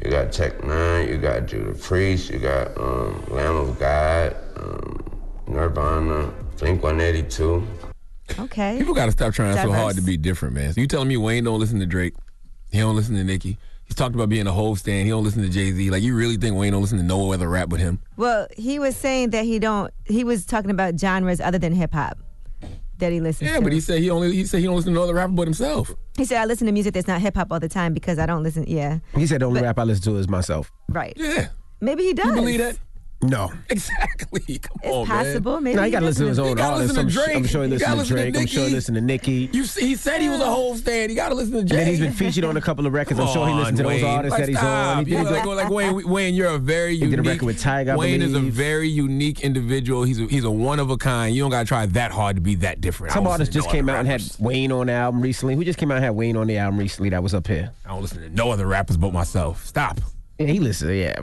you 0.05 0.11
got 0.11 0.33
Tech 0.33 0.59
N9ne, 0.59 1.09
you 1.09 1.19
got 1.19 1.47
Judas 1.47 1.87
Priest, 1.87 2.31
you 2.31 2.39
got 2.39 2.77
um, 2.79 3.25
Lamb 3.29 3.57
of 3.57 3.79
God, 3.79 4.37
um, 4.57 5.05
Nirvana, 5.47 6.33
Blink 6.59 6.83
182. 6.83 7.67
Okay. 8.39 8.79
People 8.79 8.95
got 8.95 9.07
to 9.07 9.13
stop 9.13 9.35
trying 9.35 9.57
so 9.57 9.73
hard 9.73 9.97
to 9.97 10.03
be 10.03 10.17
different, 10.17 10.55
man. 10.55 10.73
So 10.73 10.81
you 10.81 10.87
telling 10.87 11.09
me 11.09 11.17
Wayne 11.17 11.45
don't 11.45 11.59
listen 11.59 11.81
to 11.81 11.87
Drake? 11.87 12.15
He 12.71 12.79
don't 12.79 12.95
listen 12.95 13.17
to 13.17 13.25
Nicki. 13.25 13.59
He's 13.91 13.97
talked 13.97 14.15
about 14.15 14.29
being 14.29 14.47
a 14.47 14.53
whole 14.53 14.77
stand. 14.77 15.05
He 15.07 15.11
don't 15.11 15.25
listen 15.25 15.43
to 15.43 15.49
Jay 15.49 15.73
Z. 15.73 15.91
Like 15.91 16.05
you 16.05 16.15
really 16.15 16.37
think 16.37 16.55
Wayne 16.57 16.71
don't 16.73 16.81
listen 16.81 16.99
to 16.99 17.05
no 17.05 17.33
other 17.33 17.49
rap 17.49 17.71
with 17.71 17.81
him? 17.81 18.01
Well, 18.17 18.47
he 18.57 18.79
was 18.79 18.95
saying 18.97 19.31
that 19.31 19.45
he 19.45 19.59
don't. 19.59 19.93
He 20.05 20.23
was 20.23 20.47
talking 20.47 20.71
about 20.71 20.97
genres 20.99 21.41
other 21.41 21.59
than 21.59 21.73
hip 21.75 21.93
hop 21.93 22.17
that 22.99 23.11
he 23.11 23.21
listens 23.21 23.51
Yeah, 23.51 23.57
to. 23.57 23.63
but 23.63 23.73
he 23.73 23.81
said 23.81 23.99
he 23.99 24.09
only 24.09 24.33
he 24.33 24.45
said 24.45 24.61
he 24.61 24.67
don't 24.67 24.77
listen 24.77 24.93
to 24.93 24.95
no 24.95 25.03
other 25.03 25.15
rapper 25.15 25.33
but 25.33 25.49
himself. 25.49 25.93
He 26.17 26.25
said 26.25 26.41
I 26.41 26.45
listen 26.45 26.69
to 26.69 26.73
music 26.73 26.95
that's 26.95 27.09
not 27.09 27.21
hip 27.21 27.35
hop 27.35 27.51
all 27.51 27.59
the 27.59 27.69
time 27.69 27.93
because 27.93 28.21
I 28.21 28.27
don't 28.27 28.45
listen. 28.45 28.65
Yeah, 28.69 29.01
He 29.17 29.27
said 29.27 29.41
the 29.41 29.47
only 29.47 29.61
rap 29.61 29.77
I 29.77 29.83
listen 29.83 30.05
to 30.13 30.19
is 30.19 30.29
myself. 30.29 30.71
right. 30.89 31.15
Yeah. 31.17 31.49
Maybe 31.81 32.05
he 32.05 32.13
does. 32.13 32.27
You 32.27 32.33
believe 32.35 32.59
that? 32.61 32.79
No. 33.23 33.53
Exactly. 33.71 34.59
Come 34.59 34.79
It's 34.83 34.97
on, 34.97 35.07
possible. 35.07 35.53
man. 35.61 35.65
Maybe 35.65 35.77
No, 35.77 35.83
he 35.83 35.89
he 35.89 35.93
got 35.93 36.01
to 36.01 36.07
listen 36.07 36.23
to 36.25 36.29
his 36.29 36.37
doesn't. 36.39 36.51
own 36.53 36.57
He 36.59 36.63
artists. 36.63 36.91
I'm, 36.91 36.95
to 36.95 37.01
I'm 37.01 37.09
Drake. 37.43 37.47
sure 37.51 37.63
he 37.63 37.69
He 37.69 37.73
listens 37.73 37.83
gotta 37.83 37.93
to 37.93 37.99
listen 38.01 38.17
to 38.17 38.23
Drake. 38.23 38.37
I'm 38.37 38.47
sure 38.47 38.61
he 38.61 38.65
Nicki. 38.67 38.75
listens 38.75 38.97
to 38.99 39.01
Nicki. 39.03 39.51
You 39.53 39.65
see, 39.65 39.87
he 39.87 39.95
said 39.97 40.21
he 40.21 40.29
was 40.29 40.41
a 40.41 40.47
whole 40.47 40.77
stand. 40.77 41.11
He 41.11 41.17
got 41.17 41.29
to 41.31 41.35
listen 41.35 41.53
to 41.55 41.65
Jay. 41.65 41.79
And 41.81 41.89
he's 41.89 42.01
been 42.01 42.13
featured 42.13 42.45
on 42.45 42.57
a 42.57 42.61
couple 42.61 42.87
of 42.87 42.93
records. 42.93 43.21
I'm 43.21 43.29
sure 43.29 43.47
he 43.49 43.53
listened 43.55 43.77
to 43.79 43.83
those 43.83 43.93
Wayne. 44.03 44.05
artists 44.05 44.31
like, 44.33 44.41
that 44.41 44.49
he's 44.49 44.59
stop. 44.59 44.97
on. 44.99 45.05
He 45.07 45.11
You 45.13 45.19
did 45.19 45.25
know, 45.25 45.31
like, 45.33 45.43
the- 45.43 45.49
like 45.51 45.71
Wayne, 45.71 46.09
Wayne, 46.09 46.35
you're 46.35 46.49
a 46.49 46.59
very 46.59 46.95
He 46.95 47.01
did 47.01 47.11
unique. 47.11 47.27
a 47.27 47.31
record 47.31 47.47
with 47.47 47.63
Tyga, 47.63 47.91
I 47.91 47.97
Wayne 47.97 48.23
is 48.23 48.35
a 48.35 48.41
very 48.41 48.89
unique 48.89 49.41
individual. 49.41 50.03
He's 50.05 50.21
a, 50.21 50.25
he's 50.25 50.45
a 50.45 50.51
one 50.51 50.79
of 50.81 50.91
a 50.91 50.97
kind. 50.97 51.35
You 51.35 51.43
don't 51.43 51.51
got 51.51 51.61
to 51.61 51.67
try 51.67 51.87
that 51.87 52.13
hard 52.13 52.37
to 52.37 52.43
be 52.43 52.55
that 52.57 52.81
different. 52.81 53.13
Some 53.13 53.27
artists 53.27 53.53
just 53.53 53.67
no 53.69 53.73
came 53.73 53.89
other 53.89 53.97
out 53.99 54.01
and 54.01 54.09
had. 54.09 54.23
Wayne 54.39 54.73
on 54.73 54.87
the 54.87 54.93
album 54.95 55.21
recently. 55.21 55.55
Who 55.57 55.65
just 55.65 55.79
came 55.79 55.91
out 55.91 55.97
and 55.97 56.05
had 56.05 56.15
Wayne 56.15 56.37
on 56.37 56.47
the 56.47 56.57
album 56.59 56.79
recently 56.79 57.11
that 57.11 57.23
was 57.23 57.35
up 57.35 57.47
here? 57.47 57.71
I 57.85 57.91
don't 57.91 58.03
listen 58.03 58.23
to 58.23 58.31
no 58.31 58.51
other 58.51 58.67
rappers 58.67 58.97
but 58.97 59.13
myself. 59.13 59.67
Stop. 59.67 60.01
Yeah, 60.39 60.47
he 60.47 60.59
listens. 60.59 60.93
Yeah. 60.93 61.17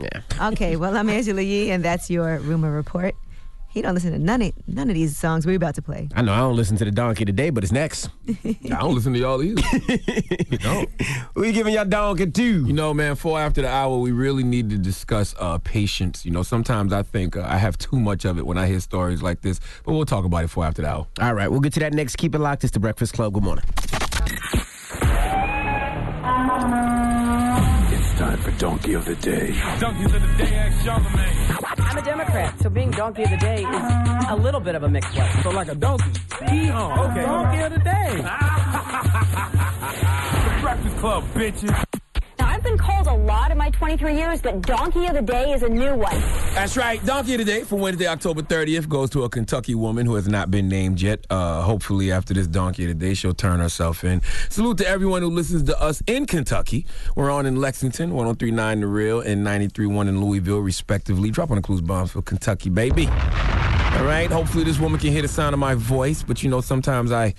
Yeah. 0.00 0.48
Okay, 0.50 0.76
well 0.76 0.96
I'm 0.96 1.08
Angela 1.08 1.42
Yee, 1.42 1.70
and 1.70 1.84
that's 1.84 2.10
your 2.10 2.38
rumor 2.38 2.70
report. 2.70 3.14
He 3.70 3.82
don't 3.82 3.94
listen 3.94 4.12
to 4.12 4.18
none 4.18 4.40
of 4.40 4.52
none 4.66 4.88
of 4.88 4.94
these 4.94 5.16
songs 5.16 5.46
we're 5.46 5.56
about 5.56 5.74
to 5.74 5.82
play. 5.82 6.08
I 6.14 6.22
know 6.22 6.32
I 6.32 6.38
don't 6.38 6.56
listen 6.56 6.78
to 6.78 6.84
the 6.86 6.90
donkey 6.90 7.26
today, 7.26 7.50
but 7.50 7.62
it's 7.62 7.72
next. 7.72 8.08
I 8.44 8.56
don't 8.80 8.94
listen 8.94 9.12
to 9.12 9.18
y'all 9.18 9.42
either. 9.42 9.62
you 10.50 10.58
don't. 10.58 10.88
We 11.36 11.52
giving 11.52 11.74
y'all 11.74 11.84
donkey 11.84 12.30
too. 12.30 12.64
You 12.64 12.72
know, 12.72 12.94
man, 12.94 13.14
four 13.14 13.38
after 13.38 13.60
the 13.60 13.68
hour, 13.68 13.98
we 13.98 14.10
really 14.10 14.42
need 14.42 14.70
to 14.70 14.78
discuss 14.78 15.34
uh, 15.38 15.58
patience. 15.58 16.24
You 16.24 16.30
know, 16.30 16.42
sometimes 16.42 16.94
I 16.94 17.02
think 17.02 17.36
uh, 17.36 17.44
I 17.46 17.58
have 17.58 17.76
too 17.76 18.00
much 18.00 18.24
of 18.24 18.38
it 18.38 18.46
when 18.46 18.56
I 18.56 18.66
hear 18.66 18.80
stories 18.80 19.22
like 19.22 19.42
this, 19.42 19.60
but 19.84 19.92
we'll 19.92 20.06
talk 20.06 20.24
about 20.24 20.44
it 20.44 20.48
four 20.48 20.64
after 20.64 20.80
the 20.80 20.88
hour. 20.88 21.06
All 21.20 21.34
right, 21.34 21.50
we'll 21.50 21.60
get 21.60 21.74
to 21.74 21.80
that 21.80 21.92
next. 21.92 22.16
Keep 22.16 22.34
it 22.34 22.38
locked. 22.38 22.64
It's 22.64 22.72
the 22.72 22.80
Breakfast 22.80 23.12
Club. 23.12 23.34
Good 23.34 23.44
morning. 23.44 23.64
It's 28.38 28.44
time 28.44 28.52
for 28.52 28.60
Donkey 28.60 28.94
of 28.94 29.04
the 29.04 29.14
Day. 29.16 29.52
Donkeys 29.80 30.14
of 30.14 30.22
the 30.22 30.44
day, 30.44 30.54
ask 30.54 30.84
Charlemagne. 30.84 31.58
I'm 31.78 31.98
a 31.98 32.02
Democrat, 32.02 32.54
so 32.60 32.70
being 32.70 32.90
donkey 32.90 33.24
of 33.24 33.30
the 33.30 33.36
day 33.36 33.62
is 33.62 34.24
a 34.28 34.36
little 34.36 34.60
bit 34.60 34.74
of 34.74 34.82
a 34.82 34.88
mixed 34.88 35.12
blessing. 35.12 35.42
So 35.42 35.50
like 35.50 35.68
a 35.68 35.74
donkey. 35.74 36.10
Hee-haw. 36.48 37.10
Okay. 37.10 37.22
Donkey 37.22 37.62
of 37.62 37.72
the 37.72 37.78
day. 37.78 38.16
the 40.44 40.60
Breakfast 40.60 40.96
Club, 40.98 41.24
bitches. 41.34 41.84
I've 42.48 42.62
been 42.62 42.78
called 42.78 43.06
a 43.06 43.14
lot 43.14 43.50
in 43.50 43.58
my 43.58 43.68
23 43.70 44.16
years, 44.16 44.40
but 44.40 44.62
Donkey 44.62 45.04
of 45.04 45.12
the 45.12 45.20
Day 45.20 45.52
is 45.52 45.62
a 45.62 45.68
new 45.68 45.94
one. 45.94 46.18
That's 46.54 46.78
right. 46.78 47.04
Donkey 47.04 47.34
of 47.34 47.38
the 47.40 47.44
Day 47.44 47.62
for 47.62 47.76
Wednesday, 47.76 48.06
October 48.06 48.40
30th 48.40 48.88
goes 48.88 49.10
to 49.10 49.24
a 49.24 49.28
Kentucky 49.28 49.74
woman 49.74 50.06
who 50.06 50.14
has 50.14 50.26
not 50.26 50.50
been 50.50 50.66
named 50.66 50.98
yet. 51.02 51.26
Uh, 51.28 51.60
hopefully, 51.60 52.10
after 52.10 52.32
this 52.32 52.46
Donkey 52.46 52.84
of 52.84 52.88
the 52.88 52.94
Day, 52.94 53.12
she'll 53.12 53.34
turn 53.34 53.60
herself 53.60 54.02
in. 54.02 54.22
Salute 54.48 54.78
to 54.78 54.88
everyone 54.88 55.20
who 55.20 55.28
listens 55.28 55.64
to 55.64 55.78
us 55.78 56.02
in 56.06 56.24
Kentucky. 56.24 56.86
We're 57.14 57.30
on 57.30 57.44
in 57.44 57.56
Lexington, 57.56 58.14
1039 58.14 58.80
The 58.80 58.86
Real, 58.86 59.20
and 59.20 59.44
931 59.44 60.08
in 60.08 60.24
Louisville, 60.24 60.60
respectively. 60.60 61.30
Drop 61.30 61.50
on 61.50 61.56
the 61.56 61.62
clues 61.62 61.82
bombs 61.82 62.12
for 62.12 62.22
Kentucky, 62.22 62.70
baby. 62.70 63.08
All 63.08 64.04
right. 64.04 64.28
Hopefully, 64.30 64.64
this 64.64 64.80
woman 64.80 64.98
can 64.98 65.12
hear 65.12 65.22
the 65.22 65.28
sound 65.28 65.52
of 65.52 65.60
my 65.60 65.74
voice. 65.74 66.22
But 66.22 66.42
you 66.42 66.48
know, 66.48 66.62
sometimes 66.62 67.12
I, 67.12 67.34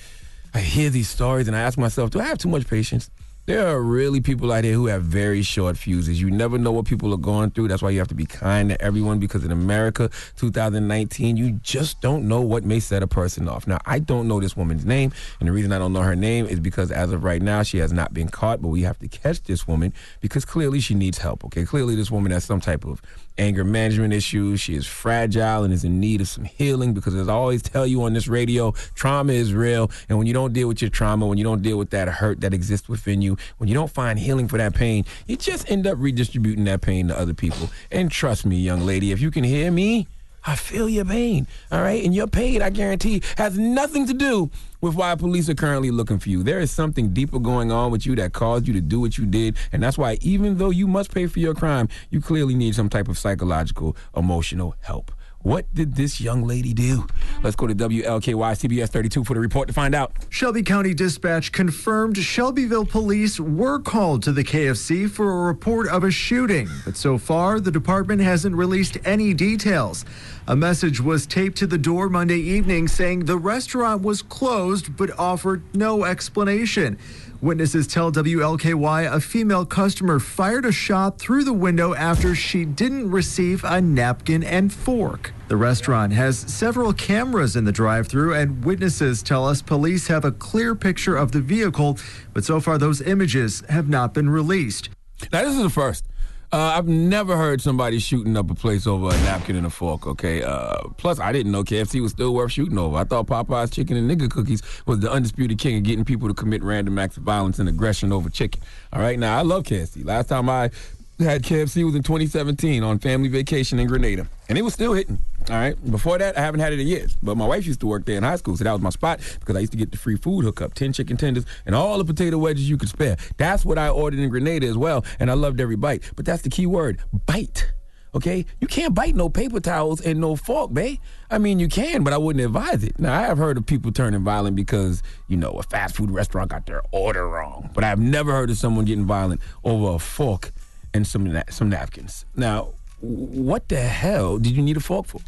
I 0.53 0.59
hear 0.59 0.91
these 0.91 1.09
stories 1.09 1.47
and 1.47 1.57
I 1.57 1.61
ask 1.61 1.79
myself, 1.79 2.11
do 2.11 2.19
I 2.19 2.25
have 2.25 2.37
too 2.37 2.49
much 2.49 2.67
patience? 2.67 3.09
There 3.49 3.65
are 3.65 3.81
really 3.81 4.21
people 4.21 4.51
out 4.51 4.63
here 4.63 4.75
who 4.75 4.85
have 4.85 5.01
very 5.01 5.41
short 5.41 5.75
fuses. 5.75 6.21
You 6.21 6.29
never 6.29 6.59
know 6.59 6.71
what 6.71 6.85
people 6.85 7.11
are 7.15 7.17
going 7.17 7.49
through. 7.49 7.69
That's 7.69 7.81
why 7.81 7.89
you 7.89 7.97
have 7.97 8.07
to 8.09 8.13
be 8.13 8.27
kind 8.27 8.69
to 8.69 8.79
everyone 8.79 9.17
because 9.17 9.43
in 9.43 9.51
America 9.51 10.11
2019, 10.35 11.35
you 11.35 11.53
just 11.53 11.99
don't 11.99 12.27
know 12.27 12.41
what 12.41 12.63
may 12.63 12.79
set 12.79 13.01
a 13.01 13.07
person 13.07 13.49
off. 13.49 13.65
Now, 13.65 13.79
I 13.87 13.97
don't 13.97 14.27
know 14.27 14.39
this 14.39 14.55
woman's 14.55 14.85
name, 14.85 15.11
and 15.39 15.49
the 15.49 15.51
reason 15.51 15.71
I 15.71 15.79
don't 15.79 15.93
know 15.93 16.03
her 16.03 16.15
name 16.15 16.45
is 16.45 16.59
because 16.59 16.91
as 16.91 17.11
of 17.11 17.23
right 17.23 17.41
now, 17.41 17.63
she 17.63 17.79
has 17.79 17.91
not 17.91 18.13
been 18.13 18.27
caught, 18.27 18.61
but 18.61 18.67
we 18.67 18.83
have 18.83 18.99
to 18.99 19.07
catch 19.07 19.41
this 19.41 19.67
woman 19.67 19.95
because 20.21 20.45
clearly 20.45 20.79
she 20.79 20.93
needs 20.93 21.17
help, 21.17 21.43
okay? 21.45 21.65
Clearly 21.65 21.95
this 21.95 22.11
woman 22.11 22.31
has 22.31 22.43
some 22.43 22.61
type 22.61 22.85
of 22.85 23.01
anger 23.39 23.63
management 23.63 24.13
issues. 24.13 24.61
She 24.61 24.75
is 24.75 24.85
fragile 24.85 25.63
and 25.63 25.73
is 25.73 25.83
in 25.83 25.99
need 25.99 26.21
of 26.21 26.27
some 26.27 26.43
healing 26.43 26.93
because 26.93 27.15
as 27.15 27.27
I 27.27 27.33
always 27.33 27.61
tell 27.61 27.87
you 27.87 28.03
on 28.03 28.13
this 28.13 28.27
radio, 28.27 28.71
trauma 28.93 29.33
is 29.33 29.53
real. 29.53 29.89
And 30.09 30.17
when 30.17 30.27
you 30.27 30.33
don't 30.33 30.53
deal 30.53 30.67
with 30.67 30.81
your 30.81 30.91
trauma, 30.91 31.25
when 31.25 31.37
you 31.37 31.43
don't 31.43 31.61
deal 31.61 31.77
with 31.77 31.89
that 31.91 32.07
hurt 32.07 32.41
that 32.41 32.53
exists 32.53 32.87
within 32.89 33.21
you, 33.21 33.37
when 33.57 33.67
you 33.67 33.73
don't 33.73 33.91
find 33.91 34.19
healing 34.19 34.47
for 34.47 34.57
that 34.57 34.75
pain, 34.75 35.05
you 35.25 35.37
just 35.37 35.69
end 35.71 35.87
up 35.87 35.97
redistributing 35.97 36.65
that 36.65 36.81
pain 36.81 37.07
to 37.07 37.17
other 37.17 37.33
people. 37.33 37.69
And 37.91 38.11
trust 38.11 38.45
me, 38.45 38.57
young 38.57 38.85
lady, 38.85 39.11
if 39.11 39.21
you 39.21 39.31
can 39.31 39.43
hear 39.43 39.71
me, 39.71 40.07
I 40.45 40.55
feel 40.55 40.87
your 40.87 41.05
pain, 41.05 41.47
all 41.71 41.81
right? 41.81 42.03
And 42.03 42.13
your 42.13 42.27
pain, 42.27 42.61
I 42.61 42.69
guarantee, 42.69 43.21
has 43.37 43.57
nothing 43.57 44.07
to 44.07 44.13
do 44.13 44.49
with 44.81 44.95
why 44.95 45.13
police 45.15 45.49
are 45.49 45.55
currently 45.55 45.91
looking 45.91 46.19
for 46.19 46.29
you. 46.29 46.43
There 46.43 46.59
is 46.59 46.71
something 46.71 47.13
deeper 47.13 47.39
going 47.39 47.71
on 47.71 47.91
with 47.91 48.05
you 48.05 48.15
that 48.15 48.33
caused 48.33 48.67
you 48.67 48.73
to 48.73 48.81
do 48.81 49.01
what 49.01 49.17
you 49.17 49.25
did. 49.25 49.57
And 49.71 49.83
that's 49.83 49.97
why, 49.97 50.17
even 50.21 50.57
though 50.57 50.69
you 50.69 50.87
must 50.87 51.13
pay 51.13 51.27
for 51.27 51.39
your 51.39 51.53
crime, 51.53 51.89
you 52.09 52.21
clearly 52.21 52.55
need 52.55 52.75
some 52.75 52.89
type 52.89 53.07
of 53.07 53.17
psychological, 53.17 53.95
emotional 54.15 54.75
help. 54.81 55.11
What 55.41 55.73
did 55.73 55.95
this 55.95 56.19
young 56.19 56.43
lady 56.43 56.73
do? 56.73 57.07
Let's 57.43 57.55
go 57.55 57.65
to 57.65 57.73
WLKY 57.73 58.33
CBS 58.35 58.89
32 58.89 59.23
for 59.23 59.35
the 59.35 59.39
report 59.39 59.69
to 59.69 59.73
find 59.73 59.95
out. 59.95 60.11
Shelby 60.27 60.63
County 60.63 60.93
Dispatch 60.93 61.53
confirmed 61.53 62.17
Shelbyville 62.17 62.85
police 62.85 63.39
were 63.39 63.79
called 63.79 64.21
to 64.23 64.33
the 64.33 64.43
KFC 64.43 65.09
for 65.09 65.31
a 65.31 65.47
report 65.47 65.87
of 65.87 66.03
a 66.03 66.11
shooting, 66.11 66.67
but 66.83 66.97
so 66.97 67.17
far 67.17 67.61
the 67.61 67.71
department 67.71 68.19
hasn't 68.21 68.53
released 68.53 68.97
any 69.05 69.33
details. 69.33 70.03
A 70.45 70.57
message 70.57 70.99
was 70.99 71.25
taped 71.25 71.57
to 71.59 71.67
the 71.67 71.77
door 71.77 72.09
Monday 72.09 72.39
evening 72.39 72.89
saying 72.89 73.23
the 73.23 73.37
restaurant 73.37 74.01
was 74.01 74.21
closed 74.21 74.97
but 74.97 75.17
offered 75.17 75.63
no 75.73 76.03
explanation. 76.03 76.97
Witnesses 77.41 77.87
tell 77.87 78.11
WLKY 78.11 79.09
a 79.09 79.21
female 79.21 79.65
customer 79.65 80.19
fired 80.19 80.65
a 80.65 80.73
shot 80.73 81.17
through 81.17 81.45
the 81.45 81.53
window 81.53 81.93
after 81.93 82.35
she 82.35 82.65
didn't 82.65 83.09
receive 83.09 83.63
a 83.63 83.79
napkin 83.79 84.43
and 84.43 84.73
fork. 84.73 85.31
The 85.47 85.55
restaurant 85.55 86.11
has 86.11 86.37
several 86.37 86.91
cameras 86.91 87.55
in 87.55 87.63
the 87.63 87.71
drive 87.71 88.09
through, 88.09 88.33
and 88.33 88.65
witnesses 88.65 89.23
tell 89.23 89.47
us 89.47 89.61
police 89.61 90.07
have 90.07 90.25
a 90.25 90.33
clear 90.33 90.75
picture 90.75 91.15
of 91.15 91.31
the 91.31 91.39
vehicle, 91.39 91.97
but 92.33 92.43
so 92.43 92.59
far 92.59 92.77
those 92.77 92.99
images 92.99 93.63
have 93.69 93.87
not 93.87 94.13
been 94.13 94.29
released. 94.29 94.89
Now, 95.31 95.43
this 95.43 95.55
is 95.55 95.63
the 95.63 95.69
first. 95.69 96.03
Uh, 96.51 96.73
I've 96.77 96.87
never 96.87 97.37
heard 97.37 97.61
somebody 97.61 97.99
shooting 97.99 98.35
up 98.35 98.49
a 98.49 98.55
place 98.55 98.87
over 98.87 99.09
a 99.09 99.17
napkin 99.21 99.55
and 99.55 99.67
a 99.67 99.69
fork, 99.69 100.07
okay? 100.07 100.41
Uh, 100.41 100.77
plus, 100.97 101.19
I 101.19 101.31
didn't 101.31 101.51
know 101.51 101.63
KFC 101.63 102.01
was 102.01 102.11
still 102.11 102.33
worth 102.33 102.53
shooting 102.53 102.79
over. 102.79 102.97
I 102.97 103.03
thought 103.03 103.27
Popeye's 103.27 103.69
Chicken 103.69 103.97
and 103.97 104.09
Nigga 104.09 104.31
Cookies 104.31 104.63
was 104.87 104.99
the 104.99 105.11
undisputed 105.11 105.59
king 105.59 105.77
of 105.77 105.83
getting 105.83 106.05
people 106.05 106.27
to 106.27 106.33
commit 106.33 106.63
random 106.63 106.97
acts 106.97 107.17
of 107.17 107.23
violence 107.23 107.59
and 107.59 107.69
aggression 107.69 108.11
over 108.11 108.31
chicken. 108.31 108.63
All 108.91 108.99
right, 108.99 109.19
now, 109.19 109.37
I 109.37 109.43
love 109.43 109.61
KFC. 109.61 110.03
Last 110.03 110.29
time 110.29 110.49
I 110.49 110.71
had 111.19 111.43
KFC 111.43 111.83
was 111.83 111.95
in 111.95 112.03
2017 112.03 112.83
on 112.83 112.99
family 112.99 113.27
vacation 113.27 113.79
in 113.79 113.87
Grenada, 113.87 114.27
and 114.47 114.57
it 114.57 114.61
was 114.61 114.73
still 114.73 114.93
hitting. 114.93 115.19
All 115.49 115.55
right. 115.55 115.91
Before 115.91 116.17
that, 116.17 116.37
I 116.37 116.41
haven't 116.41 116.59
had 116.59 116.73
it 116.73 116.79
in 116.79 116.87
years. 116.87 117.15
But 117.21 117.35
my 117.35 117.45
wife 117.45 117.65
used 117.65 117.79
to 117.81 117.87
work 117.87 118.05
there 118.05 118.17
in 118.17 118.23
high 118.23 118.35
school, 118.35 118.55
so 118.55 118.63
that 118.63 118.71
was 118.71 118.81
my 118.81 118.89
spot 118.89 119.19
because 119.39 119.55
I 119.55 119.59
used 119.59 119.71
to 119.71 119.77
get 119.77 119.91
the 119.91 119.97
free 119.97 120.15
food 120.15 120.43
hookup, 120.43 120.73
ten 120.73 120.93
chicken 120.93 121.17
tenders, 121.17 121.45
and 121.65 121.75
all 121.75 121.97
the 121.97 122.05
potato 122.05 122.37
wedges 122.37 122.69
you 122.69 122.77
could 122.77 122.89
spare. 122.89 123.17
That's 123.37 123.65
what 123.65 123.77
I 123.77 123.89
ordered 123.89 124.19
in 124.19 124.29
Grenada 124.29 124.67
as 124.67 124.77
well, 124.77 125.03
and 125.19 125.29
I 125.29 125.33
loved 125.33 125.59
every 125.59 125.75
bite. 125.75 126.03
But 126.15 126.25
that's 126.25 126.43
the 126.43 126.49
key 126.49 126.65
word: 126.65 126.99
bite. 127.25 127.71
Okay, 128.15 128.45
you 128.59 128.65
can't 128.65 128.95
bite 128.95 129.13
no 129.13 129.29
paper 129.29 129.59
towels 129.59 130.01
and 130.01 130.19
no 130.19 130.35
fork, 130.35 130.73
babe. 130.73 130.97
I 131.29 131.37
mean, 131.37 131.59
you 131.59 131.67
can, 131.67 132.03
but 132.03 132.11
I 132.11 132.17
wouldn't 132.17 132.43
advise 132.43 132.83
it. 132.83 132.97
Now, 132.97 133.15
I 133.15 133.21
have 133.21 133.37
heard 133.37 133.55
of 133.55 133.67
people 133.67 133.91
turning 133.91 134.23
violent 134.23 134.55
because 134.55 135.03
you 135.27 135.37
know 135.37 135.51
a 135.51 135.63
fast 135.63 135.95
food 135.95 136.09
restaurant 136.09 136.49
got 136.49 136.65
their 136.65 136.81
order 136.91 137.27
wrong, 137.27 137.69
but 137.75 137.83
I've 137.83 137.99
never 137.99 138.31
heard 138.31 138.49
of 138.49 138.57
someone 138.57 138.85
getting 138.85 139.05
violent 139.05 139.41
over 139.63 139.95
a 139.95 139.99
fork 139.99 140.51
and 140.93 141.05
some 141.07 141.25
na- 141.25 141.43
some 141.49 141.69
napkins. 141.69 142.25
Now, 142.35 142.69
what 142.99 143.67
the 143.69 143.79
hell 143.81 144.37
did 144.37 144.55
you 144.55 144.61
need 144.61 144.77
a 144.77 144.81
fork 144.81 145.05
for? 145.07 145.21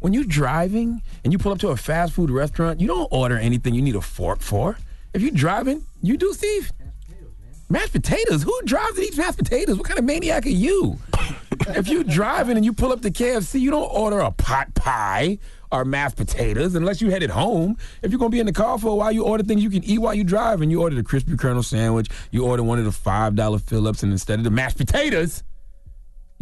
When 0.00 0.12
you're 0.14 0.24
driving 0.24 1.02
and 1.24 1.32
you 1.32 1.38
pull 1.38 1.52
up 1.52 1.58
to 1.60 1.68
a 1.68 1.76
fast 1.76 2.12
food 2.14 2.30
restaurant, 2.30 2.80
you 2.80 2.86
don't 2.86 3.08
order 3.10 3.36
anything 3.38 3.74
you 3.74 3.82
need 3.82 3.96
a 3.96 4.00
fork 4.00 4.40
for. 4.40 4.78
If 5.12 5.22
you're 5.22 5.30
driving, 5.32 5.84
you 6.02 6.16
do, 6.16 6.32
Steve. 6.32 6.72
Mashed 7.70 7.92
potatoes? 7.92 8.42
Who 8.42 8.60
drives 8.64 8.98
and 8.98 9.06
eats 9.06 9.16
mashed 9.16 9.38
potatoes? 9.38 9.76
What 9.76 9.86
kind 9.86 9.98
of 9.98 10.04
maniac 10.04 10.44
are 10.44 10.48
you? 10.48 10.98
if 11.68 11.86
you're 11.86 12.02
driving 12.02 12.56
and 12.56 12.64
you 12.64 12.72
pull 12.72 12.90
up 12.92 13.00
to 13.02 13.12
KFC, 13.12 13.60
you 13.60 13.70
don't 13.70 13.88
order 13.92 14.18
a 14.18 14.32
pot 14.32 14.74
pie 14.74 15.38
or 15.70 15.84
mashed 15.84 16.16
potatoes 16.16 16.74
unless 16.74 17.00
you 17.00 17.10
headed 17.10 17.30
home. 17.30 17.76
If 18.02 18.10
you're 18.10 18.18
gonna 18.18 18.30
be 18.30 18.40
in 18.40 18.46
the 18.46 18.52
car 18.52 18.76
for 18.76 18.88
a 18.88 18.94
while, 18.96 19.12
you 19.12 19.24
order 19.24 19.44
things 19.44 19.62
you 19.62 19.70
can 19.70 19.84
eat 19.84 20.00
while 20.00 20.14
you 20.14 20.24
drive, 20.24 20.62
and 20.62 20.70
you 20.72 20.82
order 20.82 20.96
the 20.96 21.04
crispy 21.04 21.36
Colonel 21.36 21.62
sandwich. 21.62 22.08
You 22.32 22.44
order 22.44 22.64
one 22.64 22.80
of 22.80 22.84
the 22.84 22.92
five 22.92 23.36
dollar 23.36 23.60
fill-ups, 23.60 24.02
and 24.02 24.10
instead 24.10 24.40
of 24.40 24.44
the 24.44 24.50
mashed 24.50 24.76
potatoes, 24.76 25.44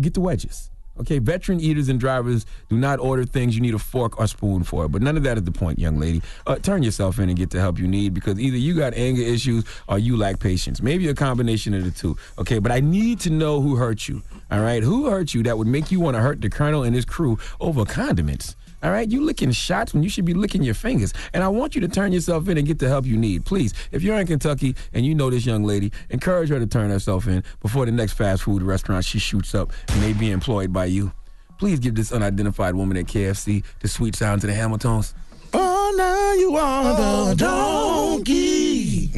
get 0.00 0.14
the 0.14 0.20
wedges. 0.20 0.70
Okay, 1.00 1.18
veteran 1.18 1.60
eaters 1.60 1.88
and 1.88 2.00
drivers 2.00 2.44
do 2.68 2.76
not 2.76 2.98
order 2.98 3.24
things 3.24 3.54
you 3.54 3.60
need 3.60 3.74
a 3.74 3.78
fork 3.78 4.18
or 4.18 4.26
spoon 4.26 4.64
for. 4.64 4.88
But 4.88 5.02
none 5.02 5.16
of 5.16 5.22
that 5.22 5.36
is 5.36 5.44
the 5.44 5.52
point, 5.52 5.78
young 5.78 5.98
lady. 5.98 6.22
Uh, 6.46 6.56
turn 6.56 6.82
yourself 6.82 7.18
in 7.18 7.28
and 7.28 7.38
get 7.38 7.50
the 7.50 7.60
help 7.60 7.78
you 7.78 7.86
need 7.86 8.14
because 8.14 8.38
either 8.38 8.56
you 8.56 8.74
got 8.74 8.94
anger 8.94 9.22
issues 9.22 9.64
or 9.88 9.98
you 9.98 10.16
lack 10.16 10.40
patience. 10.40 10.82
Maybe 10.82 11.08
a 11.08 11.14
combination 11.14 11.74
of 11.74 11.84
the 11.84 11.90
two. 11.90 12.16
Okay, 12.38 12.58
but 12.58 12.72
I 12.72 12.80
need 12.80 13.20
to 13.20 13.30
know 13.30 13.60
who 13.60 13.76
hurt 13.76 14.08
you. 14.08 14.22
All 14.50 14.60
right, 14.60 14.82
who 14.82 15.08
hurt 15.08 15.34
you 15.34 15.42
that 15.44 15.58
would 15.58 15.68
make 15.68 15.90
you 15.90 16.00
want 16.00 16.16
to 16.16 16.20
hurt 16.20 16.40
the 16.40 16.50
colonel 16.50 16.82
and 16.82 16.94
his 16.94 17.04
crew 17.04 17.38
over 17.60 17.84
condiments? 17.84 18.56
All 18.82 18.90
right, 18.90 19.10
you 19.10 19.22
licking 19.24 19.50
shots 19.50 19.92
when 19.92 20.02
you 20.02 20.08
should 20.08 20.24
be 20.24 20.34
licking 20.34 20.62
your 20.62 20.74
fingers. 20.74 21.12
And 21.32 21.42
I 21.42 21.48
want 21.48 21.74
you 21.74 21.80
to 21.80 21.88
turn 21.88 22.12
yourself 22.12 22.48
in 22.48 22.58
and 22.58 22.66
get 22.66 22.78
the 22.78 22.88
help 22.88 23.06
you 23.06 23.16
need. 23.16 23.44
Please, 23.44 23.74
if 23.90 24.02
you're 24.02 24.18
in 24.18 24.26
Kentucky 24.26 24.76
and 24.92 25.04
you 25.04 25.14
know 25.14 25.30
this 25.30 25.44
young 25.44 25.64
lady, 25.64 25.92
encourage 26.10 26.48
her 26.50 26.58
to 26.58 26.66
turn 26.66 26.90
herself 26.90 27.26
in 27.26 27.42
before 27.60 27.86
the 27.86 27.92
next 27.92 28.12
fast 28.12 28.42
food 28.42 28.62
restaurant 28.62 29.04
she 29.04 29.18
shoots 29.18 29.54
up 29.54 29.72
may 30.00 30.12
be 30.12 30.30
employed 30.30 30.72
by 30.72 30.84
you. 30.84 31.12
Please 31.58 31.80
give 31.80 31.96
this 31.96 32.12
unidentified 32.12 32.74
woman 32.74 32.96
at 32.96 33.06
KFC 33.06 33.64
the 33.80 33.88
sweet 33.88 34.14
sound 34.14 34.40
to 34.42 34.46
the 34.46 34.54
Hamiltons. 34.54 35.14
Oh, 35.52 35.94
now 35.96 36.34
you 36.34 36.56
are 36.56 37.30
the 37.30 37.34
donkey 37.34 39.10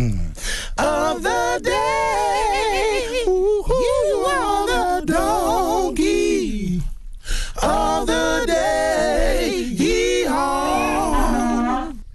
of 0.79 1.23
the 1.23 1.61
day. 1.63 2.00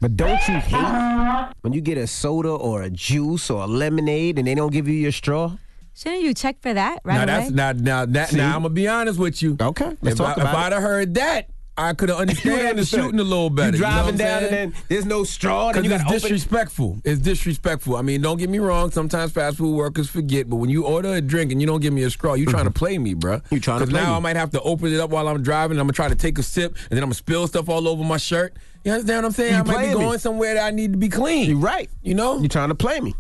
But 0.02 0.18
don't 0.18 0.40
you 0.48 0.56
hate 0.56 1.48
when 1.62 1.74
you 1.74 1.82
get 1.82 1.98
a 1.98 2.08
soda 2.08 2.50
or 2.50 2.84
a 2.84 2.90
juice 2.90 3.50
or 3.50 3.64
a 3.64 3.68
lemonade 3.68 4.38
and 4.38 4.48
they 4.48 4.56
don't 4.56 4.72
give 4.72 4.88
you 4.88 4.96
your 4.96 5.12
straw? 5.12 5.58
Shouldn't 5.96 6.24
you 6.24 6.34
check 6.34 6.62
for 6.62 6.74
that 6.74 7.00
right 7.06 7.26
now 7.26 7.36
away? 7.36 7.50
that's 7.50 7.52
now 7.52 7.72
now 7.72 8.06
that 8.06 8.30
See? 8.30 8.38
now 8.38 8.56
I'm 8.56 8.64
gonna 8.64 8.70
be 8.74 8.88
honest 8.88 9.18
with 9.18 9.42
you. 9.42 9.56
Okay, 9.60 9.96
let's 10.02 10.14
if 10.14 10.18
talk 10.18 10.38
I, 10.38 10.42
about 10.42 10.50
if 10.50 10.56
I'd 10.56 10.74
have 10.74 10.82
heard 10.82 11.14
that, 11.16 11.50
I 11.78 11.94
could 11.94 12.10
have 12.10 12.18
understood 12.22 12.78
the 12.78 12.86
shooting 12.86 13.20
a 13.20 13.24
little 13.24 13.50
better. 13.50 13.78
You 13.78 13.84
know 13.84 13.90
driving 13.90 14.04
what 14.04 14.12
I'm 14.14 14.18
down 14.18 14.42
saying? 14.42 14.54
and 14.64 14.74
then 14.74 14.82
there's 14.90 15.06
no 15.06 15.24
straw. 15.24 15.72
Then 15.72 15.84
Because 15.84 15.86
you 15.86 15.96
it's 15.96 16.04
got 16.04 16.10
to 16.10 16.16
open. 16.16 16.22
disrespectful. 16.22 16.98
It's 17.04 17.22
disrespectful. 17.22 17.96
I 17.96 18.02
mean, 18.02 18.22
don't 18.22 18.38
get 18.38 18.50
me 18.50 18.60
wrong. 18.60 18.92
Sometimes 18.92 19.32
fast 19.32 19.58
food 19.58 19.76
workers 19.76 20.10
forget, 20.10 20.50
but 20.50 20.58
when 20.58 20.70
you 20.70 20.86
order 20.86 21.14
a 21.14 21.22
drink 21.22 21.52
and 21.52 21.60
you 21.62 21.68
don't 21.68 21.82
give 21.82 21.94
me 21.94 22.04
a 22.04 22.10
straw, 22.10 22.34
you're 22.34 22.52
trying 22.52 22.66
to 22.66 22.70
mm-hmm. 22.70 22.78
play 22.78 22.98
me, 22.98 23.16
bruh. 23.16 23.42
You're 23.50 23.60
trying 23.60 23.80
to 23.80 23.86
play. 23.86 23.88
Because 23.88 23.90
play 23.90 24.02
now 24.04 24.12
me. 24.12 24.16
I 24.18 24.20
might 24.20 24.36
have 24.36 24.52
to 24.52 24.62
open 24.62 24.94
it 24.94 25.00
up 25.00 25.10
while 25.10 25.28
I'm 25.28 25.42
driving. 25.44 25.76
And 25.76 25.82
I'm 25.82 25.88
gonna 25.88 25.94
try 25.94 26.08
to 26.10 26.16
take 26.16 26.38
a 26.38 26.44
sip, 26.44 26.76
and 26.76 26.92
then 26.92 27.00
I'm 27.00 27.06
gonna 27.06 27.16
spill 27.16 27.48
stuff 27.48 27.70
all 27.70 27.88
over 27.88 28.04
my 28.04 28.18
shirt. 28.18 28.54
You 28.86 28.92
understand 28.92 29.24
what 29.24 29.26
I'm 29.26 29.32
saying? 29.32 29.54
You 29.54 29.58
I 29.58 29.64
might 29.64 29.68
be 29.68 29.74
playing 29.74 29.98
me. 29.98 30.06
going 30.06 30.20
somewhere 30.20 30.54
that 30.54 30.64
I 30.68 30.70
need 30.70 30.92
to 30.92 30.98
be 31.00 31.10
clean. 31.10 31.50
You're 31.50 31.58
right. 31.58 31.90
You 32.04 32.14
know? 32.14 32.38
You're 32.38 32.48
trying 32.50 32.70
to 32.70 32.76
play 32.76 33.00
me? 33.00 33.16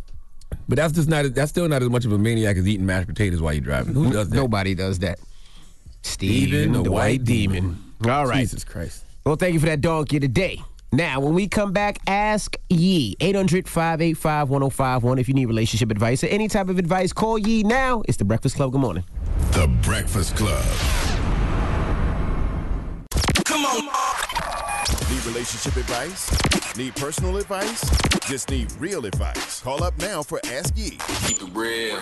But 0.70 0.78
that's 0.78 0.94
just 0.94 1.10
not. 1.10 1.26
That's 1.34 1.50
still 1.50 1.68
not 1.68 1.82
as 1.82 1.90
much 1.90 2.06
of 2.06 2.12
a 2.12 2.20
maniac 2.20 2.56
as 2.58 2.68
eating 2.68 2.86
mashed 2.86 3.08
potatoes 3.08 3.42
while 3.42 3.52
you're 3.54 3.64
driving. 3.64 3.96
Who 3.96 4.12
does 4.12 4.30
that? 4.30 4.36
Nobody 4.36 4.76
does 4.76 5.00
that. 5.00 5.20
Steven, 6.04 6.72
the, 6.72 6.84
the 6.84 6.92
white 6.92 7.20
white 7.20 7.24
demon. 7.24 7.84
All 8.08 8.28
right. 8.28 8.42
Jesus 8.42 8.64
Christ. 8.64 9.04
Well, 9.26 9.38
thank 9.38 9.56
you 9.56 9.60
for 9.60 9.66
that 9.66 9.82
donkey 9.82 10.20
today. 10.20 10.62
Now, 10.92 11.20
when 11.20 11.34
we 11.34 11.48
come 11.48 11.74
back, 11.74 11.98
ask 12.06 12.56
Yee. 12.70 13.16
800 13.20 13.68
585 13.68 14.50
1051. 14.50 15.18
If 15.18 15.28
you 15.28 15.34
need 15.34 15.48
relationship 15.48 15.90
advice 15.90 16.24
or 16.24 16.28
any 16.28 16.48
type 16.48 16.70
of 16.70 16.78
advice, 16.78 17.12
call 17.12 17.40
Yee 17.40 17.64
now. 17.64 18.04
It's 18.08 18.18
The 18.18 18.26
Breakfast 18.26 18.56
Club. 18.56 18.72
Good 18.72 18.82
morning. 18.82 19.04
The 19.54 19.68
Breakfast 19.82 20.36
Club. 20.36 20.64
Come 23.46 23.66
on. 23.66 24.35
Need 25.36 25.40
relationship 25.40 25.76
advice? 25.76 26.78
Need 26.78 26.96
personal 26.96 27.36
advice? 27.36 27.84
Just 28.26 28.50
need 28.50 28.72
real 28.80 29.06
advice. 29.06 29.60
Call 29.60 29.84
up 29.84 29.98
now 29.98 30.24
for 30.24 30.40
Ask 30.46 30.78
Yee. 30.78 30.98
Keep 31.26 31.42
it 31.42 31.50
real. 31.54 32.00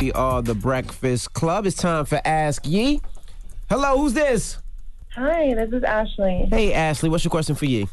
We 0.00 0.10
are 0.12 0.40
The 0.40 0.54
Breakfast 0.54 1.34
Club. 1.34 1.66
It's 1.66 1.76
time 1.76 2.06
for 2.06 2.18
Ask 2.24 2.66
Yee. 2.66 3.02
Hello, 3.68 3.98
who's 3.98 4.14
this? 4.14 4.56
Hi, 5.10 5.52
this 5.52 5.70
is 5.70 5.82
Ashley. 5.82 6.48
Hey, 6.50 6.72
Ashley. 6.72 7.10
What's 7.10 7.24
your 7.24 7.30
question 7.30 7.56
for 7.56 7.66
Yee? 7.66 7.88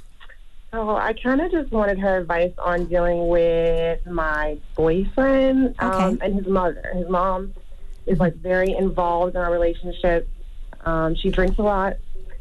So 0.72 0.96
I 0.96 1.12
kind 1.12 1.42
of 1.42 1.52
just 1.52 1.74
wanted 1.74 2.00
her 2.00 2.20
advice 2.20 2.54
on 2.58 2.86
dealing 2.86 3.28
with 3.28 4.06
my 4.06 4.58
boyfriend 4.76 5.76
um, 5.80 6.20
and 6.22 6.36
his 6.36 6.48
mother. 6.48 6.90
His 6.94 7.10
mom 7.10 7.54
is 8.06 8.18
like 8.20 8.36
very 8.36 8.72
involved 8.72 9.36
in 9.36 9.42
our 9.42 9.52
relationship. 9.52 10.30
Um, 10.86 11.16
she 11.16 11.32
drinks 11.32 11.58
a 11.58 11.64
lot, 11.64 11.98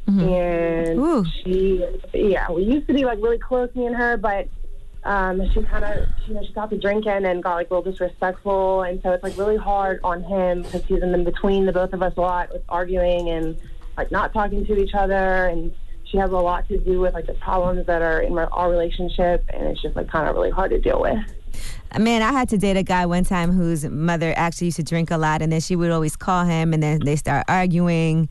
and 0.07 1.26
she, 1.42 1.86
yeah, 2.12 2.50
we 2.50 2.64
used 2.64 2.86
to 2.88 2.94
be 2.94 3.05
like 3.05 3.18
really 3.20 3.38
close, 3.38 3.74
me 3.74 3.86
and 3.86 3.96
her, 3.96 4.16
but 4.16 4.48
um, 5.05 5.42
she 5.53 5.62
kind 5.62 5.84
of, 5.84 6.09
you 6.26 6.34
know, 6.34 6.42
she 6.44 6.53
to 6.53 6.78
drinking 6.78 7.24
and 7.24 7.42
got 7.42 7.55
like 7.55 7.70
real 7.70 7.82
disrespectful, 7.82 8.82
and 8.82 9.00
so 9.03 9.11
it's 9.12 9.22
like 9.22 9.36
really 9.36 9.57
hard 9.57 10.00
on 10.05 10.22
him 10.22 10.62
because 10.62 10.84
he's 10.84 11.03
in 11.03 11.24
between 11.24 11.66
the 11.66 11.72
both 11.72 11.92
of 11.92 12.03
us 12.03 12.14
a 12.16 12.20
lot 12.20 12.53
with 12.53 12.62
arguing 12.68 13.28
and 13.30 13.57
like 13.96 14.11
not 14.11 14.32
talking 14.32 14.64
to 14.66 14.76
each 14.76 14.94
other, 14.94 15.46
and 15.46 15.74
she 16.05 16.18
has 16.18 16.30
a 16.30 16.34
lot 16.34 16.68
to 16.68 16.78
do 16.78 17.00
with 17.00 17.14
like 17.14 17.26
the 17.26 17.34
problems 17.34 17.86
that 17.86 18.03
are 18.03 18.20
in 18.20 18.36
our, 18.38 18.53
our 18.53 18.70
relationship, 18.70 19.44
and 19.53 19.66
it's 19.68 19.82
just 19.82 19.96
like 19.96 20.09
kind 20.09 20.28
of 20.28 20.34
really 20.34 20.50
hard 20.50 20.70
to 20.70 20.78
deal 20.78 21.00
with. 21.00 21.18
Man, 21.98 22.22
I 22.22 22.32
had 22.32 22.48
to 22.50 22.59
date 22.59 22.76
a 22.76 22.82
guy 22.82 23.05
one 23.05 23.24
time 23.24 23.53
whose 23.53 23.84
mother 23.84 24.32
actually 24.36 24.68
used 24.68 24.76
to 24.76 24.82
drink 24.82 25.11
a 25.11 25.18
lot, 25.18 25.42
and 25.42 25.53
then 25.53 25.61
she 25.61 25.76
would 25.76 25.90
always 25.90 26.16
call 26.16 26.44
him, 26.44 26.72
and 26.72 26.82
then 26.82 27.00
they 27.00 27.16
start 27.16 27.44
arguing. 27.48 28.28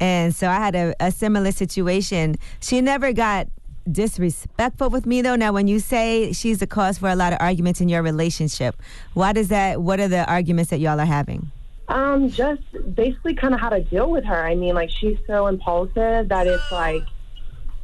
And 0.00 0.34
so 0.34 0.48
I 0.48 0.56
had 0.56 0.74
a, 0.74 0.94
a 1.00 1.10
similar 1.10 1.52
situation. 1.52 2.36
She 2.60 2.80
never 2.80 3.12
got 3.12 3.48
disrespectful 3.90 4.90
with 4.90 5.06
me, 5.06 5.22
though. 5.22 5.36
Now, 5.36 5.52
when 5.52 5.68
you 5.68 5.78
say 5.78 6.32
she's 6.32 6.58
the 6.58 6.66
cause 6.66 6.98
for 6.98 7.08
a 7.08 7.16
lot 7.16 7.32
of 7.32 7.38
arguments 7.40 7.80
in 7.80 7.88
your 7.88 8.02
relationship, 8.02 8.82
why 9.14 9.32
does 9.32 9.48
that? 9.48 9.80
What 9.80 10.00
are 10.00 10.08
the 10.08 10.28
arguments 10.28 10.70
that 10.70 10.80
y'all 10.80 11.00
are 11.00 11.06
having? 11.06 11.50
Um, 11.88 12.28
just 12.30 12.62
basically 12.94 13.34
kind 13.34 13.54
of 13.54 13.60
how 13.60 13.68
to 13.68 13.80
deal 13.80 14.10
with 14.10 14.24
her. 14.24 14.44
I 14.44 14.56
mean, 14.56 14.74
like 14.74 14.90
she's 14.90 15.18
so 15.26 15.46
impulsive 15.46 16.28
that 16.28 16.46
it's 16.48 16.72
like, 16.72 17.04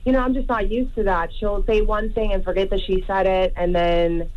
you 0.05 0.13
know, 0.13 0.19
I'm 0.19 0.35
just 0.35 0.49
not 0.49 0.69
used 0.69 0.95
to 0.97 1.05
that. 1.05 1.31
She'll 1.39 1.65
say 1.67 1.83
one 1.83 2.13
thing 2.13 2.33
and 2.33 2.43
forget 2.43 2.69
that 2.71 2.81
she 2.81 3.05
said 3.07 3.29
it, 3.29 3.53
and 3.57 3.73
then, 3.73 4.29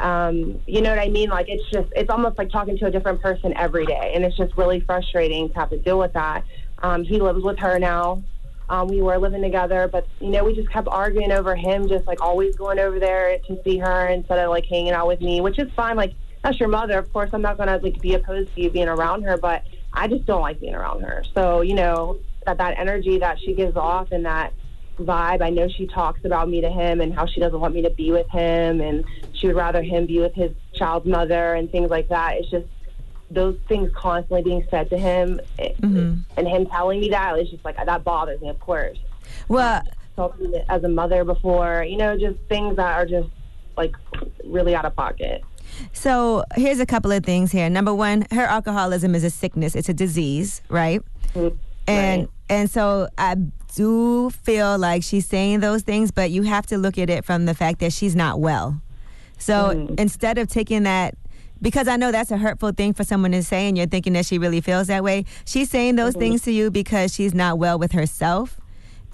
um, 0.00 0.60
you 0.66 0.82
know 0.82 0.90
what 0.90 0.98
I 0.98 1.08
mean? 1.08 1.30
Like 1.30 1.46
it's 1.48 1.62
just, 1.70 1.88
it's 1.94 2.10
almost 2.10 2.36
like 2.38 2.50
talking 2.50 2.76
to 2.78 2.86
a 2.86 2.90
different 2.90 3.22
person 3.22 3.54
every 3.56 3.86
day, 3.86 4.12
and 4.16 4.24
it's 4.24 4.36
just 4.36 4.56
really 4.56 4.80
frustrating 4.80 5.48
to 5.50 5.54
have 5.54 5.70
to 5.70 5.78
deal 5.78 6.00
with 6.00 6.12
that. 6.14 6.44
Um, 6.84 7.02
he 7.02 7.18
lives 7.18 7.42
with 7.42 7.58
her 7.60 7.78
now. 7.78 8.22
Um, 8.68 8.88
we 8.88 9.00
were 9.00 9.16
living 9.16 9.40
together, 9.40 9.88
but 9.90 10.06
you 10.20 10.28
know, 10.28 10.44
we 10.44 10.54
just 10.54 10.68
kept 10.68 10.86
arguing 10.86 11.32
over 11.32 11.56
him, 11.56 11.88
just 11.88 12.06
like 12.06 12.20
always 12.20 12.54
going 12.56 12.78
over 12.78 12.98
there 12.98 13.38
to 13.46 13.62
see 13.64 13.78
her 13.78 14.08
instead 14.08 14.38
of 14.38 14.50
like 14.50 14.66
hanging 14.66 14.92
out 14.92 15.06
with 15.06 15.22
me, 15.22 15.40
which 15.40 15.58
is 15.58 15.72
fine. 15.72 15.96
Like 15.96 16.12
that's 16.42 16.60
your 16.60 16.68
mother, 16.68 16.98
of 16.98 17.10
course. 17.10 17.30
I'm 17.32 17.40
not 17.40 17.56
gonna 17.56 17.78
like 17.78 18.02
be 18.02 18.12
opposed 18.12 18.54
to 18.54 18.60
you 18.60 18.70
being 18.70 18.88
around 18.88 19.22
her, 19.22 19.38
but 19.38 19.64
I 19.94 20.08
just 20.08 20.26
don't 20.26 20.42
like 20.42 20.60
being 20.60 20.74
around 20.74 21.02
her. 21.04 21.24
So 21.34 21.62
you 21.62 21.74
know 21.74 22.18
that 22.44 22.58
that 22.58 22.78
energy 22.78 23.18
that 23.18 23.40
she 23.40 23.54
gives 23.54 23.78
off 23.78 24.12
and 24.12 24.26
that 24.26 24.52
vibe. 24.98 25.40
I 25.40 25.48
know 25.48 25.68
she 25.68 25.86
talks 25.86 26.22
about 26.26 26.50
me 26.50 26.60
to 26.60 26.70
him 26.70 27.00
and 27.00 27.14
how 27.14 27.24
she 27.24 27.40
doesn't 27.40 27.58
want 27.58 27.74
me 27.74 27.80
to 27.82 27.90
be 27.90 28.12
with 28.12 28.28
him, 28.28 28.82
and 28.82 29.06
she 29.32 29.46
would 29.46 29.56
rather 29.56 29.80
him 29.82 30.04
be 30.04 30.20
with 30.20 30.34
his 30.34 30.52
child's 30.74 31.06
mother 31.06 31.54
and 31.54 31.70
things 31.70 31.88
like 31.88 32.08
that. 32.10 32.36
It's 32.36 32.50
just 32.50 32.66
those 33.30 33.56
things 33.68 33.90
constantly 33.94 34.42
being 34.42 34.66
said 34.70 34.88
to 34.90 34.98
him 34.98 35.40
it- 35.58 35.76
and 36.36 36.48
him 36.48 36.66
telling 36.66 37.00
me 37.00 37.08
that 37.10 37.38
it's 37.38 37.50
just 37.50 37.64
like 37.64 37.76
that 37.84 38.04
bothers 38.04 38.40
me 38.40 38.48
of 38.48 38.60
course 38.60 38.98
well 39.48 39.82
as 40.68 40.84
a 40.84 40.88
mother 40.88 41.24
before 41.24 41.84
you 41.88 41.96
know 41.96 42.16
just 42.16 42.38
things 42.48 42.76
that 42.76 42.96
are 42.98 43.06
just 43.06 43.28
like 43.76 43.94
really 44.44 44.74
out 44.74 44.84
of 44.84 44.94
pocket 44.94 45.42
So 45.92 46.44
here's 46.54 46.78
a 46.80 46.86
couple 46.86 47.10
of 47.10 47.24
things 47.24 47.50
here. 47.50 47.68
Number 47.68 47.92
one, 47.92 48.26
her 48.30 48.44
alcoholism 48.44 49.14
is 49.14 49.24
a 49.24 49.30
sickness. 49.30 49.74
It's 49.74 49.88
a 49.88 49.94
disease, 49.94 50.62
right? 50.68 51.00
Mm-hmm. 51.34 51.56
And 51.88 52.28
and 52.48 52.70
so 52.70 53.08
I 53.18 53.36
do 53.74 54.30
feel 54.30 54.78
like 54.78 55.02
she's 55.02 55.26
saying 55.26 55.60
those 55.60 55.82
things, 55.82 56.10
but 56.10 56.30
you 56.30 56.42
have 56.42 56.66
to 56.66 56.78
look 56.78 56.98
at 56.98 57.10
it 57.10 57.24
from 57.24 57.46
the 57.46 57.54
fact 57.54 57.80
that 57.80 57.92
she's 57.92 58.14
not 58.14 58.40
well. 58.40 58.80
So 59.38 59.74
mm-hmm. 59.74 59.94
instead 59.98 60.38
of 60.38 60.48
taking 60.48 60.84
that 60.84 61.16
because 61.64 61.88
I 61.88 61.96
know 61.96 62.12
that's 62.12 62.30
a 62.30 62.36
hurtful 62.36 62.72
thing 62.72 62.92
for 62.92 63.04
someone 63.04 63.32
to 63.32 63.42
say 63.42 63.66
and 63.66 63.76
you're 63.76 63.86
thinking 63.86 64.12
that 64.12 64.26
she 64.26 64.36
really 64.36 64.60
feels 64.60 64.88
that 64.88 65.02
way. 65.02 65.24
She's 65.46 65.70
saying 65.70 65.96
those 65.96 66.14
things 66.14 66.42
to 66.42 66.52
you 66.52 66.70
because 66.70 67.14
she's 67.14 67.32
not 67.32 67.58
well 67.58 67.78
with 67.78 67.92
herself. 67.92 68.60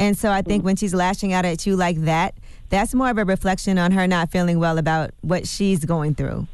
And 0.00 0.18
so 0.18 0.32
I 0.32 0.42
think 0.42 0.64
when 0.64 0.74
she's 0.74 0.92
lashing 0.92 1.32
out 1.32 1.44
at 1.44 1.64
you 1.64 1.76
like 1.76 2.00
that, 2.02 2.34
that's 2.68 2.92
more 2.92 3.08
of 3.08 3.18
a 3.18 3.24
reflection 3.24 3.78
on 3.78 3.92
her 3.92 4.08
not 4.08 4.32
feeling 4.32 4.58
well 4.58 4.78
about 4.78 5.12
what 5.20 5.46
she's 5.46 5.84
going 5.84 6.16
through. 6.16 6.48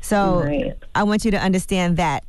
So 0.00 0.40
Right. 0.42 0.74
I 0.94 1.02
want 1.02 1.26
you 1.26 1.30
to 1.32 1.38
understand 1.38 1.98
that. 1.98 2.24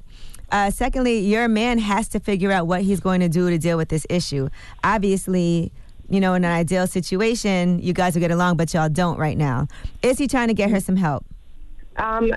Uh, 0.52 0.70
secondly, 0.70 1.20
your 1.20 1.48
man 1.48 1.78
has 1.78 2.10
to 2.10 2.20
figure 2.20 2.52
out 2.52 2.68
what 2.68 2.82
he's 2.82 3.00
going 3.00 3.22
to 3.22 3.30
do 3.30 3.50
to 3.50 3.58
deal 3.58 3.78
with 3.78 3.88
this 3.88 4.06
issue. 4.10 4.50
Obviously, 4.84 5.72
you 6.10 6.20
know, 6.20 6.34
in 6.34 6.44
an 6.44 6.52
ideal 6.52 6.88
situation, 6.88 7.80
you 7.80 7.94
guys 7.94 8.16
will 8.16 8.22
get 8.22 8.32
along, 8.32 8.58
but 8.58 8.74
y'all 8.74 8.90
don't 8.90 9.18
right 9.18 9.38
now. 9.38 9.68
Is 10.02 10.18
he 10.18 10.28
trying 10.28 10.50
to 10.50 10.54
get 10.54 10.70
her 10.72 10.82
some 10.82 10.98
help? 10.98 11.26
Um, 11.98 12.34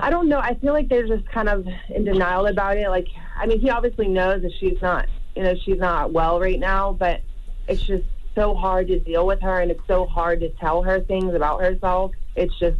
I 0.00 0.10
don't 0.10 0.28
know. 0.28 0.38
I 0.38 0.54
feel 0.54 0.72
like 0.72 0.88
they're 0.88 1.06
just 1.06 1.28
kind 1.28 1.48
of 1.48 1.66
in 1.88 2.04
denial 2.04 2.46
about 2.46 2.76
it. 2.76 2.88
Like, 2.88 3.08
I 3.36 3.46
mean, 3.46 3.60
he 3.60 3.70
obviously 3.70 4.08
knows 4.08 4.42
that 4.42 4.52
she's 4.58 4.80
not, 4.82 5.06
you 5.36 5.42
know, 5.42 5.54
she's 5.64 5.78
not 5.78 6.12
well 6.12 6.40
right 6.40 6.58
now, 6.58 6.92
but 6.92 7.20
it's 7.68 7.82
just 7.82 8.04
so 8.34 8.54
hard 8.54 8.88
to 8.88 8.98
deal 8.98 9.26
with 9.26 9.40
her 9.42 9.60
and 9.60 9.70
it's 9.70 9.86
so 9.86 10.06
hard 10.06 10.40
to 10.40 10.48
tell 10.50 10.82
her 10.82 11.00
things 11.00 11.34
about 11.34 11.60
herself. 11.60 12.12
It's 12.34 12.56
just, 12.58 12.78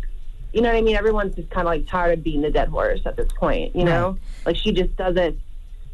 you 0.53 0.61
know 0.61 0.71
what 0.71 0.79
I 0.79 0.83
mean? 0.83 0.97
Everyone's 0.97 1.35
just 1.37 1.51
kind 1.51 1.67
of 1.67 1.73
like 1.73 1.87
tired 1.87 2.19
of 2.19 2.25
being 2.25 2.43
the 2.43 2.51
dead 2.51 2.69
horse 2.69 3.01
at 3.05 3.17
this 3.17 3.31
point, 3.33 3.77
you 3.77 3.85
know? 3.85 4.19
Like, 4.47 4.57
she 4.57 4.73
just 4.73 4.97
doesn't, 4.97 5.39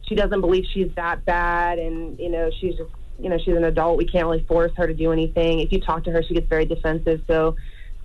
she 0.07 0.15
doesn't 0.15 0.41
believe 0.41 0.65
she's 0.73 0.93
that 0.95 1.25
bad 1.25 1.79
and, 1.79 2.19
you 2.19 2.31
know, 2.31 2.51
she's 2.61 2.77
just, 2.77 2.91
you 3.19 3.29
know, 3.29 3.39
she's 3.39 3.57
an 3.57 3.65
adult. 3.65 3.99
We 3.99 4.07
can't 4.07 4.27
really 4.27 4.45
force 4.45 4.73
her 4.77 4.87
to 4.87 4.95
do 4.95 5.13
anything. 5.13 5.61
If 5.61 5.73
you 5.73 5.81
talk 5.81 6.05
to 6.05 6.11
her, 6.13 6.23
she 6.23 6.35
gets 6.35 6.49
very 6.49 6.67
defensive. 6.67 7.23
So, 7.27 7.57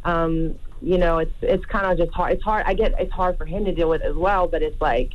um, 0.10 0.60
you 0.82 0.98
know, 0.98 1.18
it's 1.20 1.34
it's 1.42 1.66
kind 1.66 1.86
of 1.92 1.98
just 1.98 2.16
hard. 2.16 2.34
It's 2.34 2.44
hard. 2.44 2.66
I 2.66 2.74
get 2.74 2.94
it's 3.00 3.12
hard 3.12 3.38
for 3.38 3.46
him 3.46 3.66
to 3.66 3.74
deal 3.74 3.90
with 3.90 4.02
as 4.02 4.16
well, 4.16 4.48
but 4.48 4.62
it's 4.62 4.80
like, 4.82 5.14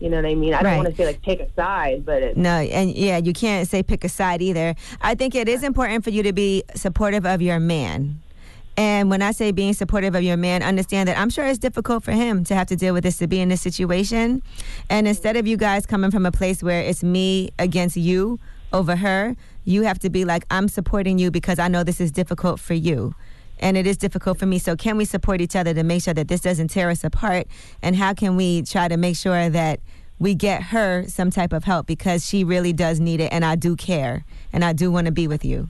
you 0.00 0.10
know 0.10 0.16
what 0.16 0.26
I 0.26 0.34
mean. 0.34 0.54
I 0.54 0.62
don't 0.62 0.76
want 0.76 0.88
to 0.88 0.94
say 0.94 1.06
like 1.06 1.22
take 1.22 1.40
a 1.40 1.52
side, 1.54 2.04
but 2.04 2.22
it's 2.22 2.36
No, 2.36 2.50
and 2.50 2.94
yeah, 2.94 3.18
you 3.18 3.32
can't 3.32 3.68
say 3.68 3.82
pick 3.82 4.04
a 4.04 4.08
side 4.08 4.42
either. 4.42 4.74
I 5.00 5.14
think 5.14 5.34
it 5.34 5.48
is 5.48 5.62
important 5.62 6.04
for 6.04 6.10
you 6.10 6.22
to 6.22 6.32
be 6.32 6.64
supportive 6.74 7.24
of 7.24 7.40
your 7.40 7.60
man. 7.60 8.20
And 8.78 9.08
when 9.08 9.22
I 9.22 9.30
say 9.30 9.52
being 9.52 9.72
supportive 9.72 10.14
of 10.14 10.22
your 10.22 10.36
man, 10.36 10.62
understand 10.62 11.08
that 11.08 11.18
I'm 11.18 11.30
sure 11.30 11.46
it's 11.46 11.58
difficult 11.58 12.04
for 12.04 12.12
him 12.12 12.44
to 12.44 12.54
have 12.54 12.66
to 12.66 12.76
deal 12.76 12.92
with 12.92 13.04
this, 13.04 13.16
to 13.18 13.26
be 13.26 13.40
in 13.40 13.48
this 13.48 13.62
situation. 13.62 14.42
And 14.90 15.08
instead 15.08 15.36
of 15.36 15.46
you 15.46 15.56
guys 15.56 15.86
coming 15.86 16.10
from 16.10 16.26
a 16.26 16.32
place 16.32 16.62
where 16.62 16.82
it's 16.82 17.02
me 17.02 17.50
against 17.58 17.96
you 17.96 18.38
over 18.74 18.96
her, 18.96 19.34
you 19.64 19.82
have 19.82 19.98
to 20.00 20.10
be 20.10 20.26
like, 20.26 20.44
I'm 20.50 20.68
supporting 20.68 21.18
you 21.18 21.30
because 21.30 21.58
I 21.58 21.68
know 21.68 21.84
this 21.84 22.02
is 22.02 22.12
difficult 22.12 22.60
for 22.60 22.74
you. 22.74 23.14
And 23.58 23.76
it 23.76 23.86
is 23.86 23.96
difficult 23.96 24.38
for 24.38 24.46
me. 24.46 24.58
So, 24.58 24.76
can 24.76 24.96
we 24.96 25.04
support 25.04 25.40
each 25.40 25.56
other 25.56 25.72
to 25.74 25.82
make 25.82 26.02
sure 26.02 26.14
that 26.14 26.28
this 26.28 26.40
doesn't 26.40 26.68
tear 26.68 26.90
us 26.90 27.04
apart? 27.04 27.46
And 27.82 27.96
how 27.96 28.14
can 28.14 28.36
we 28.36 28.62
try 28.62 28.88
to 28.88 28.96
make 28.96 29.16
sure 29.16 29.48
that 29.48 29.80
we 30.18 30.34
get 30.34 30.62
her 30.64 31.04
some 31.08 31.30
type 31.30 31.52
of 31.52 31.64
help 31.64 31.86
because 31.86 32.24
she 32.26 32.42
really 32.44 32.72
does 32.72 33.00
need 33.00 33.20
it 33.20 33.30
and 33.32 33.44
I 33.44 33.54
do 33.54 33.76
care 33.76 34.24
and 34.50 34.64
I 34.64 34.72
do 34.72 34.90
want 34.90 35.04
to 35.06 35.12
be 35.12 35.28
with 35.28 35.44
you. 35.44 35.68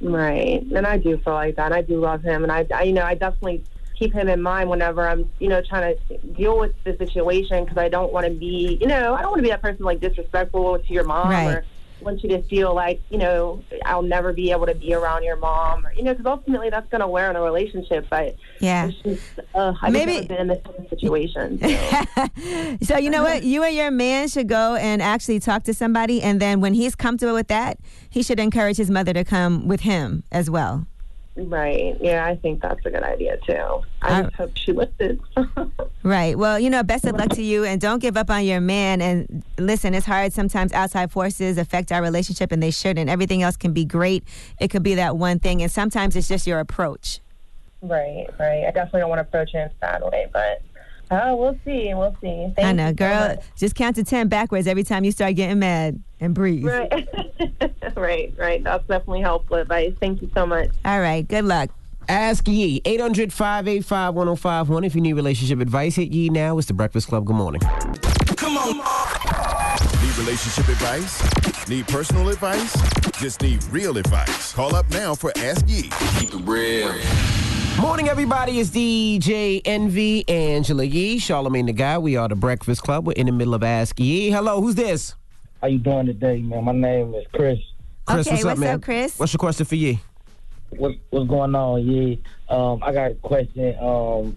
right. 0.00 0.62
And 0.74 0.86
I 0.86 0.98
do 0.98 1.18
feel 1.18 1.32
like 1.32 1.56
that. 1.56 1.72
I 1.72 1.82
do 1.82 1.98
love 2.00 2.22
him, 2.22 2.42
and 2.42 2.52
I, 2.52 2.66
I 2.74 2.82
you 2.84 2.92
know, 2.92 3.02
I 3.04 3.14
definitely 3.14 3.64
keep 3.98 4.12
him 4.12 4.28
in 4.28 4.42
mind 4.42 4.68
whenever 4.68 5.06
I'm, 5.08 5.30
you 5.38 5.48
know, 5.48 5.62
trying 5.62 5.96
to 6.08 6.18
deal 6.18 6.58
with 6.58 6.72
the 6.84 6.96
situation 6.96 7.64
because 7.64 7.78
I 7.78 7.88
don't 7.88 8.12
want 8.12 8.26
to 8.26 8.32
be, 8.32 8.76
you 8.80 8.86
know, 8.88 9.14
I 9.14 9.22
don't 9.22 9.30
want 9.30 9.38
to 9.38 9.42
be 9.42 9.50
that 9.50 9.62
person 9.62 9.84
like 9.84 10.00
disrespectful 10.00 10.78
to 10.80 10.92
your 10.92 11.04
mom 11.04 11.30
Right. 11.30 11.58
or 11.58 11.64
want 12.04 12.22
you 12.22 12.28
to 12.30 12.42
feel 12.42 12.74
like, 12.74 13.00
you 13.10 13.18
know, 13.18 13.62
I'll 13.84 14.02
never 14.02 14.32
be 14.32 14.50
able 14.50 14.66
to 14.66 14.74
be 14.74 14.94
around 14.94 15.24
your 15.24 15.36
mom, 15.36 15.86
or 15.86 15.92
you 15.92 16.02
know, 16.02 16.12
because 16.12 16.26
ultimately 16.26 16.70
that's 16.70 16.88
going 16.90 17.00
to 17.00 17.06
wear 17.08 17.28
on 17.28 17.36
a 17.36 17.42
relationship. 17.42 18.06
But 18.10 18.36
Yeah. 18.60 18.90
just, 19.02 19.22
uh, 19.54 19.72
I've 19.82 19.92
Maybe- 19.92 20.26
been 20.26 20.36
in 20.38 20.46
this 20.48 20.60
situation. 20.90 21.58
So. 21.58 22.24
So 22.82 22.98
you 22.98 23.10
know 23.10 23.22
what? 23.22 23.44
You 23.44 23.62
and 23.62 23.74
your 23.74 23.90
man 23.90 24.28
should 24.28 24.48
go 24.48 24.74
and 24.76 25.00
actually 25.00 25.40
talk 25.40 25.62
to 25.64 25.74
somebody 25.74 26.22
and 26.22 26.40
then 26.40 26.60
when 26.60 26.74
he's 26.74 26.94
comfortable 26.94 27.34
with 27.34 27.48
that, 27.48 27.78
he 28.10 28.22
should 28.22 28.38
encourage 28.38 28.76
his 28.76 28.90
mother 28.90 29.12
to 29.12 29.24
come 29.24 29.66
with 29.66 29.80
him 29.80 30.22
as 30.30 30.50
well. 30.50 30.86
Right. 31.36 31.96
Yeah, 32.00 32.24
I 32.24 32.36
think 32.36 32.62
that's 32.62 32.84
a 32.86 32.90
good 32.90 33.02
idea 33.02 33.36
too. 33.46 33.82
I 34.02 34.22
just 34.22 34.34
hope 34.36 34.52
she 34.56 34.72
listens. 34.72 35.20
Right. 36.04 36.36
Well, 36.36 36.60
you 36.60 36.68
know, 36.68 36.82
best 36.82 37.06
of 37.06 37.16
luck 37.16 37.30
to 37.30 37.42
you 37.42 37.64
and 37.64 37.80
don't 37.80 37.98
give 37.98 38.18
up 38.18 38.28
on 38.28 38.44
your 38.44 38.60
man. 38.60 39.00
And 39.00 39.42
listen, 39.56 39.94
it's 39.94 40.04
hard. 40.04 40.34
Sometimes 40.34 40.70
outside 40.74 41.10
forces 41.10 41.56
affect 41.56 41.90
our 41.90 42.02
relationship 42.02 42.52
and 42.52 42.62
they 42.62 42.70
shouldn't. 42.70 43.08
Everything 43.08 43.42
else 43.42 43.56
can 43.56 43.72
be 43.72 43.86
great. 43.86 44.22
It 44.60 44.68
could 44.68 44.82
be 44.82 44.96
that 44.96 45.16
one 45.16 45.38
thing. 45.38 45.62
And 45.62 45.72
sometimes 45.72 46.14
it's 46.14 46.28
just 46.28 46.46
your 46.46 46.60
approach. 46.60 47.20
right, 47.80 48.26
right. 48.38 48.64
I 48.66 48.70
definitely 48.70 49.00
don't 49.00 49.08
want 49.08 49.20
to 49.20 49.22
approach 49.22 49.54
it 49.54 49.56
in 49.56 49.62
a 49.64 49.70
bad 49.80 50.02
way, 50.02 50.28
but 50.30 50.60
oh, 51.22 51.36
we'll 51.36 51.58
see. 51.64 51.94
We'll 51.94 52.16
see. 52.20 52.52
Thank 52.56 52.58
I 52.66 52.72
know, 52.72 52.84
you 52.88 52.90
so 52.90 52.94
girl. 52.94 53.36
just 53.56 53.74
count 53.74 53.96
to 53.96 54.04
10 54.04 54.28
backwards 54.28 54.66
every 54.66 54.82
time 54.82 55.04
you 55.04 55.12
start 55.12 55.34
getting 55.34 55.58
mad 55.58 56.02
and 56.20 56.34
breathe. 56.34 56.64
Right. 56.64 57.08
right, 57.96 58.32
right. 58.36 58.64
That's 58.64 58.86
definitely 58.86 59.20
helpful 59.20 59.56
advice. 59.56 59.94
Thank 60.00 60.22
you 60.22 60.30
so 60.34 60.46
much. 60.46 60.70
All 60.84 61.00
right. 61.00 61.26
Good 61.26 61.44
luck. 61.44 61.70
Ask 62.08 62.46
Yee, 62.48 62.82
800 62.84 63.32
585 63.32 64.14
1051. 64.14 64.84
If 64.84 64.94
you 64.94 65.00
need 65.00 65.14
relationship 65.14 65.60
advice, 65.60 65.96
hit 65.96 66.10
Yee 66.12 66.28
now. 66.28 66.58
It's 66.58 66.68
the 66.68 66.74
Breakfast 66.74 67.08
Club. 67.08 67.24
Good 67.24 67.36
morning. 67.36 67.60
Come 68.36 68.58
on. 68.58 68.76
Need 70.02 70.18
relationship 70.18 70.68
advice? 70.68 71.68
Need 71.68 71.88
personal 71.88 72.28
advice? 72.28 72.74
Just 73.18 73.40
need 73.40 73.64
real 73.70 73.96
advice. 73.96 74.52
Call 74.52 74.74
up 74.74 74.88
now 74.90 75.14
for 75.14 75.32
Ask 75.38 75.66
Yee. 75.66 75.90
Keep 76.18 76.34
it 76.34 76.42
real. 76.44 76.92
Morning, 77.80 78.08
everybody. 78.08 78.60
It's 78.60 78.70
DJ 78.70 79.60
Envy, 79.64 80.26
Angela 80.28 80.84
Yee, 80.84 81.18
Charlemagne 81.18 81.66
the 81.66 81.72
Guy. 81.72 81.98
We 81.98 82.16
are 82.16 82.28
the 82.28 82.36
Breakfast 82.36 82.82
Club. 82.82 83.06
We're 83.06 83.12
in 83.12 83.26
the 83.26 83.32
middle 83.32 83.54
of 83.54 83.62
Ask 83.62 83.98
Yee. 83.98 84.30
Hello, 84.30 84.60
who's 84.60 84.74
this? 84.74 85.14
How 85.60 85.66
you 85.68 85.78
doing 85.78 86.06
today, 86.06 86.38
man? 86.40 86.64
My 86.64 86.72
name 86.72 87.14
is 87.14 87.24
Chris. 87.32 87.58
Chris, 88.06 88.26
Okay, 88.26 88.30
what's 88.36 88.44
up, 88.44 88.50
what's 88.50 88.60
man? 88.60 88.74
up, 88.76 88.82
Chris? 88.82 89.18
What's 89.18 89.32
your 89.32 89.38
question 89.38 89.66
for 89.66 89.74
Yee? 89.74 90.00
What, 90.70 90.92
what's 91.10 91.28
going 91.28 91.54
on? 91.54 91.86
Yee? 91.86 92.22
um, 92.48 92.82
I 92.82 92.92
got 92.92 93.10
a 93.10 93.14
question, 93.16 93.76
um, 93.80 94.36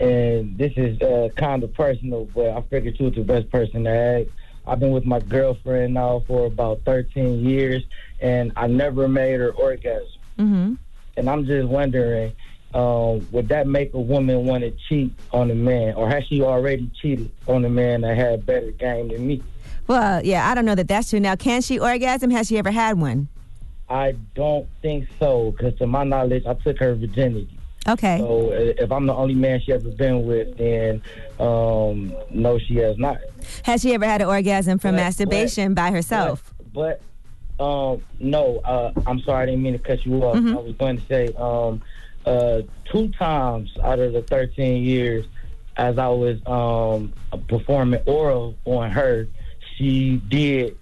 and 0.00 0.56
this 0.58 0.72
is 0.76 1.00
uh, 1.02 1.28
kind 1.36 1.62
of 1.62 1.72
personal, 1.74 2.24
but 2.34 2.48
I 2.50 2.62
figured 2.62 2.98
you 2.98 3.06
was 3.06 3.14
the 3.14 3.22
best 3.22 3.50
person 3.50 3.84
to 3.84 3.90
ask. 3.90 4.28
I've 4.66 4.80
been 4.80 4.92
with 4.92 5.06
my 5.06 5.20
girlfriend 5.20 5.94
now 5.94 6.24
for 6.26 6.46
about 6.46 6.80
13 6.84 7.44
years, 7.44 7.82
and 8.20 8.52
I 8.56 8.66
never 8.66 9.08
made 9.08 9.40
her 9.40 9.50
orgasm. 9.52 10.06
Mm-hmm. 10.38 10.74
And 11.16 11.28
I'm 11.28 11.44
just 11.44 11.68
wondering, 11.68 12.32
um, 12.74 13.26
would 13.32 13.48
that 13.48 13.66
make 13.66 13.92
a 13.94 14.00
woman 14.00 14.46
want 14.46 14.62
to 14.64 14.70
cheat 14.88 15.12
on 15.32 15.50
a 15.50 15.54
man, 15.54 15.94
or 15.94 16.08
has 16.08 16.24
she 16.26 16.42
already 16.42 16.90
cheated 17.00 17.30
on 17.46 17.64
a 17.64 17.68
man 17.68 18.00
that 18.02 18.16
had 18.16 18.46
better 18.46 18.70
game 18.72 19.08
than 19.08 19.26
me? 19.26 19.42
Well, 19.86 20.24
yeah, 20.24 20.48
I 20.48 20.54
don't 20.54 20.64
know 20.64 20.74
that 20.74 20.88
that's 20.88 21.10
true. 21.10 21.20
Now, 21.20 21.36
can 21.36 21.60
she 21.60 21.78
orgasm? 21.78 22.30
Has 22.30 22.48
she 22.48 22.56
ever 22.58 22.70
had 22.70 22.98
one? 22.98 23.28
I 23.88 24.14
don't 24.34 24.66
think 24.80 25.08
so, 25.18 25.50
because 25.50 25.76
to 25.78 25.86
my 25.86 26.04
knowledge, 26.04 26.46
I 26.46 26.54
took 26.54 26.78
her 26.78 26.94
virginity. 26.94 27.48
Okay. 27.88 28.18
So 28.18 28.52
if 28.52 28.92
I'm 28.92 29.06
the 29.06 29.14
only 29.14 29.34
man 29.34 29.60
she 29.60 29.72
ever 29.72 29.90
been 29.90 30.24
with, 30.24 30.56
then 30.56 31.02
um, 31.40 32.14
no, 32.30 32.58
she 32.58 32.76
has 32.76 32.96
not. 32.96 33.18
Has 33.64 33.82
she 33.82 33.92
ever 33.92 34.06
had 34.06 34.22
an 34.22 34.28
orgasm 34.28 34.78
from 34.78 34.92
But- 34.92 35.02
masturbation 35.02 35.74
by 35.74 35.90
herself? 35.90 36.54
But 36.72 37.02
um, 37.60 38.02
no, 38.18 38.58
uh, 38.64 38.92
I'm 39.06 39.20
sorry, 39.22 39.42
I 39.42 39.46
didn't 39.46 39.62
mean 39.62 39.72
to 39.74 39.78
cut 39.80 40.06
you 40.06 40.22
off. 40.22 40.36
Mhm. 40.36 40.56
I 40.56 40.60
was 40.60 40.74
going 40.76 40.96
to 40.98 41.06
say 41.06 41.34
um, 41.36 41.82
uh, 42.26 42.62
two 42.84 43.08
times 43.10 43.70
out 43.82 43.98
of 43.98 44.12
the 44.12 44.22
13 44.22 44.82
years, 44.82 45.26
as 45.76 45.98
I 45.98 46.08
was 46.08 46.38
um, 46.46 47.12
performing 47.48 48.00
oral 48.06 48.56
on 48.64 48.90
her, 48.90 49.26
she 49.76 50.16
did 50.28 50.76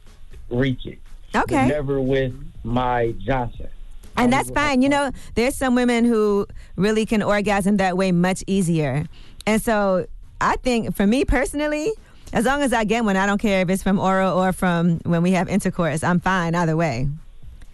reach 0.51 0.87
it. 0.87 0.99
Okay. 1.35 1.69
Never 1.69 2.01
with 2.01 2.35
my 2.65 3.15
Johnson. 3.19 3.69
And 4.17 4.33
that's 4.33 4.51
fine. 4.51 4.83
You 4.83 4.89
know, 4.89 5.13
there's 5.35 5.55
some 5.55 5.75
women 5.75 6.05
who 6.05 6.47
really 6.77 7.07
can 7.07 7.23
orgasm 7.23 7.79
that 7.79 7.97
way 7.97 8.13
much 8.13 8.45
easier. 8.47 9.07
And 9.47 9.63
so 9.63 10.07
I 10.41 10.57
think 10.57 10.95
for 10.95 11.07
me 11.07 11.25
personally, 11.25 11.93
as 12.33 12.45
long 12.45 12.63
as 12.63 12.73
I 12.73 12.85
get 12.85 13.05
one, 13.05 13.17
I 13.17 13.27
don't 13.27 13.39
care 13.39 13.63
if 13.63 13.71
it's 13.71 13.83
from 13.83 13.99
oral 13.99 14.39
or 14.39 14.53
from 14.53 14.99
when 15.05 15.23
we 15.23 15.33
have 15.33 15.49
intercourse. 15.49 16.05
I'm 16.05 16.21
fine 16.21 16.55
either 16.55 16.77
way. 16.77 17.09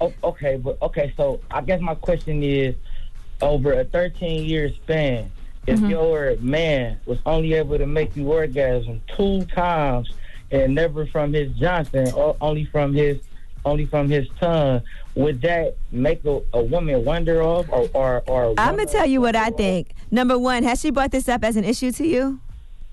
Oh, 0.01 0.13
okay, 0.23 0.57
but 0.57 0.81
okay. 0.83 1.13
So 1.17 1.41
I 1.51 1.63
guess 1.63 1.81
my 1.81 1.95
question 1.95 2.43
is, 2.43 2.75
over 3.43 3.73
a 3.73 3.85
13 3.85 4.45
year 4.45 4.71
span, 4.71 5.31
if 5.67 5.79
Mm-hmm. 5.79 5.91
your 5.91 6.37
man 6.41 7.01
was 7.07 7.19
only 7.27 7.55
able 7.55 7.77
to 7.77 7.87
make 7.87 8.15
you 8.17 8.31
orgasm 8.33 9.03
two 9.17 9.45
times 9.47 10.09
and 10.53 10.75
never 10.77 11.07
from 11.07 11.33
his 11.33 11.53
Johnson, 11.55 12.13
or 12.13 12.37
only 12.41 12.65
from 12.67 12.95
his 12.95 13.19
only 13.65 13.85
from 13.85 14.09
his 14.09 14.29
tongue, 14.39 14.81
would 15.17 15.41
that 15.43 15.75
make 15.91 16.25
a, 16.25 16.41
a 16.53 16.63
woman 16.63 17.05
wonder 17.05 17.43
off 17.43 17.67
or 17.71 17.89
or, 17.95 18.23
or 18.29 18.55
I'm 18.59 18.77
gonna 18.77 18.87
tell 18.87 19.07
you 19.07 19.21
what 19.21 19.35
I 19.35 19.51
think. 19.51 19.93
Number 20.13 20.39
one, 20.39 20.63
has 20.63 20.81
she 20.81 20.91
brought 20.91 21.11
this 21.11 21.29
up 21.29 21.43
as 21.43 21.57
an 21.57 21.65
issue 21.65 21.91
to 21.93 22.07
you? 22.07 22.39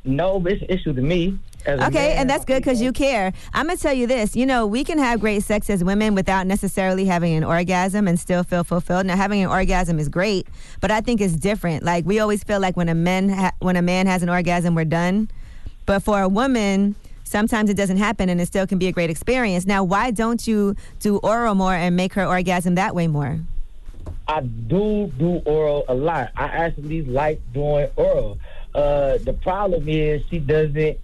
no, 0.06 0.44
it's 0.48 0.62
an 0.64 0.68
issue 0.70 0.94
to 0.94 1.02
me. 1.02 1.38
Okay, 1.66 2.14
and 2.14 2.30
that's 2.30 2.46
good 2.46 2.58
because 2.62 2.82
you 2.82 2.92
care. 2.92 3.32
I'm 3.54 3.68
gonna 3.68 3.78
tell 3.78 3.94
you 3.94 4.08
this. 4.08 4.36
You 4.36 4.46
know, 4.46 4.68
we 4.68 4.84
can 4.84 4.98
have 4.98 5.20
great 5.20 5.44
sex 5.44 5.70
as 5.70 5.84
women 5.84 6.16
without 6.16 6.46
necessarily 6.48 7.06
having 7.06 7.34
an 7.34 7.44
orgasm 7.44 8.08
and 8.08 8.20
still 8.20 8.44
feel 8.44 8.64
fulfilled. 8.64 9.06
Now, 9.06 9.16
having 9.16 9.42
an 9.42 9.50
orgasm 9.50 10.00
is 10.00 10.10
great, 10.10 10.48
but 10.82 10.92
I 10.92 11.02
think 11.02 11.22
it's 11.22 11.34
different. 11.34 11.84
Like 11.84 12.06
we 12.06 12.20
always 12.20 12.44
feel 12.44 12.60
like 12.60 12.76
when 12.76 12.90
a 12.90 12.96
man 12.96 13.30
ha- 13.30 13.54
when 13.60 13.76
a 13.76 13.82
man 13.82 14.08
has 14.08 14.24
an 14.24 14.30
orgasm, 14.30 14.76
we're 14.76 14.86
done. 14.86 15.30
But 15.86 16.02
for 16.02 16.22
a 16.22 16.30
woman, 16.30 16.96
sometimes 17.24 17.70
it 17.70 17.78
doesn't 17.78 17.98
happen, 17.98 18.30
and 18.30 18.40
it 18.42 18.46
still 18.48 18.68
can 18.68 18.78
be 18.78 18.88
a 18.88 18.92
great 18.92 19.10
experience. 19.10 19.66
Now, 19.66 19.84
why 19.84 20.12
don't 20.12 20.46
you 20.48 20.76
do 21.00 21.18
oral 21.18 21.56
more 21.56 21.74
and 21.74 21.96
make 21.96 22.14
her 22.14 22.26
orgasm 22.26 22.76
that 22.76 22.96
way 22.96 23.08
more? 23.08 23.40
I 24.28 24.42
do 24.42 25.12
do 25.18 25.42
oral 25.46 25.84
a 25.88 25.94
lot. 25.94 26.32
I 26.36 26.46
actually 26.46 27.04
like 27.04 27.42
doing 27.54 27.90
oral. 27.96 28.38
Uh, 28.74 29.18
the 29.20 29.34
problem 29.34 29.88
is 29.88 30.24
she 30.30 30.40
doesn't 30.40 30.98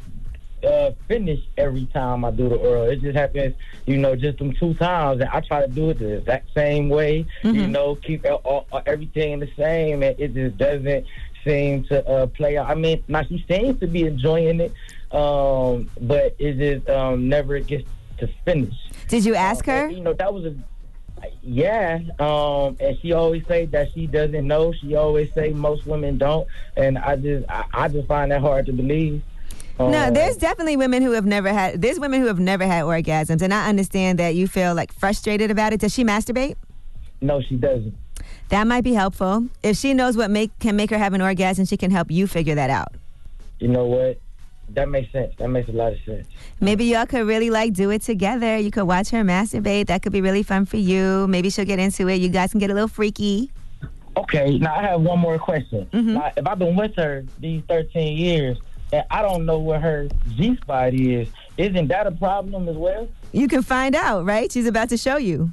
uh, 0.63 0.91
finish 1.07 1.39
every 1.57 1.85
time 1.87 2.25
I 2.25 2.31
do 2.31 2.49
the 2.49 2.55
oral. 2.55 2.83
It 2.83 3.01
just 3.01 3.15
happens, 3.17 3.55
you 3.85 3.97
know, 3.97 4.15
just 4.15 4.37
them 4.39 4.53
two 4.53 4.73
times. 4.75 5.21
And 5.21 5.29
I 5.29 5.39
try 5.41 5.61
to 5.61 5.67
do 5.67 5.89
it 5.89 5.99
the 5.99 6.17
exact 6.17 6.53
same 6.53 6.89
way, 6.89 7.25
you 7.43 7.67
know, 7.67 7.95
keep 7.95 8.25
uh, 8.25 8.37
uh, 8.45 8.63
uh, 8.71 8.81
everything 8.85 9.39
the 9.39 9.49
same, 9.57 10.03
and 10.03 10.19
it 10.19 10.33
just 10.33 10.57
doesn't 10.57 11.05
seem 11.43 11.83
to 11.85 12.07
uh, 12.07 12.27
play 12.27 12.57
out. 12.57 12.69
I 12.69 12.75
mean, 12.75 13.03
now 13.07 13.23
she 13.23 13.43
seems 13.47 13.79
to 13.79 13.87
be 13.87 14.03
enjoying 14.03 14.59
it, 14.59 14.73
um, 15.13 15.89
but 16.01 16.35
it 16.39 16.57
just 16.57 16.89
um, 16.89 17.29
never 17.29 17.59
gets 17.59 17.87
to 18.17 18.27
finish. 18.45 18.75
Did 19.07 19.25
you 19.25 19.35
ask 19.35 19.67
Uh, 19.67 19.71
her? 19.71 19.89
You 19.89 20.01
know, 20.01 20.13
that 20.13 20.33
was 20.33 20.45
a 20.45 20.55
yeah, 21.41 21.99
um, 22.19 22.77
and 22.79 22.97
she 23.01 23.11
always 23.11 23.45
say 23.45 23.65
that 23.67 23.91
she 23.93 24.07
doesn't 24.07 24.47
know. 24.47 24.71
She 24.71 24.95
always 24.95 25.33
say 25.33 25.49
most 25.51 25.85
women 25.85 26.17
don't, 26.17 26.47
and 26.77 26.97
I 26.97 27.15
just 27.17 27.49
I, 27.49 27.65
I 27.73 27.87
just 27.89 28.07
find 28.07 28.31
that 28.31 28.41
hard 28.41 28.65
to 28.67 28.73
believe. 28.73 29.21
No, 29.79 30.07
Um, 30.07 30.13
there's 30.13 30.35
definitely 30.35 30.75
women 30.75 31.01
who 31.01 31.11
have 31.11 31.25
never 31.25 31.53
had. 31.53 31.81
There's 31.81 31.99
women 31.99 32.19
who 32.19 32.27
have 32.27 32.39
never 32.39 32.65
had 32.65 32.83
orgasms, 32.83 33.41
and 33.41 33.53
I 33.53 33.69
understand 33.69 34.19
that 34.19 34.35
you 34.35 34.47
feel 34.47 34.75
like 34.75 34.91
frustrated 34.93 35.51
about 35.51 35.71
it. 35.71 35.79
Does 35.79 35.93
she 35.93 36.03
masturbate? 36.03 36.55
No, 37.21 37.41
she 37.41 37.55
doesn't. 37.55 37.95
That 38.49 38.67
might 38.67 38.83
be 38.83 38.93
helpful. 38.93 39.45
If 39.63 39.77
she 39.77 39.93
knows 39.93 40.17
what 40.17 40.29
make 40.31 40.51
can 40.59 40.75
make 40.75 40.89
her 40.89 40.97
have 40.97 41.13
an 41.13 41.21
orgasm, 41.21 41.65
she 41.65 41.77
can 41.77 41.91
help 41.91 42.11
you 42.11 42.27
figure 42.27 42.55
that 42.55 42.69
out. 42.69 42.93
You 43.59 43.69
know 43.69 43.85
what? 43.85 44.19
That 44.69 44.89
makes 44.89 45.11
sense. 45.11 45.33
That 45.37 45.47
makes 45.47 45.69
a 45.69 45.71
lot 45.71 45.93
of 45.93 45.99
sense. 46.05 46.27
Maybe 46.59 46.85
y'all 46.85 47.05
could 47.05 47.25
really 47.25 47.49
like 47.49 47.73
do 47.73 47.89
it 47.89 48.01
together. 48.01 48.57
You 48.57 48.71
could 48.71 48.83
watch 48.83 49.09
her 49.09 49.23
masturbate. 49.23 49.87
That 49.87 50.01
could 50.01 50.11
be 50.11 50.21
really 50.21 50.43
fun 50.43 50.65
for 50.65 50.77
you. 50.77 51.25
Maybe 51.27 51.49
she'll 51.49 51.65
get 51.65 51.79
into 51.79 52.07
it. 52.09 52.15
You 52.15 52.29
guys 52.29 52.51
can 52.51 52.59
get 52.59 52.69
a 52.69 52.73
little 52.73 52.89
freaky. 52.89 53.51
Okay, 54.17 54.57
now 54.57 54.75
I 54.75 54.81
have 54.83 55.01
one 55.01 55.19
more 55.19 55.39
question. 55.39 55.87
Mm-hmm. 55.93 56.13
Now, 56.15 56.31
if 56.35 56.45
I've 56.45 56.59
been 56.59 56.75
with 56.75 56.95
her 56.97 57.23
these 57.39 57.63
13 57.69 58.17
years 58.17 58.57
and 58.91 59.05
I 59.09 59.21
don't 59.21 59.45
know 59.45 59.59
where 59.59 59.79
her 59.79 60.07
G 60.35 60.55
spot 60.57 60.93
is, 60.93 61.27
isn't 61.57 61.87
that 61.87 62.07
a 62.07 62.11
problem 62.11 62.67
as 62.67 62.75
well? 62.75 63.07
You 63.31 63.47
can 63.47 63.61
find 63.61 63.95
out, 63.95 64.25
right? 64.25 64.51
She's 64.51 64.65
about 64.65 64.89
to 64.89 64.97
show 64.97 65.17
you. 65.17 65.51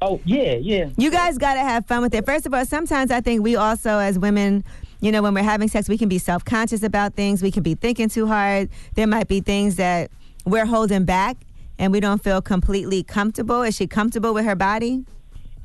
Oh, 0.00 0.20
yeah, 0.24 0.54
yeah. 0.54 0.90
You 0.96 1.10
guys 1.10 1.38
got 1.38 1.54
to 1.54 1.60
have 1.60 1.86
fun 1.86 2.02
with 2.02 2.14
it. 2.14 2.24
First 2.24 2.46
of 2.46 2.54
all, 2.54 2.64
sometimes 2.64 3.10
I 3.10 3.20
think 3.20 3.42
we 3.42 3.56
also, 3.56 3.98
as 3.98 4.18
women, 4.18 4.64
you 5.00 5.10
know, 5.10 5.22
when 5.22 5.34
we're 5.34 5.42
having 5.42 5.68
sex, 5.68 5.88
we 5.88 5.98
can 5.98 6.08
be 6.08 6.18
self 6.18 6.44
conscious 6.44 6.82
about 6.82 7.14
things. 7.14 7.42
We 7.42 7.50
can 7.50 7.62
be 7.62 7.74
thinking 7.74 8.08
too 8.08 8.26
hard. 8.26 8.68
There 8.94 9.06
might 9.06 9.28
be 9.28 9.40
things 9.40 9.76
that 9.76 10.10
we're 10.44 10.66
holding 10.66 11.04
back 11.04 11.36
and 11.78 11.92
we 11.92 12.00
don't 12.00 12.22
feel 12.22 12.40
completely 12.40 13.02
comfortable. 13.02 13.62
Is 13.62 13.76
she 13.76 13.86
comfortable 13.86 14.34
with 14.34 14.44
her 14.44 14.54
body? 14.54 15.04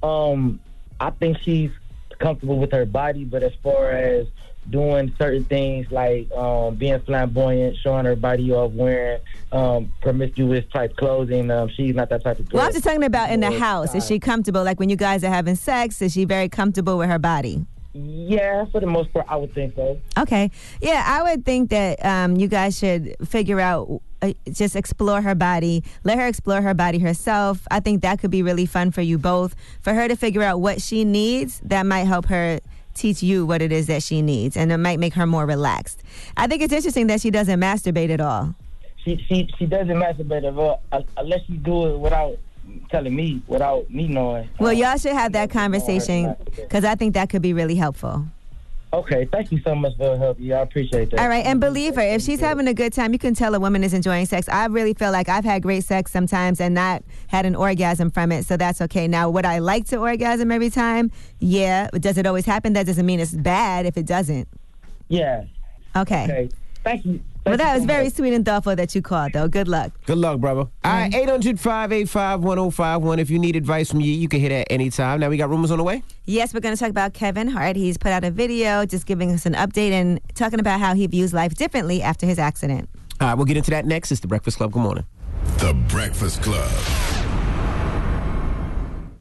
Um, 0.01 0.59
I 0.99 1.11
think 1.11 1.37
she's 1.39 1.71
comfortable 2.19 2.57
with 2.59 2.71
her 2.71 2.85
body, 2.85 3.23
but 3.23 3.43
as 3.43 3.53
far 3.61 3.91
as 3.91 4.27
doing 4.69 5.14
certain 5.18 5.45
things 5.45 5.91
like 5.91 6.31
um, 6.31 6.76
being 6.76 6.99
flamboyant, 7.02 7.77
showing 7.77 8.06
her 8.06 8.15
body 8.15 8.52
off, 8.52 8.72
wearing 8.72 9.19
um, 9.52 9.91
promiscuous 10.02 10.65
type 10.72 10.95
clothing, 10.95 11.52
um, 11.52 11.69
she's 11.69 11.95
not 11.95 12.10
that 12.10 12.23
type 12.23 12.40
of 12.40 12.49
girl. 12.49 12.60
Well, 12.60 12.68
I'm 12.68 12.73
just 12.73 12.84
talking 12.84 13.03
about 13.03 13.31
in 13.31 13.40
the 13.40 13.52
house. 13.52 13.94
Is 13.95 14.06
she 14.06 14.19
comfortable? 14.19 14.64
Like 14.64 14.80
when 14.80 14.90
you 14.90 14.95
guys 14.95 15.23
are 15.23 15.30
having 15.30 15.56
sex, 15.56 16.02
is 16.02 16.14
she 16.14 16.26
very 16.26 16.49
comfortable 16.49 16.98
with 16.98 17.10
her 17.10 17.19
body? 17.19 17.65
Yeah, 17.95 18.65
for 18.72 18.80
the 18.80 18.88
most 18.88 19.14
part, 19.14 19.27
I 19.30 19.35
would 19.35 19.53
think 19.53 19.76
so. 19.76 19.99
Okay. 20.18 20.49
Yeah, 20.81 21.03
I 21.06 21.22
would 21.22 21.45
think 21.45 21.69
that 21.69 22.03
um, 22.03 22.38
you 22.38 22.48
guys 22.48 22.77
should 22.77 23.15
figure 23.27 23.60
out, 23.60 24.02
uh, 24.23 24.34
just 24.52 24.76
explore 24.76 25.22
her 25.22 25.35
body. 25.35 25.84
Let 26.03 26.18
her 26.18 26.26
explore 26.26 26.61
her 26.61 26.73
body 26.73 26.98
herself. 26.98 27.68
I 27.69 27.81
think 27.81 28.02
that 28.02 28.18
could 28.19 28.31
be 28.31 28.41
really 28.41 28.65
fun 28.65 28.90
for 28.90 29.02
you 29.02 29.19
both. 29.19 29.53
For 29.81 29.94
her 29.94 30.07
to 30.07 30.15
figure 30.15 30.41
out 30.41 30.60
what 30.60 30.81
she 30.81 31.06
needs, 31.06 31.61
that 31.65 31.85
might 31.85 32.06
help 32.06 32.26
her 32.27 32.60
teach 32.94 33.24
you 33.24 33.45
what 33.45 33.61
it 33.61 33.72
is 33.72 33.88
that 33.88 34.03
she 34.03 34.22
needs, 34.22 34.56
and 34.56 34.72
it 34.72 34.78
might 34.78 34.99
make 34.99 35.14
her 35.14 35.26
more 35.26 35.45
relaxed. 35.45 36.03
I 36.38 36.48
think 36.48 36.61
it's 36.61 36.74
interesting 36.74 37.07
that 37.07 37.22
she 37.22 37.32
doesn't 37.32 37.60
masturbate 37.60 38.10
at 38.10 38.22
all. 38.22 38.56
She 39.03 39.18
she 39.28 39.49
she 39.57 39.65
doesn't 39.65 39.95
masturbate 39.95 40.48
at 40.48 40.57
all 40.57 40.82
uh, 40.91 41.02
unless 41.18 41.41
you 41.48 41.57
do 41.57 41.94
it 41.94 41.99
without 41.99 42.38
telling 42.90 43.15
me, 43.15 43.41
without 43.48 43.90
me 43.90 44.07
knowing. 44.07 44.49
Well, 44.60 44.74
y'all 44.74 44.98
should 44.98 45.14
have 45.14 45.34
that 45.34 45.49
conversation 45.49 46.36
because 46.56 46.86
I 46.86 46.95
think 46.95 47.14
that 47.15 47.30
could 47.30 47.41
be 47.41 47.53
really 47.53 47.76
helpful. 47.76 48.26
Okay, 48.94 49.28
thank 49.32 49.52
you 49.52 49.60
so 49.65 49.74
much 49.74 49.98
for 49.98 50.11
the 50.11 50.18
help. 50.20 50.38
Yeah, 50.40 50.60
I 50.60 50.61
appreciate 50.61 51.10
that. 51.10 51.20
All 51.20 51.28
right, 51.28 51.44
and 51.44 51.60
believe 51.60 51.95
her. 51.95 52.02
If 52.02 52.22
she's 52.22 52.40
having 52.40 52.68
a 52.68 52.76
good 52.76 52.94
time, 52.94 53.11
you 53.11 53.18
can 53.18 53.34
tell 53.34 53.56
a 53.56 53.60
woman 53.60 53.84
is 53.84 53.91
enjoying 53.91 54.28
sex. 54.28 54.48
I 54.48 54.68
really 54.68 54.94
feel 54.94 55.11
like 55.11 55.30
I've 55.30 55.44
had 55.44 55.64
great 55.64 55.84
sex 55.84 56.11
sometimes 56.11 56.61
and 56.61 56.76
not 56.76 57.03
had 57.26 57.48
an 57.48 57.56
orgasm 57.56 58.11
from 58.11 58.32
it, 58.32 58.45
so 58.45 58.56
that's 58.56 58.82
okay. 58.82 59.07
Now, 59.07 59.32
would 59.32 59.45
I 59.45 59.57
like 59.57 59.86
to 59.88 59.98
orgasm 59.98 60.52
every 60.52 60.70
time? 60.70 61.11
Yeah. 61.40 61.90
But 61.91 62.03
does 62.03 62.20
it 62.20 62.28
always 62.28 62.45
happen? 62.45 62.74
That 62.74 62.86
doesn't 62.86 63.06
mean 63.06 63.20
it's 63.20 63.34
bad 63.34 63.88
if 63.88 63.98
it 63.98 64.06
doesn't. 64.06 64.48
Yeah. 65.07 65.45
Okay. 65.95 66.24
Okay. 66.26 66.49
Thank 66.84 67.06
you. 67.06 67.20
Well, 67.45 67.57
that 67.57 67.76
was 67.76 67.86
very 67.86 68.10
sweet 68.10 68.34
and 68.34 68.45
thoughtful 68.45 68.76
that 68.76 68.95
you 68.95 69.02
called, 69.02 69.34
though. 69.34 69.49
Good 69.49 69.68
luck. 69.68 69.91
Good 70.06 70.18
luck, 70.18 70.40
brother. 70.40 70.61
All 70.61 70.70
right, 70.84 71.14
800 71.14 71.60
585 71.60 72.41
1051. 72.41 73.20
If 73.20 73.30
you 73.30 73.38
need 73.38 73.57
advice 73.57 73.91
from 73.91 73.99
you, 73.99 74.14
you 74.14 74.30
can 74.30 74.40
hit 74.40 74.52
at 74.52 74.68
any 74.70 74.90
time. 74.90 75.20
Now, 75.20 75.30
we 75.30 75.36
got 75.36 75.49
rumors 75.49 75.70
on 75.70 75.78
the 75.78 75.84
way? 75.84 76.03
Yes, 76.26 76.53
we're 76.53 76.61
going 76.61 76.76
to 76.76 76.80
talk 76.80 76.90
about 76.90 77.14
Kevin 77.14 77.49
Hart. 77.49 77.76
He's 77.76 77.98
put 77.98 78.11
out 78.11 78.24
a 78.24 78.32
video 78.32 78.86
just 78.86 79.06
giving 79.06 79.32
us 79.32 79.45
an 79.45 79.56
update 79.56 79.91
and 79.91 80.22
talking 80.36 80.61
about 80.61 80.80
how 80.80 80.95
he 80.95 81.06
views 81.07 81.34
life 81.34 81.53
differently 81.56 82.02
after 82.02 82.26
his 82.26 82.40
accident. 82.40 82.90
All 83.20 83.28
right, 83.28 83.34
we'll 83.34 83.45
get 83.45 83.57
into 83.57 83.72
that 83.72 83.86
next. 83.86 84.11
It's 84.11 84.22
The 84.22 84.28
Breakfast 84.28 84.57
Club. 84.57 84.72
Good 84.72 84.82
morning. 84.82 85.06
The 85.57 85.74
Breakfast 85.90 86.41
Club. 86.41 86.72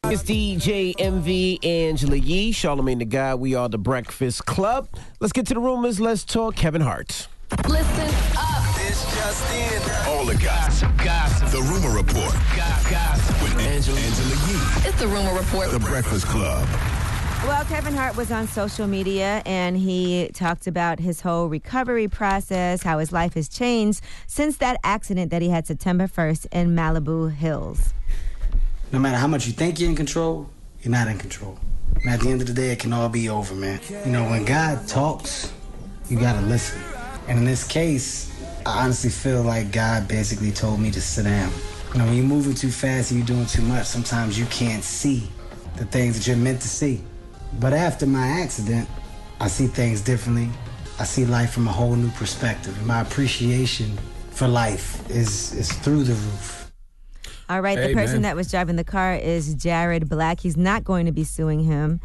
It's 0.05 0.23
DJ 0.23 0.95
Envy 0.99 1.59
Angela 1.65 2.17
Yee, 2.17 2.53
Charlemagne 2.53 2.99
the 2.99 3.05
Guy. 3.05 3.35
We 3.35 3.55
are 3.55 3.69
The 3.69 3.79
Breakfast 3.79 4.47
Club. 4.47 4.89
Let's 5.21 5.33
get 5.33 5.47
to 5.47 5.55
the 5.55 5.61
rumors. 5.61 5.99
Let's 5.99 6.23
talk 6.23 6.55
Kevin 6.55 6.83
Hart. 6.83 7.29
Listen 7.69 8.09
up. 8.39 8.65
It's 8.81 9.05
just 9.15 9.53
in. 9.53 10.11
All 10.11 10.25
the 10.25 10.37
gossip. 10.37 10.91
Gossip. 10.97 11.49
The 11.51 11.61
Rumor 11.61 11.95
Report. 11.95 12.33
Gossip. 12.57 13.43
With 13.43 13.59
Angela, 13.59 13.99
Angela 13.99 14.31
Yee. 14.49 14.89
It's 14.89 14.99
the 14.99 15.07
Rumor 15.07 15.35
Report. 15.39 15.71
The 15.71 15.79
Breakfast 15.79 16.27
Club. 16.27 16.67
Well, 17.45 17.65
Kevin 17.65 17.93
Hart 17.95 18.17
was 18.17 18.31
on 18.31 18.47
social 18.49 18.87
media 18.87 19.43
and 19.45 19.77
he 19.77 20.31
talked 20.33 20.67
about 20.67 20.99
his 20.99 21.21
whole 21.21 21.49
recovery 21.49 22.09
process, 22.09 22.83
how 22.83 22.99
his 23.01 23.13
life 23.13 23.35
has 23.35 23.49
changed 23.49 24.01
since 24.27 24.57
that 24.59 24.79
accident 24.83 25.31
that 25.31 25.43
he 25.43 25.49
had 25.51 25.67
September 25.67 26.07
1st 26.07 26.47
in 26.53 26.75
Malibu 26.75 27.33
Hills. 27.33 27.93
No 28.93 28.99
matter 28.99 29.19
how 29.19 29.27
much 29.27 29.47
you 29.47 29.53
think 29.53 29.79
you're 29.79 29.91
in 29.91 29.97
control, 29.97 30.49
you're 30.81 30.93
not 30.93 31.09
in 31.09 31.19
control. 31.19 31.59
And 31.97 32.11
at 32.11 32.21
the 32.21 32.31
end 32.31 32.41
of 32.41 32.47
the 32.47 32.55
day, 32.55 32.71
it 32.71 32.79
can 32.79 32.93
all 32.93 33.09
be 33.09 33.29
over, 33.29 33.55
man. 33.55 33.81
You 34.07 34.13
know, 34.13 34.25
when 34.25 34.45
God 34.45 34.89
talks, 34.89 35.53
you 36.09 36.19
gotta 36.19 36.41
listen. 36.47 36.81
And 37.33 37.39
in 37.39 37.45
this 37.47 37.65
case, 37.65 38.31
I 38.67 38.85
honestly 38.85 39.09
feel 39.09 39.43
like 39.43 39.73
God 39.73 40.07
basically 40.07 40.51
told 40.51 40.81
me 40.81 40.91
to 40.91 41.01
sit 41.01 41.25
down. 41.25 41.51
You 41.95 41.99
know, 41.99 42.05
when 42.05 42.15
you're 42.15 42.27
moving 42.27 42.55
too 42.55 42.71
fast 42.71 43.11
and 43.11 43.21
you're 43.21 43.27
doing 43.27 43.47
too 43.47 43.63
much, 43.63 43.87
sometimes 43.87 44.39
you 44.39 44.45
can't 44.51 44.85
see 44.85 45.31
the 45.77 45.87
things 45.87 46.19
that 46.19 46.27
you're 46.27 46.37
meant 46.37 46.61
to 46.61 46.69
see. 46.69 47.01
But 47.59 47.73
after 47.73 48.05
my 48.05 48.27
accident, 48.43 48.87
I 49.41 49.49
see 49.49 49.67
things 49.67 50.03
differently. 50.03 50.51
I 50.99 51.05
see 51.05 51.25
life 51.25 51.53
from 51.53 51.67
a 51.69 51.73
whole 51.73 51.97
new 51.97 52.11
perspective. 52.11 52.77
And 52.77 52.87
my 52.87 53.01
appreciation 53.01 53.97
for 54.29 54.47
life 54.47 55.09
is, 55.09 55.55
is 55.55 55.73
through 55.73 56.05
the 56.05 56.13
roof. 56.13 56.71
All 57.49 57.63
right, 57.63 57.79
the 57.79 57.95
person 57.95 58.17
man. 58.17 58.23
that 58.25 58.37
was 58.37 58.51
driving 58.51 58.77
the 58.77 58.85
car 58.85 59.15
is 59.15 59.55
Jared 59.55 60.07
Black. 60.07 60.39
He's 60.39 60.59
not 60.59 60.85
going 60.85 61.07
to 61.07 61.13
be 61.13 61.25
suing 61.25 61.61
him. 61.61 61.99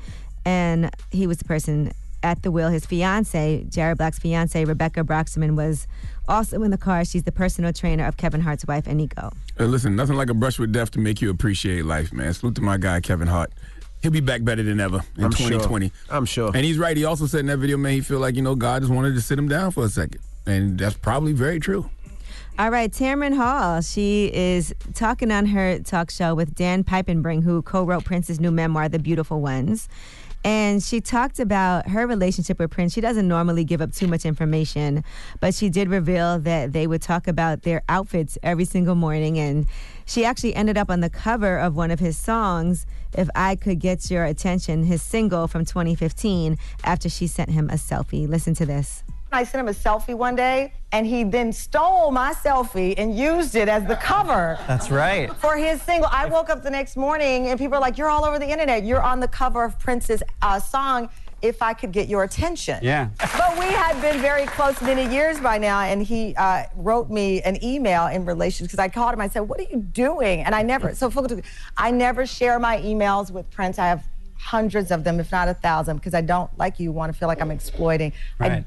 And 0.46 0.90
he 1.12 1.28
was 1.28 1.40
the 1.40 1.44
person 1.44 1.92
at 2.24 2.44
the 2.44 2.52
wheel. 2.52 2.70
His 2.70 2.86
fiance, 2.86 3.66
Jared 3.70 3.98
Black's 3.98 4.20
fiance, 4.20 4.64
Rebecca 4.66 5.04
Broxterman, 5.04 5.56
was 5.56 5.88
also 6.28 6.64
in 6.64 6.72
the 6.72 6.78
car. 6.78 7.06
She's 7.06 7.24
the 7.24 7.32
personal 7.32 7.74
trainer 7.74 8.06
of 8.06 8.18
Kevin 8.18 8.42
Hart's 8.42 8.66
wife, 8.66 8.86
Eniko. 8.86 9.34
Hey, 9.58 9.66
listen, 9.66 9.96
nothing 9.96 10.16
like 10.16 10.30
a 10.30 10.34
brush 10.34 10.60
with 10.60 10.72
death 10.72 10.92
to 10.92 11.00
make 11.00 11.22
you 11.22 11.30
appreciate 11.30 11.86
life, 11.86 12.12
man. 12.14 12.34
Salute 12.34 12.56
to 12.56 12.62
my 12.62 12.78
guy, 12.78 13.00
Kevin 13.02 13.28
Hart. 13.28 13.52
He'll 14.02 14.12
be 14.12 14.20
back 14.20 14.44
better 14.44 14.62
than 14.62 14.80
ever 14.80 15.04
in 15.18 15.24
I'm 15.26 15.32
sure. 15.32 15.50
2020. 15.50 15.92
I'm 16.10 16.26
sure. 16.26 16.52
And 16.54 16.64
he's 16.64 16.78
right. 16.78 16.96
He 16.96 17.06
also 17.06 17.26
said 17.26 17.42
in 17.42 17.46
that 17.48 17.58
video, 17.58 17.78
man, 17.78 17.94
he 17.94 18.02
feel 18.02 18.20
like, 18.20 18.36
you 18.36 18.42
know, 18.42 18.56
God 18.56 18.84
just 18.84 18.94
wanted 18.94 19.16
to 19.16 19.22
sit 19.22 19.40
him 19.40 19.48
down 19.48 19.72
for 19.72 19.86
a 19.86 19.90
second. 19.90 20.22
And 20.46 20.78
that's 20.78 20.96
probably 20.96 21.34
very 21.34 21.60
true. 21.60 21.90
All 22.60 22.72
right, 22.72 22.92
Tamron 22.92 23.36
Hall. 23.36 23.82
She 23.82 24.32
is 24.34 24.74
talking 24.96 25.32
on 25.32 25.46
her 25.48 25.78
talk 25.80 26.10
show 26.10 26.34
with 26.34 26.56
Dan 26.56 26.84
Piepenbring, 26.84 27.44
who 27.44 27.62
co-wrote 27.62 28.04
Prince's 28.04 28.40
new 28.40 28.50
memoir, 28.50 28.90
The 28.90 28.98
Beautiful 28.98 29.42
Ones. 29.42 29.88
And 30.48 30.82
she 30.82 31.02
talked 31.02 31.42
about 31.42 31.90
her 31.90 32.08
relationship 32.08 32.58
with 32.58 32.72
Prince. 32.72 32.94
She 32.94 33.02
doesn't 33.02 33.28
normally 33.28 33.66
give 33.66 33.82
up 33.82 33.92
too 33.92 34.08
much 34.08 34.24
information, 34.24 35.04
but 35.42 35.54
she 35.54 35.68
did 35.68 35.90
reveal 35.90 36.40
that 36.40 36.72
they 36.72 36.88
would 36.88 37.02
talk 37.02 37.28
about 37.28 37.64
their 37.64 37.82
outfits 37.90 38.38
every 38.42 38.64
single 38.64 38.96
morning. 38.96 39.38
And 39.38 39.68
she 40.06 40.24
actually 40.24 40.56
ended 40.56 40.78
up 40.78 40.90
on 40.90 41.02
the 41.02 41.10
cover 41.10 41.58
of 41.58 41.76
one 41.76 41.92
of 41.92 42.00
his 42.00 42.18
songs, 42.18 42.86
If 43.12 43.28
I 43.36 43.58
Could 43.58 43.80
Get 43.80 44.10
Your 44.10 44.24
Attention, 44.24 44.86
his 44.86 45.02
single 45.02 45.50
from 45.50 45.66
2015, 45.66 46.58
after 46.86 47.10
she 47.10 47.28
sent 47.28 47.50
him 47.50 47.70
a 47.70 47.74
selfie. 47.74 48.26
Listen 48.26 48.54
to 48.54 48.66
this. 48.66 49.04
I 49.32 49.44
sent 49.44 49.62
him 49.62 49.68
a 49.68 49.78
selfie 49.78 50.16
one 50.16 50.36
day, 50.36 50.74
and 50.92 51.06
he 51.06 51.24
then 51.24 51.52
stole 51.52 52.12
my 52.12 52.34
selfie 52.34 52.94
and 52.98 53.18
used 53.18 53.56
it 53.56 53.68
as 53.68 53.86
the 53.86 53.98
cover 53.98 54.58
That's 54.68 54.90
right. 54.90 55.34
for 55.36 55.58
his 55.58 55.82
single. 55.82 56.10
I 56.12 56.26
woke 56.26 56.50
up 56.50 56.64
the 56.64 56.70
next 56.70 56.96
morning, 56.96 57.48
and 57.48 57.60
people 57.60 57.78
are 57.78 57.82
like, 57.82 57.98
"You're 57.98 58.10
all 58.10 58.24
over 58.24 58.40
the 58.40 58.50
internet. 58.50 58.86
You're 58.86 59.02
on 59.02 59.20
the 59.20 59.28
cover 59.28 59.64
of 59.64 59.78
Prince's 59.80 60.24
uh, 60.42 60.60
song." 60.60 61.10
If 61.40 61.62
I 61.62 61.76
could 61.76 61.92
get 61.92 62.08
your 62.08 62.24
attention. 62.24 62.80
Yeah. 62.82 63.10
But 63.20 63.60
we 63.60 63.66
had 63.66 64.02
been 64.02 64.20
very 64.20 64.48
close 64.48 64.82
many 64.82 65.08
years 65.14 65.40
by 65.40 65.60
now, 65.60 65.82
and 65.82 66.02
he 66.02 66.34
uh, 66.36 66.64
wrote 66.76 67.12
me 67.12 67.44
an 67.44 67.64
email 67.64 68.08
in 68.08 68.26
relation 68.26 68.66
because 68.66 68.80
I 68.80 68.90
called 68.90 69.14
him. 69.14 69.22
I 69.22 69.30
said, 69.30 69.42
"What 69.42 69.60
are 69.60 69.68
you 69.70 69.78
doing?" 69.78 70.40
And 70.40 70.56
I 70.56 70.64
never. 70.64 70.96
So 70.96 71.12
I 71.78 71.92
never 71.92 72.26
share 72.26 72.58
my 72.58 72.80
emails 72.80 73.30
with 73.30 73.48
Prince. 73.52 73.78
I 73.78 73.86
have 73.86 74.04
hundreds 74.40 74.90
of 74.90 75.04
them, 75.04 75.20
if 75.20 75.32
not 75.32 75.48
a 75.48 75.54
thousand, 75.54 75.98
because 75.98 76.16
I 76.16 76.22
don't 76.22 76.50
like 76.58 76.80
you 76.80 76.92
want 76.92 77.14
to 77.14 77.18
feel 77.20 77.28
like 77.28 77.40
I'm 77.40 77.52
exploiting. 77.52 78.14
I 78.40 78.48
Right. 78.48 78.66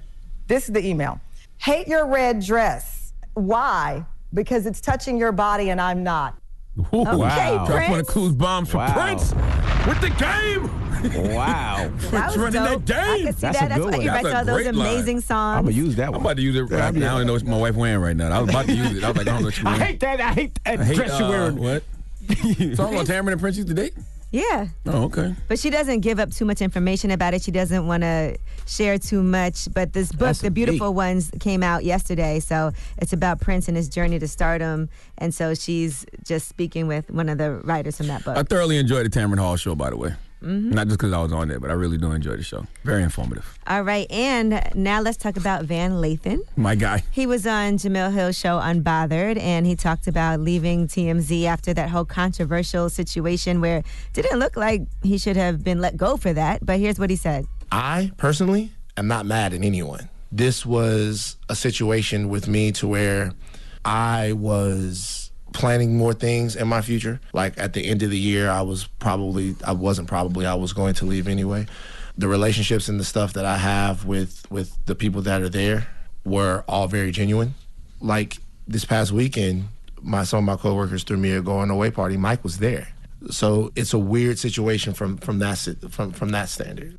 This 0.51 0.65
is 0.69 0.73
the 0.75 0.85
email. 0.85 1.21
Hate 1.59 1.87
your 1.89 2.07
red 2.07 2.41
dress. 2.41 3.13
Why? 3.35 4.05
Because 4.35 4.67
it's 4.67 4.81
touching 4.81 5.17
your 5.17 5.33
body 5.33 5.71
and 5.71 5.81
I'm 5.81 6.03
not. 6.03 6.37
Ooh, 6.79 7.01
Okay, 7.03 7.17
wow. 7.17 7.67
Drop 7.67 7.69
one 7.69 7.83
of 7.83 7.89
Prince. 8.07 8.11
Clues 8.11 8.33
bombs 8.35 8.69
for 8.71 8.79
Wow. 8.79 8.93
Prince 8.93 9.33
with 9.87 10.01
the 10.01 10.11
game. 10.19 11.35
Wow. 11.35 11.91
Prince 11.99 12.13
was 12.27 12.37
running 12.37 12.63
dope. 12.65 12.85
that 12.87 12.99
I 13.09 13.17
game. 13.19 13.27
see 13.27 13.33
That's 13.33 13.41
that. 13.41 13.55
a 13.55 13.69
That's 13.69 13.75
good 13.77 13.85
why 13.85 13.91
one. 13.93 14.01
you 14.03 14.11
That's 14.11 14.25
write 14.25 14.43
a 14.43 14.45
those 14.45 14.63
great 14.63 14.75
line. 14.75 14.87
amazing 14.95 15.21
songs. 15.21 15.59
I'm 15.59 15.65
gonna 15.65 15.77
use 15.77 15.97
that 15.97 16.07
I'm 16.07 16.13
one. 16.13 16.21
about 16.21 16.37
to 16.37 16.43
use 16.43 16.57
it. 16.57 16.63
Right 16.63 16.95
now. 16.95 17.15
I 17.15 17.19
don't 17.19 17.27
know 17.27 17.33
what 17.35 17.45
my 17.45 17.57
wife 17.59 17.75
wearing 17.77 18.01
right 18.01 18.17
now. 18.17 18.31
I 18.31 18.41
was 18.41 18.51
about 18.51 18.67
to 18.67 18.75
use 18.75 18.97
it. 18.99 19.05
I 19.05 19.09
was 19.09 19.17
like, 19.19 19.29
I 19.29 19.31
don't 19.31 19.41
know 19.41 19.47
what 19.47 19.59
you're 19.59 19.69
I 19.73 19.79
hate 19.79 20.01
that. 20.01 20.21
I 20.21 20.33
hate 20.33 20.59
that 20.65 20.81
I 20.81 20.85
hate, 20.85 20.97
dress 20.97 21.19
you're 21.19 21.29
uh, 21.29 21.31
wearing. 21.31 21.57
What? 21.57 21.83
Talking 22.29 22.61
about 22.75 23.07
Tamron 23.07 23.33
and 23.33 23.41
Prince 23.41 23.57
used 23.57 23.69
to 23.69 23.75
date? 23.75 23.95
Yeah. 24.33 24.69
Oh, 24.87 25.05
okay. 25.05 25.35
But 25.49 25.59
she 25.59 25.71
doesn't 25.71 26.01
give 26.01 26.21
up 26.21 26.31
too 26.31 26.45
much 26.45 26.61
information 26.61 27.11
about 27.11 27.35
it. 27.35 27.43
She 27.43 27.51
doesn't 27.51 27.87
want 27.87 28.03
to 28.05 28.37
share 28.67 28.97
too 28.97 29.23
much. 29.23 29.69
But 29.73 29.93
this 29.93 30.11
book, 30.11 30.21
That's 30.21 30.41
The 30.41 30.51
Beautiful 30.51 30.91
deep. 30.91 30.97
Ones, 30.97 31.31
came 31.41 31.63
out 31.63 31.85
yesterday. 31.85 32.39
So 32.39 32.73
it's 32.99 33.13
about 33.13 33.41
Prince 33.41 33.67
and 33.67 33.77
his 33.77 33.89
journey 33.89 34.19
to 34.21 34.29
stardom. 34.29 34.89
And 35.19 35.35
so 35.35 35.55
she's 35.55 36.07
just 36.25 36.49
speaking 36.49 36.87
with 36.87 37.11
one 37.11 37.29
of 37.29 37.39
the 37.39 37.55
writers 37.65 37.97
from 37.97 38.07
that 38.07 38.25
book. 38.25 38.37
I 38.37 38.45
thoroughly 38.45 38.79
enjoyed 38.79 39.11
the 39.11 39.11
Tamron 39.11 39.39
Hall 39.39 39.57
show, 39.57 39.75
by 39.75 39.91
the 39.91 39.97
way. 39.97 40.15
Mhm. 40.43 40.73
Not 40.73 40.87
just 40.89 40.99
because 40.99 41.13
I 41.13 41.21
was 41.23 41.33
on 41.33 41.49
there, 41.49 41.61
but 41.61 41.71
I 41.71 41.75
really 41.75 41.99
do 41.99 42.13
enjoy 42.13 42.37
the 42.37 42.43
show. 42.43 42.67
Very 42.85 43.03
informative. 43.03 43.59
All 43.67 43.83
right. 43.83 44.11
And 44.11 44.61
now 44.75 45.01
let's 45.01 45.17
talk 45.17 45.37
about 45.37 45.65
Van 45.65 45.93
Lathan. 45.93 46.41
My 46.57 46.75
guy. 46.75 47.03
He 47.11 47.27
was 47.27 47.47
on 47.47 47.79
Jemele 47.79 48.13
Hill's 48.13 48.39
show 48.39 48.59
Unbothered, 48.59 49.39
and 49.39 49.67
he 49.67 49.77
talked 49.77 50.07
about 50.07 50.41
leaving 50.41 50.89
TMZ 50.89 51.45
after 51.45 51.75
that 51.75 51.91
whole 51.91 52.05
controversial 52.05 52.89
situation 52.89 53.61
where 53.61 53.79
it 53.79 53.85
didn't 54.13 54.39
look 54.39 54.57
like 54.57 54.83
he 55.03 55.19
should 55.19 55.37
have 55.37 55.63
been 55.63 55.81
let 55.81 55.97
go 55.97 56.17
for 56.17 56.33
that. 56.33 56.65
But 56.65 56.79
here's 56.79 56.99
what 56.99 57.11
he 57.11 57.17
said. 57.17 57.47
I 57.71 58.11
personally 58.17 58.73
am 58.97 59.09
not 59.09 59.27
mad 59.27 59.53
at 59.53 59.63
anyone. 59.63 60.09
This 60.33 60.65
was 60.65 61.37
a 61.49 61.57
situation 61.57 62.29
with 62.29 62.49
me 62.49 62.73
to 62.73 62.87
where 62.89 63.33
I 63.85 64.33
was 64.33 65.30
planning 65.53 65.97
more 65.97 66.13
things 66.13 66.57
in 66.57 66.69
my 66.69 66.83
future. 66.83 67.21
Like 67.33 67.59
at 67.59 67.73
the 67.73 67.87
end 67.87 68.03
of 68.03 68.11
the 68.11 68.19
year, 68.19 68.51
I 68.51 68.63
was 68.63 68.87
probably, 68.99 69.57
I 69.67 69.73
wasn't 69.73 70.09
probably, 70.09 70.47
I 70.47 70.55
was 70.55 70.73
going 70.73 70.95
to 70.95 71.05
leave 71.05 71.29
anyway. 71.29 71.67
The 72.19 72.29
relationships 72.29 72.89
and 72.89 73.01
the 73.01 73.05
stuff 73.05 73.33
that 73.35 73.45
I 73.45 73.57
have 73.57 74.05
with 74.05 74.51
with 74.51 74.77
the 74.87 74.95
people 74.95 75.23
that 75.23 75.41
are 75.43 75.49
there 75.49 75.87
were 76.25 76.65
all 76.69 76.87
very 76.87 77.13
genuine. 77.13 77.55
Like 78.01 78.39
this 78.69 78.85
past 78.85 79.13
weekend, 79.13 79.69
my 80.03 80.25
some 80.25 80.41
of 80.41 80.45
my 80.45 80.61
coworkers 80.61 81.05
threw 81.05 81.17
me 81.17 81.33
a 81.33 81.41
going 81.41 81.71
away 81.71 81.91
party. 81.91 82.17
Mike 82.17 82.43
was 82.45 82.59
there, 82.59 82.89
so 83.31 83.73
it's 83.75 83.95
a 83.95 83.99
weird 83.99 84.39
situation 84.39 84.93
from 84.93 85.17
from 85.19 85.39
that 85.39 85.57
from 85.91 86.13
from 86.13 86.31
that 86.31 86.49
standard. 86.49 86.99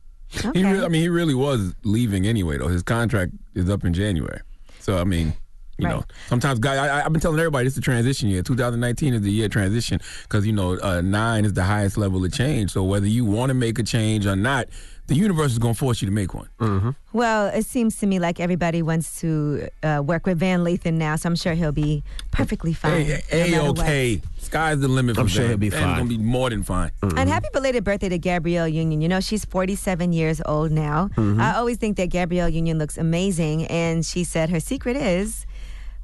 He 0.53 0.63
really, 0.63 0.85
I 0.85 0.87
mean, 0.87 1.01
he 1.01 1.09
really 1.09 1.35
was 1.35 1.75
leaving 1.83 2.25
anyway, 2.25 2.57
though. 2.57 2.69
His 2.69 2.83
contract 2.83 3.33
is 3.53 3.69
up 3.69 3.83
in 3.83 3.93
January. 3.93 4.39
So, 4.79 4.97
I 4.97 5.03
mean, 5.03 5.33
you 5.81 5.87
know, 5.87 6.03
sometimes 6.27 6.59
guys, 6.59 6.77
I, 6.77 6.99
I- 7.01 7.05
I've 7.05 7.11
been 7.13 7.21
telling 7.21 7.39
everybody 7.39 7.67
it's 7.67 7.75
the 7.75 7.81
transition 7.81 8.29
year. 8.29 8.43
2019 8.43 9.13
is 9.15 9.21
the 9.21 9.31
year 9.31 9.45
of 9.45 9.51
transition 9.51 9.99
because, 10.23 10.45
you 10.45 10.53
know, 10.53 10.77
uh, 10.79 11.01
nine 11.01 11.45
is 11.45 11.53
the 11.53 11.63
highest 11.63 11.97
level 11.97 12.23
of 12.23 12.31
change. 12.33 12.71
So, 12.71 12.83
whether 12.83 13.07
you 13.07 13.25
want 13.25 13.49
to 13.49 13.53
make 13.53 13.79
a 13.79 13.83
change 13.83 14.25
or 14.25 14.35
not, 14.35 14.67
the 15.07 15.15
universe 15.15 15.51
is 15.51 15.59
going 15.59 15.73
to 15.73 15.77
force 15.79 16.01
you 16.01 16.05
to 16.05 16.11
make 16.13 16.33
one. 16.33 16.47
Mm-hmm. 16.59 16.91
Well, 17.11 17.47
it 17.47 17.65
seems 17.65 17.97
to 17.97 18.05
me 18.07 18.19
like 18.19 18.39
everybody 18.39 18.81
wants 18.81 19.19
to 19.19 19.67
uh, 19.83 20.01
work 20.05 20.25
with 20.25 20.39
Van 20.39 20.61
Lathan 20.63 20.93
now, 20.93 21.17
so 21.17 21.27
I'm 21.27 21.35
sure 21.35 21.53
he'll 21.53 21.73
be 21.73 22.03
perfectly 22.31 22.71
fine. 22.71 23.19
A 23.31 23.49
matter 23.49 23.63
what. 23.71 23.79
okay. 23.79 24.21
Sky's 24.37 24.79
the 24.79 24.87
limit. 24.87 25.15
For 25.15 25.21
I'm 25.21 25.27
sure 25.27 25.41
Van. 25.41 25.49
he'll 25.49 25.57
be 25.57 25.69
Van's 25.69 25.83
fine. 25.83 25.95
going 25.97 26.09
to 26.09 26.17
be 26.17 26.23
more 26.23 26.49
than 26.49 26.63
fine. 26.63 26.91
And 27.01 27.27
happy 27.27 27.47
belated 27.51 27.83
birthday 27.83 28.07
to 28.09 28.17
Gabrielle 28.19 28.67
Union. 28.69 29.01
You 29.01 29.09
know, 29.09 29.19
she's 29.19 29.43
47 29.43 30.13
years 30.13 30.41
old 30.45 30.71
now. 30.71 31.09
Mhm. 31.17 31.41
I 31.41 31.55
always 31.55 31.75
think 31.77 31.97
that 31.97 32.09
Gabrielle 32.09 32.47
Union 32.49 32.77
looks 32.77 32.97
amazing. 32.97 33.65
And 33.65 34.05
she 34.05 34.23
said 34.23 34.49
her 34.49 34.59
secret 34.61 34.95
is 34.95 35.45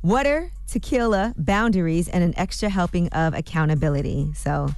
water, 0.08 0.52
tequila, 0.68 1.34
boundaries, 1.38 2.08
and 2.08 2.24
an 2.24 2.34
extra 2.38 2.70
helping 2.70 3.10
of 3.10 3.34
accountability. 3.34 4.32
So, 4.36 4.70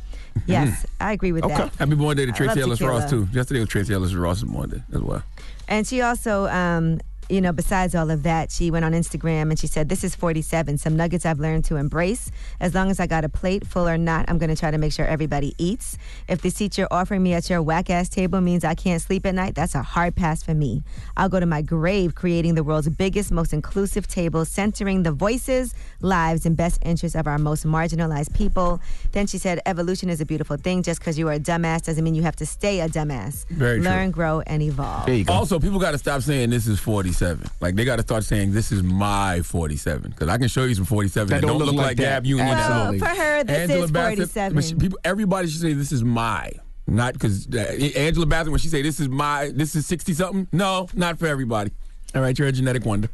yes, 0.48 0.86
I 1.00 1.12
agree 1.14 1.32
with 1.32 1.44
Okay. 1.44 1.56
that. 1.56 1.76
Happy 1.76 1.96
born 1.96 2.18
day 2.18 2.26
to 2.26 2.32
I 2.32 2.62
Ellis 2.62 2.82
Ross, 2.82 3.10
too. 3.10 3.28
Yesterday 3.32 3.60
was 3.60 3.70
Tracee 3.70 3.94
Ellis 3.94 4.14
Ross's 4.14 4.44
born 4.46 4.70
day 4.70 4.82
as 4.94 5.02
well. 5.02 5.24
And 5.68 5.86
she 5.88 6.02
also, 6.02 6.48
um, 6.48 7.00
you 7.30 7.42
know, 7.42 7.54
besides 7.54 7.94
all 7.94 8.10
of 8.10 8.24
that, 8.24 8.52
she 8.52 8.72
went 8.72 8.84
on 8.84 8.94
Instagram 8.94 9.50
and 9.50 9.60
she 9.60 9.68
said, 9.68 9.88
This 9.88 10.04
is 10.04 10.16
47. 10.16 10.80
Some 10.80 10.98
nuggets 10.98 11.26
I've 11.26 11.40
learned 11.40 11.64
to 11.66 11.76
embrace. 11.76 12.32
As 12.60 12.74
long 12.74 12.90
as 12.90 13.00
I 13.00 13.06
got 13.06 13.24
a 13.24 13.30
plate, 13.30 13.68
full 13.68 13.88
or 13.88 13.98
not, 14.00 14.26
I'm 14.28 14.40
going 14.40 14.50
to 14.50 14.56
try 14.56 14.72
to 14.72 14.80
make 14.80 14.92
sure 14.92 15.06
everybody 15.06 15.54
eats. 15.60 15.98
If 16.28 16.42
the 16.42 16.50
seat 16.50 16.78
you're 16.78 16.88
offering 16.90 17.22
me 17.22 17.34
at 17.34 17.48
your 17.48 17.62
whack 17.62 17.92
ass 17.92 18.10
table 18.10 18.42
means 18.42 18.64
I 18.64 18.74
can't 18.74 19.02
sleep 19.02 19.28
at 19.28 19.36
night, 19.36 19.54
that's 19.54 19.76
a 19.76 19.84
hard 19.84 20.16
pass 20.16 20.42
for 20.42 20.56
me. 20.56 20.82
I'll 21.18 21.30
go 21.30 21.40
to 21.40 21.46
my 21.46 21.62
grave 21.62 22.16
creating 22.16 22.56
the 22.56 22.64
world's 22.64 22.90
biggest, 22.90 23.32
most 23.32 23.54
inclusive 23.54 24.08
table, 24.08 24.44
centering 24.44 25.04
the 25.04 25.12
voices, 25.12 25.76
lives, 26.02 26.48
and 26.48 26.58
best 26.58 26.80
interests 26.84 27.16
of 27.16 27.28
our 27.28 27.38
most 27.38 27.64
marginalized 27.64 28.34
people. 28.34 28.82
Then 29.12 29.28
she 29.28 29.38
said, 29.38 29.62
Evolution 29.68 30.10
is 30.10 30.20
a 30.20 30.26
beautiful 30.26 30.58
thing. 30.58 30.82
Just 30.82 31.00
because 31.00 31.20
you 31.20 31.28
are 31.28 31.34
a 31.34 31.40
dumbass 31.40 31.84
doesn't 31.84 32.04
mean 32.04 32.16
you 32.16 32.24
have 32.24 32.38
to 32.38 32.46
stay 32.48 32.80
a 32.80 32.90
dumbass. 32.90 33.46
Very 33.50 33.78
true. 33.78 33.86
Learn, 33.86 34.10
grow, 34.10 34.42
and 34.42 34.64
evolve. 34.64 35.08
Also, 35.30 35.60
people 35.60 35.78
got 35.78 35.92
to 35.92 36.00
stop 36.00 36.24
saying 36.24 36.50
this 36.50 36.66
is 36.66 36.80
47. 36.80 37.19
Like 37.62 37.76
they 37.76 37.86
got 37.86 37.98
to 37.98 38.02
start 38.02 38.24
saying 38.24 38.54
this 38.54 38.72
is 38.72 38.84
my 38.84 39.42
47 39.42 40.12
because 40.12 40.30
I 40.30 40.38
can 40.38 40.48
show 40.48 40.64
you 40.64 40.76
some 40.76 40.86
47 40.86 41.30
that, 41.30 41.42
don't, 41.42 41.58
look, 41.58 41.76
like, 41.76 41.98
Gab 41.98 42.26
Union. 42.26 42.48
Absolutely. 42.48 43.00
for 43.00 43.06
her, 43.08 43.44
this 43.44 43.58
Angela 43.58 43.84
is 43.86 43.92
47. 43.92 44.56
but 44.56 44.64
she- 44.64 44.76
people, 44.76 45.00
everybody 45.04 45.48
should 45.48 45.62
say 45.62 45.74
this 45.74 45.92
is 45.92 46.04
my. 46.04 46.52
Not 46.88 47.14
because 47.14 47.48
uh, 47.54 47.60
Angela 47.96 48.26
Bassett 48.26 48.52
when 48.52 48.60
she 48.60 48.68
say 48.68 48.82
this 48.82 49.00
is 49.00 49.10
my, 49.10 49.52
this 49.54 49.76
is 49.76 49.86
60 49.86 50.14
something. 50.14 50.48
No, 50.52 50.90
not 50.96 51.20
for 51.20 51.28
everybody. 51.28 51.72
All 52.16 52.22
right, 52.22 52.38
you're 52.38 52.48
a 52.48 52.52
genetic 52.52 52.86
wonder. 52.86 53.10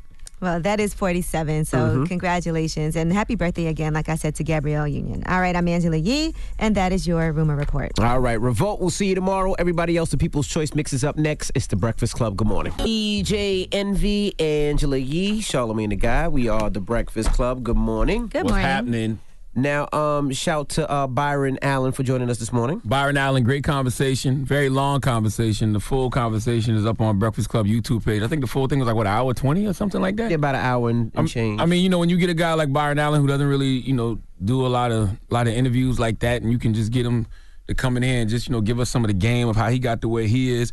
Well, 0.45 0.59
that 0.59 0.79
is 0.79 0.93
47. 0.93 1.65
So, 1.65 1.77
Mhm. 1.77 2.07
congratulations 2.07 2.95
and 2.95 3.11
happy 3.11 3.33
birthday 3.33 3.65
again, 3.65 3.95
like 3.95 4.09
I 4.09 4.15
said, 4.15 4.35
to 4.35 4.43
Gabrielle 4.43 4.87
Union. 4.87 5.23
All 5.27 5.41
right, 5.41 5.55
I'm 5.55 5.67
Angela 5.67 5.97
Yee, 5.97 6.35
and 6.59 6.75
that 6.75 6.93
is 6.93 7.07
your 7.07 7.31
rumor 7.31 7.55
report. 7.55 7.99
All 7.99 8.19
right, 8.19 8.39
Revolt. 8.39 8.79
We'll 8.79 8.91
see 8.91 9.07
you 9.07 9.15
tomorrow. 9.15 9.53
Everybody 9.53 9.97
else, 9.97 10.11
the 10.11 10.17
People's 10.17 10.45
Choice 10.47 10.75
mixes 10.75 11.03
up 11.03 11.17
next. 11.17 11.51
It's 11.55 11.65
the 11.65 11.75
Breakfast 11.75 12.13
Club. 12.13 12.37
Good 12.37 12.47
morning. 12.47 12.73
DJ 12.77 13.67
Envy, 13.71 14.35
Angela 14.39 14.97
Yee, 14.97 15.41
Charlemagne 15.41 15.89
the 15.89 15.95
Guy. 15.95 16.27
We 16.27 16.47
are 16.47 16.69
the 16.69 16.79
Breakfast 16.79 17.31
Club. 17.31 17.63
Good 17.63 17.75
morning. 17.75 18.27
Good 18.27 18.43
What's 18.43 18.51
morning. 18.51 18.67
happening? 18.67 19.19
Now, 19.57 19.87
um, 19.93 20.31
shout 20.33 20.67
to 20.69 20.89
uh, 20.89 21.07
Byron 21.07 21.57
Allen 21.61 21.93
for 21.93 22.03
joining 22.03 22.29
us 22.29 22.39
this 22.39 22.51
morning. 22.51 22.81
Byron 22.83 23.15
Allen, 23.15 23.45
great 23.45 23.63
conversation, 23.63 24.43
very 24.43 24.67
long 24.67 24.99
conversation. 24.99 25.71
The 25.71 25.79
full 25.79 26.09
conversation 26.09 26.75
is 26.75 26.85
up 26.85 26.99
on 26.99 27.19
Breakfast 27.19 27.47
Club 27.47 27.65
YouTube 27.65 28.05
page. 28.05 28.21
I 28.21 28.27
think 28.27 28.41
the 28.41 28.47
full 28.47 28.67
thing 28.67 28.79
was 28.79 28.87
like 28.87 28.97
what, 28.97 29.07
an 29.07 29.13
hour 29.13 29.33
twenty 29.33 29.65
or 29.65 29.73
something 29.73 30.01
like 30.01 30.17
that. 30.17 30.29
Yeah, 30.29 30.35
about 30.35 30.55
an 30.55 30.61
hour 30.61 30.89
and, 30.89 31.09
and 31.15 31.29
change. 31.29 31.61
I 31.61 31.65
mean, 31.65 31.81
you 31.81 31.89
know, 31.89 31.99
when 31.99 32.09
you 32.09 32.17
get 32.17 32.29
a 32.29 32.33
guy 32.33 32.53
like 32.53 32.73
Byron 32.73 32.99
Allen 32.99 33.21
who 33.21 33.27
doesn't 33.27 33.47
really, 33.47 33.79
you 33.79 33.93
know, 33.93 34.19
do 34.43 34.65
a 34.65 34.67
lot 34.67 34.91
of 34.91 35.17
lot 35.29 35.47
of 35.47 35.53
interviews 35.53 35.99
like 35.99 36.19
that, 36.19 36.41
and 36.41 36.51
you 36.51 36.59
can 36.59 36.73
just 36.73 36.91
get 36.91 37.05
him 37.05 37.25
to 37.67 37.73
come 37.73 37.95
in 37.95 38.03
here 38.03 38.19
and 38.19 38.29
just, 38.29 38.47
you 38.47 38.51
know, 38.51 38.61
give 38.61 38.79
us 38.81 38.89
some 38.89 39.03
of 39.03 39.07
the 39.07 39.13
game 39.13 39.47
of 39.47 39.55
how 39.55 39.69
he 39.69 39.79
got 39.79 40.01
the 40.01 40.09
way 40.09 40.27
he 40.27 40.51
is. 40.51 40.71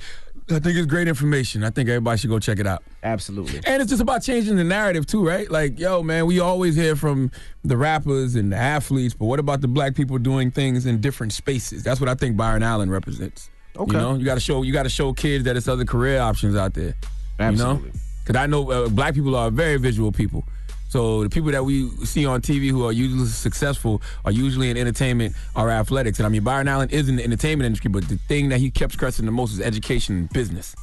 I 0.52 0.60
think 0.60 0.76
it's 0.76 0.86
great 0.86 1.08
information. 1.08 1.64
I 1.64 1.70
think 1.70 1.88
everybody 1.88 2.18
should 2.18 2.30
go 2.30 2.38
check 2.38 2.58
it 2.58 2.66
out. 2.66 2.82
Absolutely. 3.02 3.60
And 3.64 3.82
it's 3.82 3.90
just 3.90 4.02
about 4.02 4.22
changing 4.22 4.56
the 4.56 4.64
narrative 4.64 5.06
too, 5.06 5.26
right? 5.26 5.50
Like, 5.50 5.78
yo, 5.78 6.02
man, 6.02 6.26
we 6.26 6.40
always 6.40 6.76
hear 6.76 6.96
from 6.96 7.30
the 7.64 7.76
rappers 7.76 8.34
and 8.34 8.52
the 8.52 8.56
athletes, 8.56 9.14
but 9.14 9.26
what 9.26 9.38
about 9.38 9.60
the 9.60 9.68
black 9.68 9.94
people 9.94 10.18
doing 10.18 10.50
things 10.50 10.86
in 10.86 11.00
different 11.00 11.32
spaces? 11.32 11.82
That's 11.82 12.00
what 12.00 12.08
I 12.08 12.14
think 12.14 12.36
Byron 12.36 12.62
Allen 12.62 12.90
represents. 12.90 13.50
Okay. 13.76 13.92
You 13.92 13.98
know, 13.98 14.14
you 14.14 14.24
got 14.24 14.34
to 14.34 14.40
show 14.40 14.62
you 14.62 14.72
got 14.72 14.82
to 14.82 14.90
show 14.90 15.12
kids 15.12 15.44
that 15.44 15.56
it's 15.56 15.68
other 15.68 15.84
career 15.84 16.20
options 16.20 16.56
out 16.56 16.74
there. 16.74 16.94
Absolutely. 17.38 17.88
You 17.88 17.92
know, 17.92 17.98
because 18.24 18.36
I 18.36 18.46
know 18.46 18.70
uh, 18.70 18.88
black 18.88 19.14
people 19.14 19.34
are 19.34 19.50
very 19.50 19.78
visual 19.78 20.12
people. 20.12 20.44
So 20.92 21.22
the 21.22 21.30
people 21.30 21.50
that 21.52 21.64
we 21.64 21.88
see 22.04 22.26
on 22.26 22.42
TV 22.42 22.68
who 22.68 22.84
are 22.84 22.92
usually 22.92 23.24
successful 23.24 24.02
are 24.26 24.30
usually 24.30 24.68
in 24.68 24.76
entertainment 24.76 25.34
or 25.56 25.70
athletics. 25.70 26.18
And 26.18 26.26
I 26.26 26.28
mean, 26.28 26.44
Byron 26.44 26.68
Allen 26.68 26.90
is 26.90 27.08
in 27.08 27.16
the 27.16 27.24
entertainment 27.24 27.64
industry, 27.64 27.88
but 27.88 28.06
the 28.10 28.18
thing 28.28 28.50
that 28.50 28.58
he 28.58 28.70
kept 28.70 28.92
stressing 28.92 29.24
the 29.24 29.32
most 29.32 29.54
is 29.54 29.60
education 29.62 30.18
and 30.18 30.28
business. 30.34 30.74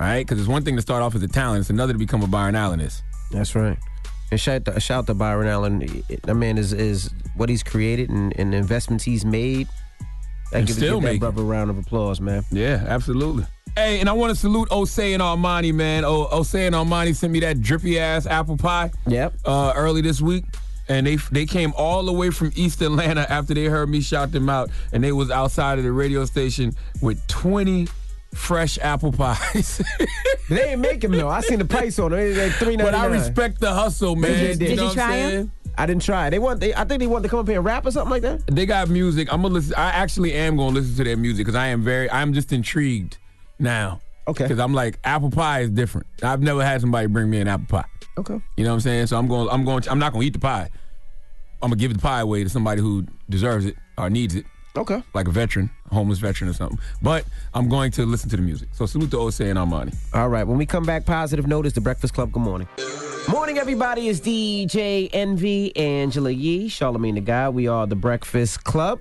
All 0.00 0.06
right, 0.06 0.26
because 0.26 0.40
it's 0.40 0.48
one 0.48 0.64
thing 0.64 0.74
to 0.74 0.82
start 0.82 1.04
off 1.04 1.14
as 1.14 1.22
a 1.22 1.28
talent; 1.28 1.60
it's 1.60 1.70
another 1.70 1.92
to 1.92 1.98
become 2.00 2.24
a 2.24 2.26
Byron 2.26 2.56
Allen 2.56 2.80
is. 2.80 3.04
That's 3.30 3.54
right. 3.54 3.78
And 4.32 4.40
shout 4.40 4.64
to, 4.64 4.80
shout 4.80 5.06
to 5.06 5.14
Byron 5.14 5.46
Allen. 5.46 6.02
That 6.24 6.34
man 6.34 6.58
is 6.58 6.72
is 6.72 7.10
what 7.36 7.48
he's 7.48 7.62
created 7.62 8.10
and, 8.10 8.36
and 8.36 8.52
the 8.52 8.56
investments 8.56 9.04
he's 9.04 9.24
made. 9.24 9.68
That 10.50 10.58
And 10.58 10.66
give, 10.66 10.74
still 10.74 11.00
give 11.00 11.08
that 11.08 11.20
brother 11.20 11.42
a 11.42 11.44
round 11.44 11.70
of 11.70 11.78
applause, 11.78 12.20
man. 12.20 12.42
Yeah, 12.50 12.84
absolutely. 12.88 13.44
Hey, 13.76 14.00
and 14.00 14.08
I 14.08 14.12
want 14.12 14.30
to 14.30 14.36
salute 14.36 14.68
Osei 14.68 15.14
and 15.14 15.22
Armani, 15.22 15.72
man. 15.72 16.04
O- 16.04 16.26
Osei 16.26 16.66
and 16.66 16.74
Armani 16.74 17.14
sent 17.16 17.32
me 17.32 17.40
that 17.40 17.60
drippy 17.62 17.98
ass 17.98 18.26
apple 18.26 18.56
pie. 18.58 18.90
Yep. 19.06 19.34
Uh, 19.44 19.72
early 19.74 20.02
this 20.02 20.20
week. 20.20 20.44
And 20.88 21.06
they 21.06 21.16
they 21.16 21.46
came 21.46 21.72
all 21.76 22.02
the 22.02 22.12
way 22.12 22.30
from 22.30 22.50
East 22.54 22.82
Atlanta 22.82 23.20
after 23.30 23.54
they 23.54 23.64
heard 23.66 23.88
me 23.88 24.00
shout 24.00 24.32
them 24.32 24.50
out, 24.50 24.68
and 24.92 25.02
they 25.02 25.12
was 25.12 25.30
outside 25.30 25.78
of 25.78 25.84
the 25.84 25.92
radio 25.92 26.24
station 26.24 26.72
with 27.00 27.24
twenty 27.28 27.86
fresh 28.34 28.78
apple 28.82 29.12
pies. 29.12 29.80
they 30.50 30.70
ain't 30.72 30.80
make 30.80 31.00
them 31.00 31.12
though. 31.12 31.28
I 31.28 31.40
seen 31.40 31.60
the 31.60 31.64
price 31.64 31.98
on 32.00 32.10
them. 32.10 32.20
It's 32.20 32.36
like 32.36 32.52
three 32.54 32.76
but 32.76 32.94
I 32.94 33.06
respect 33.06 33.60
the 33.60 33.72
hustle, 33.72 34.16
man. 34.16 34.58
Did 34.58 34.70
you 34.70 34.76
know 34.76 34.86
what 34.86 34.98
I'm 34.98 35.08
try 35.08 35.16
'em? 35.18 35.52
I 35.78 35.86
didn't 35.86 36.02
try. 36.02 36.28
They 36.30 36.40
want. 36.40 36.60
They, 36.60 36.74
I 36.74 36.84
think 36.84 36.98
they 37.00 37.06
want 37.06 37.22
to 37.22 37.30
come 37.30 37.38
up 37.38 37.46
here 37.48 37.56
and 37.58 37.64
rap 37.64 37.86
or 37.86 37.92
something 37.92 38.10
like 38.10 38.22
that. 38.22 38.44
They 38.48 38.66
got 38.66 38.88
music. 38.88 39.32
I'm 39.32 39.40
gonna 39.42 39.54
listen. 39.54 39.74
I 39.76 39.90
actually 39.92 40.34
am 40.34 40.56
gonna 40.56 40.74
listen 40.74 40.96
to 40.96 41.04
their 41.04 41.16
music 41.16 41.46
because 41.46 41.54
I 41.56 41.68
am 41.68 41.82
very. 41.82 42.10
I'm 42.10 42.34
just 42.34 42.52
intrigued 42.52 43.18
now. 43.62 44.00
Okay. 44.28 44.44
Because 44.44 44.58
I'm 44.58 44.74
like 44.74 44.98
apple 45.04 45.30
pie 45.30 45.60
is 45.60 45.70
different. 45.70 46.06
I've 46.22 46.42
never 46.42 46.64
had 46.64 46.80
somebody 46.80 47.06
bring 47.06 47.30
me 47.30 47.40
an 47.40 47.48
apple 47.48 47.66
pie. 47.66 47.88
Okay. 48.18 48.40
You 48.56 48.64
know 48.64 48.70
what 48.70 48.74
I'm 48.74 48.80
saying? 48.80 49.06
So 49.06 49.18
I'm 49.18 49.26
going. 49.26 49.48
I'm 49.48 49.64
going. 49.64 49.82
I'm 49.88 49.98
not 49.98 50.12
gonna 50.12 50.24
eat 50.24 50.34
the 50.34 50.38
pie. 50.38 50.68
I'm 51.62 51.70
gonna 51.70 51.76
give 51.76 51.92
the 51.94 51.98
pie 51.98 52.20
away 52.20 52.44
to 52.44 52.50
somebody 52.50 52.80
who 52.80 53.06
deserves 53.30 53.64
it 53.64 53.76
or 53.96 54.10
needs 54.10 54.34
it. 54.34 54.44
Okay. 54.76 55.02
Like 55.12 55.28
a 55.28 55.30
veteran, 55.30 55.70
a 55.90 55.94
homeless 55.94 56.18
veteran 56.18 56.50
or 56.50 56.54
something. 56.54 56.78
But 57.02 57.24
I'm 57.52 57.68
going 57.68 57.90
to 57.92 58.06
listen 58.06 58.30
to 58.30 58.36
the 58.36 58.42
music. 58.42 58.68
So 58.72 58.86
salute 58.86 59.10
to 59.10 59.18
Osei 59.18 59.50
and 59.50 59.58
Armani. 59.58 59.94
All 60.14 60.28
right. 60.28 60.44
When 60.44 60.56
we 60.56 60.64
come 60.64 60.84
back, 60.84 61.04
positive 61.04 61.46
note 61.46 61.66
is 61.66 61.74
the 61.74 61.80
Breakfast 61.80 62.14
Club. 62.14 62.32
Good 62.32 62.42
morning. 62.42 62.68
Morning, 63.28 63.58
everybody. 63.58 64.08
It's 64.08 64.20
DJ 64.20 65.10
Envy, 65.12 65.76
Angela 65.76 66.30
Yee, 66.30 66.68
Charlemagne 66.68 67.14
the 67.16 67.20
Guy. 67.20 67.50
We 67.50 67.68
are 67.68 67.86
the 67.86 67.96
Breakfast 67.96 68.64
Club. 68.64 68.98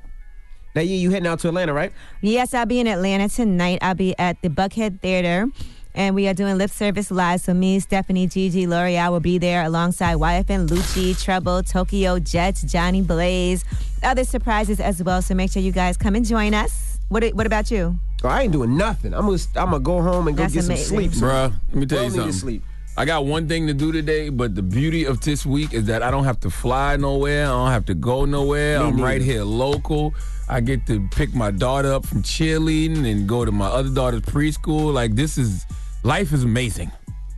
Now, 0.74 0.82
Yee, 0.82 0.96
you 0.98 1.12
heading 1.12 1.28
out 1.28 1.40
to 1.40 1.50
Atlanta, 1.50 1.74
right? 1.74 1.92
Yes, 2.22 2.54
I'll 2.54 2.66
be 2.66 2.80
in 2.80 2.88
Atlanta 2.88 3.28
tonight. 3.28 3.80
I'll 3.82 3.96
be 3.96 4.18
at 4.18 4.42
the 4.42 4.50
Buckhead 4.50 5.02
Theater. 5.02 5.48
And 5.94 6.16
we 6.16 6.30
are 6.30 6.34
doing 6.34 6.58
lip 6.58 6.70
service 6.72 7.12
live. 7.12 7.42
So 7.42 7.54
me, 7.54 7.78
Stephanie, 7.82 8.26
Gigi, 8.26 8.66
L'Oreal 8.66 9.12
will 9.12 9.20
be 9.20 9.38
there 9.38 9.64
alongside 9.66 10.16
YFN, 10.16 10.70
Lucci, 10.70 11.22
Trouble, 11.22 11.62
Tokyo 11.64 12.18
Jetz, 12.18 12.64
Johnny 12.72 13.02
Blaze, 13.02 13.66
other 14.02 14.24
surprises 14.24 14.80
as 14.80 15.04
well. 15.04 15.22
So 15.22 15.36
make 15.36 15.52
sure 15.52 15.62
you 15.62 15.74
guys 15.74 15.98
come 15.98 16.16
and 16.16 16.26
join 16.26 16.54
us. 16.54 16.98
What 17.10 17.26
What 17.34 17.46
about 17.46 17.70
you? 17.72 17.98
Oh, 18.24 18.30
I 18.30 18.44
ain't 18.44 18.54
doing 18.54 18.78
nothing. 18.78 19.14
I'm 19.14 19.26
gonna 19.26 19.38
I'm 19.58 19.72
gonna 19.72 19.80
go 19.82 20.02
home 20.02 20.30
and 20.30 20.38
go 20.38 20.44
That's 20.44 20.54
get 20.54 20.64
amazing. 20.64 20.86
some 20.86 20.96
sleep, 20.96 21.12
Bruh, 21.12 21.52
let 21.70 21.76
me 21.76 21.86
tell 21.86 21.98
Well 21.98 22.06
you 22.06 22.12
something. 22.12 22.32
sleep. 22.32 22.64
I 22.96 23.04
got 23.04 23.26
one 23.26 23.48
thing 23.50 23.68
to 23.68 23.74
do 23.74 23.92
today, 23.92 24.30
but 24.30 24.56
the 24.56 24.62
beauty 24.62 25.06
of 25.06 25.20
this 25.22 25.46
week 25.46 25.74
is 25.74 25.86
that 25.86 26.04
I 26.04 26.12
don't 26.12 26.24
have 26.26 26.40
to 26.42 26.50
fly 26.50 26.96
nowhere. 26.98 27.46
I 27.46 27.50
don't 27.50 27.72
have 27.72 27.86
to 27.88 27.94
go 27.96 28.24
nowhere. 28.26 28.80
Me 28.80 28.86
I'm 28.86 29.02
right 29.02 29.22
here 29.22 29.44
local. 29.44 30.14
I 30.52 30.60
get 30.60 30.86
to 30.88 31.08
pick 31.12 31.34
my 31.34 31.50
daughter 31.50 31.94
up 31.94 32.06
from 32.06 32.24
cheerleading 32.24 33.10
and 33.10 33.28
go 33.28 33.46
to 33.46 33.54
my 33.54 33.68
other 33.68 33.88
daughter's 33.88 34.24
preschool. 34.24 34.94
Like 34.94 35.16
this 35.16 35.38
is 35.38 35.66
life 36.04 36.34
is 36.34 36.44
amazing. 36.44 36.92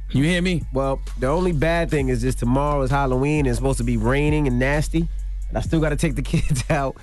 You 0.10 0.23
hear 0.23 0.41
me? 0.41 0.64
Well, 0.73 0.99
the 1.19 1.27
only 1.27 1.52
bad 1.52 1.91
thing 1.91 2.10
is 2.10 2.22
just 2.22 2.40
tomorrow 2.40 2.81
is 2.81 2.90
Halloween 2.90 3.41
and 3.41 3.49
it's 3.49 3.57
supposed 3.57 3.77
to 3.77 3.84
be 3.84 3.98
raining 3.98 4.48
and 4.48 4.57
nasty. 4.57 5.07
And 5.48 5.57
I 5.57 5.61
still 5.61 5.80
got 5.80 5.90
to 5.90 5.95
take 5.95 6.15
the 6.15 6.22
kids 6.23 6.64
out. 6.72 6.98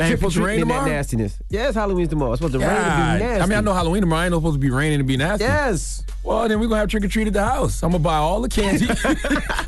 Ain't 0.00 0.08
Trick 0.08 0.18
supposed 0.20 0.36
to 0.36 0.42
rain 0.44 0.60
in 0.60 0.68
that 0.68 0.74
tomorrow? 0.74 0.90
nastiness. 0.90 1.38
Yeah, 1.50 1.68
it's 1.68 1.76
Halloween's 1.76 2.08
tomorrow. 2.08 2.32
It's 2.32 2.40
supposed 2.40 2.54
to 2.54 2.60
rain 2.60 2.68
God. 2.68 2.78
and 2.78 3.18
be 3.20 3.24
nasty. 3.24 3.42
I 3.42 3.46
mean, 3.46 3.58
I 3.58 3.60
know 3.60 3.74
Halloween 3.74 4.00
tomorrow 4.00 4.22
ain't 4.22 4.30
no 4.32 4.38
supposed 4.38 4.54
to 4.54 4.58
be 4.58 4.70
raining 4.70 4.98
and 5.00 5.06
be 5.06 5.16
nasty. 5.18 5.44
Yes. 5.44 6.02
Well, 6.24 6.48
then 6.48 6.60
we're 6.60 6.66
gonna 6.68 6.80
have 6.80 6.88
trick 6.88 7.04
or 7.04 7.08
treat 7.08 7.26
at 7.26 7.34
the 7.34 7.44
house. 7.44 7.82
I'm 7.82 7.90
gonna 7.92 8.02
buy 8.02 8.16
all 8.16 8.40
the 8.40 8.48
candy. 8.48 8.86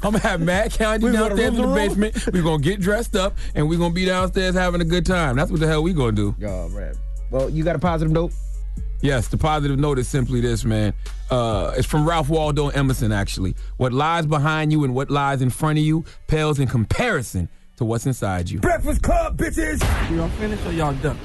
I'm 0.02 0.12
gonna 0.12 0.18
have 0.20 0.40
mad 0.40 0.72
candy 0.72 1.12
downstairs 1.12 1.54
in 1.54 1.54
the 1.56 1.66
the 1.66 1.74
basement. 1.74 2.26
We're 2.32 2.42
gonna 2.42 2.62
get 2.62 2.80
dressed 2.80 3.16
up 3.16 3.36
and 3.54 3.68
we're 3.68 3.78
gonna 3.78 3.92
be 3.94 4.06
downstairs 4.06 4.54
having 4.54 4.80
a 4.80 4.84
good 4.84 5.04
time. 5.04 5.36
That's 5.36 5.50
what 5.50 5.60
the 5.60 5.66
hell 5.66 5.82
we 5.82 5.92
gonna 5.92 6.12
do. 6.12 6.34
Oh, 6.44 6.68
man. 6.70 6.94
Well, 7.30 7.50
you 7.50 7.62
got 7.64 7.76
a 7.76 7.80
positive 7.80 8.12
note? 8.12 8.32
Yes, 9.02 9.28
the 9.28 9.36
positive 9.36 9.78
note 9.78 9.98
is 9.98 10.08
simply 10.08 10.40
this, 10.40 10.64
man. 10.64 10.94
Uh, 11.30 11.74
it's 11.76 11.86
from 11.86 12.08
Ralph 12.08 12.30
Waldo 12.30 12.68
Emerson, 12.68 13.12
actually. 13.12 13.54
What 13.76 13.92
lies 13.92 14.24
behind 14.24 14.72
you 14.72 14.84
and 14.84 14.94
what 14.94 15.10
lies 15.10 15.42
in 15.42 15.50
front 15.50 15.78
of 15.78 15.84
you 15.84 16.04
pales 16.26 16.58
in 16.58 16.68
comparison 16.68 17.50
to 17.76 17.84
what's 17.84 18.06
inside 18.06 18.50
you. 18.50 18.60
Breakfast 18.60 19.02
Club, 19.02 19.36
bitches. 19.36 19.80
Y'all 20.14 20.28
finished 20.30 20.64
or 20.66 20.72
y'all 20.72 20.94
done? 20.94 21.18